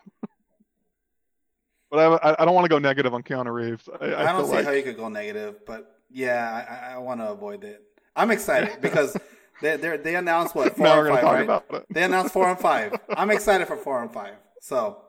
But 1.94 2.24
I, 2.24 2.36
I 2.38 2.44
don't 2.44 2.54
want 2.54 2.64
to 2.64 2.68
go 2.68 2.78
negative 2.78 3.14
on 3.14 3.22
Keanu 3.22 3.52
Reeves. 3.52 3.88
I, 4.00 4.06
I, 4.06 4.30
I 4.30 4.32
don't 4.32 4.46
see 4.46 4.52
like... 4.52 4.64
how 4.64 4.72
you 4.72 4.82
could 4.82 4.96
go 4.96 5.08
negative, 5.08 5.64
but 5.66 6.00
yeah, 6.10 6.90
I, 6.90 6.94
I 6.94 6.98
want 6.98 7.20
to 7.20 7.30
avoid 7.30 7.64
it. 7.64 7.82
I'm 8.16 8.30
excited 8.30 8.72
because 8.80 9.16
they 9.62 9.76
they 9.76 9.96
they 9.96 10.16
announced 10.16 10.54
what 10.54 10.76
four 10.76 11.08
and 11.08 11.18
five, 11.20 11.48
right? 11.48 11.84
They 11.90 12.02
announced 12.02 12.32
four 12.32 12.48
and 12.48 12.58
five. 12.58 12.94
I'm 13.16 13.30
excited 13.30 13.66
for 13.66 13.76
four 13.76 14.02
and 14.02 14.12
five. 14.12 14.34
So 14.60 15.02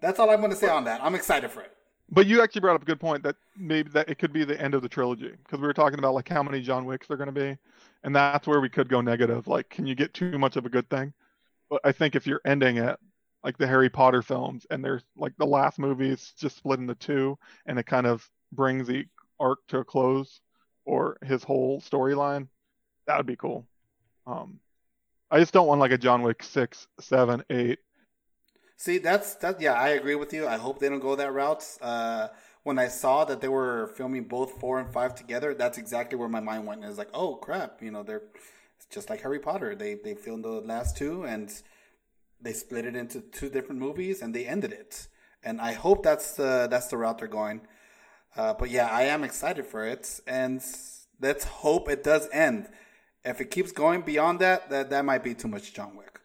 that's 0.00 0.18
all 0.18 0.30
I'm 0.30 0.40
going 0.40 0.50
to 0.50 0.56
say 0.56 0.68
on 0.68 0.84
that. 0.84 1.02
I'm 1.02 1.14
excited 1.14 1.50
for 1.50 1.62
it. 1.62 1.72
But 2.08 2.26
you 2.26 2.40
actually 2.40 2.60
brought 2.60 2.76
up 2.76 2.82
a 2.82 2.86
good 2.86 3.00
point 3.00 3.22
that 3.24 3.36
maybe 3.56 3.90
that 3.90 4.08
it 4.08 4.18
could 4.18 4.32
be 4.32 4.44
the 4.44 4.60
end 4.60 4.74
of 4.74 4.82
the 4.82 4.88
trilogy 4.88 5.32
because 5.42 5.60
we 5.60 5.66
were 5.66 5.74
talking 5.74 5.98
about 5.98 6.14
like 6.14 6.28
how 6.28 6.42
many 6.42 6.60
John 6.60 6.84
Wicks 6.84 7.10
are 7.10 7.16
going 7.16 7.32
to 7.32 7.40
be, 7.40 7.56
and 8.04 8.14
that's 8.14 8.46
where 8.46 8.60
we 8.60 8.68
could 8.68 8.88
go 8.88 9.00
negative. 9.00 9.48
Like, 9.48 9.70
can 9.70 9.86
you 9.86 9.94
get 9.94 10.14
too 10.14 10.38
much 10.38 10.56
of 10.56 10.64
a 10.66 10.68
good 10.68 10.88
thing? 10.88 11.12
But 11.68 11.80
I 11.82 11.90
think 11.90 12.14
if 12.14 12.26
you're 12.26 12.40
ending 12.44 12.76
it 12.76 12.98
like 13.46 13.56
the 13.56 13.66
Harry 13.66 13.88
Potter 13.88 14.22
films, 14.22 14.66
and 14.70 14.84
there's 14.84 15.04
like 15.16 15.32
the 15.38 15.46
last 15.46 15.78
movie 15.78 16.10
is 16.10 16.32
just 16.36 16.56
split 16.56 16.80
into 16.80 16.96
two, 16.96 17.38
and 17.64 17.78
it 17.78 17.86
kind 17.86 18.06
of 18.06 18.28
brings 18.52 18.88
the 18.88 19.06
arc 19.38 19.60
to 19.68 19.78
a 19.78 19.84
close 19.84 20.40
or 20.84 21.16
his 21.24 21.44
whole 21.44 21.80
storyline, 21.80 22.48
that 23.06 23.16
would 23.16 23.26
be 23.26 23.36
cool. 23.36 23.64
Um, 24.26 24.58
I 25.30 25.38
just 25.38 25.52
don't 25.52 25.68
want 25.68 25.80
like 25.80 25.92
a 25.92 25.98
John 25.98 26.22
Wick 26.22 26.42
six, 26.42 26.88
seven, 26.98 27.44
eight. 27.48 27.78
See, 28.76 28.98
that's 28.98 29.36
that. 29.36 29.60
Yeah, 29.60 29.74
I 29.74 29.90
agree 29.90 30.16
with 30.16 30.32
you. 30.32 30.48
I 30.48 30.56
hope 30.56 30.80
they 30.80 30.88
don't 30.88 30.98
go 30.98 31.14
that 31.14 31.32
route. 31.32 31.64
Uh, 31.80 32.28
when 32.64 32.80
I 32.80 32.88
saw 32.88 33.24
that 33.26 33.40
they 33.40 33.48
were 33.48 33.92
filming 33.96 34.24
both 34.24 34.60
four 34.60 34.80
and 34.80 34.92
five 34.92 35.14
together, 35.14 35.54
that's 35.54 35.78
exactly 35.78 36.18
where 36.18 36.28
my 36.28 36.40
mind 36.40 36.66
went. 36.66 36.84
It's 36.84 36.98
like, 36.98 37.10
oh 37.14 37.36
crap, 37.36 37.80
you 37.80 37.92
know, 37.92 38.02
they're 38.02 38.22
just 38.90 39.08
like 39.08 39.22
Harry 39.22 39.38
Potter. 39.38 39.76
They 39.76 39.94
they 39.94 40.14
filmed 40.14 40.44
the 40.44 40.60
last 40.60 40.96
two 40.96 41.24
and 41.24 41.48
they 42.40 42.52
split 42.52 42.84
it 42.84 42.96
into 42.96 43.20
two 43.20 43.48
different 43.48 43.80
movies 43.80 44.22
and 44.22 44.34
they 44.34 44.46
ended 44.46 44.72
it. 44.72 45.08
And 45.42 45.60
I 45.60 45.72
hope 45.72 46.02
that's 46.02 46.32
the 46.32 46.66
that's 46.70 46.88
the 46.88 46.96
route 46.96 47.18
they're 47.18 47.28
going. 47.28 47.60
Uh, 48.36 48.54
but 48.54 48.70
yeah, 48.70 48.88
I 48.90 49.02
am 49.02 49.24
excited 49.24 49.66
for 49.66 49.86
it, 49.86 50.20
and 50.26 50.62
let's 51.20 51.44
hope 51.44 51.88
it 51.88 52.04
does 52.04 52.28
end. 52.32 52.68
If 53.24 53.40
it 53.40 53.50
keeps 53.50 53.72
going 53.72 54.02
beyond 54.02 54.40
that, 54.40 54.68
that 54.70 54.90
that 54.90 55.04
might 55.04 55.24
be 55.24 55.34
too 55.34 55.48
much 55.48 55.72
John 55.72 55.96
Wick. 55.96 56.20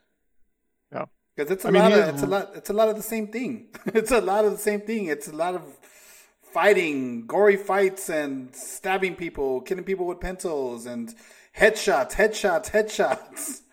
Yeah, 0.92 1.06
because 1.36 1.52
it's 1.52 1.64
a 1.64 1.70
I 1.70 1.72
lot 1.72 1.92
mean, 1.92 2.02
of 2.02 2.10
it's 2.10 2.24
a 2.24 2.28
lot 2.28 2.52
it's 2.56 2.70
a 2.70 2.74
lot 2.74 2.90
of 2.90 2.98
the 2.98 3.04
same 3.04 3.28
thing. 3.28 3.70
it's 3.88 4.12
a 4.12 4.20
lot 4.20 4.44
of 4.44 4.52
the 4.52 4.58
same 4.58 4.82
thing. 4.82 5.06
It's 5.06 5.30
a 5.30 5.36
lot 5.36 5.56
of 5.56 5.64
fighting, 6.42 7.28
gory 7.28 7.56
fights, 7.56 8.10
and 8.10 8.54
stabbing 8.54 9.16
people, 9.16 9.62
killing 9.62 9.86
people 9.86 10.06
with 10.06 10.20
pencils, 10.20 10.86
and 10.86 11.16
headshots, 11.58 12.14
headshots, 12.14 12.72
headshots. 12.72 13.62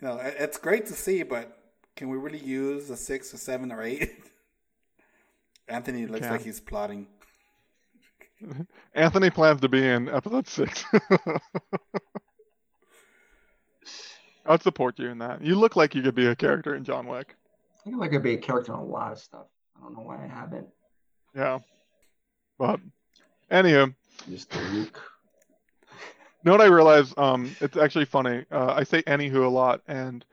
You 0.00 0.08
know, 0.08 0.18
it's 0.22 0.58
great 0.58 0.86
to 0.86 0.92
see, 0.92 1.22
but 1.22 1.56
can 1.96 2.08
we 2.08 2.16
really 2.16 2.38
use 2.38 2.90
a 2.90 2.96
six 2.96 3.32
or 3.32 3.36
seven 3.36 3.70
or 3.72 3.82
eight? 3.82 4.10
Anthony 5.68 6.06
looks 6.06 6.28
like 6.28 6.42
he's 6.42 6.60
plotting. 6.60 7.06
Anthony 8.94 9.30
plans 9.30 9.60
to 9.62 9.68
be 9.68 9.86
in 9.86 10.08
episode 10.08 10.46
six. 10.46 10.84
I'd 14.46 14.62
support 14.62 14.98
you 14.98 15.08
in 15.08 15.18
that. 15.18 15.42
You 15.42 15.54
look 15.54 15.74
like 15.74 15.94
you 15.94 16.02
could 16.02 16.14
be 16.14 16.26
a 16.26 16.36
character 16.36 16.74
in 16.74 16.84
John 16.84 17.06
Wick. 17.06 17.34
I 17.80 17.90
think 17.90 18.02
I 18.02 18.08
could 18.08 18.22
be 18.22 18.34
a 18.34 18.38
character 18.38 18.74
in 18.74 18.78
a 18.78 18.84
lot 18.84 19.12
of 19.12 19.18
stuff. 19.18 19.46
I 19.76 19.80
don't 19.84 19.96
know 19.96 20.02
why 20.02 20.22
I 20.22 20.26
haven't. 20.26 20.66
Yeah. 21.34 21.60
But 22.58 22.80
anywho. 23.50 23.94
Just 24.28 24.54
Luke. 24.72 25.00
Know 26.44 26.52
what 26.52 26.60
I 26.60 26.66
realize? 26.66 27.12
Um, 27.16 27.56
it's 27.60 27.76
actually 27.76 28.04
funny. 28.04 28.44
Uh, 28.50 28.74
I 28.74 28.84
say 28.84 29.02
anywho 29.02 29.46
a 29.46 29.48
lot, 29.48 29.80
and 29.88 30.24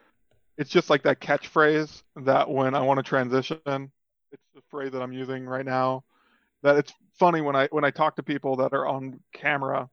it's 0.57 0.69
just 0.69 0.89
like 0.89 1.03
that 1.03 1.21
catchphrase 1.21 2.03
that 2.17 2.49
when 2.49 2.75
I 2.75 2.81
want 2.81 2.97
to 2.97 3.03
transition, 3.03 3.59
it's 3.65 4.43
the 4.53 4.61
phrase 4.69 4.91
that 4.91 5.01
I'm 5.01 5.13
using 5.13 5.45
right 5.45 5.65
now. 5.65 6.03
That 6.63 6.77
it's 6.77 6.93
funny 7.17 7.41
when 7.41 7.55
I 7.55 7.67
when 7.71 7.85
I 7.85 7.91
talk 7.91 8.17
to 8.17 8.23
people 8.23 8.57
that 8.57 8.73
are 8.73 8.85
on 8.85 9.19
camera 9.33 9.89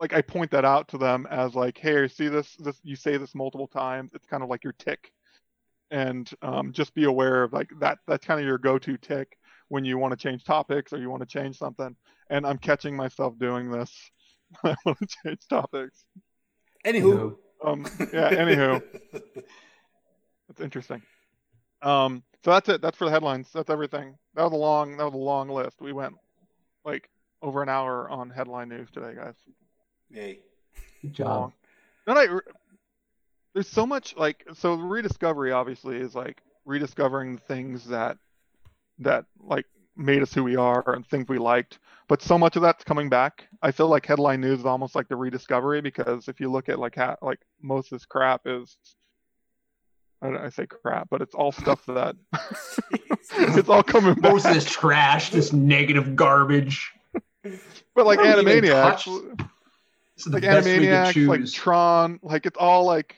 like 0.00 0.12
I 0.12 0.22
point 0.22 0.50
that 0.50 0.64
out 0.64 0.88
to 0.88 0.98
them 0.98 1.26
as 1.30 1.54
like, 1.54 1.78
hey, 1.78 2.08
see 2.08 2.28
this 2.28 2.54
this 2.56 2.78
you 2.82 2.96
say 2.96 3.16
this 3.16 3.34
multiple 3.34 3.66
times. 3.68 4.12
It's 4.14 4.26
kind 4.26 4.42
of 4.42 4.48
like 4.48 4.64
your 4.64 4.74
tick, 4.74 5.12
and 5.90 6.30
um, 6.42 6.72
just 6.72 6.94
be 6.94 7.04
aware 7.04 7.42
of 7.42 7.52
like 7.52 7.70
that. 7.80 7.98
That's 8.06 8.26
kind 8.26 8.40
of 8.40 8.46
your 8.46 8.58
go-to 8.58 8.96
tick 8.98 9.38
when 9.68 9.84
you 9.84 9.98
want 9.98 10.12
to 10.12 10.16
change 10.16 10.44
topics 10.44 10.92
or 10.92 10.98
you 10.98 11.10
want 11.10 11.22
to 11.22 11.26
change 11.26 11.56
something. 11.56 11.96
And 12.30 12.46
I'm 12.46 12.58
catching 12.58 12.96
myself 12.96 13.38
doing 13.38 13.70
this. 13.70 13.92
I 14.64 14.74
want 14.84 14.98
to 14.98 15.06
change 15.24 15.40
topics. 15.48 16.04
Anywho, 16.84 17.36
um, 17.64 17.86
yeah. 18.12 18.30
Anywho, 18.30 18.82
that's 20.48 20.60
interesting. 20.60 21.02
Um, 21.82 22.22
so 22.44 22.52
that's 22.52 22.68
it. 22.68 22.80
That's 22.80 22.96
for 22.96 23.04
the 23.06 23.10
headlines. 23.10 23.48
That's 23.52 23.70
everything. 23.70 24.16
That 24.34 24.44
was 24.44 24.52
a 24.52 24.56
long. 24.56 24.96
That 24.96 25.04
was 25.04 25.14
a 25.14 25.18
long 25.18 25.48
list. 25.48 25.80
We 25.80 25.92
went 25.92 26.14
like 26.84 27.08
over 27.42 27.62
an 27.62 27.68
hour 27.68 28.08
on 28.08 28.30
headline 28.30 28.68
news 28.68 28.88
today, 28.90 29.14
guys. 29.14 29.34
Yay. 30.10 30.40
Good 31.02 31.12
job. 31.12 31.52
And 32.06 32.18
I, 32.18 32.26
there's 33.54 33.68
so 33.68 33.86
much 33.86 34.16
like 34.16 34.46
so 34.54 34.74
rediscovery 34.74 35.52
obviously 35.52 35.96
is 35.96 36.14
like 36.14 36.42
rediscovering 36.64 37.38
things 37.38 37.86
that 37.86 38.18
that 38.98 39.24
like 39.40 39.66
made 39.96 40.22
us 40.22 40.32
who 40.32 40.44
we 40.44 40.56
are 40.56 40.94
and 40.94 41.06
things 41.06 41.28
we 41.28 41.38
liked. 41.38 41.78
But 42.08 42.22
so 42.22 42.38
much 42.38 42.56
of 42.56 42.62
that's 42.62 42.84
coming 42.84 43.08
back. 43.08 43.48
I 43.62 43.72
feel 43.72 43.88
like 43.88 44.06
headline 44.06 44.40
news 44.40 44.60
is 44.60 44.66
almost 44.66 44.94
like 44.94 45.08
the 45.08 45.16
rediscovery 45.16 45.80
because 45.80 46.28
if 46.28 46.40
you 46.40 46.50
look 46.50 46.68
at 46.68 46.78
like 46.78 46.94
how 46.94 47.16
like 47.20 47.40
most 47.60 47.92
of 47.92 47.98
this 47.98 48.06
crap 48.06 48.42
is 48.46 48.76
I, 50.22 50.28
don't 50.28 50.36
I 50.36 50.48
say 50.50 50.66
crap 50.66 51.08
but 51.10 51.20
it's 51.20 51.34
all 51.34 51.52
stuff 51.52 51.84
that 51.86 52.16
it's 53.32 53.68
all 53.68 53.82
coming 53.82 54.14
back. 54.14 54.32
most 54.32 54.46
of 54.46 54.54
this 54.54 54.64
trash 54.64 55.30
this 55.30 55.52
negative 55.52 56.14
garbage. 56.14 56.92
But 57.94 58.06
like 58.06 58.18
animaniacs 58.20 59.48
like 60.24 60.42
Animaniacs, 60.42 61.26
like 61.26 61.52
Tron, 61.52 62.18
like 62.22 62.46
it's 62.46 62.56
all 62.56 62.84
like, 62.84 63.14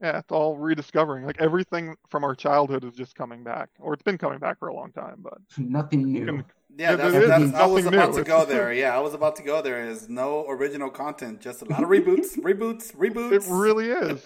yeah, 0.00 0.18
it's 0.18 0.30
all 0.30 0.56
rediscovering. 0.56 1.24
Like 1.24 1.40
everything 1.40 1.96
from 2.10 2.24
our 2.24 2.34
childhood 2.34 2.84
is 2.84 2.94
just 2.94 3.14
coming 3.14 3.42
back, 3.42 3.70
or 3.78 3.94
it's 3.94 4.02
been 4.02 4.18
coming 4.18 4.38
back 4.38 4.58
for 4.58 4.68
a 4.68 4.74
long 4.74 4.92
time, 4.92 5.16
but 5.18 5.38
nothing 5.58 6.12
new. 6.12 6.26
Can, 6.26 6.44
yeah, 6.76 6.96
that's, 6.96 7.26
that's, 7.26 7.54
I 7.54 7.66
was 7.66 7.86
about 7.86 8.10
new. 8.10 8.18
to 8.18 8.24
go 8.24 8.44
there. 8.44 8.72
Yeah, 8.72 8.94
I 8.94 9.00
was 9.00 9.14
about 9.14 9.36
to 9.36 9.42
go 9.42 9.62
there. 9.62 9.84
Is 9.84 10.08
no 10.08 10.46
original 10.48 10.90
content, 10.90 11.40
just 11.40 11.62
a 11.62 11.64
lot 11.64 11.82
of 11.82 11.88
reboots, 11.88 12.38
reboots, 12.38 12.94
reboots. 12.94 13.32
It 13.32 13.44
really 13.48 13.90
is. 13.90 14.22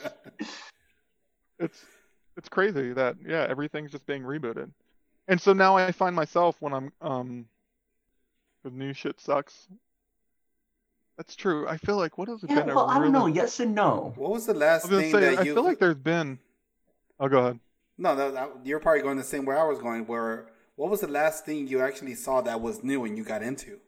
it's 1.60 1.84
it's 2.36 2.48
crazy 2.48 2.92
that 2.92 3.16
yeah, 3.24 3.46
everything's 3.48 3.92
just 3.92 4.06
being 4.06 4.22
rebooted, 4.22 4.70
and 5.28 5.40
so 5.40 5.52
now 5.52 5.76
I 5.76 5.92
find 5.92 6.16
myself 6.16 6.56
when 6.58 6.72
I'm 6.72 6.92
um, 7.00 7.46
the 8.64 8.70
new 8.70 8.92
shit 8.92 9.20
sucks. 9.20 9.68
That's 11.20 11.36
true. 11.36 11.68
I 11.68 11.76
feel 11.76 11.98
like 11.98 12.16
what 12.16 12.28
has 12.28 12.42
it 12.42 12.48
yeah, 12.48 12.62
been? 12.62 12.74
Well, 12.74 12.88
I 12.88 12.98
don't 12.98 13.12
know. 13.12 13.26
Yes 13.26 13.60
and 13.60 13.74
no. 13.74 14.14
What 14.16 14.30
was 14.30 14.46
the 14.46 14.54
last 14.54 14.88
thing 14.88 15.12
say, 15.12 15.20
that 15.20 15.40
I 15.40 15.42
you? 15.42 15.52
I 15.52 15.54
feel 15.54 15.62
like 15.62 15.78
there's 15.78 15.94
been. 15.94 16.38
Oh, 17.18 17.28
go 17.28 17.40
ahead. 17.40 17.60
No, 17.98 18.14
no, 18.14 18.52
you're 18.64 18.80
probably 18.80 19.02
going 19.02 19.18
the 19.18 19.22
same 19.22 19.44
way 19.44 19.54
I 19.54 19.64
was 19.64 19.78
going. 19.78 20.06
Where 20.06 20.46
what 20.76 20.88
was 20.88 21.02
the 21.02 21.08
last 21.08 21.44
thing 21.44 21.68
you 21.68 21.82
actually 21.82 22.14
saw 22.14 22.40
that 22.40 22.62
was 22.62 22.82
new 22.82 23.04
and 23.04 23.18
you 23.18 23.24
got 23.24 23.42
into? 23.42 23.80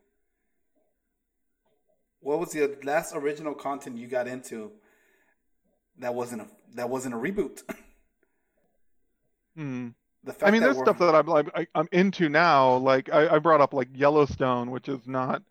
What 2.21 2.39
was 2.39 2.53
the 2.53 2.77
last 2.85 3.17
original 3.17 3.55
content 3.55 3.97
you 3.97 4.09
got 4.09 4.29
into 4.29 4.71
that 6.01 6.15
wasn't 6.15 6.43
a 6.43 6.47
that 6.75 6.91
wasn't 6.91 7.15
a 7.15 7.17
reboot? 7.17 7.63
hmm. 9.57 9.89
The 10.23 10.35
fact 10.35 10.47
I 10.47 10.51
mean, 10.51 10.61
there's 10.61 10.77
stuff 10.77 10.99
that 10.99 11.15
I'm 11.15 11.31
I, 11.31 11.67
I'm 11.75 11.89
into 11.93 12.29
now. 12.29 12.75
Like 12.75 13.11
I, 13.11 13.37
I 13.37 13.39
brought 13.39 13.63
up 13.63 13.73
like 13.73 13.89
Yellowstone, 13.95 14.71
which 14.71 14.91
is 14.91 15.07
not 15.07 15.43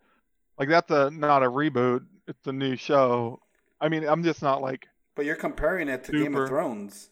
like 0.58 0.70
that's 0.70 0.92
a 0.92 1.10
not 1.12 1.44
a 1.44 1.48
reboot. 1.48 2.06
It's 2.28 2.48
a 2.48 2.52
new 2.52 2.76
show. 2.76 3.40
I 3.80 3.90
mean, 3.90 4.04
I'm 4.04 4.24
just 4.24 4.42
not 4.42 4.62
like. 4.62 4.88
But 5.16 5.26
you're 5.26 5.36
comparing 5.36 5.90
it 5.90 6.04
to 6.06 6.12
super... 6.12 6.24
Game 6.24 6.36
of 6.36 6.48
Thrones. 6.48 7.10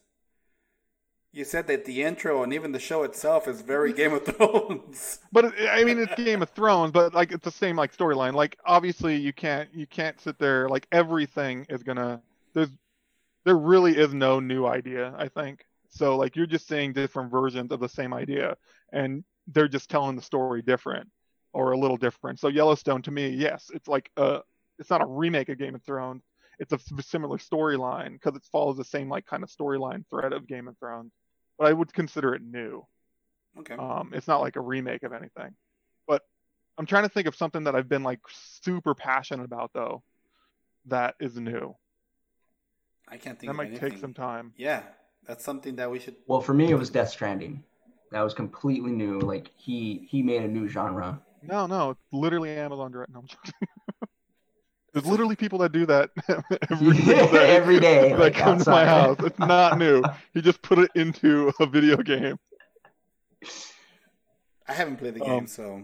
You 1.32 1.44
said 1.44 1.68
that 1.68 1.84
the 1.84 2.02
intro 2.02 2.42
and 2.42 2.52
even 2.52 2.72
the 2.72 2.80
show 2.80 3.04
itself 3.04 3.46
is 3.46 3.60
very 3.60 3.92
Game 3.92 4.12
of 4.12 4.24
Thrones. 4.36 5.20
But 5.30 5.54
I 5.70 5.84
mean, 5.84 5.98
it's 5.98 6.14
Game 6.14 6.42
of 6.42 6.50
Thrones, 6.50 6.90
but 6.92 7.14
like 7.14 7.30
it's 7.32 7.44
the 7.44 7.52
same 7.52 7.76
like 7.76 7.96
storyline. 7.96 8.34
Like 8.34 8.58
obviously, 8.64 9.16
you 9.16 9.32
can't 9.32 9.72
you 9.74 9.86
can't 9.86 10.20
sit 10.20 10.38
there 10.38 10.68
like 10.68 10.86
everything 10.90 11.66
is 11.68 11.82
gonna. 11.82 12.20
There's 12.54 12.70
there 13.44 13.56
really 13.56 13.96
is 13.96 14.12
no 14.12 14.40
new 14.40 14.66
idea. 14.66 15.14
I 15.16 15.28
think 15.28 15.64
so. 15.88 16.16
Like 16.16 16.34
you're 16.34 16.46
just 16.46 16.66
seeing 16.66 16.92
different 16.92 17.30
versions 17.30 17.70
of 17.70 17.80
the 17.80 17.88
same 17.88 18.12
idea, 18.12 18.56
and 18.92 19.22
they're 19.46 19.68
just 19.68 19.88
telling 19.88 20.16
the 20.16 20.22
story 20.22 20.62
different 20.62 21.08
or 21.52 21.72
a 21.72 21.78
little 21.78 21.96
different. 21.96 22.40
So 22.40 22.48
Yellowstone 22.48 23.02
to 23.02 23.10
me, 23.10 23.28
yes, 23.28 23.70
it's 23.74 23.88
like 23.88 24.10
a 24.16 24.40
it's 24.78 24.90
not 24.90 25.02
a 25.02 25.06
remake 25.06 25.48
of 25.48 25.58
Game 25.58 25.74
of 25.74 25.82
Thrones. 25.82 26.22
It's 26.58 26.72
a 26.72 27.02
similar 27.02 27.38
storyline 27.38 28.12
because 28.12 28.36
it 28.36 28.46
follows 28.52 28.76
the 28.76 28.84
same 28.84 29.08
like 29.08 29.26
kind 29.26 29.42
of 29.42 29.48
storyline 29.48 30.04
thread 30.10 30.32
of 30.32 30.46
Game 30.46 30.68
of 30.68 30.76
Thrones 30.78 31.12
but 31.60 31.66
I 31.66 31.74
would 31.74 31.92
consider 31.92 32.34
it 32.34 32.42
new. 32.42 32.86
Okay. 33.58 33.74
Um, 33.74 34.12
it's 34.14 34.26
not 34.26 34.40
like 34.40 34.56
a 34.56 34.60
remake 34.62 35.02
of 35.02 35.12
anything. 35.12 35.54
But 36.08 36.22
I'm 36.78 36.86
trying 36.86 37.02
to 37.02 37.10
think 37.10 37.28
of 37.28 37.36
something 37.36 37.64
that 37.64 37.76
I've 37.76 37.88
been 37.88 38.02
like 38.02 38.20
super 38.30 38.94
passionate 38.94 39.44
about 39.44 39.70
though, 39.74 40.02
that 40.86 41.16
is 41.20 41.36
new. 41.36 41.76
I 43.06 43.18
can't 43.18 43.38
think. 43.38 43.50
That 43.50 43.56
might 43.56 43.68
anything. 43.68 43.90
take 43.90 44.00
some 44.00 44.14
time. 44.14 44.54
Yeah, 44.56 44.82
that's 45.26 45.44
something 45.44 45.76
that 45.76 45.90
we 45.90 45.98
should. 45.98 46.16
Well, 46.26 46.40
for 46.40 46.54
me, 46.54 46.70
it 46.70 46.76
was 46.76 46.88
Death 46.88 47.10
Stranding. 47.10 47.62
That 48.10 48.22
was 48.22 48.32
completely 48.32 48.92
new. 48.92 49.20
Like 49.20 49.50
he 49.56 50.08
he 50.10 50.22
made 50.22 50.42
a 50.42 50.48
new 50.48 50.66
genre. 50.66 51.20
No, 51.42 51.66
no, 51.66 51.90
it's 51.90 52.00
literally 52.12 52.50
Amazon 52.50 52.92
Direct. 52.92 53.12
No, 53.12 53.20
I'm 53.20 53.26
joking. 53.26 53.52
There's 54.92 55.06
literally 55.06 55.36
people 55.36 55.58
that 55.60 55.72
do 55.72 55.86
that 55.86 56.10
every 56.70 56.98
day. 56.98 57.56
every 57.56 57.80
day 57.80 58.10
that 58.10 58.18
like 58.18 58.34
come 58.34 58.58
outside. 58.58 58.64
to 58.64 58.70
my 58.70 58.84
house. 58.84 59.16
It's 59.20 59.38
not 59.38 59.78
new. 59.78 60.02
He 60.34 60.42
just 60.42 60.62
put 60.62 60.78
it 60.78 60.90
into 60.94 61.52
a 61.60 61.66
video 61.66 61.96
game. 61.98 62.38
I 64.66 64.72
haven't 64.72 64.96
played 64.96 65.14
the 65.14 65.20
game, 65.20 65.30
um, 65.30 65.46
so 65.46 65.82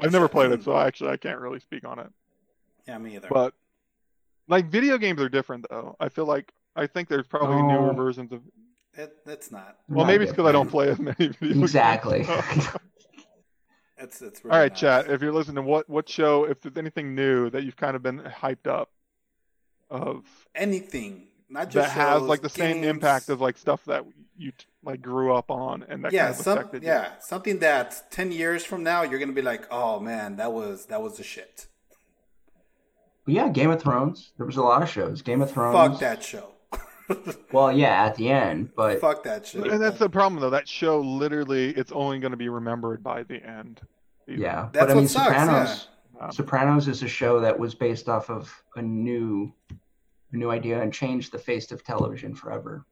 I've 0.00 0.12
never 0.12 0.28
played 0.28 0.52
it, 0.52 0.62
so 0.62 0.76
actually 0.76 1.10
I 1.10 1.16
can't 1.16 1.38
really 1.38 1.60
speak 1.60 1.84
on 1.84 1.98
it. 1.98 2.08
Yeah, 2.86 2.98
me 2.98 3.16
either. 3.16 3.28
But 3.30 3.54
like 4.48 4.66
video 4.66 4.98
games 4.98 5.20
are 5.20 5.28
different, 5.28 5.66
though. 5.70 5.96
I 6.00 6.08
feel 6.08 6.26
like 6.26 6.52
I 6.74 6.86
think 6.86 7.08
there's 7.08 7.26
probably 7.26 7.56
oh. 7.56 7.66
newer 7.68 7.92
versions 7.92 8.32
of. 8.32 8.42
It, 8.94 9.16
that's 9.24 9.52
not. 9.52 9.76
Well, 9.88 10.04
not 10.04 10.12
maybe 10.12 10.24
it's 10.24 10.32
because 10.32 10.48
I 10.48 10.52
don't 10.52 10.70
play 10.70 10.88
as 10.88 10.98
many 10.98 11.28
video 11.28 11.62
exactly. 11.62 12.24
games. 12.24 12.28
Exactly. 12.56 12.80
It's 13.98 14.22
it's 14.22 14.44
really 14.44 14.54
all 14.54 14.60
right, 14.60 14.72
nice. 14.72 14.80
chat. 14.80 15.10
If 15.10 15.22
you're 15.22 15.32
listening, 15.32 15.64
what 15.64 15.88
what 15.88 16.08
show? 16.08 16.44
If 16.44 16.60
there's 16.60 16.76
anything 16.76 17.14
new 17.14 17.50
that 17.50 17.64
you've 17.64 17.76
kind 17.76 17.96
of 17.96 18.02
been 18.02 18.20
hyped 18.20 18.66
up 18.66 18.90
of 19.90 20.24
anything, 20.54 21.28
not 21.48 21.70
just 21.70 21.88
that 21.88 21.94
shows, 21.94 22.20
has 22.20 22.22
like 22.22 22.42
the 22.42 22.48
games. 22.48 22.74
same 22.74 22.84
impact 22.84 23.28
of 23.28 23.40
like 23.40 23.58
stuff 23.58 23.84
that 23.86 24.04
you 24.36 24.52
like 24.84 25.02
grew 25.02 25.34
up 25.34 25.50
on 25.50 25.84
and 25.88 26.04
that 26.04 26.12
yeah, 26.12 26.26
kind 26.26 26.38
of 26.38 26.44
some, 26.44 26.58
affected 26.58 26.82
yeah, 26.82 27.06
you. 27.06 27.10
something 27.20 27.58
that 27.58 28.10
ten 28.10 28.30
years 28.30 28.64
from 28.64 28.82
now 28.82 29.02
you're 29.02 29.18
gonna 29.18 29.32
be 29.32 29.42
like, 29.42 29.66
oh 29.70 29.98
man, 29.98 30.36
that 30.36 30.52
was 30.52 30.86
that 30.86 31.02
was 31.02 31.16
the 31.16 31.24
shit. 31.24 31.66
Yeah, 33.26 33.48
Game 33.48 33.70
of 33.70 33.82
Thrones. 33.82 34.30
There 34.38 34.46
was 34.46 34.56
a 34.56 34.62
lot 34.62 34.82
of 34.82 34.88
shows. 34.88 35.22
Game 35.22 35.42
of 35.42 35.50
Thrones. 35.50 35.76
Fuck 35.76 36.00
that 36.00 36.22
show. 36.22 36.52
Well, 37.52 37.72
yeah, 37.72 38.04
at 38.04 38.16
the 38.16 38.30
end, 38.30 38.70
but 38.76 39.00
fuck 39.00 39.22
that 39.24 39.46
shit. 39.46 39.66
And 39.66 39.80
that's 39.80 39.98
the 39.98 40.08
problem, 40.08 40.40
though. 40.40 40.50
That 40.50 40.68
show 40.68 41.00
literally, 41.00 41.70
it's 41.70 41.92
only 41.92 42.18
going 42.18 42.32
to 42.32 42.36
be 42.36 42.48
remembered 42.48 43.02
by 43.02 43.22
the 43.22 43.42
end. 43.44 43.80
Yeah, 44.26 44.68
that's 44.72 44.86
but 44.86 44.90
I 44.90 44.94
mean, 44.94 45.08
sucks, 45.08 45.26
Sopranos. 45.26 45.88
yeah. 46.16 46.30
Sopranos 46.30 46.88
is 46.88 47.02
a 47.02 47.08
show 47.08 47.40
that 47.40 47.58
was 47.58 47.74
based 47.74 48.08
off 48.08 48.28
of 48.28 48.52
a 48.76 48.82
new, 48.82 49.52
a 50.32 50.36
new 50.36 50.50
idea 50.50 50.82
and 50.82 50.92
changed 50.92 51.32
the 51.32 51.38
face 51.38 51.72
of 51.72 51.82
television 51.82 52.34
forever. 52.34 52.84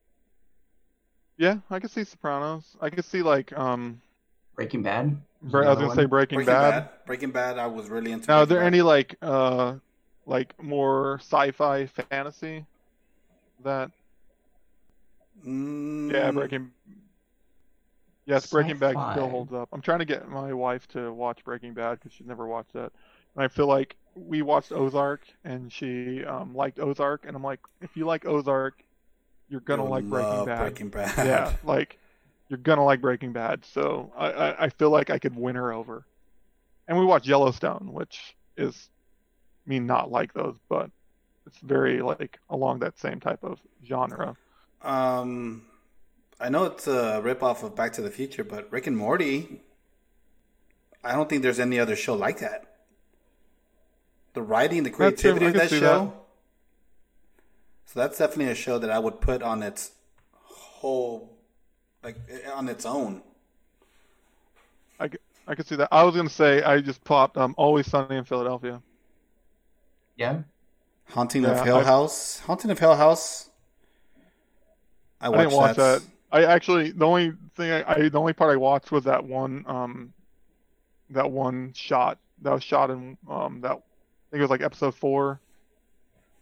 Yeah, 1.36 1.58
I 1.70 1.78
could 1.78 1.90
see 1.90 2.04
Sopranos. 2.04 2.76
I 2.80 2.88
could 2.88 3.04
see 3.04 3.22
like 3.22 3.56
um 3.58 4.00
Breaking 4.54 4.82
Bad. 4.82 5.20
I 5.42 5.44
was 5.44 5.52
gonna 5.52 5.86
one. 5.88 5.96
say 5.96 6.06
Breaking, 6.06 6.36
Breaking 6.36 6.46
Bad. 6.46 6.70
Bad. 6.70 6.88
Breaking 7.06 7.30
Bad. 7.30 7.58
I 7.58 7.66
was 7.66 7.90
really 7.90 8.12
into. 8.12 8.28
Now, 8.28 8.38
are 8.38 8.46
there 8.46 8.60
Bad. 8.60 8.66
any 8.66 8.80
like 8.80 9.16
uh 9.20 9.74
like 10.24 10.60
more 10.62 11.18
sci-fi 11.18 11.86
fantasy 11.86 12.64
that 13.62 13.90
Mm, 15.46 16.12
yeah 16.12 16.30
Breaking 16.30 16.70
yes 18.26 18.46
Breaking 18.48 18.78
Bad 18.78 18.94
Sci-fi. 18.96 19.12
still 19.12 19.28
holds 19.28 19.52
up. 19.52 19.68
I'm 19.72 19.82
trying 19.82 20.00
to 20.00 20.04
get 20.04 20.28
my 20.28 20.52
wife 20.52 20.86
to 20.88 21.12
watch 21.12 21.44
Breaking 21.44 21.74
Bad 21.74 21.98
because 21.98 22.12
she's 22.12 22.26
never 22.26 22.46
watched 22.46 22.72
that. 22.72 22.92
And 23.34 23.44
I 23.44 23.48
feel 23.48 23.66
like 23.66 23.96
we 24.14 24.42
watched 24.42 24.72
Ozark 24.72 25.26
and 25.44 25.72
she 25.72 26.24
um 26.24 26.54
liked 26.54 26.78
Ozark 26.78 27.24
and 27.26 27.36
I'm 27.36 27.42
like 27.44 27.60
if 27.80 27.96
you 27.96 28.06
like 28.06 28.26
Ozark 28.26 28.82
you're 29.48 29.60
gonna 29.60 29.82
you'll 29.82 29.90
like 29.90 30.04
Breaking 30.04 30.36
love 30.38 30.46
Bad. 30.46 30.58
Breaking 30.58 30.88
Bad. 30.88 31.26
yeah, 31.26 31.52
like 31.64 31.98
you're 32.48 32.58
gonna 32.58 32.84
like 32.84 33.00
Breaking 33.00 33.32
Bad. 33.32 33.64
So 33.64 34.12
I, 34.16 34.30
I, 34.30 34.64
I 34.64 34.68
feel 34.70 34.90
like 34.90 35.10
I 35.10 35.18
could 35.18 35.36
win 35.36 35.56
her 35.56 35.72
over. 35.72 36.04
And 36.88 36.98
we 36.98 37.04
watched 37.04 37.26
Yellowstone, 37.26 37.92
which 37.92 38.36
is, 38.56 38.88
I 39.66 39.70
mean, 39.70 39.86
not 39.86 40.10
like 40.10 40.32
those, 40.32 40.56
but 40.68 40.90
it's 41.46 41.58
very 41.58 42.00
like 42.00 42.38
along 42.48 42.80
that 42.80 42.98
same 42.98 43.20
type 43.20 43.42
of 43.42 43.58
genre. 43.84 44.36
Um, 44.86 45.62
I 46.40 46.48
know 46.48 46.64
it's 46.64 46.86
a 46.86 47.20
ripoff 47.24 47.62
of 47.62 47.74
Back 47.74 47.92
to 47.94 48.02
the 48.02 48.10
Future, 48.10 48.44
but 48.44 48.70
Rick 48.70 48.86
and 48.86 48.96
Morty. 48.96 49.60
I 51.02 51.12
don't 51.12 51.28
think 51.28 51.42
there's 51.42 51.60
any 51.60 51.78
other 51.78 51.96
show 51.96 52.14
like 52.14 52.38
that. 52.40 52.76
The 54.34 54.42
writing, 54.42 54.82
the 54.82 54.90
creativity 54.90 55.46
of 55.46 55.54
that 55.54 55.70
show. 55.70 55.80
that. 55.80 56.12
So 57.86 58.00
that's 58.00 58.18
definitely 58.18 58.52
a 58.52 58.54
show 58.56 58.78
that 58.78 58.90
I 58.90 58.98
would 58.98 59.20
put 59.20 59.42
on 59.42 59.62
its 59.62 59.92
whole, 60.32 61.36
like 62.02 62.16
on 62.52 62.68
its 62.68 62.84
own. 62.84 63.22
I 65.48 65.54
could 65.54 65.66
see 65.68 65.76
that. 65.76 65.88
I 65.92 66.02
was 66.02 66.16
gonna 66.16 66.28
say 66.28 66.60
I 66.64 66.80
just 66.80 67.04
popped 67.04 67.36
um 67.36 67.54
Always 67.56 67.86
Sunny 67.86 68.16
in 68.16 68.24
Philadelphia. 68.24 68.82
Yeah. 70.16 70.42
Haunting 71.10 71.44
Yeah, 71.44 71.50
of 71.52 71.64
Hill 71.64 71.76
I- 71.76 71.84
House. 71.84 72.40
Haunting 72.40 72.70
of 72.72 72.78
Hill 72.80 72.96
House. 72.96 73.48
I 75.20 75.28
I 75.32 75.36
didn't 75.36 75.52
watch 75.52 75.76
that. 75.76 76.02
I 76.32 76.44
actually 76.44 76.90
the 76.90 77.06
only 77.06 77.32
thing 77.56 77.70
I, 77.72 77.92
I 78.04 78.08
the 78.08 78.18
only 78.20 78.32
part 78.32 78.52
I 78.52 78.56
watched 78.56 78.90
was 78.92 79.04
that 79.04 79.24
one 79.24 79.64
um 79.66 80.12
that 81.10 81.30
one 81.30 81.72
shot 81.74 82.18
that 82.42 82.52
was 82.52 82.64
shot 82.64 82.90
in 82.90 83.16
um 83.28 83.60
that 83.62 83.72
I 83.72 83.74
think 84.30 84.38
it 84.38 84.40
was 84.40 84.50
like 84.50 84.62
episode 84.62 84.94
four. 84.94 85.40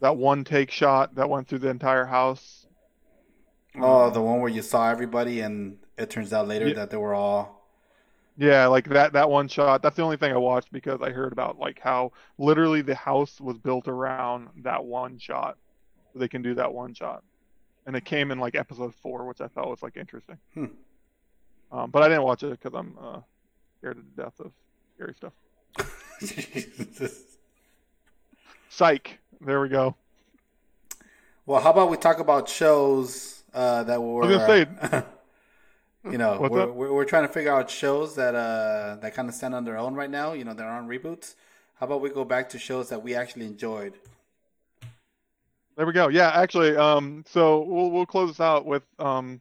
That 0.00 0.16
one 0.16 0.44
take 0.44 0.70
shot 0.70 1.14
that 1.16 1.28
went 1.28 1.48
through 1.48 1.60
the 1.60 1.68
entire 1.70 2.04
house. 2.04 2.66
Oh, 3.76 4.10
the 4.10 4.20
one 4.20 4.40
where 4.40 4.50
you 4.50 4.62
saw 4.62 4.88
everybody, 4.90 5.40
and 5.40 5.78
it 5.98 6.10
turns 6.10 6.32
out 6.32 6.46
later 6.48 6.68
Yeah. 6.68 6.74
that 6.74 6.90
they 6.90 6.96
were 6.96 7.14
all. 7.14 7.68
Yeah, 8.36 8.66
like 8.66 8.88
that 8.88 9.12
that 9.12 9.30
one 9.30 9.48
shot. 9.48 9.82
That's 9.82 9.96
the 9.96 10.02
only 10.02 10.16
thing 10.16 10.32
I 10.32 10.36
watched 10.36 10.72
because 10.72 11.00
I 11.02 11.10
heard 11.10 11.32
about 11.32 11.58
like 11.58 11.78
how 11.80 12.12
literally 12.38 12.82
the 12.82 12.94
house 12.94 13.40
was 13.40 13.58
built 13.58 13.86
around 13.86 14.48
that 14.62 14.84
one 14.84 15.18
shot. 15.18 15.56
They 16.14 16.28
can 16.28 16.42
do 16.42 16.54
that 16.54 16.72
one 16.72 16.94
shot. 16.94 17.22
And 17.86 17.96
it 17.96 18.04
came 18.04 18.30
in 18.30 18.38
like 18.38 18.54
episode 18.54 18.94
4, 18.94 19.26
which 19.26 19.40
I 19.40 19.48
thought 19.48 19.68
was 19.68 19.82
like 19.82 19.96
interesting. 19.96 20.38
Hmm. 20.54 20.66
Um, 21.70 21.90
but 21.90 22.02
I 22.02 22.08
didn't 22.08 22.22
watch 22.22 22.42
it 22.42 22.60
cuz 22.60 22.72
I'm 22.74 22.96
uh, 23.00 23.20
scared 23.78 23.96
to 23.96 24.22
death 24.22 24.40
of 24.40 24.52
scary 24.94 25.14
stuff. 25.14 25.32
Psych. 28.68 29.18
There 29.40 29.60
we 29.60 29.68
go. 29.68 29.96
well, 31.44 31.60
how 31.60 31.70
about 31.70 31.90
we 31.90 31.96
talk 31.96 32.18
about 32.18 32.48
shows 32.48 33.42
uh, 33.52 33.84
that 33.84 34.02
were. 34.02 34.24
I 34.24 34.26
was 34.26 34.36
gonna 34.38 35.06
you 36.10 36.18
know, 36.18 36.38
we're, 36.40 36.70
we're 36.70 36.92
we're 36.92 37.04
trying 37.04 37.26
to 37.26 37.32
figure 37.32 37.54
out 37.54 37.70
shows 37.70 38.16
that 38.16 38.34
uh 38.34 38.96
that 39.00 39.14
kind 39.14 39.28
of 39.28 39.34
stand 39.34 39.54
on 39.54 39.64
their 39.64 39.78
own 39.78 39.94
right 39.94 40.10
now. 40.10 40.32
You 40.32 40.44
know, 40.44 40.54
they're 40.54 40.68
on 40.68 40.88
reboots. 40.88 41.34
How 41.76 41.86
about 41.86 42.00
we 42.00 42.10
go 42.10 42.24
back 42.24 42.48
to 42.50 42.58
shows 42.58 42.88
that 42.88 43.02
we 43.02 43.14
actually 43.14 43.46
enjoyed? 43.46 43.94
There 45.76 45.86
we 45.86 45.92
go. 45.92 46.08
Yeah, 46.08 46.30
actually, 46.30 46.76
um, 46.76 47.24
so 47.26 47.62
we'll 47.62 47.90
we'll 47.90 48.06
close 48.06 48.30
this 48.30 48.40
out 48.40 48.64
with 48.64 48.84
um, 48.98 49.40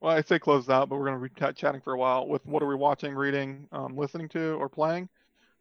well, 0.00 0.16
I 0.16 0.22
say 0.22 0.38
close 0.38 0.66
this 0.66 0.72
out, 0.72 0.88
but 0.88 0.98
we're 0.98 1.06
gonna 1.06 1.18
be 1.18 1.28
ch- 1.28 1.56
chatting 1.56 1.80
for 1.82 1.92
a 1.92 1.98
while 1.98 2.26
with 2.26 2.44
what 2.46 2.62
are 2.62 2.66
we 2.66 2.74
watching, 2.74 3.14
reading, 3.14 3.68
um, 3.72 3.96
listening 3.96 4.28
to, 4.30 4.54
or 4.54 4.68
playing. 4.68 5.08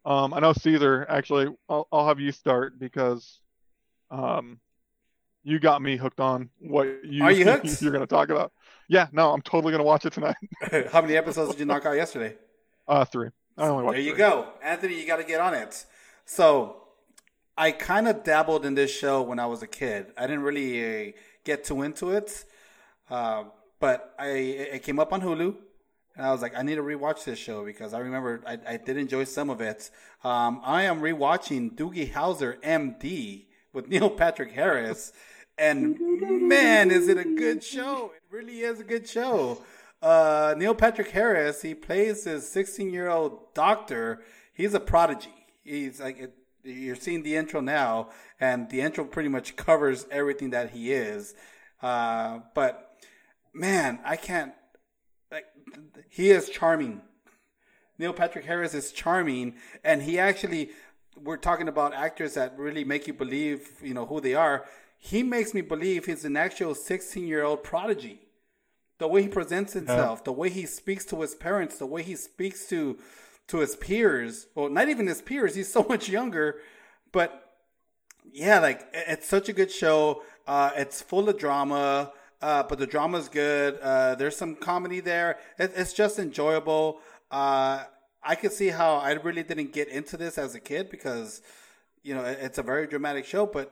Um, 0.06 0.34
I 0.34 0.40
know 0.40 0.54
Caesar. 0.54 1.06
Actually, 1.10 1.54
I'll 1.70 1.88
I'll 1.92 2.08
have 2.08 2.20
you 2.20 2.32
start 2.32 2.80
because, 2.80 3.40
um, 4.10 4.60
you 5.44 5.60
got 5.60 5.82
me 5.82 5.98
hooked 5.98 6.20
on 6.20 6.50
what 6.60 6.88
you 7.04 7.24
Are 7.24 7.32
you 7.32 7.44
hooked? 7.52 7.82
you're 7.82 7.92
gonna 7.92 8.08
talk 8.08 8.30
about. 8.30 8.54
Yeah, 8.88 9.08
no, 9.12 9.32
I'm 9.32 9.42
totally 9.42 9.72
gonna 9.72 9.84
watch 9.84 10.06
it 10.06 10.14
tonight. 10.14 10.36
how 10.92 11.02
many 11.02 11.18
episodes 11.18 11.52
did 11.52 11.60
you 11.60 11.66
knock 11.66 11.86
out 11.86 11.94
yesterday? 11.98 12.36
Uh, 12.88 13.04
three. 13.06 13.30
I 13.58 13.68
only 13.68 13.84
watched. 13.84 13.96
There 13.96 14.02
you 14.02 14.12
three. 14.12 14.18
go, 14.20 14.48
Anthony. 14.64 15.00
You 15.00 15.06
got 15.06 15.18
to 15.18 15.24
get 15.24 15.40
on 15.42 15.54
it. 15.54 15.86
So, 16.26 16.81
I 17.62 17.72
kind 17.72 18.08
of 18.08 18.24
dabbled 18.24 18.66
in 18.66 18.74
this 18.74 18.90
show 18.90 19.22
when 19.22 19.38
I 19.38 19.46
was 19.46 19.62
a 19.62 19.68
kid. 19.68 20.08
I 20.18 20.22
didn't 20.22 20.42
really 20.42 21.10
uh, 21.10 21.12
get 21.44 21.64
too 21.64 21.84
into 21.84 22.10
it, 22.10 22.44
uh, 23.08 23.44
but 23.80 24.16
I 24.18 24.30
it 24.30 24.82
came 24.82 24.98
up 24.98 25.14
on 25.14 25.22
Hulu, 25.22 25.56
and 26.16 26.26
I 26.26 26.32
was 26.32 26.42
like, 26.42 26.58
I 26.58 26.64
need 26.64 26.78
to 26.78 26.82
rewatch 26.82 27.24
this 27.24 27.38
show 27.38 27.64
because 27.64 27.94
I 27.94 28.00
remember 28.00 28.42
I, 28.48 28.58
I 28.68 28.78
did 28.78 28.98
enjoy 28.98 29.26
some 29.26 29.52
of 29.52 29.62
it. 29.62 29.92
Um, 30.24 30.60
I 30.64 30.82
am 30.86 31.02
rewatching 31.02 31.76
Doogie 31.76 32.12
Howser, 32.12 32.58
M.D. 32.64 33.48
with 33.74 33.88
Neil 33.90 34.10
Patrick 34.10 34.54
Harris. 34.54 35.14
And 35.56 36.00
man, 36.48 36.90
is 36.90 37.10
it 37.10 37.20
a 37.20 37.26
good 37.26 37.64
show! 37.64 38.12
It 38.16 38.24
really 38.36 38.62
is 38.62 38.80
a 38.80 38.84
good 38.84 39.08
show. 39.08 39.62
Uh, 40.02 40.56
Neil 40.58 40.74
Patrick 40.74 41.12
Harris, 41.12 41.62
he 41.62 41.76
plays 41.76 42.24
his 42.24 42.52
16 42.52 42.92
year 42.92 43.08
old 43.08 43.54
doctor. 43.54 44.24
He's 44.52 44.74
a 44.74 44.80
prodigy. 44.80 45.46
He's 45.64 46.00
like 46.00 46.34
you're 46.64 46.96
seeing 46.96 47.24
the 47.24 47.36
intro 47.36 47.62
now, 47.62 48.10
and 48.40 48.70
the 48.70 48.82
intro 48.82 49.04
pretty 49.04 49.30
much 49.30 49.56
covers 49.56 50.06
everything 50.12 50.52
that 50.52 50.72
he 50.72 50.92
is. 50.92 51.34
Uh, 51.82 52.40
but 52.54 52.92
man, 53.54 54.00
I 54.06 54.16
can't. 54.16 54.54
Like, 55.32 55.46
he 56.10 56.32
is 56.32 56.50
charming. 56.50 57.02
Neil 57.98 58.14
Patrick 58.14 58.46
Harris 58.46 58.74
is 58.74 58.92
charming, 58.92 59.56
and 59.84 60.02
he 60.02 60.20
actually. 60.20 60.72
We're 61.22 61.38
talking 61.38 61.68
about 61.68 61.94
actors 61.94 62.36
that 62.36 62.58
really 62.58 62.86
make 62.86 63.06
you 63.06 63.14
believe, 63.14 63.70
you 63.84 63.94
know, 63.94 64.06
who 64.06 64.22
they 64.22 64.34
are. 64.34 64.66
He 64.98 65.24
makes 65.24 65.54
me 65.54 65.60
believe 65.60 66.06
he's 66.06 66.24
an 66.24 66.38
actual 66.38 66.74
16 66.74 67.28
year 67.28 67.44
old 67.44 67.64
prodigy. 67.64 68.22
The 68.98 69.08
way 69.08 69.24
he 69.24 69.28
presents 69.28 69.74
himself, 69.74 70.20
yeah. 70.20 70.26
the 70.26 70.32
way 70.32 70.50
he 70.50 70.66
speaks 70.66 71.06
to 71.06 71.22
his 71.22 71.36
parents, 71.36 71.80
the 71.80 71.86
way 71.88 72.02
he 72.04 72.16
speaks 72.16 72.68
to 72.68 72.98
to 73.52 73.58
his 73.60 73.76
peers. 73.76 74.48
Well, 74.56 74.70
not 74.70 74.90
even 74.90 75.08
his 75.08 75.22
peers. 75.22 75.56
He's 75.56 75.72
so 75.78 75.86
much 75.88 76.10
younger, 76.10 76.60
but 77.12 77.44
yeah, 78.34 78.60
like 78.60 78.88
it's 78.94 79.28
such 79.28 79.50
a 79.50 79.54
good 79.54 79.72
show. 79.72 80.24
Uh, 80.48 80.72
it's 80.76 81.02
full 81.02 81.30
of 81.30 81.38
drama, 81.38 82.12
uh, 82.42 82.64
but 82.64 82.80
the 82.80 82.88
drama 82.88 83.20
is 83.20 83.30
good. 83.30 83.78
Uh, 83.82 84.16
there's 84.16 84.36
some 84.36 84.56
comedy 84.56 85.00
there. 85.00 85.38
It, 85.60 85.74
it's 85.76 85.94
just 85.94 86.18
enjoyable. 86.18 87.00
Uh, 87.30 87.84
I 88.24 88.36
can 88.36 88.52
see 88.52 88.70
how 88.70 88.96
I 88.96 89.12
really 89.14 89.44
didn't 89.44 89.74
get 89.74 89.88
into 89.88 90.18
this 90.18 90.38
as 90.38 90.56
a 90.56 90.60
kid 90.60 90.90
because, 90.90 91.42
you 92.04 92.14
know, 92.14 92.24
it, 92.24 92.40
it's 92.42 92.58
a 92.58 92.64
very 92.64 92.88
dramatic 92.88 93.26
show. 93.26 93.46
But 93.46 93.72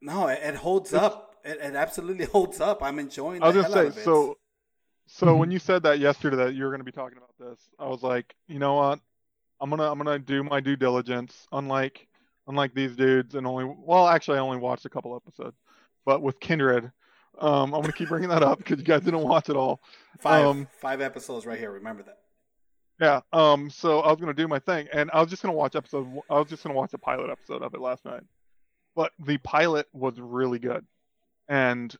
no, 0.00 0.28
it, 0.28 0.40
it 0.42 0.54
holds 0.56 0.92
up. 0.92 1.36
It, 1.44 1.58
it, 1.60 1.74
absolutely 1.74 2.24
holds 2.36 2.60
up. 2.60 2.82
I'm 2.82 2.98
enjoying. 2.98 3.42
I 3.42 3.48
was 3.48 3.66
gonna 3.66 3.92
say 3.92 4.02
so. 4.02 4.36
So 5.06 5.26
mm-hmm. 5.26 5.38
when 5.38 5.50
you 5.50 5.58
said 5.58 5.82
that 5.82 5.98
yesterday 5.98 6.36
that 6.36 6.54
you 6.54 6.64
were 6.64 6.70
going 6.70 6.80
to 6.80 6.84
be 6.84 6.92
talking 6.92 7.18
about 7.18 7.34
this, 7.38 7.60
I 7.78 7.86
was 7.86 8.02
like, 8.02 8.34
you 8.48 8.58
know 8.58 8.74
what? 8.74 9.00
I'm 9.62 9.70
gonna 9.70 9.88
I'm 9.88 9.96
gonna 9.96 10.18
do 10.18 10.42
my 10.42 10.58
due 10.58 10.74
diligence. 10.74 11.46
Unlike 11.52 12.08
unlike 12.48 12.74
these 12.74 12.96
dudes, 12.96 13.36
and 13.36 13.46
only 13.46 13.72
well, 13.78 14.08
actually, 14.08 14.38
I 14.38 14.40
only 14.40 14.58
watched 14.58 14.84
a 14.84 14.88
couple 14.90 15.14
episodes, 15.14 15.56
but 16.04 16.20
with 16.20 16.40
Kindred, 16.40 16.90
um, 17.38 17.72
I'm 17.72 17.80
gonna 17.80 17.92
keep 17.92 18.08
bringing 18.08 18.28
that 18.30 18.42
up 18.42 18.58
because 18.58 18.78
you 18.78 18.84
guys 18.84 19.02
didn't 19.02 19.22
watch 19.22 19.48
it 19.48 19.56
all. 19.56 19.80
Five 20.18 20.46
um, 20.46 20.68
five 20.80 21.00
episodes 21.00 21.46
right 21.46 21.58
here. 21.58 21.70
Remember 21.70 22.02
that. 22.02 22.18
Yeah. 23.00 23.20
Um. 23.32 23.70
So 23.70 24.00
I 24.00 24.10
was 24.10 24.18
gonna 24.18 24.34
do 24.34 24.48
my 24.48 24.58
thing, 24.58 24.88
and 24.92 25.10
I 25.12 25.20
was 25.20 25.30
just 25.30 25.42
gonna 25.42 25.54
watch 25.54 25.76
episode. 25.76 26.08
I 26.28 26.40
was 26.40 26.48
just 26.48 26.64
gonna 26.64 26.74
watch 26.74 26.90
the 26.90 26.98
pilot 26.98 27.30
episode 27.30 27.62
of 27.62 27.72
it 27.74 27.80
last 27.80 28.04
night, 28.04 28.24
but 28.96 29.12
the 29.24 29.38
pilot 29.38 29.86
was 29.92 30.18
really 30.18 30.58
good, 30.58 30.84
and 31.48 31.94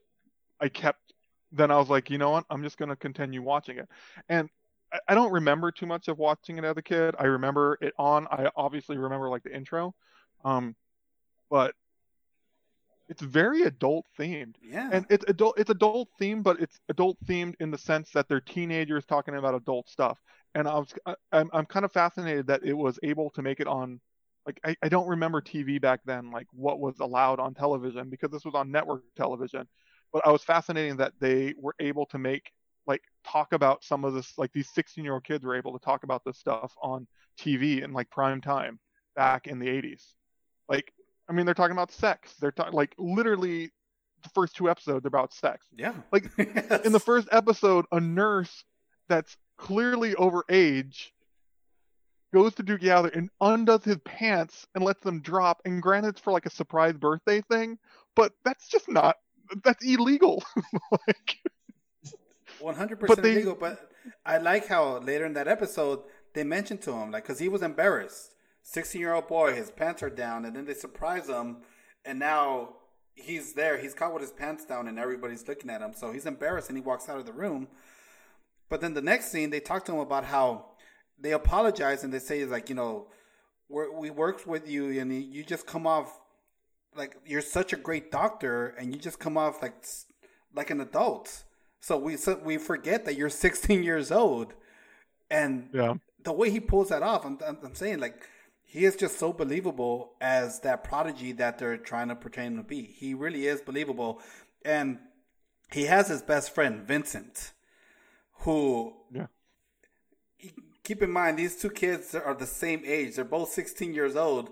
I 0.61 0.69
kept 0.69 1.12
then 1.53 1.71
I 1.71 1.77
was 1.77 1.89
like, 1.89 2.11
you 2.11 2.19
know 2.19 2.31
what? 2.31 2.45
I'm 2.51 2.63
just 2.63 2.79
going 2.79 2.89
to 2.89 2.97
continue 2.97 3.43
watching 3.43 3.79
it. 3.79 3.89
And 4.29 4.49
I, 4.93 4.99
I 5.09 5.15
don't 5.15 5.33
remember 5.33 5.71
too 5.71 5.87
much 5.87 6.09
of 6.09 6.19
watching 6.19 6.59
it 6.59 6.65
as 6.65 6.77
a 6.77 6.83
kid. 6.83 7.15
I 7.19 7.25
remember 7.25 7.79
it 7.81 7.93
on. 7.99 8.27
I 8.31 8.51
obviously 8.57 8.97
remember 8.97 9.29
like 9.29 9.43
the 9.43 9.55
intro, 9.55 9.95
um, 10.45 10.75
but 11.51 11.75
it's 13.09 13.23
very 13.23 13.63
adult 13.63 14.07
themed. 14.19 14.55
Yeah. 14.63 14.89
And 14.91 15.07
it's 15.11 15.25
adult. 15.29 15.59
It's 15.59 15.71
adult 15.71 16.09
themed, 16.21 16.43
but 16.43 16.61
it's 16.61 16.81
adult 16.89 17.19
themed 17.27 17.55
in 17.61 17.71
the 17.71 17.79
sense 17.79 18.11
that 18.13 18.29
they're 18.29 18.41
teenagers 18.41 19.05
talking 19.05 19.37
about 19.37 19.55
adult 19.55 19.89
stuff. 19.89 20.19
And 20.55 20.67
I 20.67 20.79
was, 20.79 20.95
I, 21.07 21.15
I'm, 21.33 21.51
I'm 21.53 21.67
kind 21.67 21.85
of 21.85 21.93
fascinated 21.93 22.47
that 22.47 22.63
it 22.65 22.75
was 22.75 22.99
able 23.03 23.31
to 23.31 23.43
make 23.43 23.61
it 23.61 23.67
on 23.67 24.01
like 24.47 24.59
I, 24.65 24.77
I, 24.83 24.89
don't 24.89 25.07
remember 25.07 25.41
TV 25.41 25.81
back 25.81 26.01
then, 26.05 26.33
like 26.33 26.49
what 26.53 26.81
was 26.81 26.99
allowed 26.99 27.39
on 27.39 27.55
television 27.55 28.11
because 28.11 28.31
this 28.33 28.45
was 28.45 28.57
on 28.57 28.73
network 28.73 29.03
television 29.17 29.69
but 30.13 30.27
I 30.27 30.31
was 30.31 30.43
fascinating 30.43 30.97
that 30.99 31.13
they 31.21 31.55
were 31.59 31.75
able 31.81 32.07
to 32.07 32.19
make 32.19 32.53
like 32.87 33.03
talk 33.25 33.53
about 33.53 33.85
some 33.85 34.05
of 34.05 34.15
this 34.15 34.37
like 34.37 34.53
these 34.53 34.69
16 34.75 35.05
year 35.05 35.15
old 35.15 35.25
kids 35.25 35.45
were 35.45 35.57
able 35.57 35.79
to 35.79 35.85
talk 35.85 36.03
about 36.05 36.23
this 36.25 36.39
stuff 36.39 36.75
on 36.83 37.07
TV 37.39 37.83
in 37.83 37.93
like 37.93 38.11
prime 38.11 38.41
time 38.41 38.79
back 39.17 39.47
in 39.47 39.59
the 39.59 39.67
80s. 39.67 40.03
Like 40.69 40.93
I 41.29 41.33
mean 41.33 41.47
they're 41.47 41.55
talking 41.55 41.77
about 41.77 41.93
sex. 41.93 42.35
They're 42.41 42.53
talking 42.53 42.75
like 42.75 42.95
literally 42.99 43.71
the 44.23 44.29
first 44.35 44.57
two 44.57 44.69
episodes 44.69 45.05
are 45.05 45.09
about 45.09 45.33
sex. 45.33 45.67
Yeah. 45.77 45.95
Like 46.11 46.31
yes. 46.39 46.85
in 46.85 46.93
the 46.93 47.01
first 47.01 47.29
episode 47.31 47.87
a 47.93 48.01
nurse 48.01 48.65
that's 49.09 49.37
clearly 49.59 50.15
over 50.17 50.45
age 50.49 51.13
goes 52.33 52.55
to 52.55 52.65
Doogie 52.65 52.85
Howser 52.85 53.15
and 53.15 53.31
undoes 53.41 53.85
his 53.85 53.99
pants 54.05 54.67
and 54.75 54.83
lets 54.83 55.01
them 55.01 55.21
drop. 55.21 55.61
And 55.65 55.83
granted, 55.83 56.11
it's 56.11 56.21
for 56.21 56.33
like 56.33 56.47
a 56.47 56.51
surprise 56.51 56.95
birthday 56.95 57.43
thing, 57.43 57.79
but 58.17 58.33
that's 58.45 58.69
just 58.69 58.89
not 58.89 59.17
that's 59.65 59.85
illegal. 59.85 60.43
like, 61.07 61.39
100% 62.61 63.19
illegal. 63.19 63.57
But 63.59 63.91
I 64.25 64.39
like 64.39 64.67
how 64.67 64.99
later 64.99 65.25
in 65.27 65.35
that 65.35 65.49
episode 65.49 66.01
they 66.35 66.45
mentioned 66.45 66.83
to 66.83 66.93
him, 66.93 67.11
like, 67.11 67.25
because 67.25 67.39
he 67.39 67.49
was 67.49 67.63
embarrassed. 67.63 68.35
16 68.63 69.01
year 69.01 69.13
old 69.13 69.29
boy, 69.29 69.55
his 69.55 69.71
pants 69.71 70.03
are 70.03 70.11
down, 70.11 70.45
and 70.45 70.55
then 70.55 70.65
they 70.65 70.75
surprise 70.75 71.29
him, 71.29 71.59
and 72.05 72.19
now 72.19 72.77
he's 73.15 73.55
there. 73.55 73.77
He's 73.77 73.95
caught 73.95 74.13
with 74.13 74.23
his 74.23 74.33
pants 74.33 74.65
down, 74.65 74.87
and 74.89 74.99
everybody's 74.99 75.47
looking 75.49 75.71
at 75.71 75.83
him. 75.83 75.93
So 75.95 76.13
he's 76.13 76.27
embarrassed, 76.27 76.69
and 76.69 76.79
he 76.79 76.83
walks 76.83 77.09
out 77.09 77.19
of 77.19 77.27
the 77.27 77.33
room. 77.33 77.69
But 78.69 78.81
then 78.81 78.95
the 78.95 79.03
next 79.03 79.31
scene, 79.31 79.51
they 79.51 79.61
talk 79.61 79.85
to 79.87 79.93
him 79.93 79.99
about 79.99 80.25
how 80.25 80.67
they 81.19 81.33
apologize 81.33 82.05
and 82.05 82.13
they 82.13 82.19
say, 82.19 82.45
like, 82.45 82.69
you 82.69 82.75
know, 82.75 83.09
we 83.69 84.11
worked 84.11 84.47
with 84.47 84.69
you, 84.69 85.01
and 85.01 85.13
you 85.13 85.43
just 85.45 85.67
come 85.67 85.87
off 85.87 86.21
like 86.97 87.17
you're 87.27 87.41
such 87.41 87.73
a 87.73 87.77
great 87.77 88.11
doctor 88.11 88.69
and 88.79 88.95
you 88.95 89.01
just 89.01 89.19
come 89.19 89.37
off 89.37 89.63
like 89.63 89.85
like 90.55 90.71
an 90.71 90.81
adult. 90.81 91.45
So 91.81 91.97
we 91.97 92.17
so 92.17 92.41
we 92.45 92.59
forget 92.59 93.05
that 93.05 93.17
you're 93.17 93.31
16 93.47 93.83
years 93.83 94.11
old, 94.13 94.55
and 95.31 95.69
yeah. 95.73 95.95
the 96.23 96.33
way 96.33 96.51
he 96.51 96.61
pulls 96.61 96.89
that 96.91 97.03
off, 97.03 97.25
I'm, 97.25 97.39
I'm 97.47 97.75
saying 97.75 98.01
like 98.01 98.29
he 98.65 98.85
is 98.85 98.97
just 98.97 99.19
so 99.19 99.33
believable 99.33 100.13
as 100.21 100.61
that 100.61 100.85
prodigy 100.85 101.33
that 101.33 101.59
they're 101.59 101.77
trying 101.77 102.09
to 102.09 102.41
him 102.41 102.57
to 102.57 102.63
be. 102.63 102.83
He 102.83 103.15
really 103.15 103.47
is 103.47 103.61
believable, 103.61 104.21
and 104.65 104.99
he 105.71 105.85
has 105.85 106.09
his 106.09 106.23
best 106.23 106.55
friend 106.55 106.87
Vincent, 106.87 107.53
who 108.41 108.95
yeah. 109.13 109.27
Keep 110.85 111.03
in 111.03 111.13
mind 111.13 111.39
these 111.39 111.57
two 111.57 111.71
kids 111.71 112.13
are 112.13 112.35
the 112.35 112.47
same 112.47 112.83
age. 112.85 113.15
They're 113.15 113.25
both 113.25 113.51
16 113.51 113.95
years 113.95 114.17
old 114.17 114.51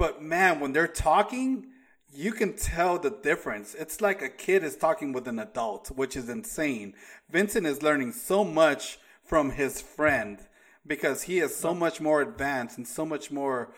but 0.00 0.22
man, 0.22 0.60
when 0.60 0.72
they're 0.72 0.88
talking, 0.88 1.66
you 2.10 2.32
can 2.32 2.54
tell 2.54 2.98
the 2.98 3.10
difference. 3.10 3.74
It's 3.74 4.00
like 4.00 4.22
a 4.22 4.30
kid 4.30 4.64
is 4.64 4.74
talking 4.74 5.12
with 5.12 5.28
an 5.28 5.38
adult, 5.38 5.88
which 5.88 6.16
is 6.16 6.30
insane. 6.30 6.94
Vincent 7.28 7.66
is 7.66 7.82
learning 7.82 8.12
so 8.12 8.42
much 8.42 8.98
from 9.22 9.50
his 9.50 9.82
friend 9.82 10.38
because 10.86 11.24
he 11.24 11.38
is 11.38 11.54
so 11.54 11.74
much 11.74 12.00
more 12.00 12.22
advanced 12.22 12.78
and 12.78 12.88
so 12.88 13.04
much 13.04 13.30
more 13.30 13.74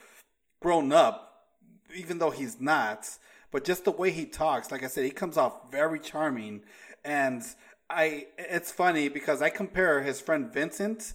grown 0.60 0.92
up, 0.92 1.48
even 1.92 2.18
though 2.18 2.30
he's 2.30 2.60
not. 2.60 3.18
But 3.50 3.64
just 3.64 3.84
the 3.84 3.90
way 3.90 4.12
he 4.12 4.24
talks, 4.24 4.70
like 4.70 4.84
I 4.84 4.86
said, 4.86 5.04
he 5.04 5.10
comes 5.10 5.36
off 5.36 5.72
very 5.72 5.98
charming. 5.98 6.62
And 7.04 7.42
I, 7.90 8.28
it's 8.38 8.70
funny 8.70 9.08
because 9.08 9.42
I 9.42 9.50
compare 9.50 10.02
his 10.02 10.20
friend 10.20 10.52
Vincent 10.52 11.14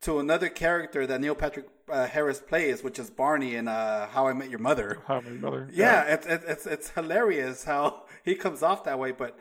to 0.00 0.18
another 0.18 0.48
character 0.48 1.06
that 1.06 1.20
Neil 1.20 1.34
Patrick 1.34 1.66
uh, 1.88 2.06
Harris 2.06 2.40
plays, 2.40 2.82
which 2.82 2.98
is 2.98 3.10
Barney 3.10 3.56
in 3.56 3.68
uh, 3.68 4.08
How 4.08 4.26
I 4.26 4.32
Met 4.32 4.50
Your 4.50 4.58
Mother. 4.58 5.02
How 5.06 5.16
I 5.16 5.20
Met 5.20 5.32
Your 5.32 5.40
Mother. 5.40 5.68
Yeah, 5.72 6.06
yeah. 6.06 6.14
It's, 6.14 6.26
it's 6.26 6.66
it's 6.66 6.90
hilarious 6.90 7.64
how 7.64 8.04
he 8.24 8.34
comes 8.34 8.62
off 8.62 8.84
that 8.84 8.98
way. 8.98 9.12
But 9.12 9.38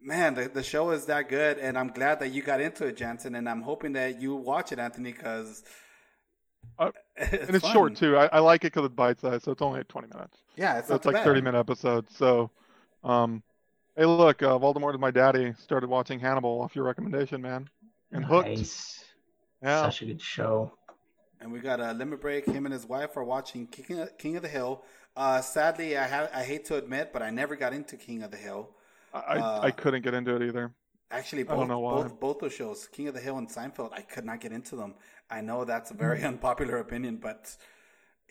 man, 0.00 0.34
the 0.34 0.48
the 0.48 0.62
show 0.62 0.90
is 0.90 1.06
that 1.06 1.28
good, 1.28 1.58
and 1.58 1.78
I'm 1.78 1.88
glad 1.88 2.20
that 2.20 2.32
you 2.32 2.42
got 2.42 2.60
into 2.60 2.86
it, 2.86 2.96
Jansen, 2.96 3.34
and 3.34 3.48
I'm 3.48 3.62
hoping 3.62 3.92
that 3.92 4.20
you 4.20 4.34
watch 4.34 4.72
it, 4.72 4.78
Anthony, 4.78 5.12
because. 5.12 5.64
Uh, 6.78 6.90
it's 7.16 7.46
and 7.46 7.56
it's 7.56 7.64
fun. 7.64 7.72
short 7.72 7.96
too. 7.96 8.16
I, 8.16 8.26
I 8.32 8.38
like 8.40 8.62
it 8.64 8.72
because 8.72 8.84
it's 8.84 8.94
bite 8.94 9.20
sized, 9.20 9.44
so 9.44 9.52
it's 9.52 9.62
only 9.62 9.82
20 9.84 10.08
minutes. 10.08 10.36
Yeah, 10.56 10.78
it's, 10.78 10.88
so 10.88 10.94
it's 10.94 11.06
like 11.06 11.14
bad. 11.14 11.24
30 11.24 11.40
minute 11.42 11.58
episodes. 11.58 12.14
So, 12.16 12.50
um, 13.04 13.42
hey, 13.96 14.04
look, 14.04 14.42
uh, 14.42 14.58
Voldemort 14.58 14.90
and 14.90 15.00
my 15.00 15.10
daddy 15.10 15.54
started 15.58 15.88
watching 15.88 16.18
Hannibal 16.18 16.60
off 16.60 16.74
your 16.74 16.84
recommendation, 16.84 17.40
man, 17.40 17.70
and 18.10 18.22
nice. 18.22 18.30
hooked. 18.30 19.04
Yeah, 19.62 19.82
such 19.82 20.02
a 20.02 20.06
good 20.06 20.20
show. 20.20 20.72
And 21.40 21.52
we 21.52 21.60
got 21.60 21.80
a 21.80 21.92
limit 21.92 22.20
break. 22.20 22.46
Him 22.46 22.66
and 22.66 22.72
his 22.72 22.86
wife 22.86 23.16
are 23.16 23.24
watching 23.24 23.66
King 23.66 24.00
of, 24.00 24.16
King 24.18 24.36
of 24.36 24.42
the 24.42 24.48
Hill. 24.48 24.82
Uh, 25.16 25.40
sadly, 25.40 25.96
I 25.96 26.04
have 26.04 26.30
I 26.34 26.42
hate 26.42 26.64
to 26.66 26.76
admit, 26.76 27.12
but 27.12 27.22
I 27.22 27.30
never 27.30 27.56
got 27.56 27.72
into 27.72 27.96
King 27.96 28.22
of 28.22 28.30
the 28.30 28.36
Hill. 28.36 28.70
I 29.12 29.38
uh, 29.38 29.60
I 29.62 29.70
couldn't 29.70 30.02
get 30.02 30.14
into 30.14 30.34
it 30.36 30.42
either. 30.42 30.72
Actually, 31.10 31.44
both, 31.44 31.68
both 31.68 32.20
both 32.20 32.38
those 32.40 32.52
shows, 32.52 32.88
King 32.88 33.08
of 33.08 33.14
the 33.14 33.20
Hill 33.20 33.38
and 33.38 33.48
Seinfeld, 33.48 33.92
I 33.92 34.00
could 34.02 34.24
not 34.24 34.40
get 34.40 34.52
into 34.52 34.76
them. 34.76 34.94
I 35.30 35.40
know 35.40 35.64
that's 35.64 35.90
a 35.90 35.94
very 35.94 36.20
mm. 36.20 36.28
unpopular 36.28 36.78
opinion, 36.78 37.16
but 37.16 37.56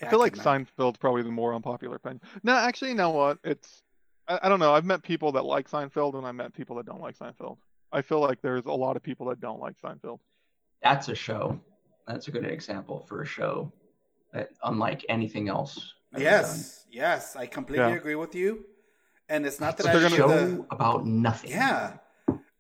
I 0.02 0.10
feel 0.10 0.20
I 0.20 0.24
like 0.24 0.36
not. 0.36 0.46
Seinfeld's 0.46 0.98
probably 0.98 1.24
the 1.24 1.32
more 1.32 1.54
unpopular 1.54 1.96
opinion. 1.96 2.22
No, 2.44 2.54
actually, 2.54 2.90
you 2.90 2.96
know 2.96 3.12
what? 3.12 3.40
It's 3.44 3.82
I, 4.28 4.40
I 4.44 4.50
don't 4.50 4.60
know. 4.60 4.74
I've 4.74 4.86
met 4.86 5.04
people 5.04 5.32
that 5.34 5.46
like 5.46 5.70
Seinfeld, 5.70 6.16
and 6.16 6.28
I 6.28 6.34
met 6.34 6.54
people 6.54 6.76
that 6.76 6.86
don't 6.86 7.02
like 7.02 7.18
Seinfeld. 7.18 7.58
I 7.92 8.02
feel 8.02 8.20
like 8.20 8.42
there's 8.42 8.66
a 8.66 8.72
lot 8.72 8.96
of 8.98 9.04
people 9.04 9.28
that 9.28 9.40
don't 9.40 9.60
like 9.60 9.76
Seinfeld. 9.82 10.20
That's 10.84 11.08
a 11.08 11.16
show 11.16 11.60
that's 12.08 12.28
a 12.28 12.32
good 12.32 12.46
example 12.46 13.06
for 13.08 13.22
a 13.22 13.26
show 13.26 13.72
that 14.34 14.50
unlike 14.64 15.06
anything 15.10 15.50
else. 15.50 15.94
Yes, 16.18 16.86
yes, 16.92 17.36
I 17.36 17.46
completely 17.46 17.90
yeah. 17.92 17.96
agree 17.96 18.16
with 18.16 18.36
you. 18.36 18.66
And 19.28 19.46
it's 19.46 19.60
not 19.60 19.78
that 19.78 19.88
It's 19.88 19.96
I 19.96 20.00
a 20.00 20.10
need 20.10 20.16
show 20.16 20.28
to, 20.28 20.66
about 20.72 21.06
nothing. 21.06 21.50
yeah. 21.52 21.98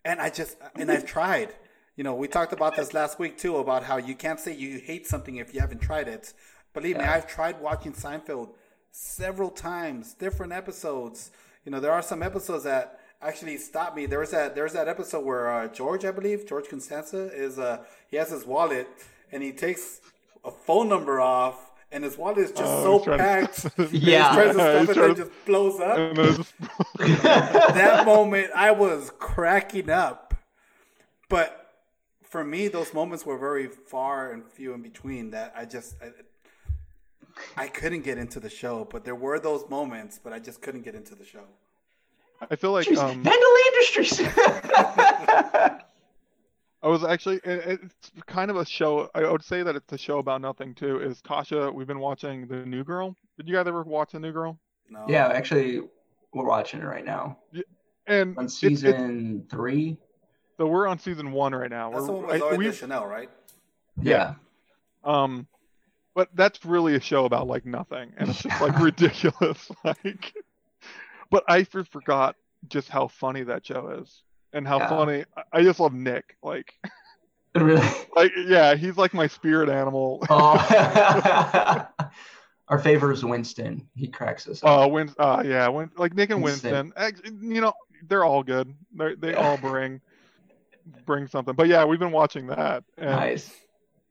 And 0.03 0.19
I 0.19 0.29
just 0.29 0.57
and 0.75 0.91
I've 0.91 1.05
tried. 1.05 1.53
You 1.95 2.03
know, 2.03 2.15
we 2.15 2.27
talked 2.27 2.51
about 2.53 2.75
this 2.75 2.93
last 2.93 3.17
week 3.19 3.37
too 3.37 3.57
about 3.57 3.83
how 3.83 3.97
you 3.97 4.15
can't 4.15 4.39
say 4.39 4.53
you 4.53 4.79
hate 4.79 5.07
something 5.07 5.37
if 5.37 5.53
you 5.53 5.61
haven't 5.61 5.79
tried 5.79 6.07
it. 6.07 6.33
Believe 6.73 6.97
me, 6.97 7.05
I've 7.05 7.27
tried 7.27 7.61
watching 7.61 7.93
Seinfeld 7.93 8.49
several 8.91 9.49
times, 9.49 10.13
different 10.13 10.51
episodes. 10.51 11.31
You 11.63 11.71
know, 11.71 11.79
there 11.79 11.91
are 11.93 12.01
some 12.01 12.21
episodes 12.21 12.65
that 12.65 12.99
actually 13.21 13.57
stopped 13.57 13.95
me. 13.95 14.05
There's 14.07 14.31
that 14.31 14.55
there's 14.55 14.73
that 14.73 14.87
episode 14.89 15.23
where 15.23 15.49
uh, 15.49 15.67
George, 15.69 16.03
I 16.03 16.11
believe, 16.11 16.45
George 16.45 16.67
Constanza 16.67 17.31
is 17.33 17.57
uh 17.57 17.83
he 18.09 18.17
has 18.17 18.29
his 18.31 18.45
wallet 18.45 18.87
and 19.35 19.43
he 19.43 19.51
takes 19.51 20.01
a 20.43 20.49
phone 20.51 20.87
number 20.89 21.19
off 21.19 21.71
and 21.91 22.03
his 22.03 22.17
wallet 22.17 22.37
is 22.39 22.51
just 22.51 22.63
Oh, 22.63 22.83
so 22.83 22.97
he's 22.97 23.03
trying 23.05 23.17
to- 23.19 23.23
packed. 23.23 23.63
that 23.77 23.93
Yeah. 23.93 24.27
He's 24.29 24.35
trying 24.35 24.53
to 24.53 24.57
Yeah, 24.57 24.83
stuff 24.83 24.87
he's 24.87 24.89
it 24.89 24.97
and 24.97 25.15
to- 25.15 25.21
it 25.21 25.25
just 25.25 25.45
blows 25.45 25.79
up 25.79 25.97
And 25.97 26.17
then 26.17 26.25
it's 26.25 26.37
just- 26.37 26.53
that 27.75 28.05
moment 28.05 28.51
I 28.55 28.71
was 28.71 29.11
cracking 29.19 29.89
up. 29.89 30.33
But 31.29 31.73
for 32.23 32.43
me, 32.43 32.67
those 32.69 32.93
moments 32.93 33.25
were 33.25 33.37
very 33.37 33.67
far 33.67 34.31
and 34.31 34.43
few 34.45 34.73
in 34.73 34.81
between. 34.81 35.31
That 35.31 35.53
I 35.55 35.65
just 35.65 35.95
I, 36.01 36.09
I 37.63 37.67
couldn't 37.67 38.01
get 38.03 38.17
into 38.17 38.39
the 38.39 38.49
show. 38.49 38.85
But 38.89 39.05
there 39.05 39.15
were 39.15 39.39
those 39.39 39.67
moments, 39.69 40.19
but 40.23 40.33
I 40.33 40.39
just 40.39 40.61
couldn't 40.61 40.81
get 40.83 40.95
into 40.95 41.15
the 41.15 41.25
show. 41.25 41.45
I 42.51 42.55
feel 42.57 42.71
like 42.73 42.87
Jeez, 42.87 42.97
um, 42.97 43.23
Vandelay 43.23 43.65
Industries. 43.73 44.19
I 46.85 46.87
was 46.87 47.03
actually 47.03 47.37
it, 47.43 47.79
it's 47.81 48.11
kind 48.27 48.51
of 48.51 48.57
a 48.57 48.65
show. 48.65 49.09
I 49.15 49.29
would 49.29 49.43
say 49.43 49.63
that 49.63 49.75
it's 49.75 49.91
a 49.91 49.97
show 49.97 50.19
about 50.19 50.39
nothing 50.41 50.75
too. 50.75 50.99
Is 51.01 51.19
Tasha? 51.21 51.73
We've 51.73 51.87
been 51.87 51.99
watching 51.99 52.45
the 52.47 52.57
New 52.57 52.83
Girl. 52.83 53.15
Did 53.37 53.47
you 53.49 53.55
guys 53.55 53.65
ever 53.67 53.81
watch 53.83 54.11
the 54.11 54.19
New 54.19 54.31
Girl? 54.31 54.59
No. 54.89 55.03
yeah, 55.09 55.27
actually, 55.29 55.81
we're 56.31 56.45
watching 56.45 56.79
it 56.81 56.85
right 56.85 57.03
now 57.03 57.39
And 58.05 58.37
on 58.37 58.45
it's- 58.45 58.63
it's- 58.63 58.81
season 58.81 59.47
three. 59.49 59.97
so 60.57 60.67
we're 60.67 60.85
on 60.87 60.99
season 60.99 61.31
one 61.31 61.55
right 61.55 61.71
now. 61.71 61.89
that's 61.89 62.03
We're, 62.03 62.11
one 62.13 62.27
with 62.27 62.35
I- 62.35 62.39
Zooey 62.55 62.57
we- 63.01 63.05
right? 63.07 63.29
Yeah. 63.99 64.35
Um, 65.03 65.47
but 66.13 66.29
that's 66.35 66.63
really 66.65 66.93
a 66.95 66.99
show 66.99 67.25
about 67.25 67.47
like 67.47 67.65
nothing, 67.65 68.13
and 68.17 68.29
it's 68.29 68.43
just 68.43 68.61
like 68.61 68.77
ridiculous. 68.79 69.71
Like, 69.83 70.35
but 71.31 71.43
I 71.47 71.63
for- 71.63 71.83
forgot 71.83 72.35
just 72.67 72.89
how 72.89 73.07
funny 73.07 73.41
that 73.43 73.65
show 73.65 73.89
is, 74.01 74.21
and 74.55 74.67
how 74.67 74.79
Yeah. 74.79 74.89
funny. 74.89 75.25
I- 75.53 75.61
just 75.61 75.79
love 75.79 75.93
Nick. 75.93 76.35
Like, 76.41 76.73
Really? 77.55 77.87
like 78.15 78.31
yeah, 78.47 78.73
he's 78.75 78.97
like 78.97 79.13
my 79.13 79.27
spirit 79.27 79.69
animal. 79.69 80.25
Oh. 80.29 81.87
Our 82.67 82.79
favorite 82.79 83.13
is 83.13 83.23
Winston. 83.23 83.87
He 83.95 84.07
cracks 84.07 84.47
us 84.47 84.63
up. 84.63 84.85
Uh, 84.85 84.87
Win, 84.87 85.13
uh, 85.19 85.43
yeah, 85.45 85.67
Win, 85.67 85.91
like 85.97 86.15
Nick 86.15 86.31
and 86.31 86.41
Winston. 86.41 86.91
Winston. 86.97 87.51
You 87.51 87.61
know, 87.61 87.73
they're 88.07 88.23
all 88.25 88.41
good. 88.41 88.73
They 88.97 89.13
they 89.13 89.31
Yeah. 89.33 89.35
all 89.49 89.57
bring 89.57 90.01
bring 91.05 91.27
something. 91.27 91.53
But 91.53 91.67
yeah, 91.67 91.85
we've 91.85 91.99
been 91.99 92.11
watching 92.11 92.47
that. 92.47 92.83
And, 92.97 93.09
nice. 93.11 93.51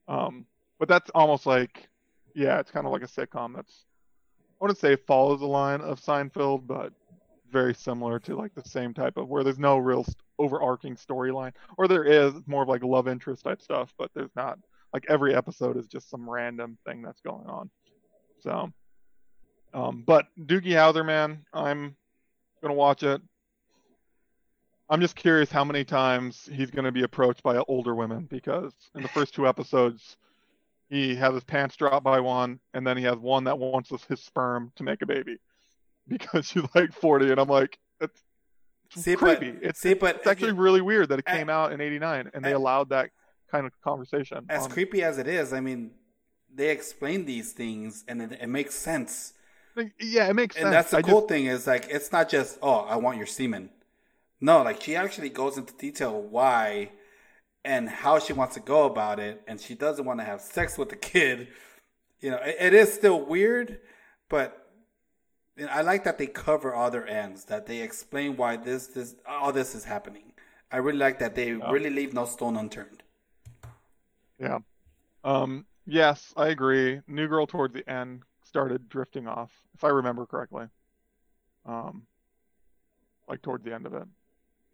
Um, 0.06 0.46
but 0.78 0.88
that's 0.88 1.10
almost 1.16 1.46
like, 1.46 1.88
yeah, 2.34 2.60
it's 2.60 2.70
kind 2.70 2.86
of 2.86 2.92
like 2.92 3.02
a 3.02 3.06
sitcom. 3.08 3.56
That's 3.56 3.84
I 4.60 4.64
wouldn't 4.64 4.78
say 4.78 4.94
follows 4.96 5.40
the 5.40 5.46
line 5.46 5.80
of 5.80 6.00
Seinfeld, 6.00 6.64
but 6.68 6.92
very 7.54 7.72
similar 7.72 8.18
to 8.18 8.36
like 8.36 8.52
the 8.52 8.68
same 8.68 8.92
type 8.92 9.16
of 9.16 9.28
where 9.28 9.44
there's 9.44 9.60
no 9.60 9.78
real 9.78 10.02
st- 10.02 10.16
overarching 10.40 10.96
storyline, 10.96 11.52
or 11.78 11.86
there 11.86 12.02
is 12.02 12.34
more 12.46 12.64
of 12.64 12.68
like 12.68 12.82
love 12.82 13.06
interest 13.06 13.44
type 13.44 13.62
stuff, 13.62 13.94
but 13.96 14.10
there's 14.12 14.34
not. 14.34 14.58
Like 14.92 15.06
every 15.08 15.34
episode 15.34 15.76
is 15.76 15.86
just 15.86 16.10
some 16.10 16.28
random 16.28 16.76
thing 16.84 17.00
that's 17.00 17.20
going 17.20 17.46
on. 17.46 17.70
So, 18.40 18.72
um, 19.72 20.02
but 20.06 20.26
Doogie 20.38 20.72
Howser, 20.72 21.06
man, 21.06 21.44
I'm 21.52 21.96
gonna 22.60 22.74
watch 22.74 23.04
it. 23.04 23.22
I'm 24.90 25.00
just 25.00 25.16
curious 25.16 25.50
how 25.50 25.64
many 25.64 25.84
times 25.84 26.48
he's 26.52 26.72
to 26.72 26.92
be 26.92 27.04
approached 27.04 27.42
by 27.44 27.56
older 27.68 27.94
women 27.94 28.26
because 28.28 28.72
in 28.96 29.02
the 29.02 29.08
first 29.08 29.32
two 29.32 29.46
episodes, 29.46 30.16
he 30.90 31.14
has 31.14 31.34
his 31.34 31.44
pants 31.44 31.76
dropped 31.76 32.04
by 32.04 32.18
one, 32.18 32.58
and 32.74 32.84
then 32.84 32.96
he 32.96 33.04
has 33.04 33.16
one 33.16 33.44
that 33.44 33.58
wants 33.58 33.90
his 34.08 34.20
sperm 34.20 34.72
to 34.74 34.82
make 34.82 35.02
a 35.02 35.06
baby 35.06 35.38
because 36.08 36.46
she's 36.46 36.62
like 36.74 36.92
40, 36.92 37.30
and 37.30 37.40
I'm 37.40 37.48
like, 37.48 37.78
that's 38.00 38.20
it's 38.94 39.02
See, 39.04 39.14
but- 39.16 39.38
creepy. 39.38 39.58
it's, 39.66 39.80
see, 39.80 39.94
but 39.94 40.16
it's 40.16 40.26
actually 40.26 40.52
really 40.52 40.80
weird 40.80 41.08
that 41.08 41.18
it 41.18 41.24
came 41.24 41.48
out 41.48 41.72
in 41.72 41.80
'89 41.80 42.30
and 42.34 42.44
they 42.44 42.50
I- 42.50 42.52
allowed 42.52 42.90
that 42.90 43.10
kind 43.50 43.66
of 43.66 43.72
conversation. 43.82 44.46
As 44.48 44.64
on- 44.64 44.70
creepy 44.70 45.02
as 45.02 45.18
it 45.18 45.26
is, 45.26 45.52
I 45.52 45.60
mean, 45.60 45.92
they 46.54 46.70
explain 46.70 47.24
these 47.24 47.52
things 47.52 48.04
and 48.06 48.22
it, 48.22 48.32
it 48.40 48.48
makes 48.48 48.74
sense. 48.74 49.32
yeah, 49.98 50.28
it 50.28 50.34
makes 50.34 50.54
sense. 50.54 50.64
And 50.66 50.72
that's 50.72 50.90
the 50.92 50.98
I 50.98 51.02
cool 51.02 51.20
just- 51.22 51.28
thing 51.30 51.46
is 51.46 51.66
like 51.66 51.86
it's 51.90 52.12
not 52.12 52.28
just 52.28 52.58
oh 52.62 52.80
I 52.80 52.96
want 52.96 53.16
your 53.16 53.26
semen. 53.26 53.70
No, 54.40 54.62
like 54.62 54.80
she 54.82 54.94
actually 54.94 55.30
goes 55.30 55.56
into 55.56 55.72
detail 55.74 56.20
why 56.20 56.90
and 57.64 57.88
how 57.88 58.18
she 58.18 58.32
wants 58.34 58.54
to 58.54 58.60
go 58.60 58.84
about 58.84 59.18
it, 59.18 59.40
and 59.48 59.58
she 59.60 59.74
doesn't 59.74 60.04
want 60.04 60.20
to 60.20 60.24
have 60.24 60.40
sex 60.42 60.76
with 60.76 60.90
the 60.90 60.96
kid. 60.96 61.48
You 62.20 62.30
know, 62.30 62.36
it, 62.36 62.56
it 62.60 62.74
is 62.74 62.92
still 62.92 63.20
weird, 63.24 63.78
but 64.28 64.63
you 65.56 65.66
know, 65.66 65.72
I 65.72 65.82
like 65.82 66.04
that 66.04 66.18
they 66.18 66.26
cover 66.26 66.74
other 66.74 67.04
ends, 67.04 67.44
that 67.44 67.66
they 67.66 67.80
explain 67.80 68.36
why 68.36 68.56
this 68.56 68.88
this 68.88 69.14
all 69.26 69.52
this 69.52 69.74
is 69.74 69.84
happening. 69.84 70.32
I 70.72 70.78
really 70.78 70.98
like 70.98 71.18
that 71.20 71.34
they 71.34 71.52
really 71.52 71.90
leave 71.90 72.12
no 72.12 72.24
stone 72.24 72.56
unturned. 72.56 73.02
Yeah. 74.40 74.58
Um, 75.22 75.66
yes, 75.86 76.34
I 76.36 76.48
agree. 76.48 77.00
New 77.06 77.28
Girl 77.28 77.46
towards 77.46 77.74
the 77.74 77.88
end 77.88 78.22
started 78.42 78.88
drifting 78.88 79.28
off, 79.28 79.50
if 79.74 79.84
I 79.84 79.88
remember 79.88 80.26
correctly. 80.26 80.66
Um, 81.66 82.06
like 83.28 83.40
towards 83.42 83.64
the 83.64 83.72
end 83.72 83.86
of 83.86 83.94
it. 83.94 84.04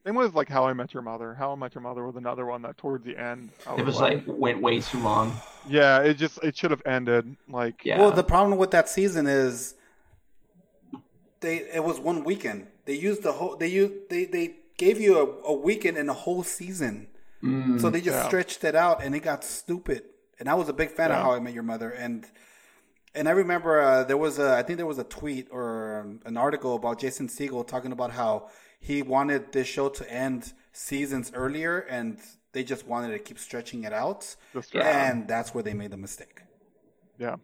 Same 0.04 0.14
with 0.14 0.34
like 0.34 0.48
How 0.48 0.66
I 0.66 0.72
Met 0.72 0.94
Your 0.94 1.02
Mother. 1.02 1.34
How 1.34 1.52
I 1.52 1.54
Met 1.56 1.74
Your 1.74 1.82
Mother 1.82 2.04
was 2.06 2.16
another 2.16 2.46
one 2.46 2.62
that 2.62 2.78
towards 2.78 3.04
the 3.04 3.16
end. 3.16 3.50
I 3.66 3.76
It 3.76 3.84
was 3.84 4.00
like 4.00 4.24
went 4.26 4.62
way 4.62 4.80
too 4.80 4.98
long. 5.00 5.38
yeah, 5.68 6.00
it 6.00 6.14
just 6.14 6.42
it 6.42 6.56
should 6.56 6.70
have 6.70 6.82
ended. 6.86 7.36
Like 7.48 7.84
Yeah. 7.84 8.00
Well, 8.00 8.10
the 8.10 8.24
problem 8.24 8.58
with 8.58 8.70
that 8.70 8.88
season 8.88 9.26
is 9.26 9.74
they 11.40 11.56
it 11.74 11.84
was 11.84 11.98
one 12.00 12.24
weekend. 12.24 12.68
They 12.86 12.94
used 12.94 13.22
the 13.22 13.32
whole 13.32 13.56
they 13.56 13.68
used 13.68 13.94
they 14.10 14.24
they 14.26 14.56
gave 14.76 15.00
you 15.00 15.18
a, 15.18 15.52
a 15.52 15.54
weekend 15.54 15.96
and 15.98 16.08
a 16.10 16.14
whole 16.14 16.42
season. 16.42 17.08
Mm, 17.42 17.80
So 17.80 17.90
they 17.90 18.00
just 18.00 18.18
Yeah. 18.18 18.26
stretched 18.28 18.64
it 18.64 18.74
out 18.74 19.02
and 19.02 19.14
it 19.14 19.20
got 19.20 19.44
stupid. 19.44 20.02
And 20.38 20.48
I 20.48 20.54
was 20.54 20.68
a 20.68 20.72
big 20.72 20.90
fan 20.90 21.10
of 21.10 21.18
How 21.18 21.32
I 21.32 21.40
Met 21.40 21.54
Your 21.54 21.62
Mother 21.62 21.90
and 21.90 22.26
and 23.14 23.28
I 23.28 23.32
remember 23.32 23.80
uh, 23.80 24.04
there 24.04 24.16
was 24.16 24.38
a 24.38 24.54
I 24.56 24.62
think 24.62 24.76
there 24.78 24.86
was 24.86 24.98
a 24.98 25.04
tweet 25.04 25.48
or 25.50 26.00
um, 26.00 26.20
an 26.24 26.36
article 26.36 26.74
about 26.76 27.00
Jason 27.00 27.28
Segel 27.28 27.66
talking 27.66 27.92
about 27.92 28.12
how 28.12 28.48
he 28.80 29.02
wanted 29.02 29.52
this 29.52 29.66
show 29.66 29.88
to 29.90 30.10
end 30.10 30.52
seasons 30.72 31.32
earlier 31.34 31.80
and 31.80 32.18
they 32.52 32.62
just 32.64 32.86
wanted 32.86 33.10
to 33.12 33.18
keep 33.18 33.38
stretching 33.38 33.84
it 33.84 33.92
out. 33.92 34.36
just 34.52 34.74
And 34.74 35.28
that's 35.28 35.54
where 35.54 35.62
they 35.62 35.74
made 35.74 35.90
the 35.90 35.96
mistake. 35.96 36.42
yeah. 37.18 37.36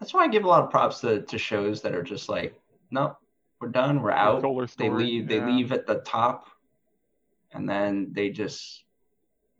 That's 0.00 0.14
why 0.14 0.24
I 0.24 0.28
give 0.28 0.44
a 0.44 0.48
lot 0.48 0.64
of 0.64 0.70
props 0.70 1.00
to, 1.00 1.22
to 1.22 1.38
shows 1.38 1.82
that 1.82 1.94
are 1.94 2.02
just 2.02 2.28
like, 2.28 2.58
no, 2.90 3.16
we're 3.60 3.68
done, 3.68 4.00
we're 4.02 4.10
out. 4.10 4.40
Solar 4.40 4.66
They 4.66 4.86
Story, 4.86 5.04
leave 5.04 5.28
they 5.28 5.36
yeah. 5.36 5.46
leave 5.46 5.72
at 5.72 5.86
the 5.86 5.96
top 5.96 6.46
and 7.52 7.68
then 7.68 8.08
they 8.12 8.30
just 8.30 8.84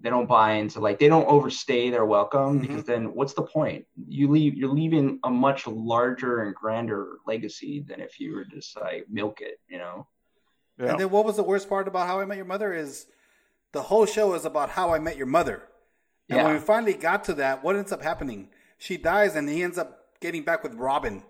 they 0.02 0.08
don't 0.08 0.26
buy 0.26 0.52
into 0.52 0.80
like 0.80 0.98
they 0.98 1.08
don't 1.08 1.26
overstay 1.28 1.90
their 1.90 2.06
welcome 2.06 2.58
Mhm. 2.58 2.62
because 2.62 2.84
then 2.84 3.14
what's 3.14 3.34
the 3.34 3.42
point? 3.42 3.84
You 4.08 4.28
leave 4.28 4.54
you're 4.54 4.72
leaving 4.72 5.20
a 5.24 5.30
much 5.30 5.66
larger 5.66 6.40
and 6.42 6.54
grander 6.54 7.18
legacy 7.26 7.84
than 7.86 8.00
if 8.00 8.18
you 8.18 8.34
were 8.34 8.46
just 8.46 8.80
like 8.80 9.06
milk 9.10 9.42
it, 9.42 9.60
you 9.68 9.76
know? 9.76 10.06
Yeah. 10.78 10.92
And 10.92 11.00
then 11.00 11.10
what 11.10 11.26
was 11.26 11.36
the 11.36 11.42
worst 11.42 11.68
part 11.68 11.86
about 11.86 12.06
How 12.06 12.20
I 12.20 12.24
Met 12.24 12.38
Your 12.38 12.46
Mother 12.46 12.72
is 12.72 13.06
the 13.72 13.82
whole 13.82 14.06
show 14.06 14.32
is 14.32 14.46
about 14.46 14.70
how 14.70 14.94
I 14.94 14.98
met 14.98 15.18
your 15.18 15.26
mother. 15.26 15.64
And 16.30 16.42
when 16.44 16.54
we 16.54 16.60
finally 16.60 16.94
got 16.94 17.24
to 17.24 17.34
that, 17.34 17.62
what 17.62 17.76
ends 17.76 17.92
up 17.92 18.02
happening? 18.02 18.48
She 18.78 18.96
dies 18.96 19.36
and 19.36 19.48
he 19.48 19.62
ends 19.62 19.76
up 19.78 19.99
getting 20.20 20.42
back 20.42 20.62
with 20.62 20.74
Robin. 20.74 21.22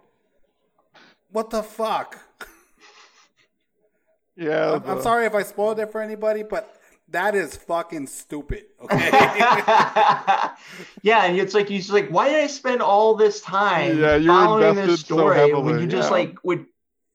What 1.30 1.50
the 1.50 1.62
fuck? 1.62 2.18
yeah. 4.36 4.74
I'm, 4.74 4.84
I'm 4.84 5.02
sorry 5.02 5.26
if 5.26 5.34
I 5.34 5.42
spoiled 5.42 5.78
it 5.78 5.90
for 5.92 6.00
anybody, 6.00 6.42
but 6.42 6.80
that 7.08 7.34
is 7.34 7.56
fucking 7.56 8.06
stupid. 8.06 8.64
Okay. 8.82 8.96
yeah, 11.02 11.24
and 11.24 11.38
it's 11.38 11.54
like 11.54 11.68
he's 11.68 11.90
like, 11.90 12.08
why 12.08 12.28
did 12.28 12.40
I 12.44 12.46
spend 12.46 12.82
all 12.82 13.14
this 13.14 13.40
time 13.40 13.98
Yeah, 13.98 14.16
you're 14.16 14.32
following 14.32 14.74
this 14.74 14.84
invested 14.84 15.06
so 15.06 15.16
story 15.16 15.54
when 15.54 15.80
you 15.80 15.86
just 15.86 16.08
yeah. 16.08 16.16
like 16.16 16.44
would 16.44 16.66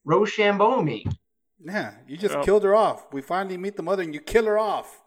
Rochambeau 0.05 0.81
me? 0.81 1.05
yeah, 1.63 1.95
you 2.07 2.17
just 2.17 2.35
Yeah. 2.35 2.43
killed 2.43 2.63
her 2.63 2.75
off. 2.75 3.11
We 3.13 3.21
finally 3.21 3.57
meet 3.57 3.75
the 3.75 3.83
mother 3.83 4.03
and 4.03 4.13
you 4.13 4.19
kill 4.19 4.45
her 4.45 4.57
off. 4.57 5.01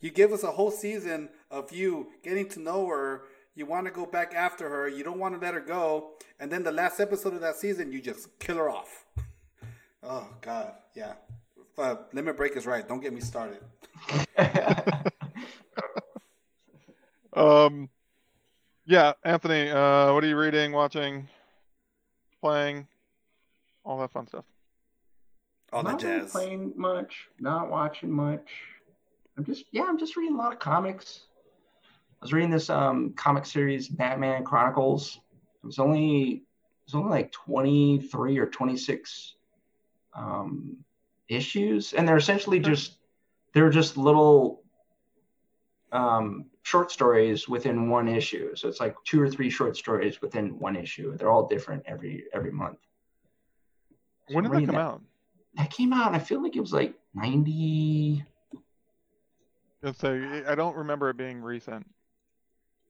You 0.00 0.10
give 0.10 0.32
us 0.32 0.44
a 0.44 0.52
whole 0.52 0.70
season 0.70 1.28
of 1.50 1.72
you 1.72 2.08
getting 2.22 2.48
to 2.50 2.60
know 2.60 2.86
her. 2.86 3.22
You 3.58 3.66
want 3.66 3.86
to 3.86 3.90
go 3.90 4.06
back 4.06 4.34
after 4.36 4.68
her. 4.68 4.86
You 4.88 5.02
don't 5.02 5.18
want 5.18 5.34
to 5.34 5.40
let 5.44 5.52
her 5.52 5.60
go. 5.60 6.10
And 6.38 6.48
then 6.50 6.62
the 6.62 6.70
last 6.70 7.00
episode 7.00 7.34
of 7.34 7.40
that 7.40 7.56
season, 7.56 7.90
you 7.90 8.00
just 8.00 8.38
kill 8.38 8.56
her 8.56 8.70
off. 8.70 9.04
Oh, 10.00 10.28
God. 10.40 10.74
Yeah. 10.94 11.14
Uh, 11.76 11.96
Limit 12.12 12.36
Break 12.36 12.56
is 12.56 12.66
right. 12.66 12.86
Don't 12.86 13.00
get 13.00 13.12
me 13.12 13.20
started. 13.20 13.58
Um, 17.32 17.88
yeah, 18.84 19.12
Anthony, 19.22 19.70
uh, 19.70 20.12
what 20.12 20.24
are 20.24 20.26
you 20.26 20.36
reading, 20.36 20.72
watching, 20.72 21.28
playing, 22.40 22.88
all 23.84 23.98
that 24.00 24.10
fun 24.10 24.26
stuff? 24.26 24.44
all 25.72 25.82
that 25.84 25.92
not 25.92 26.00
jazz. 26.00 26.10
Really 26.10 26.30
playing 26.30 26.72
much, 26.74 27.28
not 27.38 27.70
watching 27.70 28.10
much. 28.10 28.48
I'm 29.36 29.44
just 29.44 29.66
yeah, 29.70 29.84
I'm 29.86 29.98
just 29.98 30.16
reading 30.16 30.34
a 30.34 30.38
lot 30.38 30.52
of 30.52 30.58
comics. 30.58 31.27
I 32.20 32.24
was 32.24 32.32
reading 32.32 32.50
this 32.50 32.68
um 32.68 33.12
comic 33.14 33.46
series 33.46 33.88
Batman 33.88 34.44
Chronicles. 34.44 35.20
It 35.62 35.66
was 35.66 35.78
only 35.78 36.30
it 36.30 36.42
was 36.86 36.94
only 36.94 37.10
like 37.10 37.30
23 37.32 38.38
or 38.38 38.46
26 38.46 39.34
um 40.14 40.76
issues 41.28 41.92
and 41.92 42.08
they're 42.08 42.16
essentially 42.16 42.58
just 42.58 42.96
they're 43.52 43.70
just 43.70 43.96
little 43.96 44.62
um 45.92 46.46
short 46.62 46.90
stories 46.90 47.48
within 47.48 47.88
one 47.88 48.08
issue. 48.08 48.54
So 48.56 48.68
it's 48.68 48.80
like 48.80 48.96
two 49.04 49.22
or 49.22 49.30
three 49.30 49.48
short 49.48 49.76
stories 49.76 50.20
within 50.20 50.58
one 50.58 50.74
issue. 50.74 51.16
They're 51.16 51.30
all 51.30 51.46
different 51.46 51.84
every 51.86 52.24
every 52.34 52.50
month. 52.50 52.78
So 54.28 54.34
when 54.34 54.44
did 54.44 54.52
that 54.54 54.66
come 54.66 54.74
that. 54.74 54.80
out? 54.80 55.02
That 55.54 55.70
came 55.70 55.92
out. 55.92 56.14
I 56.14 56.18
feel 56.18 56.42
like 56.42 56.56
it 56.56 56.60
was 56.60 56.72
like 56.72 56.94
ninety. 57.14 58.24
Let's 59.82 60.00
say 60.00 60.44
I 60.44 60.56
don't 60.56 60.76
remember 60.76 61.10
it 61.10 61.16
being 61.16 61.40
recent. 61.40 61.86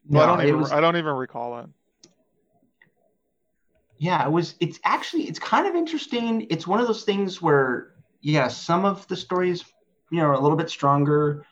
No, 0.09 0.20
I 0.20 0.26
don't 0.26 0.43
even. 0.43 0.60
Was, 0.60 0.72
I 0.72 0.80
don't 0.80 0.97
even 0.97 1.12
recall 1.14 1.60
it. 1.60 1.66
Yeah, 3.98 4.24
it 4.24 4.30
was. 4.30 4.55
It's 4.60 4.78
actually. 4.85 5.24
It's 5.24 5.39
kind 5.39 5.66
of 5.66 5.74
interesting. 5.74 6.47
It's 6.51 6.66
one 6.66 6.80
of 6.80 6.86
those 6.86 7.05
things 7.05 7.43
where, 7.43 7.93
yeah, 8.20 8.48
some 8.48 8.85
of 8.85 9.06
the 9.09 9.16
stories, 9.16 9.64
you 10.10 10.18
know, 10.18 10.26
are 10.26 10.32
a 10.32 10.40
little 10.40 10.56
bit 10.56 10.70
stronger. 10.70 11.44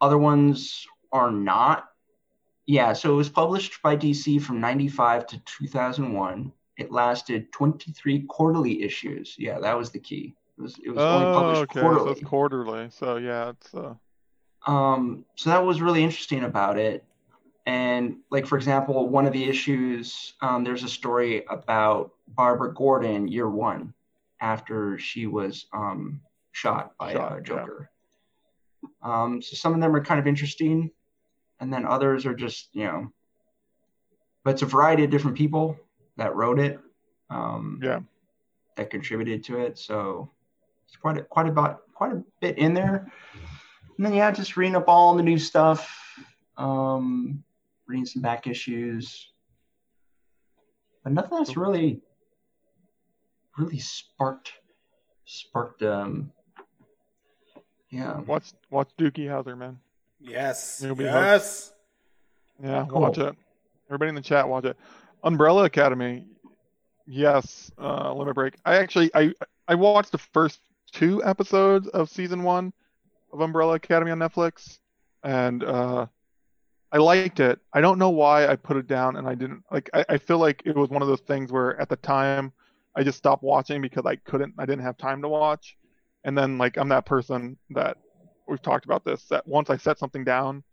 Other 0.00 0.18
ones 0.18 0.86
are 1.12 1.30
not. 1.30 1.88
Yeah, 2.66 2.92
so 2.92 3.12
it 3.14 3.16
was 3.16 3.30
published 3.30 3.80
by 3.82 3.96
DC 3.96 4.42
from 4.42 4.60
95 4.60 5.26
to 5.28 5.42
2001. 5.44 6.52
It 6.76 6.92
lasted 6.92 7.50
23 7.52 8.26
quarterly 8.28 8.82
issues. 8.82 9.34
Yeah, 9.38 9.58
that 9.58 9.76
was 9.76 9.90
the 9.90 9.98
key. 9.98 10.36
It 10.58 10.62
was, 10.62 10.76
it 10.84 10.90
was 10.90 10.98
oh, 10.98 11.08
only 11.08 11.38
published 11.38 11.62
okay. 11.62 11.80
quarterly. 11.80 12.14
So 12.20 12.26
quarterly. 12.26 12.90
So 12.90 13.16
yeah, 13.16 13.50
it's 13.50 13.74
uh 13.74 13.94
um 14.66 15.24
so 15.36 15.50
that 15.50 15.64
was 15.64 15.80
really 15.80 16.04
interesting 16.04 16.44
about 16.44 16.78
it. 16.78 17.04
And 17.68 18.16
like 18.30 18.46
for 18.46 18.56
example, 18.56 19.10
one 19.10 19.26
of 19.26 19.34
the 19.34 19.44
issues, 19.44 20.32
um, 20.40 20.64
there's 20.64 20.84
a 20.84 20.88
story 20.88 21.44
about 21.50 22.12
Barbara 22.26 22.72
Gordon 22.72 23.28
year 23.28 23.46
one 23.46 23.92
after 24.40 24.98
she 24.98 25.26
was 25.26 25.66
um 25.74 26.22
shot 26.52 26.96
by 26.98 27.12
shot, 27.12 27.32
uh, 27.32 27.40
Joker. 27.40 27.90
Yeah. 28.82 28.88
Um, 29.02 29.42
so 29.42 29.54
some 29.54 29.74
of 29.74 29.82
them 29.82 29.94
are 29.94 30.02
kind 30.02 30.18
of 30.18 30.26
interesting 30.26 30.90
and 31.60 31.70
then 31.70 31.84
others 31.84 32.24
are 32.24 32.34
just 32.34 32.68
you 32.72 32.84
know 32.84 33.12
but 34.44 34.52
it's 34.52 34.62
a 34.62 34.66
variety 34.66 35.04
of 35.04 35.10
different 35.10 35.36
people 35.36 35.78
that 36.16 36.34
wrote 36.34 36.58
it 36.58 36.78
um 37.28 37.80
yeah 37.82 38.00
that 38.76 38.88
contributed 38.88 39.44
to 39.44 39.58
it 39.58 39.76
so 39.76 40.30
it's 40.86 40.96
quite 40.96 41.18
a 41.18 41.22
quite 41.22 41.48
a 41.48 41.78
quite 41.92 42.12
a 42.12 42.22
bit 42.40 42.56
in 42.56 42.72
there 42.72 43.10
and 43.96 44.06
then 44.06 44.14
yeah 44.14 44.30
just 44.30 44.56
reading 44.56 44.76
up 44.76 44.88
all 44.88 45.16
the 45.16 45.22
new 45.22 45.38
stuff 45.38 46.16
um 46.56 47.42
reading 47.88 48.06
some 48.06 48.22
back 48.22 48.46
issues 48.46 49.32
but 51.02 51.12
nothing 51.12 51.38
that's 51.38 51.56
really 51.56 52.00
really 53.56 53.78
sparked 53.78 54.52
sparked 55.24 55.82
um 55.82 56.30
yeah 57.90 58.20
watch 58.20 58.52
watch 58.70 58.88
doogie 58.98 59.26
howser 59.26 59.56
man 59.56 59.78
Yes. 60.20 60.84
yes. 60.98 61.72
Yeah, 62.62 62.86
cool. 62.90 63.00
watch 63.00 63.18
it. 63.18 63.34
Everybody 63.88 64.08
in 64.10 64.14
the 64.14 64.20
chat, 64.20 64.48
watch 64.48 64.64
it. 64.64 64.76
Umbrella 65.22 65.64
Academy. 65.64 66.26
Yes. 67.06 67.70
Uh, 67.78 68.12
limit 68.12 68.34
break. 68.34 68.54
I 68.64 68.76
actually 68.76 69.10
I 69.14 69.32
I 69.68 69.74
watched 69.74 70.12
the 70.12 70.18
first 70.18 70.60
two 70.92 71.24
episodes 71.24 71.86
of 71.88 72.10
season 72.10 72.42
one 72.42 72.72
of 73.32 73.40
Umbrella 73.40 73.74
Academy 73.74 74.10
on 74.10 74.18
Netflix, 74.18 74.78
and 75.22 75.62
uh, 75.62 76.06
I 76.90 76.98
liked 76.98 77.40
it. 77.40 77.58
I 77.72 77.80
don't 77.80 77.98
know 77.98 78.10
why 78.10 78.46
I 78.46 78.56
put 78.56 78.76
it 78.76 78.86
down, 78.86 79.16
and 79.16 79.28
I 79.28 79.34
didn't 79.34 79.62
like. 79.70 79.90
I, 79.92 80.04
I 80.08 80.18
feel 80.18 80.38
like 80.38 80.62
it 80.64 80.74
was 80.74 80.88
one 80.88 81.02
of 81.02 81.08
those 81.08 81.20
things 81.20 81.52
where 81.52 81.78
at 81.80 81.88
the 81.88 81.96
time 81.96 82.52
I 82.96 83.02
just 83.02 83.18
stopped 83.18 83.42
watching 83.42 83.82
because 83.82 84.06
I 84.06 84.16
couldn't. 84.16 84.54
I 84.58 84.64
didn't 84.64 84.84
have 84.84 84.96
time 84.96 85.20
to 85.22 85.28
watch, 85.28 85.76
and 86.24 86.36
then 86.36 86.56
like 86.56 86.78
I'm 86.78 86.88
that 86.88 87.04
person 87.04 87.58
that 87.70 87.98
we've 88.48 88.62
talked 88.62 88.86
about 88.86 89.04
this 89.04 89.24
that 89.24 89.46
once 89.46 89.68
I 89.68 89.76
set 89.76 89.98
something 89.98 90.24
down, 90.24 90.64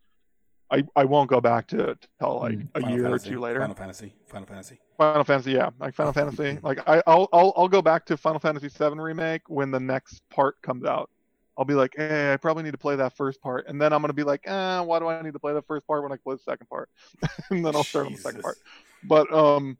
I, 0.70 0.84
I 0.96 1.04
won't 1.04 1.30
go 1.30 1.40
back 1.40 1.68
to 1.68 1.90
it 1.90 2.06
till 2.18 2.40
like 2.40 2.58
mm, 2.58 2.68
a 2.74 2.80
Final 2.80 2.96
year 2.96 3.04
Fantasy, 3.04 3.28
or 3.28 3.32
two 3.32 3.40
later. 3.40 3.60
Final 3.60 3.76
Fantasy, 3.76 4.14
Final 4.26 4.46
Fantasy, 4.46 4.80
Final 4.96 5.24
Fantasy, 5.24 5.52
yeah, 5.52 5.70
like 5.78 5.94
Final 5.94 6.12
Fantasy. 6.14 6.58
Like 6.62 6.80
I, 6.88 7.02
I'll, 7.06 7.28
I'll 7.32 7.52
I'll 7.56 7.68
go 7.68 7.82
back 7.82 8.06
to 8.06 8.16
Final 8.16 8.40
Fantasy 8.40 8.68
VII 8.68 8.98
remake 8.98 9.42
when 9.48 9.70
the 9.70 9.80
next 9.80 10.22
part 10.30 10.60
comes 10.62 10.84
out. 10.84 11.10
I'll 11.58 11.64
be 11.64 11.74
like, 11.74 11.94
hey, 11.96 12.32
I 12.32 12.36
probably 12.36 12.62
need 12.62 12.72
to 12.72 12.78
play 12.78 12.96
that 12.96 13.16
first 13.16 13.40
part, 13.40 13.66
and 13.66 13.80
then 13.80 13.92
I'm 13.92 14.02
gonna 14.02 14.12
be 14.12 14.24
like, 14.24 14.42
eh, 14.46 14.80
why 14.80 14.98
do 14.98 15.08
I 15.08 15.22
need 15.22 15.32
to 15.32 15.38
play 15.38 15.54
the 15.54 15.62
first 15.62 15.86
part 15.86 16.02
when 16.02 16.12
I 16.12 16.16
play 16.16 16.34
the 16.34 16.42
second 16.42 16.68
part? 16.68 16.90
and 17.50 17.64
then 17.64 17.74
I'll 17.74 17.84
start 17.84 18.06
on 18.06 18.12
the 18.12 18.18
second 18.18 18.42
part. 18.42 18.58
But 19.04 19.32
um, 19.32 19.78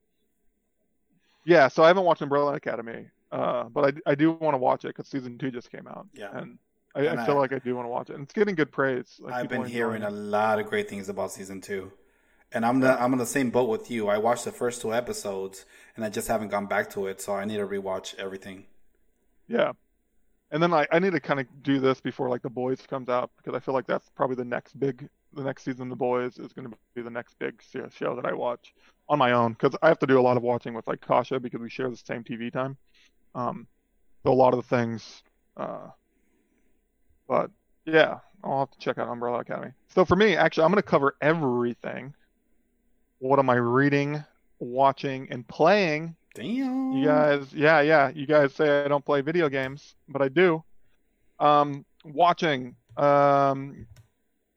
yeah. 1.45 1.69
So 1.69 1.83
I 1.83 1.89
haven't 1.89 2.05
watched 2.05 2.23
Umbrella 2.23 2.55
Academy, 2.55 3.07
uh, 3.33 3.65
but 3.65 3.97
I, 4.07 4.13
I 4.13 4.15
do 4.15 4.33
want 4.33 4.55
to 4.55 4.59
watch 4.59 4.85
it 4.85 4.89
because 4.89 5.09
season 5.09 5.39
two 5.39 5.51
just 5.51 5.71
came 5.71 5.87
out. 5.87 6.07
Yeah. 6.15 6.37
And 6.37 6.59
I, 6.95 7.09
I 7.09 7.27
feel 7.27 7.37
I, 7.37 7.41
like 7.41 7.53
I 7.53 7.59
do 7.59 7.75
want 7.77 7.87
to 7.87 7.91
watch 7.91 8.11
it. 8.11 8.15
And 8.15 8.25
it's 8.25 8.33
getting 8.33 8.55
good 8.55 8.73
praise. 8.73 9.21
Like 9.21 9.35
I've 9.35 9.49
been 9.49 9.67
hearing 9.67 10.03
a 10.03 10.11
lot 10.11 10.59
of 10.59 10.67
great 10.67 10.89
things 10.89 11.09
about 11.09 11.31
season 11.33 11.61
two, 11.61 11.93
and 12.53 12.65
I'm 12.65 12.81
the 12.81 13.01
I'm 13.01 13.13
in 13.13 13.19
the 13.19 13.27
same 13.27 13.51
boat 13.51 13.69
with 13.69 13.91
you. 13.91 14.09
I 14.09 14.19
watched 14.19 14.45
the 14.45 14.53
first 14.53 14.81
two 14.81 14.95
episodes, 14.95 15.67
and 15.95 16.05
I 16.05 16.09
just 16.09 16.29
haven't 16.29 16.49
gone 16.49 16.67
back 16.67 16.91
to 16.91 17.07
it, 17.07 17.21
so 17.21 17.35
I 17.35 17.45
need 17.45 17.59
to 17.59 17.67
rewatch 17.67 18.15
everything. 18.17 18.65
Yeah, 19.49 19.73
and 20.51 20.63
then 20.63 20.73
I, 20.73 20.87
I 20.93 20.99
need 20.99 21.13
to 21.13 21.21
kind 21.21 21.41
of 21.41 21.47
do 21.63 21.81
this 21.81 22.01
before 22.01 22.29
like 22.29 22.43
the 22.43 22.51
boys 22.51 22.81
comes 22.89 23.09
out 23.09 23.31
because 23.37 23.57
I 23.57 23.61
feel 23.61 23.75
like 23.75 23.87
that's 23.87 24.09
probably 24.11 24.37
the 24.37 24.45
next 24.45 24.79
big 24.79 25.09
the 25.35 25.43
next 25.43 25.65
season 25.65 25.89
the 25.89 25.97
boys 25.97 26.39
is 26.39 26.53
going 26.53 26.71
to 26.71 26.77
be 26.95 27.03
the 27.03 27.11
next 27.11 27.39
big 27.39 27.61
show 27.91 28.17
that 28.17 28.25
I 28.25 28.33
watch 28.33 28.75
on 29.09 29.19
my 29.19 29.33
own 29.33 29.53
because 29.53 29.77
I 29.83 29.89
have 29.89 29.99
to 29.99 30.07
do 30.07 30.19
a 30.19 30.23
lot 30.23 30.37
of 30.37 30.43
watching 30.43 30.73
with 30.75 30.87
like 30.87 31.01
Kasha 31.01 31.41
because 31.41 31.61
we 31.61 31.69
share 31.69 31.91
the 31.91 31.97
same 31.97 32.25
TV 32.25 32.53
time. 32.53 32.77
Um, 33.35 33.67
so 34.25 34.33
a 34.33 34.35
lot 34.35 34.55
of 34.55 34.63
the 34.63 34.77
things 34.77 35.23
uh, 35.57 35.89
but 37.29 37.51
yeah, 37.85 38.19
I'll 38.45 38.61
have 38.61 38.71
to 38.71 38.79
check 38.79 38.99
out 38.99 39.09
Umbrella 39.09 39.41
Academy. 39.41 39.73
So 39.89 40.05
for 40.05 40.17
me, 40.17 40.37
actually, 40.37 40.65
I'm 40.65 40.71
going 40.71 40.83
to 40.83 40.89
cover 40.89 41.17
everything. 41.21 42.15
What 43.19 43.39
am 43.39 43.49
I 43.49 43.55
reading, 43.55 44.23
watching, 44.59 45.29
and 45.31 45.47
playing? 45.49 46.15
Damn. 46.37 46.93
You 46.93 47.07
guys, 47.07 47.53
yeah, 47.53 47.81
yeah. 47.81 48.11
You 48.15 48.27
guys 48.27 48.55
say 48.55 48.85
I 48.85 48.89
don't 48.89 49.05
play 49.05 49.23
video 49.23 49.49
games, 49.49 49.95
but 50.09 50.23
I 50.23 50.29
do. 50.29 50.63
Um, 51.39 51.85
watching 52.05 52.77
um, 52.97 53.87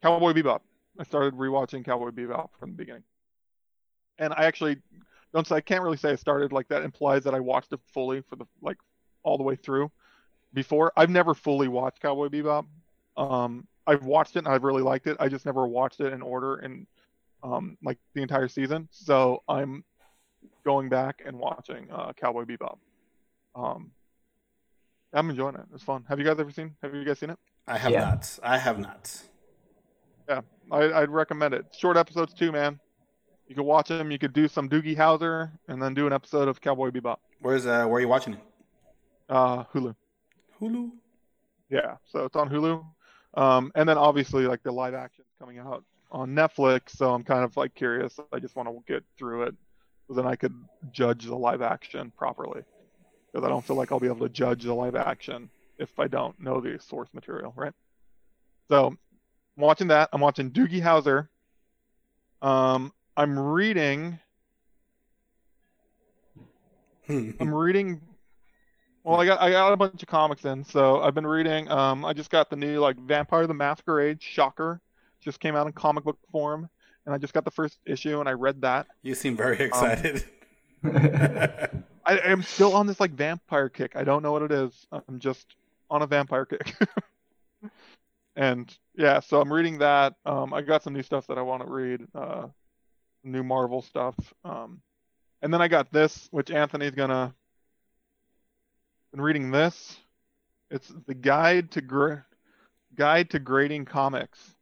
Cowboy 0.01 0.34
Bebop. 0.34 0.60
I 0.99 1.03
started 1.03 1.34
rewatching 1.35 1.85
Cowboy 1.85 2.10
Bebop 2.10 2.49
from 2.60 2.72
the 2.72 2.76
beginning, 2.76 3.03
and 4.18 4.34
I 4.34 4.43
actually 4.43 4.77
don't 5.34 5.47
say 5.47 5.56
I 5.56 5.61
can't 5.61 5.84
really 5.84 5.97
say 5.97 6.11
I 6.11 6.15
started 6.15 6.51
like 6.51 6.68
that 6.69 6.84
implies 6.84 7.23
that 7.23 7.34
I 7.34 7.39
watched 7.39 7.72
it 7.72 7.80
fully 7.93 8.22
for 8.22 8.35
the 8.35 8.45
like 8.61 8.77
all 9.23 9.38
the 9.38 9.43
way 9.43 9.56
through 9.56 9.91
before. 10.53 10.91
I've 10.97 11.10
never 11.10 11.34
fully 11.34 11.68
watched 11.68 12.01
Cowboy 12.01 12.27
Bebop. 12.27 12.65
Um, 13.15 13.68
I've 13.88 14.03
watched 14.03 14.35
it 14.35 14.39
and 14.39 14.47
I've 14.47 14.64
really 14.64 14.84
liked 14.84 15.07
it. 15.07 15.18
I 15.19 15.30
just 15.30 15.45
never 15.45 15.68
watched 15.68 15.99
it 15.99 16.14
in 16.14 16.22
order 16.22 16.56
and 16.57 16.88
um, 17.43 17.77
like 17.84 17.97
the 18.14 18.22
entire 18.22 18.47
season. 18.47 18.88
So 18.91 19.43
I'm 19.47 19.84
going 20.64 20.90
back 20.90 21.22
and 21.26 21.38
watching 21.38 21.88
uh, 21.91 22.14
Cowboy 22.14 22.44
Bebop. 22.44 22.77
Um, 23.56 23.91
I'm 25.14 25.30
enjoying 25.30 25.56
it. 25.56 25.61
It's 25.73 25.84
fun. 25.84 26.06
Have 26.07 26.19
you 26.19 26.26
guys 26.26 26.40
ever 26.40 26.52
seen? 26.52 26.76
Have 26.84 26.94
you 26.94 27.03
guys 27.03 27.19
seen 27.19 27.31
it? 27.31 27.40
I 27.68 27.77
have 27.77 27.91
yeah. 27.91 27.99
not. 28.02 28.40
I 28.44 28.57
have 28.57 28.80
not. 28.80 29.22
Yeah, 30.27 30.41
I, 30.72 30.99
would 31.02 31.10
recommend 31.10 31.53
it. 31.53 31.65
Short 31.77 31.98
episodes 31.98 32.34
too, 32.34 32.52
man. 32.52 32.80
You 33.48 33.56
could 33.56 33.65
watch 33.65 33.90
them. 33.90 34.11
You 34.11 34.19
could 34.19 34.34
do 34.34 34.48
some 34.48 34.69
Doogie 34.69 34.95
Howser 34.95 35.52
and 35.68 35.81
then 35.81 35.95
do 35.95 36.06
an 36.06 36.14
episode 36.14 36.48
of 36.48 36.61
Cowboy 36.61 36.91
Bebop. 36.91 37.18
Where's 37.41 37.65
uh? 37.65 37.86
Where 37.86 37.98
are 37.98 38.02
you 38.02 38.07
watching 38.07 38.34
it? 38.34 38.40
Uh, 39.27 39.64
Hulu. 39.65 39.95
Hulu. 40.61 40.91
Yeah, 41.69 41.95
so 42.06 42.26
it's 42.26 42.36
on 42.36 42.49
Hulu. 42.49 42.86
Um, 43.36 43.72
and 43.76 43.88
then 43.88 43.98
obviously 43.98 44.48
like 44.48 44.64
the 44.64 44.72
live 44.72 44.94
action 44.94 45.23
coming 45.40 45.60
out 45.60 45.84
on 46.11 46.30
Netflix, 46.30 46.95
so 46.95 47.14
I'm 47.14 47.23
kind 47.23 47.44
of 47.44 47.56
like 47.57 47.76
curious. 47.76 48.19
I 48.34 48.40
just 48.40 48.56
want 48.56 48.69
to 48.69 48.81
get 48.91 49.03
through 49.18 49.44
it, 49.44 49.56
so 49.56 49.68
then 50.18 50.26
I 50.26 50.36
could 50.36 50.53
judge 50.91 51.26
the 51.26 51.36
live 51.36 51.61
action 51.61 52.11
properly. 52.18 52.64
Because 53.31 53.45
I 53.45 53.49
don't 53.49 53.64
feel 53.64 53.76
like 53.76 53.91
I'll 53.91 53.99
be 53.99 54.07
able 54.07 54.27
to 54.27 54.30
judge 54.30 54.64
the 54.64 54.73
live 54.73 54.95
action 54.95 55.49
if 55.77 55.99
I 55.99 56.07
don't 56.07 56.40
know 56.40 56.60
the 56.60 56.80
source 56.80 57.10
material, 57.14 57.53
right? 57.56 57.73
So 58.69 58.88
I'm 58.88 58.98
watching 59.57 59.88
that. 59.88 60.10
I'm 60.11 60.22
watching 60.22 60.52
Doogie 60.52 60.81
Howser. 60.81 61.27
Um, 62.41 62.91
I'm 63.15 63.38
reading. 63.38 64.19
I'm 67.10 67.53
reading 67.53 68.02
well, 69.03 69.19
I 69.19 69.26
got 69.26 69.41
I 69.41 69.52
got 69.52 69.73
a 69.73 69.77
bunch 69.77 70.03
of 70.03 70.07
comics 70.07 70.45
in, 70.45 70.64
so 70.64 71.02
I've 71.02 71.15
been 71.15 71.26
reading. 71.26 71.69
Um, 71.72 72.03
I 72.03 72.14
just 72.14 72.30
got 72.30 72.49
the 72.49 72.56
new 72.56 72.80
like 72.80 72.98
Vampire 72.98 73.48
the 73.48 73.53
Masquerade 73.53 74.22
Shocker, 74.22 74.81
just 75.22 75.40
came 75.40 75.56
out 75.56 75.68
in 75.68 75.73
comic 75.73 76.03
book 76.03 76.19
form, 76.31 76.69
and 77.05 77.15
I 77.15 77.17
just 77.17 77.34
got 77.34 77.45
the 77.45 77.51
first 77.51 77.80
issue 77.85 78.19
and 78.19 78.30
I 78.30 78.34
read 78.34 78.61
that. 78.61 78.88
You 79.01 79.15
seem 79.15 79.35
very 79.35 79.57
um, 79.57 79.67
excited. 79.67 80.23
Um, 80.84 81.84
I 82.05 82.17
am 82.19 82.41
still 82.43 82.73
on 82.76 82.88
this 82.88 82.99
like 82.99 83.11
vampire 83.11 83.69
kick. 83.69 83.95
I 83.95 84.03
don't 84.03 84.23
know 84.23 84.31
what 84.31 84.41
it 84.41 84.51
is. 84.51 84.88
I'm 84.91 85.19
just 85.19 85.55
on 85.89 86.01
a 86.01 86.07
vampire 86.07 86.45
kick. 86.45 86.76
and 88.35 88.76
yeah, 88.95 89.19
so 89.19 89.41
I'm 89.41 89.51
reading 89.51 89.80
that. 89.80 90.15
Um, 90.26 90.53
I 90.53 90.61
got 90.61 90.84
some 90.84 90.93
new 90.93 91.03
stuff 91.03 91.27
that 91.27 91.38
I 91.38 91.41
want 91.41 91.65
to 91.65 91.71
read. 91.71 92.07
Uh, 92.15 92.47
new 93.23 93.43
Marvel 93.43 93.81
stuff. 93.81 94.15
Um, 94.43 94.81
and 95.41 95.53
then 95.53 95.61
I 95.61 95.67
got 95.67 95.91
this, 95.91 96.27
which 96.31 96.51
Anthony's 96.51 96.91
gonna. 96.91 97.34
Been 99.11 99.21
reading 99.21 99.49
this. 99.49 99.97
It's 100.69 100.93
the 101.07 101.15
guide 101.15 101.71
to 101.71 101.81
gra- 101.81 102.26
guide 102.95 103.31
to 103.31 103.39
grading 103.39 103.85
comics. 103.85 104.55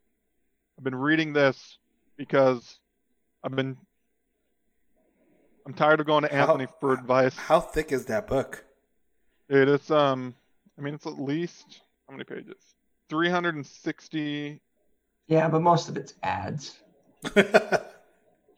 I've 0.77 0.83
been 0.83 0.95
reading 0.95 1.33
this 1.33 1.77
because 2.17 2.79
I've 3.43 3.55
been 3.55 3.77
I'm 5.65 5.73
tired 5.73 5.99
of 5.99 6.05
going 6.05 6.23
to 6.23 6.33
Anthony 6.33 6.65
how, 6.65 6.75
for 6.79 6.93
advice. 6.93 7.35
How 7.35 7.59
thick 7.59 7.91
is 7.91 8.05
that 8.05 8.27
book? 8.27 8.63
It 9.49 9.67
is 9.67 9.91
um 9.91 10.35
I 10.77 10.81
mean 10.81 10.95
it's 10.95 11.05
at 11.05 11.19
least 11.19 11.81
how 12.07 12.13
many 12.13 12.23
pages? 12.23 12.55
360 13.09 14.59
Yeah, 15.27 15.47
but 15.47 15.61
most 15.61 15.89
of 15.89 15.97
it's 15.97 16.13
ads. 16.23 16.77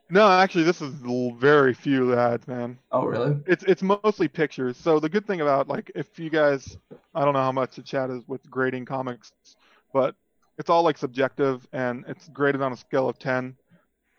no, 0.10 0.27
actually 0.30 0.64
this 0.64 0.81
is 0.81 0.94
very 1.40 1.73
few 1.73 2.18
ads, 2.18 2.48
man. 2.48 2.77
Oh, 2.91 3.06
really? 3.06 3.38
It's 3.45 3.64
it's 3.64 3.81
mostly 3.81 4.27
pictures. 4.27 4.77
So 4.77 4.99
the 4.99 5.10
good 5.10 5.27
thing 5.27 5.41
about 5.41 5.68
like 5.68 5.91
if 5.95 6.19
you 6.19 6.30
guys 6.30 6.77
I 7.14 7.26
don't 7.26 7.34
know 7.34 7.41
how 7.41 7.52
much 7.52 7.76
the 7.76 7.81
chat 7.81 8.10
is 8.10 8.23
with 8.27 8.49
grading 8.49 8.86
comics, 8.86 9.31
but 9.94 10.15
it's 10.60 10.69
all 10.69 10.84
like 10.84 10.98
subjective 10.98 11.65
and 11.72 12.03
it's 12.07 12.27
graded 12.30 12.61
on 12.61 12.73
a 12.73 12.77
scale 12.77 13.10
of 13.10 13.18
10 13.18 13.56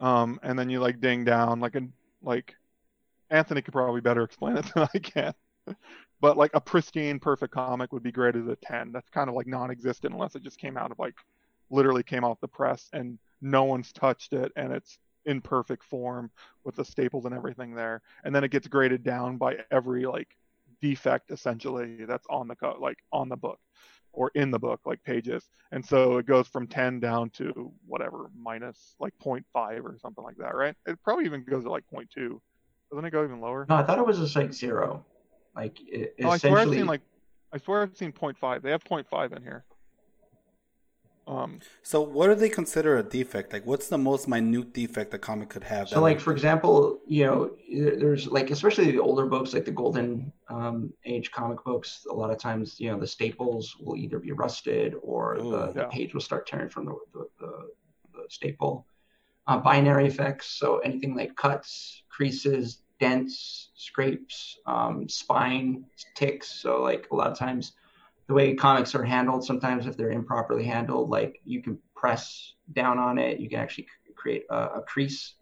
um, 0.01 0.41
and 0.43 0.59
then 0.59 0.71
you 0.71 0.81
like 0.81 1.01
ding 1.01 1.25
down 1.25 1.61
like 1.61 1.77
a 1.77 1.83
like 2.23 2.57
Anthony 3.29 3.63
could 3.63 3.75
probably 3.75 4.01
better 4.01 4.23
explain 4.23 4.57
it 4.57 4.65
than 4.75 4.89
I 4.93 4.99
can. 4.99 5.35
but 6.21 6.37
like 6.37 6.51
a 6.55 6.61
pristine, 6.61 7.21
perfect 7.21 7.55
comic 7.55 7.93
would 7.93 8.03
be 8.03 8.11
graded 8.11 8.49
a 8.49 8.57
10. 8.57 8.91
That's 8.91 9.09
kind 9.11 9.29
of 9.29 9.37
like 9.37 9.47
non-existent 9.47 10.13
unless 10.13 10.35
it 10.35 10.43
just 10.43 10.59
came 10.59 10.77
out 10.77 10.91
of 10.91 10.99
like 10.99 11.15
literally 11.71 12.03
came 12.03 12.25
off 12.25 12.41
the 12.41 12.49
press 12.49 12.89
and 12.93 13.19
no 13.41 13.65
one's 13.65 13.93
touched 13.93 14.33
it 14.33 14.51
and 14.57 14.73
it's 14.73 14.99
in 15.27 15.41
perfect 15.41 15.85
form 15.85 16.31
with 16.65 16.75
the 16.75 16.85
staples 16.85 17.27
and 17.27 17.35
everything 17.35 17.75
there. 17.75 18.01
And 18.25 18.35
then 18.35 18.43
it 18.43 18.51
gets 18.51 18.67
graded 18.67 19.05
down 19.05 19.37
by 19.37 19.59
every 19.71 20.07
like 20.07 20.29
defect 20.81 21.31
essentially 21.31 22.07
that's 22.07 22.27
on 22.31 22.49
the 22.49 22.57
co- 22.57 22.79
like 22.81 22.97
on 23.13 23.29
the 23.29 23.37
book 23.37 23.61
or 24.13 24.31
in 24.35 24.51
the 24.51 24.59
book 24.59 24.81
like 24.85 25.03
pages 25.05 25.49
and 25.73 25.85
so 25.85 26.19
it 26.19 26.27
goes 26.27 26.49
from 26.49 26.67
10 26.67 27.01
down 27.01 27.31
to 27.31 27.73
whatever 27.87 28.31
minus 28.37 28.97
like 28.99 29.15
0.5 29.25 29.85
or 29.85 29.97
something 30.01 30.25
like 30.25 30.37
that 30.37 30.55
right 30.55 30.75
it 30.87 30.99
probably 31.03 31.25
even 31.25 31.45
goes 31.45 31.65
to 31.65 31.71
like 31.71 31.85
0.2 31.95 32.41
doesn't 32.91 33.05
it 33.05 33.11
go 33.11 33.25
even 33.25 33.41
lower? 33.41 33.67
No, 33.69 33.77
I 33.77 33.83
thought 33.85 33.99
it 33.99 34.07
was 34.07 34.19
just 34.19 34.35
like 34.35 34.53
zero. 34.53 35.05
Like 35.55 35.79
it, 35.87 36.15
no, 36.19 36.31
I 36.31 36.39
swear 36.39 36.59
I've 36.59 36.71
seen 36.71 36.87
like 36.87 37.03
I 37.53 37.59
swear 37.59 37.83
I've 37.83 37.97
seen 37.97 38.13
0.5. 38.13 38.63
They 38.63 38.71
have 38.71 38.85
0.5 38.85 39.37
in 39.37 39.43
here. 39.43 39.65
Um, 41.31 41.61
so 41.85 42.01
what 42.01 42.27
do 42.27 42.35
they 42.35 42.49
consider 42.49 42.99
a 42.99 43.05
defect? 43.05 43.53
Like, 43.53 43.65
what's 43.65 43.89
the 43.89 43.99
most 43.99 44.27
minute 44.27 44.73
defect 44.75 45.15
a 45.15 45.19
comic 45.19 45.49
could 45.49 45.63
have? 45.63 45.89
So, 45.89 46.01
like 46.01 46.19
for 46.19 46.33
example, 46.33 46.99
you 47.07 47.25
know, 47.25 47.51
there's 47.71 48.27
like 48.27 48.51
especially 48.51 48.91
the 48.91 48.99
older 48.99 49.27
books, 49.27 49.55
like 49.55 49.65
the 49.65 49.71
golden 49.71 50.33
um, 50.49 50.93
age 51.05 51.31
comic 51.31 51.63
books. 51.63 52.05
A 52.11 52.13
lot 52.13 52.31
of 52.31 52.39
times, 52.39 52.81
you 52.81 52.91
know, 52.91 52.99
the 52.99 53.07
staples 53.07 53.77
will 53.79 53.97
either 53.97 54.19
be 54.19 54.33
rusted 54.33 54.97
or 55.03 55.37
Ooh, 55.37 55.51
the, 55.53 55.67
yeah. 55.67 55.73
the, 55.73 55.85
page 55.85 56.15
will 56.15 56.21
start 56.21 56.49
tearing 56.49 56.69
from 56.69 56.87
the 56.87 56.97
the, 57.13 57.29
the, 57.39 57.53
the 58.15 58.25
staple. 58.29 58.87
Uh, 59.47 59.59
bindery 59.59 60.09
defects, 60.09 60.47
so 60.47 60.79
anything 60.79 61.17
like 61.17 61.35
cuts, 61.35 62.03
creases, 62.09 62.83
dents, 62.99 63.71
scrapes, 63.75 64.59
um, 64.67 65.09
spine 65.09 65.85
ticks. 66.15 66.49
So 66.49 66.83
like 66.83 67.09
a 67.11 67.15
lot 67.15 67.31
of 67.31 67.39
times, 67.39 67.73
the 68.31 68.35
way 68.35 68.55
comics 68.55 68.95
are 68.95 69.03
handled, 69.03 69.45
sometimes 69.45 69.89
if 69.89 69.97
they're 69.97 70.13
improperly 70.13 70.63
handled, 70.63 71.11
like 71.11 71.41
you 71.45 71.61
can 71.61 71.77
press 71.97 72.55
down 72.75 72.97
on 72.97 73.19
it, 73.19 73.41
you 73.41 73.49
can 73.49 73.59
actually 73.59 73.89
create 74.15 74.45
a, 74.51 74.67
a 74.77 74.83
crease. 74.83 75.35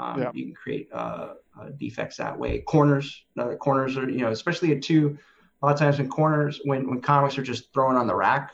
Um, 0.00 0.22
yeah. 0.22 0.30
You 0.32 0.46
can 0.46 0.54
create 0.54 0.88
uh, 0.94 1.34
uh, 1.60 1.68
defects 1.78 2.16
that 2.16 2.38
way. 2.38 2.60
Corners, 2.60 3.22
uh, 3.38 3.56
corners 3.56 3.98
are 3.98 4.08
you 4.08 4.20
know 4.20 4.30
especially 4.30 4.72
at 4.72 4.80
two. 4.80 5.18
A 5.60 5.66
lot 5.66 5.74
of 5.74 5.78
times 5.78 5.98
in 5.98 6.08
corners, 6.08 6.58
when 6.64 6.88
when 6.88 7.02
comics 7.02 7.36
are 7.36 7.42
just 7.42 7.70
thrown 7.74 7.96
on 7.96 8.06
the 8.06 8.14
rack 8.14 8.52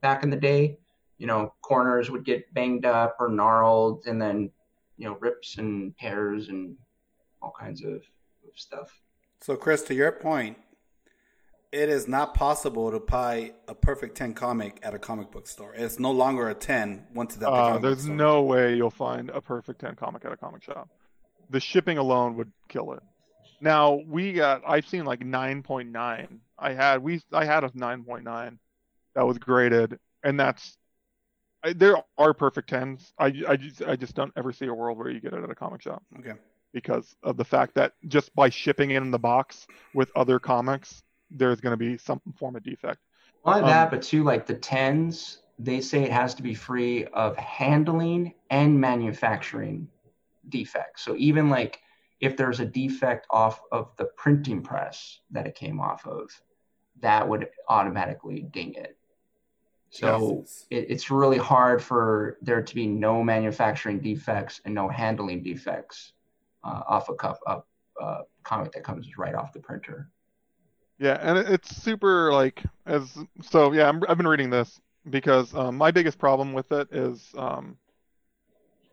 back 0.00 0.24
in 0.24 0.30
the 0.30 0.36
day, 0.36 0.76
you 1.18 1.28
know 1.28 1.54
corners 1.62 2.10
would 2.10 2.24
get 2.24 2.52
banged 2.52 2.84
up 2.84 3.14
or 3.20 3.28
gnarled, 3.28 4.06
and 4.06 4.20
then 4.20 4.50
you 4.98 5.06
know 5.06 5.16
rips 5.20 5.58
and 5.58 5.96
tears 5.98 6.48
and 6.48 6.76
all 7.40 7.54
kinds 7.56 7.84
of, 7.84 7.94
of 7.94 8.54
stuff. 8.56 8.90
So, 9.40 9.54
Chris, 9.54 9.82
to 9.82 9.94
your 9.94 10.10
point, 10.10 10.56
it 11.74 11.88
is 11.88 12.06
not 12.06 12.34
possible 12.34 12.92
to 12.92 13.00
buy 13.00 13.52
a 13.66 13.74
perfect 13.74 14.16
10 14.16 14.34
comic 14.34 14.78
at 14.84 14.94
a 14.94 14.98
comic 14.98 15.32
book 15.32 15.48
store. 15.48 15.74
It's 15.74 15.98
no 15.98 16.12
longer 16.12 16.48
a 16.48 16.54
10 16.54 17.08
once 17.12 17.34
it's 17.34 17.42
at 17.42 17.50
the 17.50 17.52
uh, 17.52 17.78
There's 17.78 18.08
no 18.08 18.42
way 18.42 18.76
you'll 18.76 18.90
find 18.90 19.28
a 19.30 19.40
perfect 19.40 19.80
10 19.80 19.96
comic 19.96 20.24
at 20.24 20.30
a 20.30 20.36
comic 20.36 20.62
shop. 20.62 20.88
The 21.50 21.58
shipping 21.58 21.98
alone 21.98 22.36
would 22.36 22.52
kill 22.68 22.92
it. 22.92 23.02
Now, 23.60 24.00
we 24.06 24.34
got 24.34 24.62
I've 24.66 24.86
seen 24.86 25.04
like 25.04 25.20
9.9. 25.20 26.38
I 26.58 26.72
had 26.72 27.02
we 27.02 27.20
I 27.32 27.44
had 27.44 27.64
a 27.64 27.70
9.9 27.70 28.58
that 29.16 29.26
was 29.26 29.38
graded 29.38 29.98
and 30.22 30.38
that's 30.38 30.78
I, 31.64 31.72
there 31.72 31.96
are 32.18 32.34
perfect 32.34 32.70
10s. 32.70 33.10
I, 33.18 33.32
I 33.48 33.56
just 33.56 33.82
I 33.82 33.96
just 33.96 34.14
don't 34.14 34.32
ever 34.36 34.52
see 34.52 34.66
a 34.66 34.74
world 34.74 34.96
where 34.96 35.10
you 35.10 35.18
get 35.18 35.32
it 35.32 35.42
at 35.42 35.50
a 35.50 35.56
comic 35.56 35.82
shop. 35.82 36.04
Okay 36.20 36.34
because 36.72 37.14
of 37.22 37.36
the 37.36 37.44
fact 37.44 37.72
that 37.76 37.92
just 38.08 38.34
by 38.34 38.50
shipping 38.50 38.90
it 38.90 38.96
in 38.96 39.12
the 39.12 39.18
box 39.18 39.64
with 39.94 40.10
other 40.16 40.40
comics, 40.40 41.03
there's 41.34 41.60
going 41.60 41.72
to 41.72 41.76
be 41.76 41.98
some 41.98 42.20
form 42.36 42.56
of 42.56 42.62
defect. 42.62 43.00
Not 43.44 43.62
um, 43.62 43.68
that, 43.68 43.90
but 43.90 44.02
too, 44.02 44.24
like 44.24 44.46
the 44.46 44.54
tens, 44.54 45.42
they 45.58 45.80
say 45.80 46.02
it 46.02 46.12
has 46.12 46.34
to 46.36 46.42
be 46.42 46.54
free 46.54 47.04
of 47.06 47.36
handling 47.36 48.34
and 48.50 48.80
manufacturing 48.80 49.88
defects. 50.48 51.04
So 51.04 51.16
even 51.16 51.50
like 51.50 51.80
if 52.20 52.36
there's 52.36 52.60
a 52.60 52.64
defect 52.64 53.26
off 53.30 53.60
of 53.70 53.90
the 53.96 54.06
printing 54.16 54.62
press 54.62 55.20
that 55.30 55.46
it 55.46 55.54
came 55.54 55.80
off 55.80 56.06
of, 56.06 56.30
that 57.00 57.28
would 57.28 57.48
automatically 57.68 58.42
ding 58.52 58.74
it. 58.74 58.96
So 59.90 60.40
yes. 60.40 60.66
it, 60.70 60.86
it's 60.88 61.10
really 61.10 61.38
hard 61.38 61.82
for 61.82 62.38
there 62.42 62.62
to 62.62 62.74
be 62.74 62.86
no 62.86 63.22
manufacturing 63.22 64.00
defects 64.00 64.60
and 64.64 64.74
no 64.74 64.88
handling 64.88 65.42
defects 65.42 66.12
uh, 66.64 66.80
off 66.88 67.08
a 67.08 67.14
cup 67.14 67.38
up 67.46 67.68
uh, 68.00 68.22
comic 68.42 68.72
that 68.72 68.82
comes 68.82 69.16
right 69.16 69.34
off 69.34 69.52
the 69.52 69.60
printer. 69.60 70.10
Yeah, 70.98 71.18
and 71.20 71.38
it's 71.38 71.76
super 71.76 72.32
like 72.32 72.62
as 72.86 73.16
so. 73.42 73.72
Yeah, 73.72 73.90
i 73.90 74.08
have 74.08 74.16
been 74.16 74.28
reading 74.28 74.50
this 74.50 74.80
because 75.10 75.54
um, 75.54 75.76
my 75.76 75.90
biggest 75.90 76.18
problem 76.18 76.52
with 76.52 76.70
it 76.70 76.88
is 76.92 77.32
um, 77.36 77.76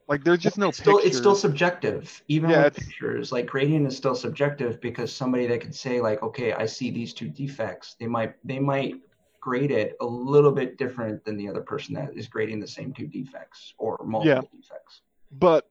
like 0.07 0.23
there's 0.23 0.39
just 0.39 0.57
no. 0.57 0.69
It's 0.69 0.79
still, 0.79 0.97
it's 0.97 1.17
still 1.17 1.35
subjective, 1.35 2.21
even 2.27 2.49
yeah, 2.49 2.65
with 2.65 2.75
pictures. 2.75 3.31
Like 3.31 3.45
grading 3.45 3.85
is 3.85 3.95
still 3.95 4.15
subjective 4.15 4.81
because 4.81 5.13
somebody 5.13 5.47
that 5.47 5.61
could 5.61 5.75
say 5.75 6.01
like, 6.01 6.21
okay, 6.23 6.53
I 6.53 6.65
see 6.65 6.91
these 6.91 7.13
two 7.13 7.29
defects. 7.29 7.95
They 7.99 8.07
might 8.07 8.35
they 8.43 8.59
might 8.59 8.95
grade 9.39 9.71
it 9.71 9.95
a 10.01 10.05
little 10.05 10.51
bit 10.51 10.77
different 10.77 11.23
than 11.23 11.37
the 11.37 11.47
other 11.47 11.61
person 11.61 11.95
that 11.95 12.15
is 12.15 12.27
grading 12.27 12.59
the 12.59 12.67
same 12.67 12.93
two 12.93 13.07
defects 13.07 13.73
or 13.77 13.97
multiple 14.03 14.49
yeah. 14.51 14.59
defects. 14.59 15.01
But 15.31 15.69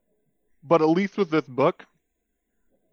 but 0.62 0.80
at 0.80 0.88
least 0.88 1.18
with 1.18 1.30
this 1.30 1.46
book, 1.46 1.84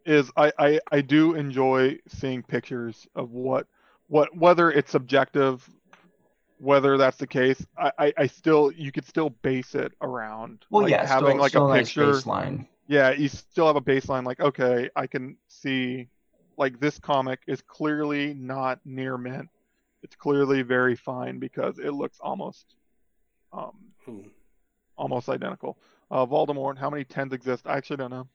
is 0.08 0.32
I, 0.38 0.52
I 0.58 0.80
I 0.92 1.02
do 1.02 1.36
enjoy 1.36 2.00
seeing 2.08 2.42
pictures 2.42 3.08
of 3.16 3.32
what 3.32 3.68
what 4.08 4.36
whether 4.36 4.72
it's 4.72 4.92
subjective, 4.92 5.70
whether 6.60 6.98
that's 6.98 7.18
the 7.18 7.28
case. 7.28 7.64
I, 7.78 7.92
I, 8.00 8.14
I 8.18 8.28
still 8.28 8.72
you 8.72 8.92
could 8.92 9.06
still 9.06 9.30
base 9.30 9.76
it 9.76 9.92
around 10.02 10.66
well 10.70 10.84
like, 10.84 10.92
yeah 10.92 11.06
having 11.06 11.32
still, 11.32 11.42
like 11.42 11.50
still 11.50 11.72
a 11.72 11.78
picture 11.78 12.06
nice 12.08 12.24
baseline. 12.24 12.68
Yeah, 12.88 13.12
you 13.12 13.28
still 13.28 13.68
have 13.68 13.76
a 13.76 13.82
baseline 13.82 14.26
like 14.26 14.40
okay, 14.40 14.90
I 14.96 15.08
can 15.08 15.38
see 15.50 16.08
like 16.58 16.80
this 16.80 16.98
comic 16.98 17.42
is 17.46 17.62
clearly 17.62 18.34
not 18.34 18.80
near 18.86 19.18
mint. 19.18 19.50
It's 20.04 20.16
clearly 20.16 20.62
very 20.62 20.96
fine 20.96 21.38
because 21.38 21.80
it 21.80 21.92
looks 21.92 22.18
almost 22.22 22.76
um 23.52 23.74
hmm. 24.06 24.22
almost 24.98 25.28
identical. 25.28 25.78
Uh, 26.10 26.26
Voldemort, 26.26 26.78
how 26.78 26.90
many 26.90 27.04
tens 27.04 27.34
exist? 27.34 27.68
I 27.68 27.76
actually 27.76 27.98
don't 27.98 28.12
know. 28.12 28.28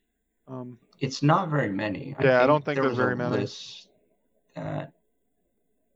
Um, 0.53 0.79
it's 1.01 1.23
not 1.23 1.49
very 1.49 1.71
many. 1.71 2.15
Yeah, 2.21 2.41
I, 2.41 2.45
I 2.45 2.47
don't 2.47 2.65
think 2.65 2.77
there 2.77 2.85
there's 2.85 2.97
very 2.97 3.17
many. 3.17 3.47
That... 4.55 4.93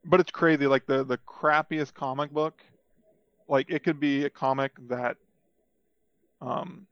But 0.04 0.20
it's 0.20 0.30
crazy. 0.30 0.66
Like 0.66 0.86
the 0.86 1.04
the 1.04 1.18
crappiest 1.18 1.92
comic 1.94 2.30
book, 2.30 2.62
like 3.48 3.66
it 3.68 3.84
could 3.84 4.00
be 4.00 4.24
a 4.24 4.30
comic 4.30 4.72
that, 4.88 5.18
um, 6.40 6.86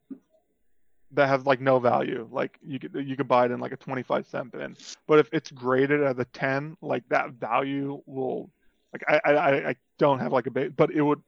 that 1.12 1.28
has 1.28 1.46
like 1.46 1.60
no 1.60 1.78
value. 1.78 2.28
Like 2.30 2.58
you 2.62 2.78
could 2.78 2.94
you 2.94 3.16
could 3.16 3.28
buy 3.28 3.46
it 3.46 3.50
in 3.50 3.60
like 3.60 3.72
a 3.72 3.76
25 3.76 4.26
cent 4.26 4.52
bin. 4.52 4.76
But 5.06 5.20
if 5.20 5.30
it's 5.32 5.50
graded 5.50 6.02
as 6.02 6.18
a 6.18 6.26
10, 6.26 6.76
like 6.82 7.08
that 7.08 7.30
value 7.30 8.02
will, 8.04 8.50
like 8.92 9.02
I 9.08 9.32
I 9.32 9.68
I 9.70 9.76
don't 9.98 10.18
have 10.18 10.32
like 10.32 10.46
a 10.46 10.50
base, 10.50 10.72
but 10.76 10.90
it 10.90 11.00
would 11.00 11.22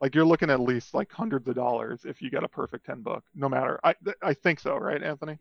like 0.00 0.14
you're 0.14 0.24
looking 0.24 0.50
at 0.50 0.60
least 0.60 0.94
like 0.94 1.10
hundreds 1.12 1.48
of 1.48 1.54
dollars 1.54 2.02
if 2.04 2.22
you 2.22 2.30
get 2.30 2.44
a 2.44 2.48
perfect 2.48 2.86
10 2.86 3.02
book 3.02 3.24
no 3.34 3.48
matter 3.48 3.78
i 3.84 3.94
i 4.22 4.32
think 4.34 4.60
so 4.60 4.76
right 4.76 5.02
anthony 5.02 5.38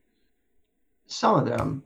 some 1.08 1.36
of 1.36 1.46
them 1.46 1.84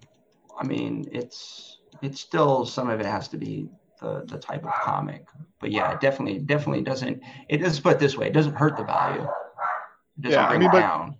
I 0.59 0.65
mean, 0.65 1.05
it's 1.11 1.77
it's 2.01 2.19
still 2.19 2.65
some 2.65 2.89
of 2.89 2.99
it 2.99 3.05
has 3.05 3.29
to 3.29 3.37
be 3.37 3.69
the 4.01 4.25
the 4.27 4.37
type 4.37 4.65
of 4.65 4.73
comic. 4.73 5.25
But 5.59 5.71
yeah, 5.71 5.93
it 5.93 6.01
definitely 6.01 6.39
definitely 6.39 6.83
doesn't. 6.83 7.21
It 7.47 7.59
does 7.59 7.79
put 7.79 7.99
this 7.99 8.17
way. 8.17 8.27
It 8.27 8.33
doesn't 8.33 8.55
hurt 8.55 8.75
the 8.75 8.83
value. 8.83 9.21
It 9.23 10.21
doesn't 10.21 10.37
Yeah, 10.39 10.45
I 10.45 10.49
bring 10.49 10.59
mean, 10.59 10.69
it 10.69 10.73
but- 10.73 10.79
down. 10.81 11.15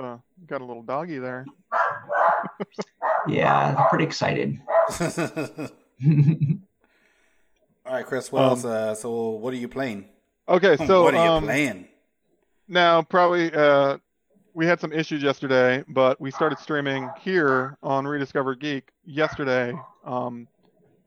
Uh, 0.00 0.18
got 0.46 0.60
a 0.60 0.64
little 0.64 0.84
doggy 0.84 1.18
there. 1.18 1.44
Yeah, 3.26 3.74
I'm 3.76 3.88
pretty 3.88 4.04
excited. 4.04 4.58
All 7.90 7.96
right, 7.96 8.06
Chris. 8.06 8.30
What 8.30 8.42
Um, 8.44 8.50
else? 8.50 8.64
Uh, 8.64 8.94
so, 8.94 9.30
what 9.30 9.52
are 9.52 9.56
you 9.56 9.66
playing? 9.66 10.08
Okay, 10.48 10.76
so 10.86 11.02
what 11.02 11.12
are 11.12 11.24
you 11.24 11.32
um, 11.32 11.42
playing? 11.44 11.88
now 12.68 13.02
probably 13.02 13.52
uh, 13.52 13.98
we 14.54 14.64
had 14.64 14.78
some 14.78 14.92
issues 14.92 15.24
yesterday, 15.24 15.82
but 15.88 16.20
we 16.20 16.30
started 16.30 16.60
streaming 16.60 17.10
here 17.18 17.76
on 17.82 18.06
Rediscover 18.06 18.54
Geek 18.54 18.92
yesterday. 19.04 19.74
Um, 20.04 20.46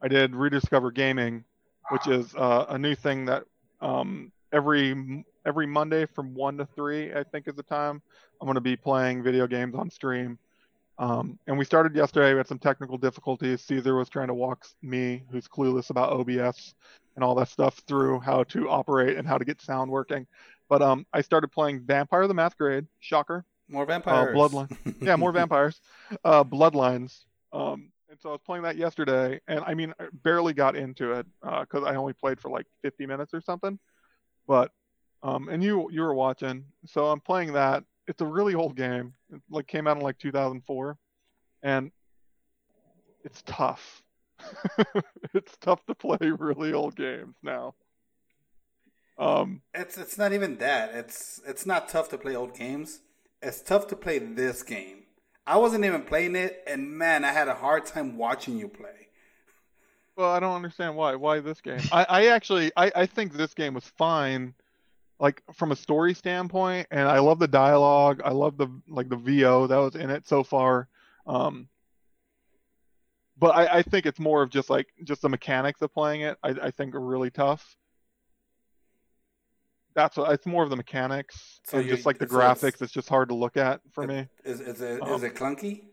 I 0.02 0.08
did 0.08 0.36
Rediscover 0.36 0.90
Gaming, 0.90 1.44
which 1.88 2.06
is 2.06 2.34
uh, 2.34 2.66
a 2.68 2.78
new 2.78 2.94
thing 2.94 3.24
that 3.24 3.44
um, 3.80 4.30
every 4.52 5.24
every 5.46 5.66
Monday 5.66 6.04
from 6.04 6.34
one 6.34 6.58
to 6.58 6.66
three, 6.66 7.14
I 7.14 7.22
think, 7.22 7.48
is 7.48 7.54
the 7.54 7.62
time 7.62 8.02
I'm 8.42 8.46
going 8.46 8.56
to 8.56 8.60
be 8.60 8.76
playing 8.76 9.22
video 9.22 9.46
games 9.46 9.74
on 9.74 9.88
stream. 9.88 10.38
Um, 10.98 11.38
and 11.46 11.58
we 11.58 11.64
started 11.64 11.94
yesterday. 11.94 12.32
We 12.32 12.38
had 12.38 12.46
some 12.46 12.58
technical 12.58 12.98
difficulties. 12.98 13.60
Caesar 13.62 13.96
was 13.96 14.08
trying 14.08 14.28
to 14.28 14.34
walk 14.34 14.66
me, 14.82 15.24
who's 15.30 15.48
clueless 15.48 15.90
about 15.90 16.12
OBS 16.12 16.74
and 17.16 17.24
all 17.24 17.34
that 17.36 17.48
stuff, 17.48 17.82
through 17.86 18.20
how 18.20 18.44
to 18.44 18.68
operate 18.68 19.16
and 19.16 19.26
how 19.26 19.38
to 19.38 19.44
get 19.44 19.60
sound 19.60 19.90
working. 19.90 20.26
But 20.68 20.82
um, 20.82 21.06
I 21.12 21.20
started 21.20 21.48
playing 21.48 21.80
Vampire 21.80 22.26
the 22.26 22.34
Masquerade. 22.34 22.86
Shocker. 23.00 23.44
More 23.68 23.86
vampires. 23.86 24.36
Bloodline. 24.36 24.76
Yeah, 25.00 25.16
more 25.16 25.32
vampires. 25.32 25.80
Uh, 26.24 26.44
Bloodlines. 26.44 27.24
Um, 27.52 27.90
and 28.10 28.20
so 28.20 28.28
I 28.28 28.32
was 28.32 28.40
playing 28.44 28.62
that 28.62 28.76
yesterday, 28.76 29.40
and 29.48 29.60
I 29.66 29.74
mean, 29.74 29.92
I 29.98 30.06
barely 30.22 30.52
got 30.52 30.76
into 30.76 31.12
it 31.12 31.26
because 31.42 31.84
I 31.84 31.96
only 31.96 32.12
played 32.12 32.40
for 32.40 32.50
like 32.50 32.66
50 32.82 33.06
minutes 33.06 33.34
or 33.34 33.40
something. 33.40 33.78
But 34.46 34.70
um, 35.22 35.48
and 35.48 35.64
you 35.64 35.90
you 35.90 36.02
were 36.02 36.14
watching, 36.14 36.64
so 36.86 37.06
I'm 37.06 37.20
playing 37.20 37.54
that. 37.54 37.82
It's 38.06 38.20
a 38.20 38.26
really 38.26 38.54
old 38.54 38.76
game. 38.76 39.14
It 39.32 39.40
like 39.50 39.66
came 39.66 39.86
out 39.86 39.96
in 39.96 40.02
like 40.02 40.18
2004, 40.18 40.96
and 41.62 41.90
it's 43.24 43.42
tough. 43.46 44.02
it's 45.34 45.56
tough 45.58 45.84
to 45.86 45.94
play 45.94 46.18
really 46.20 46.72
old 46.72 46.96
games 46.96 47.34
now. 47.42 47.74
Um, 49.18 49.62
It's 49.72 49.96
it's 49.96 50.18
not 50.18 50.32
even 50.32 50.58
that. 50.58 50.94
It's 50.94 51.40
it's 51.46 51.66
not 51.66 51.88
tough 51.88 52.08
to 52.10 52.18
play 52.18 52.34
old 52.34 52.56
games. 52.56 53.00
It's 53.40 53.62
tough 53.62 53.86
to 53.88 53.96
play 53.96 54.18
this 54.18 54.62
game. 54.62 55.04
I 55.46 55.58
wasn't 55.58 55.84
even 55.84 56.02
playing 56.02 56.36
it, 56.36 56.62
and 56.66 56.90
man, 56.90 57.24
I 57.24 57.32
had 57.32 57.48
a 57.48 57.54
hard 57.54 57.86
time 57.86 58.16
watching 58.16 58.58
you 58.58 58.68
play. 58.68 59.08
Well, 60.16 60.30
I 60.30 60.40
don't 60.40 60.54
understand 60.54 60.96
why. 60.96 61.14
Why 61.16 61.40
this 61.40 61.60
game? 61.60 61.80
I, 61.92 62.06
I 62.08 62.26
actually 62.28 62.72
I, 62.76 62.90
I 62.94 63.06
think 63.06 63.32
this 63.32 63.54
game 63.54 63.74
was 63.74 63.84
fine, 63.98 64.54
like 65.24 65.42
from 65.54 65.72
a 65.72 65.76
story 65.76 66.12
standpoint, 66.12 66.86
and 66.90 67.08
I 67.08 67.18
love 67.18 67.38
the 67.38 67.48
dialogue. 67.48 68.20
I 68.22 68.32
love 68.32 68.58
the 68.58 68.68
like 68.86 69.08
the 69.08 69.16
VO 69.16 69.66
that 69.66 69.76
was 69.78 69.96
in 69.96 70.10
it 70.10 70.28
so 70.28 70.44
far. 70.44 70.86
Um, 71.26 71.66
but 73.38 73.56
I, 73.56 73.78
I 73.78 73.82
think 73.82 74.04
it's 74.04 74.20
more 74.20 74.42
of 74.42 74.50
just 74.50 74.68
like 74.68 74.86
just 75.02 75.22
the 75.22 75.30
mechanics 75.30 75.80
of 75.80 75.94
playing 75.94 76.20
it. 76.20 76.36
I, 76.42 76.50
I 76.64 76.70
think 76.70 76.94
are 76.94 77.00
really 77.00 77.30
tough. 77.30 77.74
That's 79.94 80.18
what 80.18 80.30
it's 80.30 80.44
more 80.44 80.62
of 80.62 80.68
the 80.68 80.76
mechanics 80.76 81.60
So 81.64 81.78
and 81.78 81.88
just 81.88 82.04
like 82.04 82.18
the 82.18 82.26
so 82.26 82.34
graphics. 82.34 82.82
It's 82.82 82.92
just 82.92 83.08
hard 83.08 83.30
to 83.30 83.34
look 83.34 83.56
at 83.56 83.80
for 83.92 84.06
me. 84.06 84.28
Is 84.44 84.60
is 84.60 84.82
it 84.82 84.98
is 84.98 85.00
Um, 85.00 85.24
it 85.24 85.34
clunky? 85.34 85.84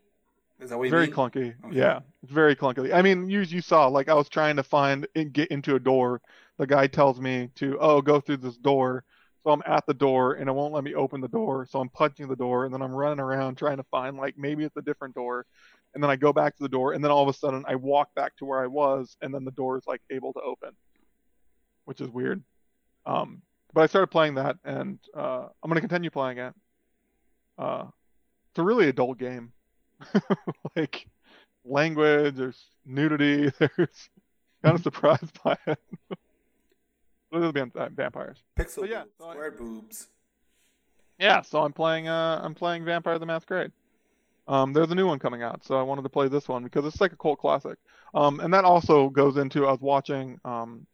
Is 0.59 0.71
that 0.71 0.77
what 0.77 0.85
you 0.85 0.91
very 0.91 1.07
mean? 1.07 1.15
clunky. 1.15 1.55
Okay. 1.65 1.79
Yeah, 1.79 1.99
it's 2.21 2.33
very 2.33 2.53
clunky. 2.55 2.93
I 2.93 3.01
mean, 3.01 3.29
you 3.29 3.39
you 3.41 3.61
saw 3.61 3.87
like 3.87 4.09
I 4.09 4.13
was 4.13 4.27
trying 4.27 4.57
to 4.57 4.63
find 4.63 5.07
and 5.15 5.31
get 5.31 5.47
into 5.51 5.75
a 5.75 5.79
door. 5.79 6.21
The 6.57 6.67
guy 6.67 6.87
tells 6.87 7.21
me 7.21 7.49
to 7.55 7.77
oh 7.79 8.01
go 8.01 8.19
through 8.19 8.37
this 8.37 8.57
door. 8.57 9.05
So 9.43 9.51
I'm 9.51 9.63
at 9.65 9.85
the 9.87 9.93
door 9.93 10.33
and 10.33 10.47
it 10.47 10.53
won't 10.53 10.73
let 10.73 10.83
me 10.83 10.93
open 10.93 11.19
the 11.19 11.27
door. 11.27 11.65
So 11.65 11.79
I'm 11.79 11.89
punching 11.89 12.27
the 12.27 12.35
door 12.35 12.65
and 12.65 12.73
then 12.73 12.81
I'm 12.81 12.93
running 12.93 13.19
around 13.19 13.55
trying 13.57 13.77
to 13.77 13.83
find 13.89 14.17
like 14.17 14.37
maybe 14.37 14.63
it's 14.63 14.77
a 14.77 14.81
different 14.81 15.15
door. 15.15 15.45
And 15.93 16.03
then 16.03 16.11
I 16.11 16.15
go 16.15 16.31
back 16.31 16.55
to 16.57 16.63
the 16.63 16.69
door 16.69 16.93
and 16.93 17.03
then 17.03 17.11
all 17.11 17.23
of 17.23 17.29
a 17.29 17.37
sudden 17.37 17.65
I 17.67 17.75
walk 17.75 18.13
back 18.15 18.35
to 18.37 18.45
where 18.45 18.61
I 18.61 18.67
was 18.67 19.17
and 19.21 19.33
then 19.33 19.43
the 19.43 19.51
door 19.51 19.77
is 19.77 19.83
like 19.87 20.01
able 20.11 20.31
to 20.33 20.41
open, 20.41 20.69
which 21.85 22.01
is 22.01 22.09
weird. 22.09 22.43
Um, 23.05 23.41
but 23.73 23.81
I 23.81 23.87
started 23.87 24.07
playing 24.07 24.35
that 24.35 24.57
and 24.63 24.99
uh, 25.15 25.47
I'm 25.63 25.69
gonna 25.69 25.81
continue 25.81 26.11
playing 26.11 26.37
it. 26.37 26.53
Uh, 27.57 27.85
it's 28.51 28.59
a 28.59 28.63
really 28.63 28.89
adult 28.89 29.17
game. 29.17 29.53
like 30.75 31.07
language, 31.65 32.35
there's 32.35 32.63
nudity, 32.85 33.51
there's 33.59 34.09
kind 34.63 34.75
of 34.75 34.83
surprised 34.83 35.41
by 35.43 35.57
it. 35.65 35.79
Those 37.31 37.43
are 37.43 37.51
the 37.51 37.89
vampires. 37.95 38.43
Pixel 38.57 38.69
So, 38.71 38.83
yeah, 38.85 39.03
boobs, 39.03 39.17
so 39.19 39.25
I- 39.25 39.31
square 39.33 39.51
boobs. 39.51 40.07
Yeah, 41.19 41.41
so 41.41 41.61
I'm 41.63 41.73
playing 41.73 42.07
uh 42.07 42.41
I'm 42.43 42.55
playing 42.55 42.83
Vampire 42.83 43.19
the 43.19 43.25
Masquerade. 43.27 43.71
Um 44.47 44.73
there's 44.73 44.89
a 44.91 44.95
new 44.95 45.05
one 45.07 45.19
coming 45.19 45.43
out, 45.43 45.63
so 45.63 45.75
I 45.79 45.83
wanted 45.83 46.01
to 46.01 46.09
play 46.09 46.27
this 46.27 46.47
one 46.47 46.63
because 46.63 46.83
it's 46.85 46.99
like 46.99 47.13
a 47.13 47.17
cult 47.17 47.39
classic. 47.39 47.77
Um 48.13 48.39
and 48.39 48.53
that 48.53 48.65
also 48.65 49.09
goes 49.09 49.37
into 49.37 49.67
I 49.67 49.71
was 49.71 49.81
watching 49.81 50.39
um 50.43 50.85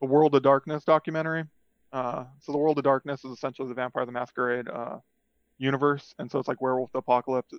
the 0.00 0.06
World 0.06 0.34
of 0.34 0.42
Darkness 0.42 0.84
documentary. 0.84 1.44
Uh 1.92 2.24
so 2.40 2.52
the 2.52 2.58
World 2.58 2.78
of 2.78 2.84
Darkness 2.84 3.24
is 3.24 3.32
essentially 3.32 3.68
the 3.68 3.74
Vampire 3.74 4.06
the 4.06 4.12
Masquerade 4.12 4.68
uh 4.68 4.98
universe 5.58 6.14
and 6.18 6.30
so 6.30 6.38
it's 6.38 6.48
like 6.48 6.62
Werewolf 6.62 6.92
the 6.92 6.98
Apocalypse. 6.98 7.52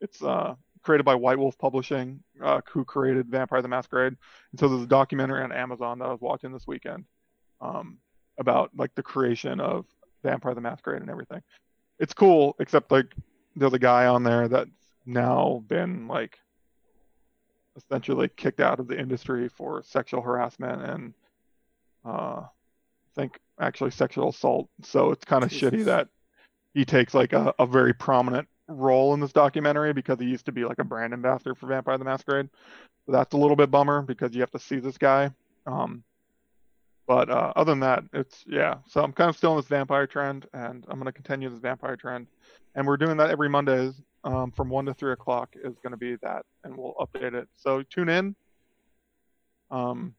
It's 0.00 0.22
uh 0.22 0.54
created 0.82 1.04
by 1.04 1.14
White 1.14 1.38
Wolf 1.38 1.58
Publishing, 1.58 2.22
uh 2.42 2.62
who 2.72 2.84
created 2.86 3.26
Vampire 3.28 3.60
the 3.60 3.68
Masquerade. 3.68 4.14
And 4.52 4.58
so 4.60 4.68
there's 4.68 4.82
a 4.82 4.86
documentary 4.86 5.42
on 5.42 5.52
Amazon 5.52 5.98
that 5.98 6.06
I 6.06 6.12
was 6.12 6.22
watching 6.22 6.52
this 6.52 6.66
weekend 6.66 7.04
um 7.60 7.98
about 8.38 8.70
like 8.76 8.94
the 8.94 9.02
creation 9.02 9.60
of 9.60 9.86
Vampire 10.22 10.54
the 10.54 10.60
Masquerade 10.60 11.02
and 11.02 11.10
everything 11.10 11.42
it's 11.98 12.12
cool, 12.12 12.56
except 12.58 12.90
like 12.90 13.14
there's 13.54 13.72
a 13.72 13.78
guy 13.78 14.06
on 14.06 14.22
there 14.22 14.48
that's 14.48 14.70
now 15.06 15.62
been 15.66 16.08
like 16.08 16.38
essentially 17.76 18.28
kicked 18.36 18.60
out 18.60 18.80
of 18.80 18.88
the 18.88 18.98
industry 18.98 19.48
for 19.48 19.82
sexual 19.82 20.20
harassment 20.20 20.82
and 20.82 21.14
uh 22.04 22.42
I 22.42 23.20
think 23.20 23.40
actually 23.58 23.92
sexual 23.92 24.28
assault. 24.28 24.68
So 24.82 25.10
it's 25.10 25.24
kind 25.24 25.42
of 25.42 25.50
shitty 25.50 25.84
that 25.86 26.08
he 26.74 26.84
takes 26.84 27.14
like 27.14 27.32
a, 27.32 27.54
a 27.58 27.66
very 27.66 27.94
prominent 27.94 28.46
role 28.68 29.14
in 29.14 29.20
this 29.20 29.32
documentary 29.32 29.92
because 29.92 30.18
he 30.18 30.26
used 30.26 30.46
to 30.46 30.52
be 30.52 30.64
like 30.64 30.78
a 30.78 30.84
brand 30.84 31.14
ambassador 31.14 31.54
for 31.54 31.66
Vampire 31.66 31.96
the 31.96 32.04
Masquerade. 32.04 32.50
So 33.06 33.12
that's 33.12 33.32
a 33.32 33.38
little 33.38 33.56
bit 33.56 33.70
bummer 33.70 34.02
because 34.02 34.34
you 34.34 34.40
have 34.40 34.50
to 34.50 34.58
see 34.58 34.80
this 34.80 34.98
guy. 34.98 35.30
Um 35.66 36.02
but 37.06 37.30
uh, 37.30 37.52
other 37.54 37.72
than 37.72 37.80
that, 37.80 38.04
it's 38.12 38.44
yeah. 38.46 38.76
So 38.88 39.02
I'm 39.02 39.12
kind 39.12 39.30
of 39.30 39.36
still 39.36 39.52
in 39.52 39.58
this 39.58 39.66
vampire 39.66 40.06
trend, 40.06 40.46
and 40.52 40.84
I'm 40.88 40.98
going 40.98 41.06
to 41.06 41.12
continue 41.12 41.48
this 41.48 41.60
vampire 41.60 41.96
trend. 41.96 42.26
And 42.74 42.86
we're 42.86 42.96
doing 42.96 43.16
that 43.18 43.30
every 43.30 43.48
Mondays 43.48 43.94
um, 44.24 44.50
from 44.50 44.68
one 44.68 44.86
to 44.86 44.94
three 44.94 45.12
o'clock 45.12 45.54
is 45.54 45.76
going 45.82 45.92
to 45.92 45.96
be 45.96 46.16
that, 46.22 46.44
and 46.64 46.76
we'll 46.76 46.94
update 46.94 47.34
it. 47.34 47.48
So 47.56 47.82
tune 47.82 48.08
in. 48.08 48.34
Um, 49.70 50.14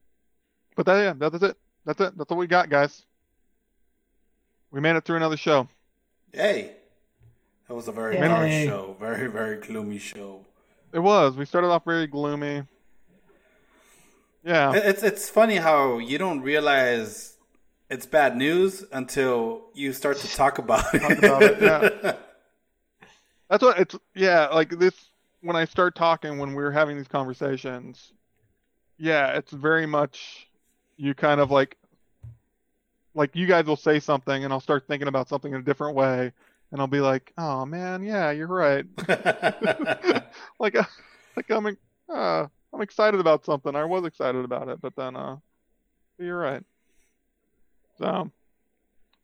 but 0.75 0.85
that 0.85 0.97
yeah, 0.97 1.13
that's 1.17 1.43
it. 1.43 1.57
That's 1.85 1.99
it. 2.01 2.17
That's 2.17 2.31
all 2.31 2.37
we 2.37 2.47
got, 2.47 2.69
guys. 2.69 3.05
We 4.71 4.81
made 4.81 4.95
it 4.95 5.05
through 5.05 5.17
another 5.17 5.37
show. 5.37 5.67
Hey, 6.33 6.73
that 7.67 7.75
was 7.75 7.87
a 7.87 7.91
very 7.91 8.15
Yay. 8.15 8.27
dark 8.27 8.49
show. 8.49 8.95
Very 8.99 9.27
very 9.27 9.57
gloomy 9.57 9.99
show. 9.99 10.45
It 10.93 10.99
was. 10.99 11.35
We 11.35 11.45
started 11.45 11.67
off 11.67 11.83
very 11.83 12.07
gloomy. 12.07 12.63
Yeah. 14.47 14.71
It's 14.75 15.03
it's 15.03 15.29
funny 15.29 15.57
how 15.57 15.97
you 15.97 16.17
don't 16.17 16.39
realize 16.39 17.35
it's 17.89 18.05
bad 18.05 18.37
news 18.37 18.81
until 18.93 19.65
you 19.73 19.91
start 19.91 20.17
to 20.19 20.27
talk 20.35 20.57
about 20.57 20.85
it. 20.93 20.99
Talk 20.99 21.17
about 21.17 21.43
it, 21.43 21.61
yeah. 21.61 22.13
That's 23.49 23.61
what 23.61 23.77
it's 23.77 23.95
yeah, 24.15 24.47
like 24.47 24.69
this 24.69 24.93
when 25.41 25.57
I 25.57 25.65
start 25.65 25.95
talking 25.95 26.37
when 26.37 26.53
we're 26.53 26.71
having 26.71 26.95
these 26.95 27.09
conversations, 27.09 28.13
yeah, 28.97 29.33
it's 29.33 29.51
very 29.51 29.85
much 29.85 30.47
you 30.95 31.13
kind 31.13 31.41
of 31.41 31.51
like 31.51 31.75
like 33.13 33.35
you 33.35 33.47
guys 33.47 33.65
will 33.65 33.75
say 33.75 33.99
something 33.99 34.45
and 34.45 34.53
I'll 34.53 34.61
start 34.61 34.87
thinking 34.87 35.09
about 35.09 35.27
something 35.27 35.51
in 35.51 35.59
a 35.59 35.63
different 35.63 35.93
way 35.95 36.31
and 36.71 36.79
I'll 36.79 36.87
be 36.87 37.01
like, 37.01 37.33
"Oh 37.37 37.65
man, 37.65 38.01
yeah, 38.01 38.31
you're 38.31 38.47
right." 38.47 38.85
like 40.59 40.75
like 41.35 41.49
I'm 41.49 41.77
uh, 42.09 42.47
I'm 42.73 42.81
excited 42.81 43.19
about 43.19 43.45
something. 43.45 43.75
I 43.75 43.85
was 43.85 44.05
excited 44.05 44.43
about 44.43 44.69
it, 44.69 44.81
but 44.81 44.95
then 44.95 45.15
uh 45.15 45.37
you're 46.17 46.37
right. 46.37 46.63
So 47.99 48.31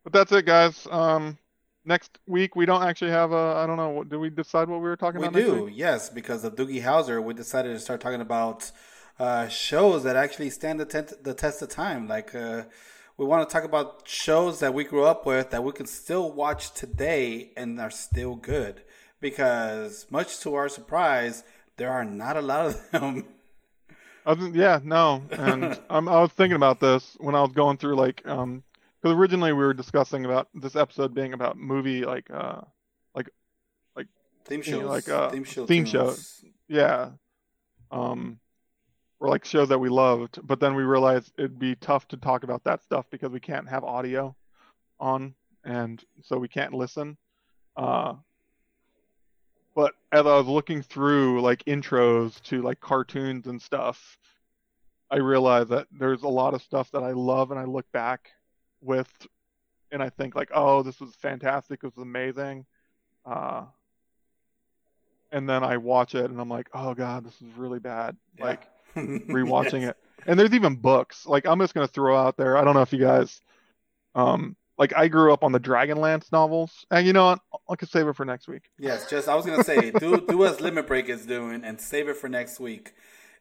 but 0.04 0.14
that's 0.14 0.32
it 0.32 0.46
guys. 0.46 0.88
Um 0.90 1.38
next 1.86 2.18
week 2.28 2.56
we 2.56 2.66
don't 2.66 2.84
actually 2.84 3.12
have 3.12 3.32
a 3.32 3.56
I 3.58 3.66
don't 3.66 3.78
know, 3.78 3.90
what 3.90 4.10
did 4.10 4.18
we 4.18 4.30
decide 4.30 4.70
what 4.70 4.78
we 4.78 4.90
were 4.90 4.98
talking 4.98 5.22
we 5.22 5.28
about 5.28 5.38
next 5.40 5.50
do, 5.50 5.70
yes, 5.72 6.10
because 6.10 6.44
of 6.44 6.56
Doogie 6.56 6.84
Howser, 6.84 7.24
we 7.24 7.34
decided 7.34 7.74
to 7.74 7.80
start 7.80 8.02
talking 8.02 8.22
about 8.22 8.72
uh, 9.20 9.48
shows 9.48 10.04
that 10.04 10.16
actually 10.16 10.50
stand 10.50 10.80
the, 10.80 10.86
tent- 10.86 11.24
the 11.24 11.34
test 11.34 11.62
of 11.62 11.70
time. 11.70 12.08
Like, 12.08 12.34
uh, 12.34 12.64
we 13.18 13.26
want 13.26 13.48
to 13.48 13.54
talk 13.54 13.64
about 13.64 14.08
shows 14.08 14.60
that 14.60 14.74
we 14.74 14.84
grew 14.84 15.04
up 15.04 15.26
with 15.26 15.52
that 15.52 15.64
we 15.64 15.72
can 15.72 15.86
still 15.86 16.32
watch 16.32 16.74
today 16.74 17.52
and 17.56 17.80
are 17.80 17.92
still 17.92 18.36
good. 18.36 18.82
Because, 19.22 20.08
much 20.10 20.40
to 20.40 20.56
our 20.56 20.68
surprise, 20.68 21.44
there 21.78 21.92
are 21.92 22.06
not 22.06 22.38
a 22.38 22.42
lot 22.42 22.68
of 22.68 22.92
them. 22.92 23.26
yeah, 24.54 24.80
no, 24.84 25.24
and 25.32 25.80
um, 25.90 26.08
I 26.08 26.22
was 26.22 26.32
thinking 26.32 26.56
about 26.56 26.80
this 26.80 27.16
when 27.20 27.36
I 27.36 27.42
was 27.42 27.52
going 27.52 27.78
through 27.78 27.96
like, 27.96 28.26
um, 28.28 28.64
because 29.02 29.16
originally 29.18 29.52
we 29.52 29.64
were 29.64 29.74
discussing 29.74 30.26
about 30.26 30.48
this 30.54 30.76
episode 30.76 31.14
being 31.14 31.34
about 31.34 31.58
movie 31.58 32.06
like, 32.06 32.30
uh, 32.32 32.62
like, 33.16 33.30
like 33.96 34.08
theme 34.46 34.62
shows, 34.62 34.74
you 34.74 34.82
know, 34.82 34.88
like 34.88 35.10
uh, 35.10 35.30
theme, 35.30 35.44
show 35.44 35.66
theme 35.66 35.86
shows, 35.86 36.44
yeah, 36.70 37.10
um, 37.92 38.40
or 39.20 39.30
like 39.30 39.46
shows 39.46 39.70
that 39.70 39.80
we 39.80 39.90
loved, 39.90 40.40
but 40.46 40.60
then 40.60 40.76
we 40.76 40.84
realized 40.84 41.34
it'd 41.38 41.60
be 41.60 41.76
tough 41.76 42.08
to 42.10 42.18
talk 42.18 42.44
about 42.44 42.64
that 42.64 42.84
stuff 42.84 43.06
because 43.10 43.32
we 43.32 43.40
can't 43.40 43.70
have 43.70 43.84
audio 43.84 44.36
on, 45.00 45.34
and 45.66 46.04
so 46.22 46.38
we 46.38 46.48
can't 46.48 46.74
listen. 46.74 47.18
Uh, 47.76 48.14
as 50.14 50.28
I 50.28 50.38
was 50.38 50.46
looking 50.46 50.84
through 50.84 51.42
like 51.42 51.66
intros 51.66 52.40
to 52.44 52.62
like 52.62 52.80
cartoons 52.80 53.48
and 53.48 53.60
stuff, 53.60 54.20
I 55.10 55.18
realized 55.18 55.70
that 55.70 55.88
there's 55.92 56.22
a 56.22 56.28
lot 56.28 56.54
of 56.54 56.62
stuff 56.62 56.92
that 56.92 57.02
I 57.02 57.12
love 57.12 57.50
and 57.50 57.60
I 57.60 57.66
look 57.66 57.92
back 57.92 58.30
with 58.80 59.10
and 59.92 60.04
I 60.04 60.10
think 60.10 60.36
like, 60.36 60.52
oh, 60.54 60.84
this 60.84 61.00
was 61.00 61.16
fantastic, 61.16 61.84
it 61.84 61.88
was 61.88 61.98
amazing. 61.98 62.66
Uh, 63.26 63.64
and 65.32 65.50
then 65.50 65.64
I 65.64 65.78
watch 65.78 66.14
it 66.14 66.30
and 66.30 66.40
I'm 66.40 66.50
like, 66.50 66.70
oh 66.76 66.94
god, 66.94 67.26
this 67.26 67.42
is 67.42 67.48
really 67.58 67.80
bad. 67.80 68.16
Yeah. 68.38 68.46
Like 68.46 68.70
rewatching 68.96 69.82
yes. 69.82 69.90
it. 69.90 69.98
And 70.28 70.40
there's 70.40 70.54
even 70.54 70.76
books. 70.76 71.26
Like 71.26 71.48
I'm 71.48 71.60
just 71.60 71.74
gonna 71.74 71.88
throw 71.88 72.16
out 72.16 72.38
there. 72.38 72.56
I 72.56 72.64
don't 72.64 72.76
know 72.76 72.84
if 72.84 72.94
you 72.94 73.00
guys 73.00 73.42
um 74.14 74.56
like 74.78 74.94
I 74.96 75.08
grew 75.08 75.32
up 75.32 75.44
on 75.44 75.52
the 75.52 75.60
Dragonlance 75.60 76.32
novels, 76.32 76.86
and 76.90 77.06
you 77.06 77.14
know 77.14 77.26
what? 77.26 77.40
I 77.70 77.76
could 77.76 77.90
save 77.90 78.08
it 78.08 78.16
for 78.16 78.26
next 78.26 78.48
week. 78.48 78.64
Yes, 78.80 79.10
just 79.10 79.28
I 79.28 79.36
was 79.36 79.46
gonna 79.46 79.64
say, 79.64 79.92
do 79.92 80.26
do 80.28 80.46
as 80.46 80.62
Limit 80.62 80.88
Break 80.88 81.10
is 81.10 81.26
doing, 81.26 81.64
and 81.64 81.80
save 81.80 82.08
it 82.08 82.18
for 82.18 82.30
next 82.30 82.60
week. 82.60 82.94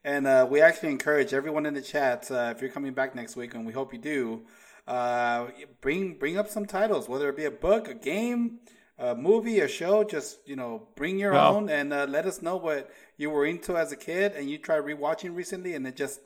And 0.05 0.27
uh, 0.27 0.47
we 0.51 0.61
actually 0.61 0.91
encourage 0.91 1.33
everyone 1.33 1.65
in 1.65 1.75
the 1.75 1.81
chat 1.81 2.31
uh, 2.31 2.53
if 2.55 2.61
you're 2.61 2.71
coming 2.71 2.93
back 2.93 3.15
next 3.15 3.37
week, 3.37 3.55
and 3.55 3.65
we 3.65 3.73
hope 3.73 3.93
you 3.93 3.99
do. 3.99 4.43
Uh, 4.87 5.47
bring 5.81 6.19
bring 6.19 6.37
up 6.37 6.49
some 6.49 6.67
titles, 6.67 7.09
whether 7.09 7.29
it 7.29 7.37
be 7.37 7.45
a 7.45 7.51
book, 7.51 7.89
a 7.89 7.95
game, 7.95 8.59
a 8.99 9.15
movie, 9.15 9.61
a 9.61 9.69
show. 9.69 10.05
Just 10.05 10.41
you 10.45 10.57
know, 10.57 10.89
bring 10.97 11.19
your 11.19 11.35
own, 11.35 11.71
and 11.71 11.93
uh, 11.93 12.07
let 12.09 12.27
us 12.27 12.43
know 12.43 12.57
what 12.57 12.91
you 13.17 13.31
were 13.31 13.47
into 13.47 13.77
as 13.77 13.93
a 13.93 13.97
kid, 13.97 14.33
and 14.33 14.51
you 14.51 14.59
tried 14.59 14.83
rewatching 14.83 15.35
recently, 15.35 15.75
and 15.75 15.87
it 15.87 15.97
just 15.97 16.21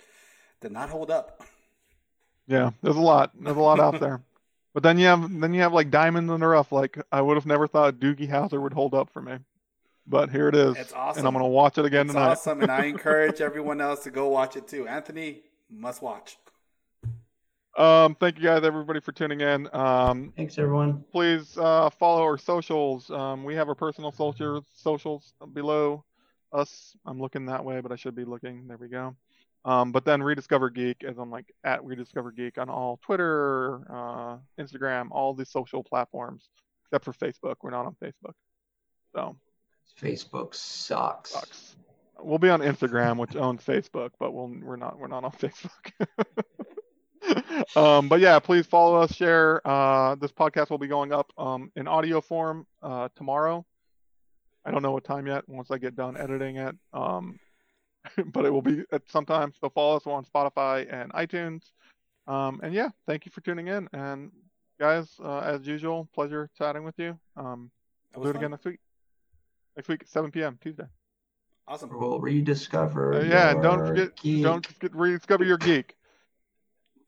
did 0.60 0.72
not 0.72 0.88
hold 0.88 1.10
up. 1.10 1.44
Yeah, 2.46 2.70
there's 2.82 2.96
a 2.96 3.00
lot. 3.00 3.32
There's 3.38 3.56
a 3.56 3.60
lot 3.60 3.78
out 3.78 4.00
there. 4.00 4.22
But 4.76 4.82
then 4.82 4.98
you 4.98 5.06
have 5.06 5.40
then 5.40 5.54
you 5.54 5.62
have 5.62 5.72
like 5.72 5.90
diamonds 5.90 6.30
in 6.30 6.38
the 6.38 6.46
rough. 6.46 6.70
Like 6.70 6.98
I 7.10 7.22
would 7.22 7.38
have 7.38 7.46
never 7.46 7.66
thought 7.66 7.94
Doogie 7.94 8.28
Howser 8.28 8.60
would 8.60 8.74
hold 8.74 8.92
up 8.92 9.08
for 9.08 9.22
me, 9.22 9.38
but 10.06 10.28
here 10.28 10.48
it 10.48 10.54
is. 10.54 10.76
It's 10.76 10.92
awesome, 10.92 11.20
and 11.20 11.26
I'm 11.26 11.32
gonna 11.32 11.48
watch 11.48 11.78
it 11.78 11.86
again 11.86 12.08
it's 12.08 12.12
tonight. 12.12 12.32
Awesome, 12.32 12.60
and 12.60 12.70
I 12.70 12.84
encourage 12.94 13.40
everyone 13.40 13.80
else 13.80 14.02
to 14.04 14.10
go 14.10 14.28
watch 14.28 14.54
it 14.54 14.68
too. 14.68 14.86
Anthony 14.86 15.40
must 15.70 16.02
watch. 16.02 16.36
Um, 17.78 18.16
thank 18.16 18.36
you 18.36 18.42
guys, 18.44 18.64
everybody, 18.64 19.00
for 19.00 19.12
tuning 19.12 19.40
in. 19.40 19.66
Um, 19.72 20.34
Thanks, 20.36 20.58
everyone. 20.58 21.06
Please 21.10 21.56
uh, 21.56 21.88
follow 21.88 22.20
our 22.20 22.36
socials. 22.36 23.10
Um, 23.10 23.44
we 23.44 23.54
have 23.54 23.70
our 23.70 23.74
personal 23.74 24.12
socials 24.12 24.66
socials 24.74 25.32
below 25.54 26.04
us. 26.52 26.94
I'm 27.06 27.18
looking 27.18 27.46
that 27.46 27.64
way, 27.64 27.80
but 27.80 27.92
I 27.92 27.96
should 27.96 28.14
be 28.14 28.26
looking. 28.26 28.68
There 28.68 28.76
we 28.76 28.88
go. 28.88 29.16
Um, 29.66 29.90
but 29.90 30.04
then 30.04 30.22
Rediscover 30.22 30.70
Geek, 30.70 31.02
as 31.02 31.18
I'm 31.18 31.30
like 31.30 31.52
at 31.64 31.84
Rediscover 31.84 32.30
Geek 32.30 32.56
on 32.56 32.70
all 32.70 33.00
Twitter, 33.02 33.80
uh, 33.92 34.36
Instagram, 34.60 35.08
all 35.10 35.34
the 35.34 35.44
social 35.44 35.82
platforms, 35.82 36.48
except 36.84 37.04
for 37.04 37.12
Facebook. 37.12 37.56
We're 37.62 37.70
not 37.70 37.84
on 37.84 37.96
Facebook. 38.00 38.34
So 39.12 39.36
Facebook 40.00 40.54
sucks. 40.54 41.30
Sucks. 41.30 41.76
We'll 42.20 42.38
be 42.38 42.48
on 42.48 42.60
Instagram, 42.60 43.18
which 43.18 43.34
owns 43.34 43.60
Facebook, 43.62 44.10
but 44.20 44.32
we'll, 44.32 44.54
we're 44.62 44.76
not 44.76 45.00
we're 45.00 45.08
not 45.08 45.24
on 45.24 45.32
Facebook. 45.32 45.90
um, 47.76 48.08
but 48.08 48.20
yeah, 48.20 48.38
please 48.38 48.66
follow 48.66 48.94
us, 48.94 49.12
share. 49.16 49.66
Uh, 49.66 50.14
this 50.14 50.30
podcast 50.30 50.70
will 50.70 50.78
be 50.78 50.86
going 50.86 51.12
up 51.12 51.32
um, 51.36 51.72
in 51.74 51.88
audio 51.88 52.20
form 52.20 52.68
uh, 52.84 53.08
tomorrow. 53.16 53.66
I 54.64 54.70
don't 54.70 54.82
know 54.82 54.92
what 54.92 55.02
time 55.02 55.26
yet. 55.26 55.48
Once 55.48 55.72
I 55.72 55.78
get 55.78 55.96
done 55.96 56.16
editing 56.16 56.56
it, 56.56 56.76
um, 56.92 57.40
but 58.26 58.44
it 58.44 58.50
will 58.50 58.62
be 58.62 58.84
at 58.92 59.02
some 59.08 59.24
time. 59.24 59.52
So 59.60 59.68
follow 59.68 59.96
us 59.96 60.06
on 60.06 60.24
Spotify 60.24 60.92
and 60.92 61.12
iTunes. 61.12 61.62
Um, 62.26 62.60
and 62.62 62.74
yeah, 62.74 62.90
thank 63.06 63.24
you 63.24 63.32
for 63.32 63.40
tuning 63.40 63.68
in. 63.68 63.88
And 63.92 64.32
guys, 64.80 65.08
uh, 65.22 65.38
as 65.38 65.66
usual, 65.66 66.08
pleasure 66.14 66.50
chatting 66.56 66.84
with 66.84 66.98
you. 66.98 67.18
Um, 67.36 67.70
we'll 68.14 68.24
do 68.24 68.30
it 68.30 68.32
fun. 68.32 68.40
again 68.42 68.50
next 68.52 68.64
week. 68.64 68.80
Next 69.76 69.88
week, 69.88 70.02
7 70.06 70.30
p.m. 70.30 70.58
Tuesday. 70.62 70.86
Awesome. 71.68 71.90
We'll 71.92 72.20
rediscover. 72.20 73.14
Uh, 73.14 73.24
yeah, 73.24 73.50
and 73.50 73.62
don't 73.62 73.86
forget, 73.86 74.16
geek. 74.16 74.42
don't 74.42 74.64
forget 74.64 74.94
rediscover 74.94 75.44
your 75.44 75.58
geek. 75.58 75.96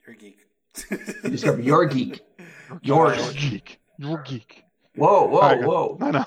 Your 0.07 0.17
geek. 0.17 0.39
rediscover 1.23 1.61
your 1.61 1.87
geek. 1.87 2.21
Yours. 2.83 3.19
Your 3.19 3.33
geek. 3.33 3.81
Your 3.99 4.19
geek. 4.23 4.65
Whoa, 4.97 5.27
whoa, 5.29 5.41
right, 5.41 5.63
whoa. 5.63 5.99
I 6.01 6.11
know. 6.11 6.25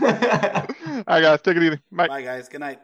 All 0.96 1.04
right, 1.06 1.20
guys, 1.20 1.42
take 1.42 1.58
it 1.58 1.62
easy. 1.62 1.78
Bye. 1.92 2.08
Bye, 2.08 2.22
guys. 2.22 2.48
Good 2.48 2.60
night. 2.60 2.80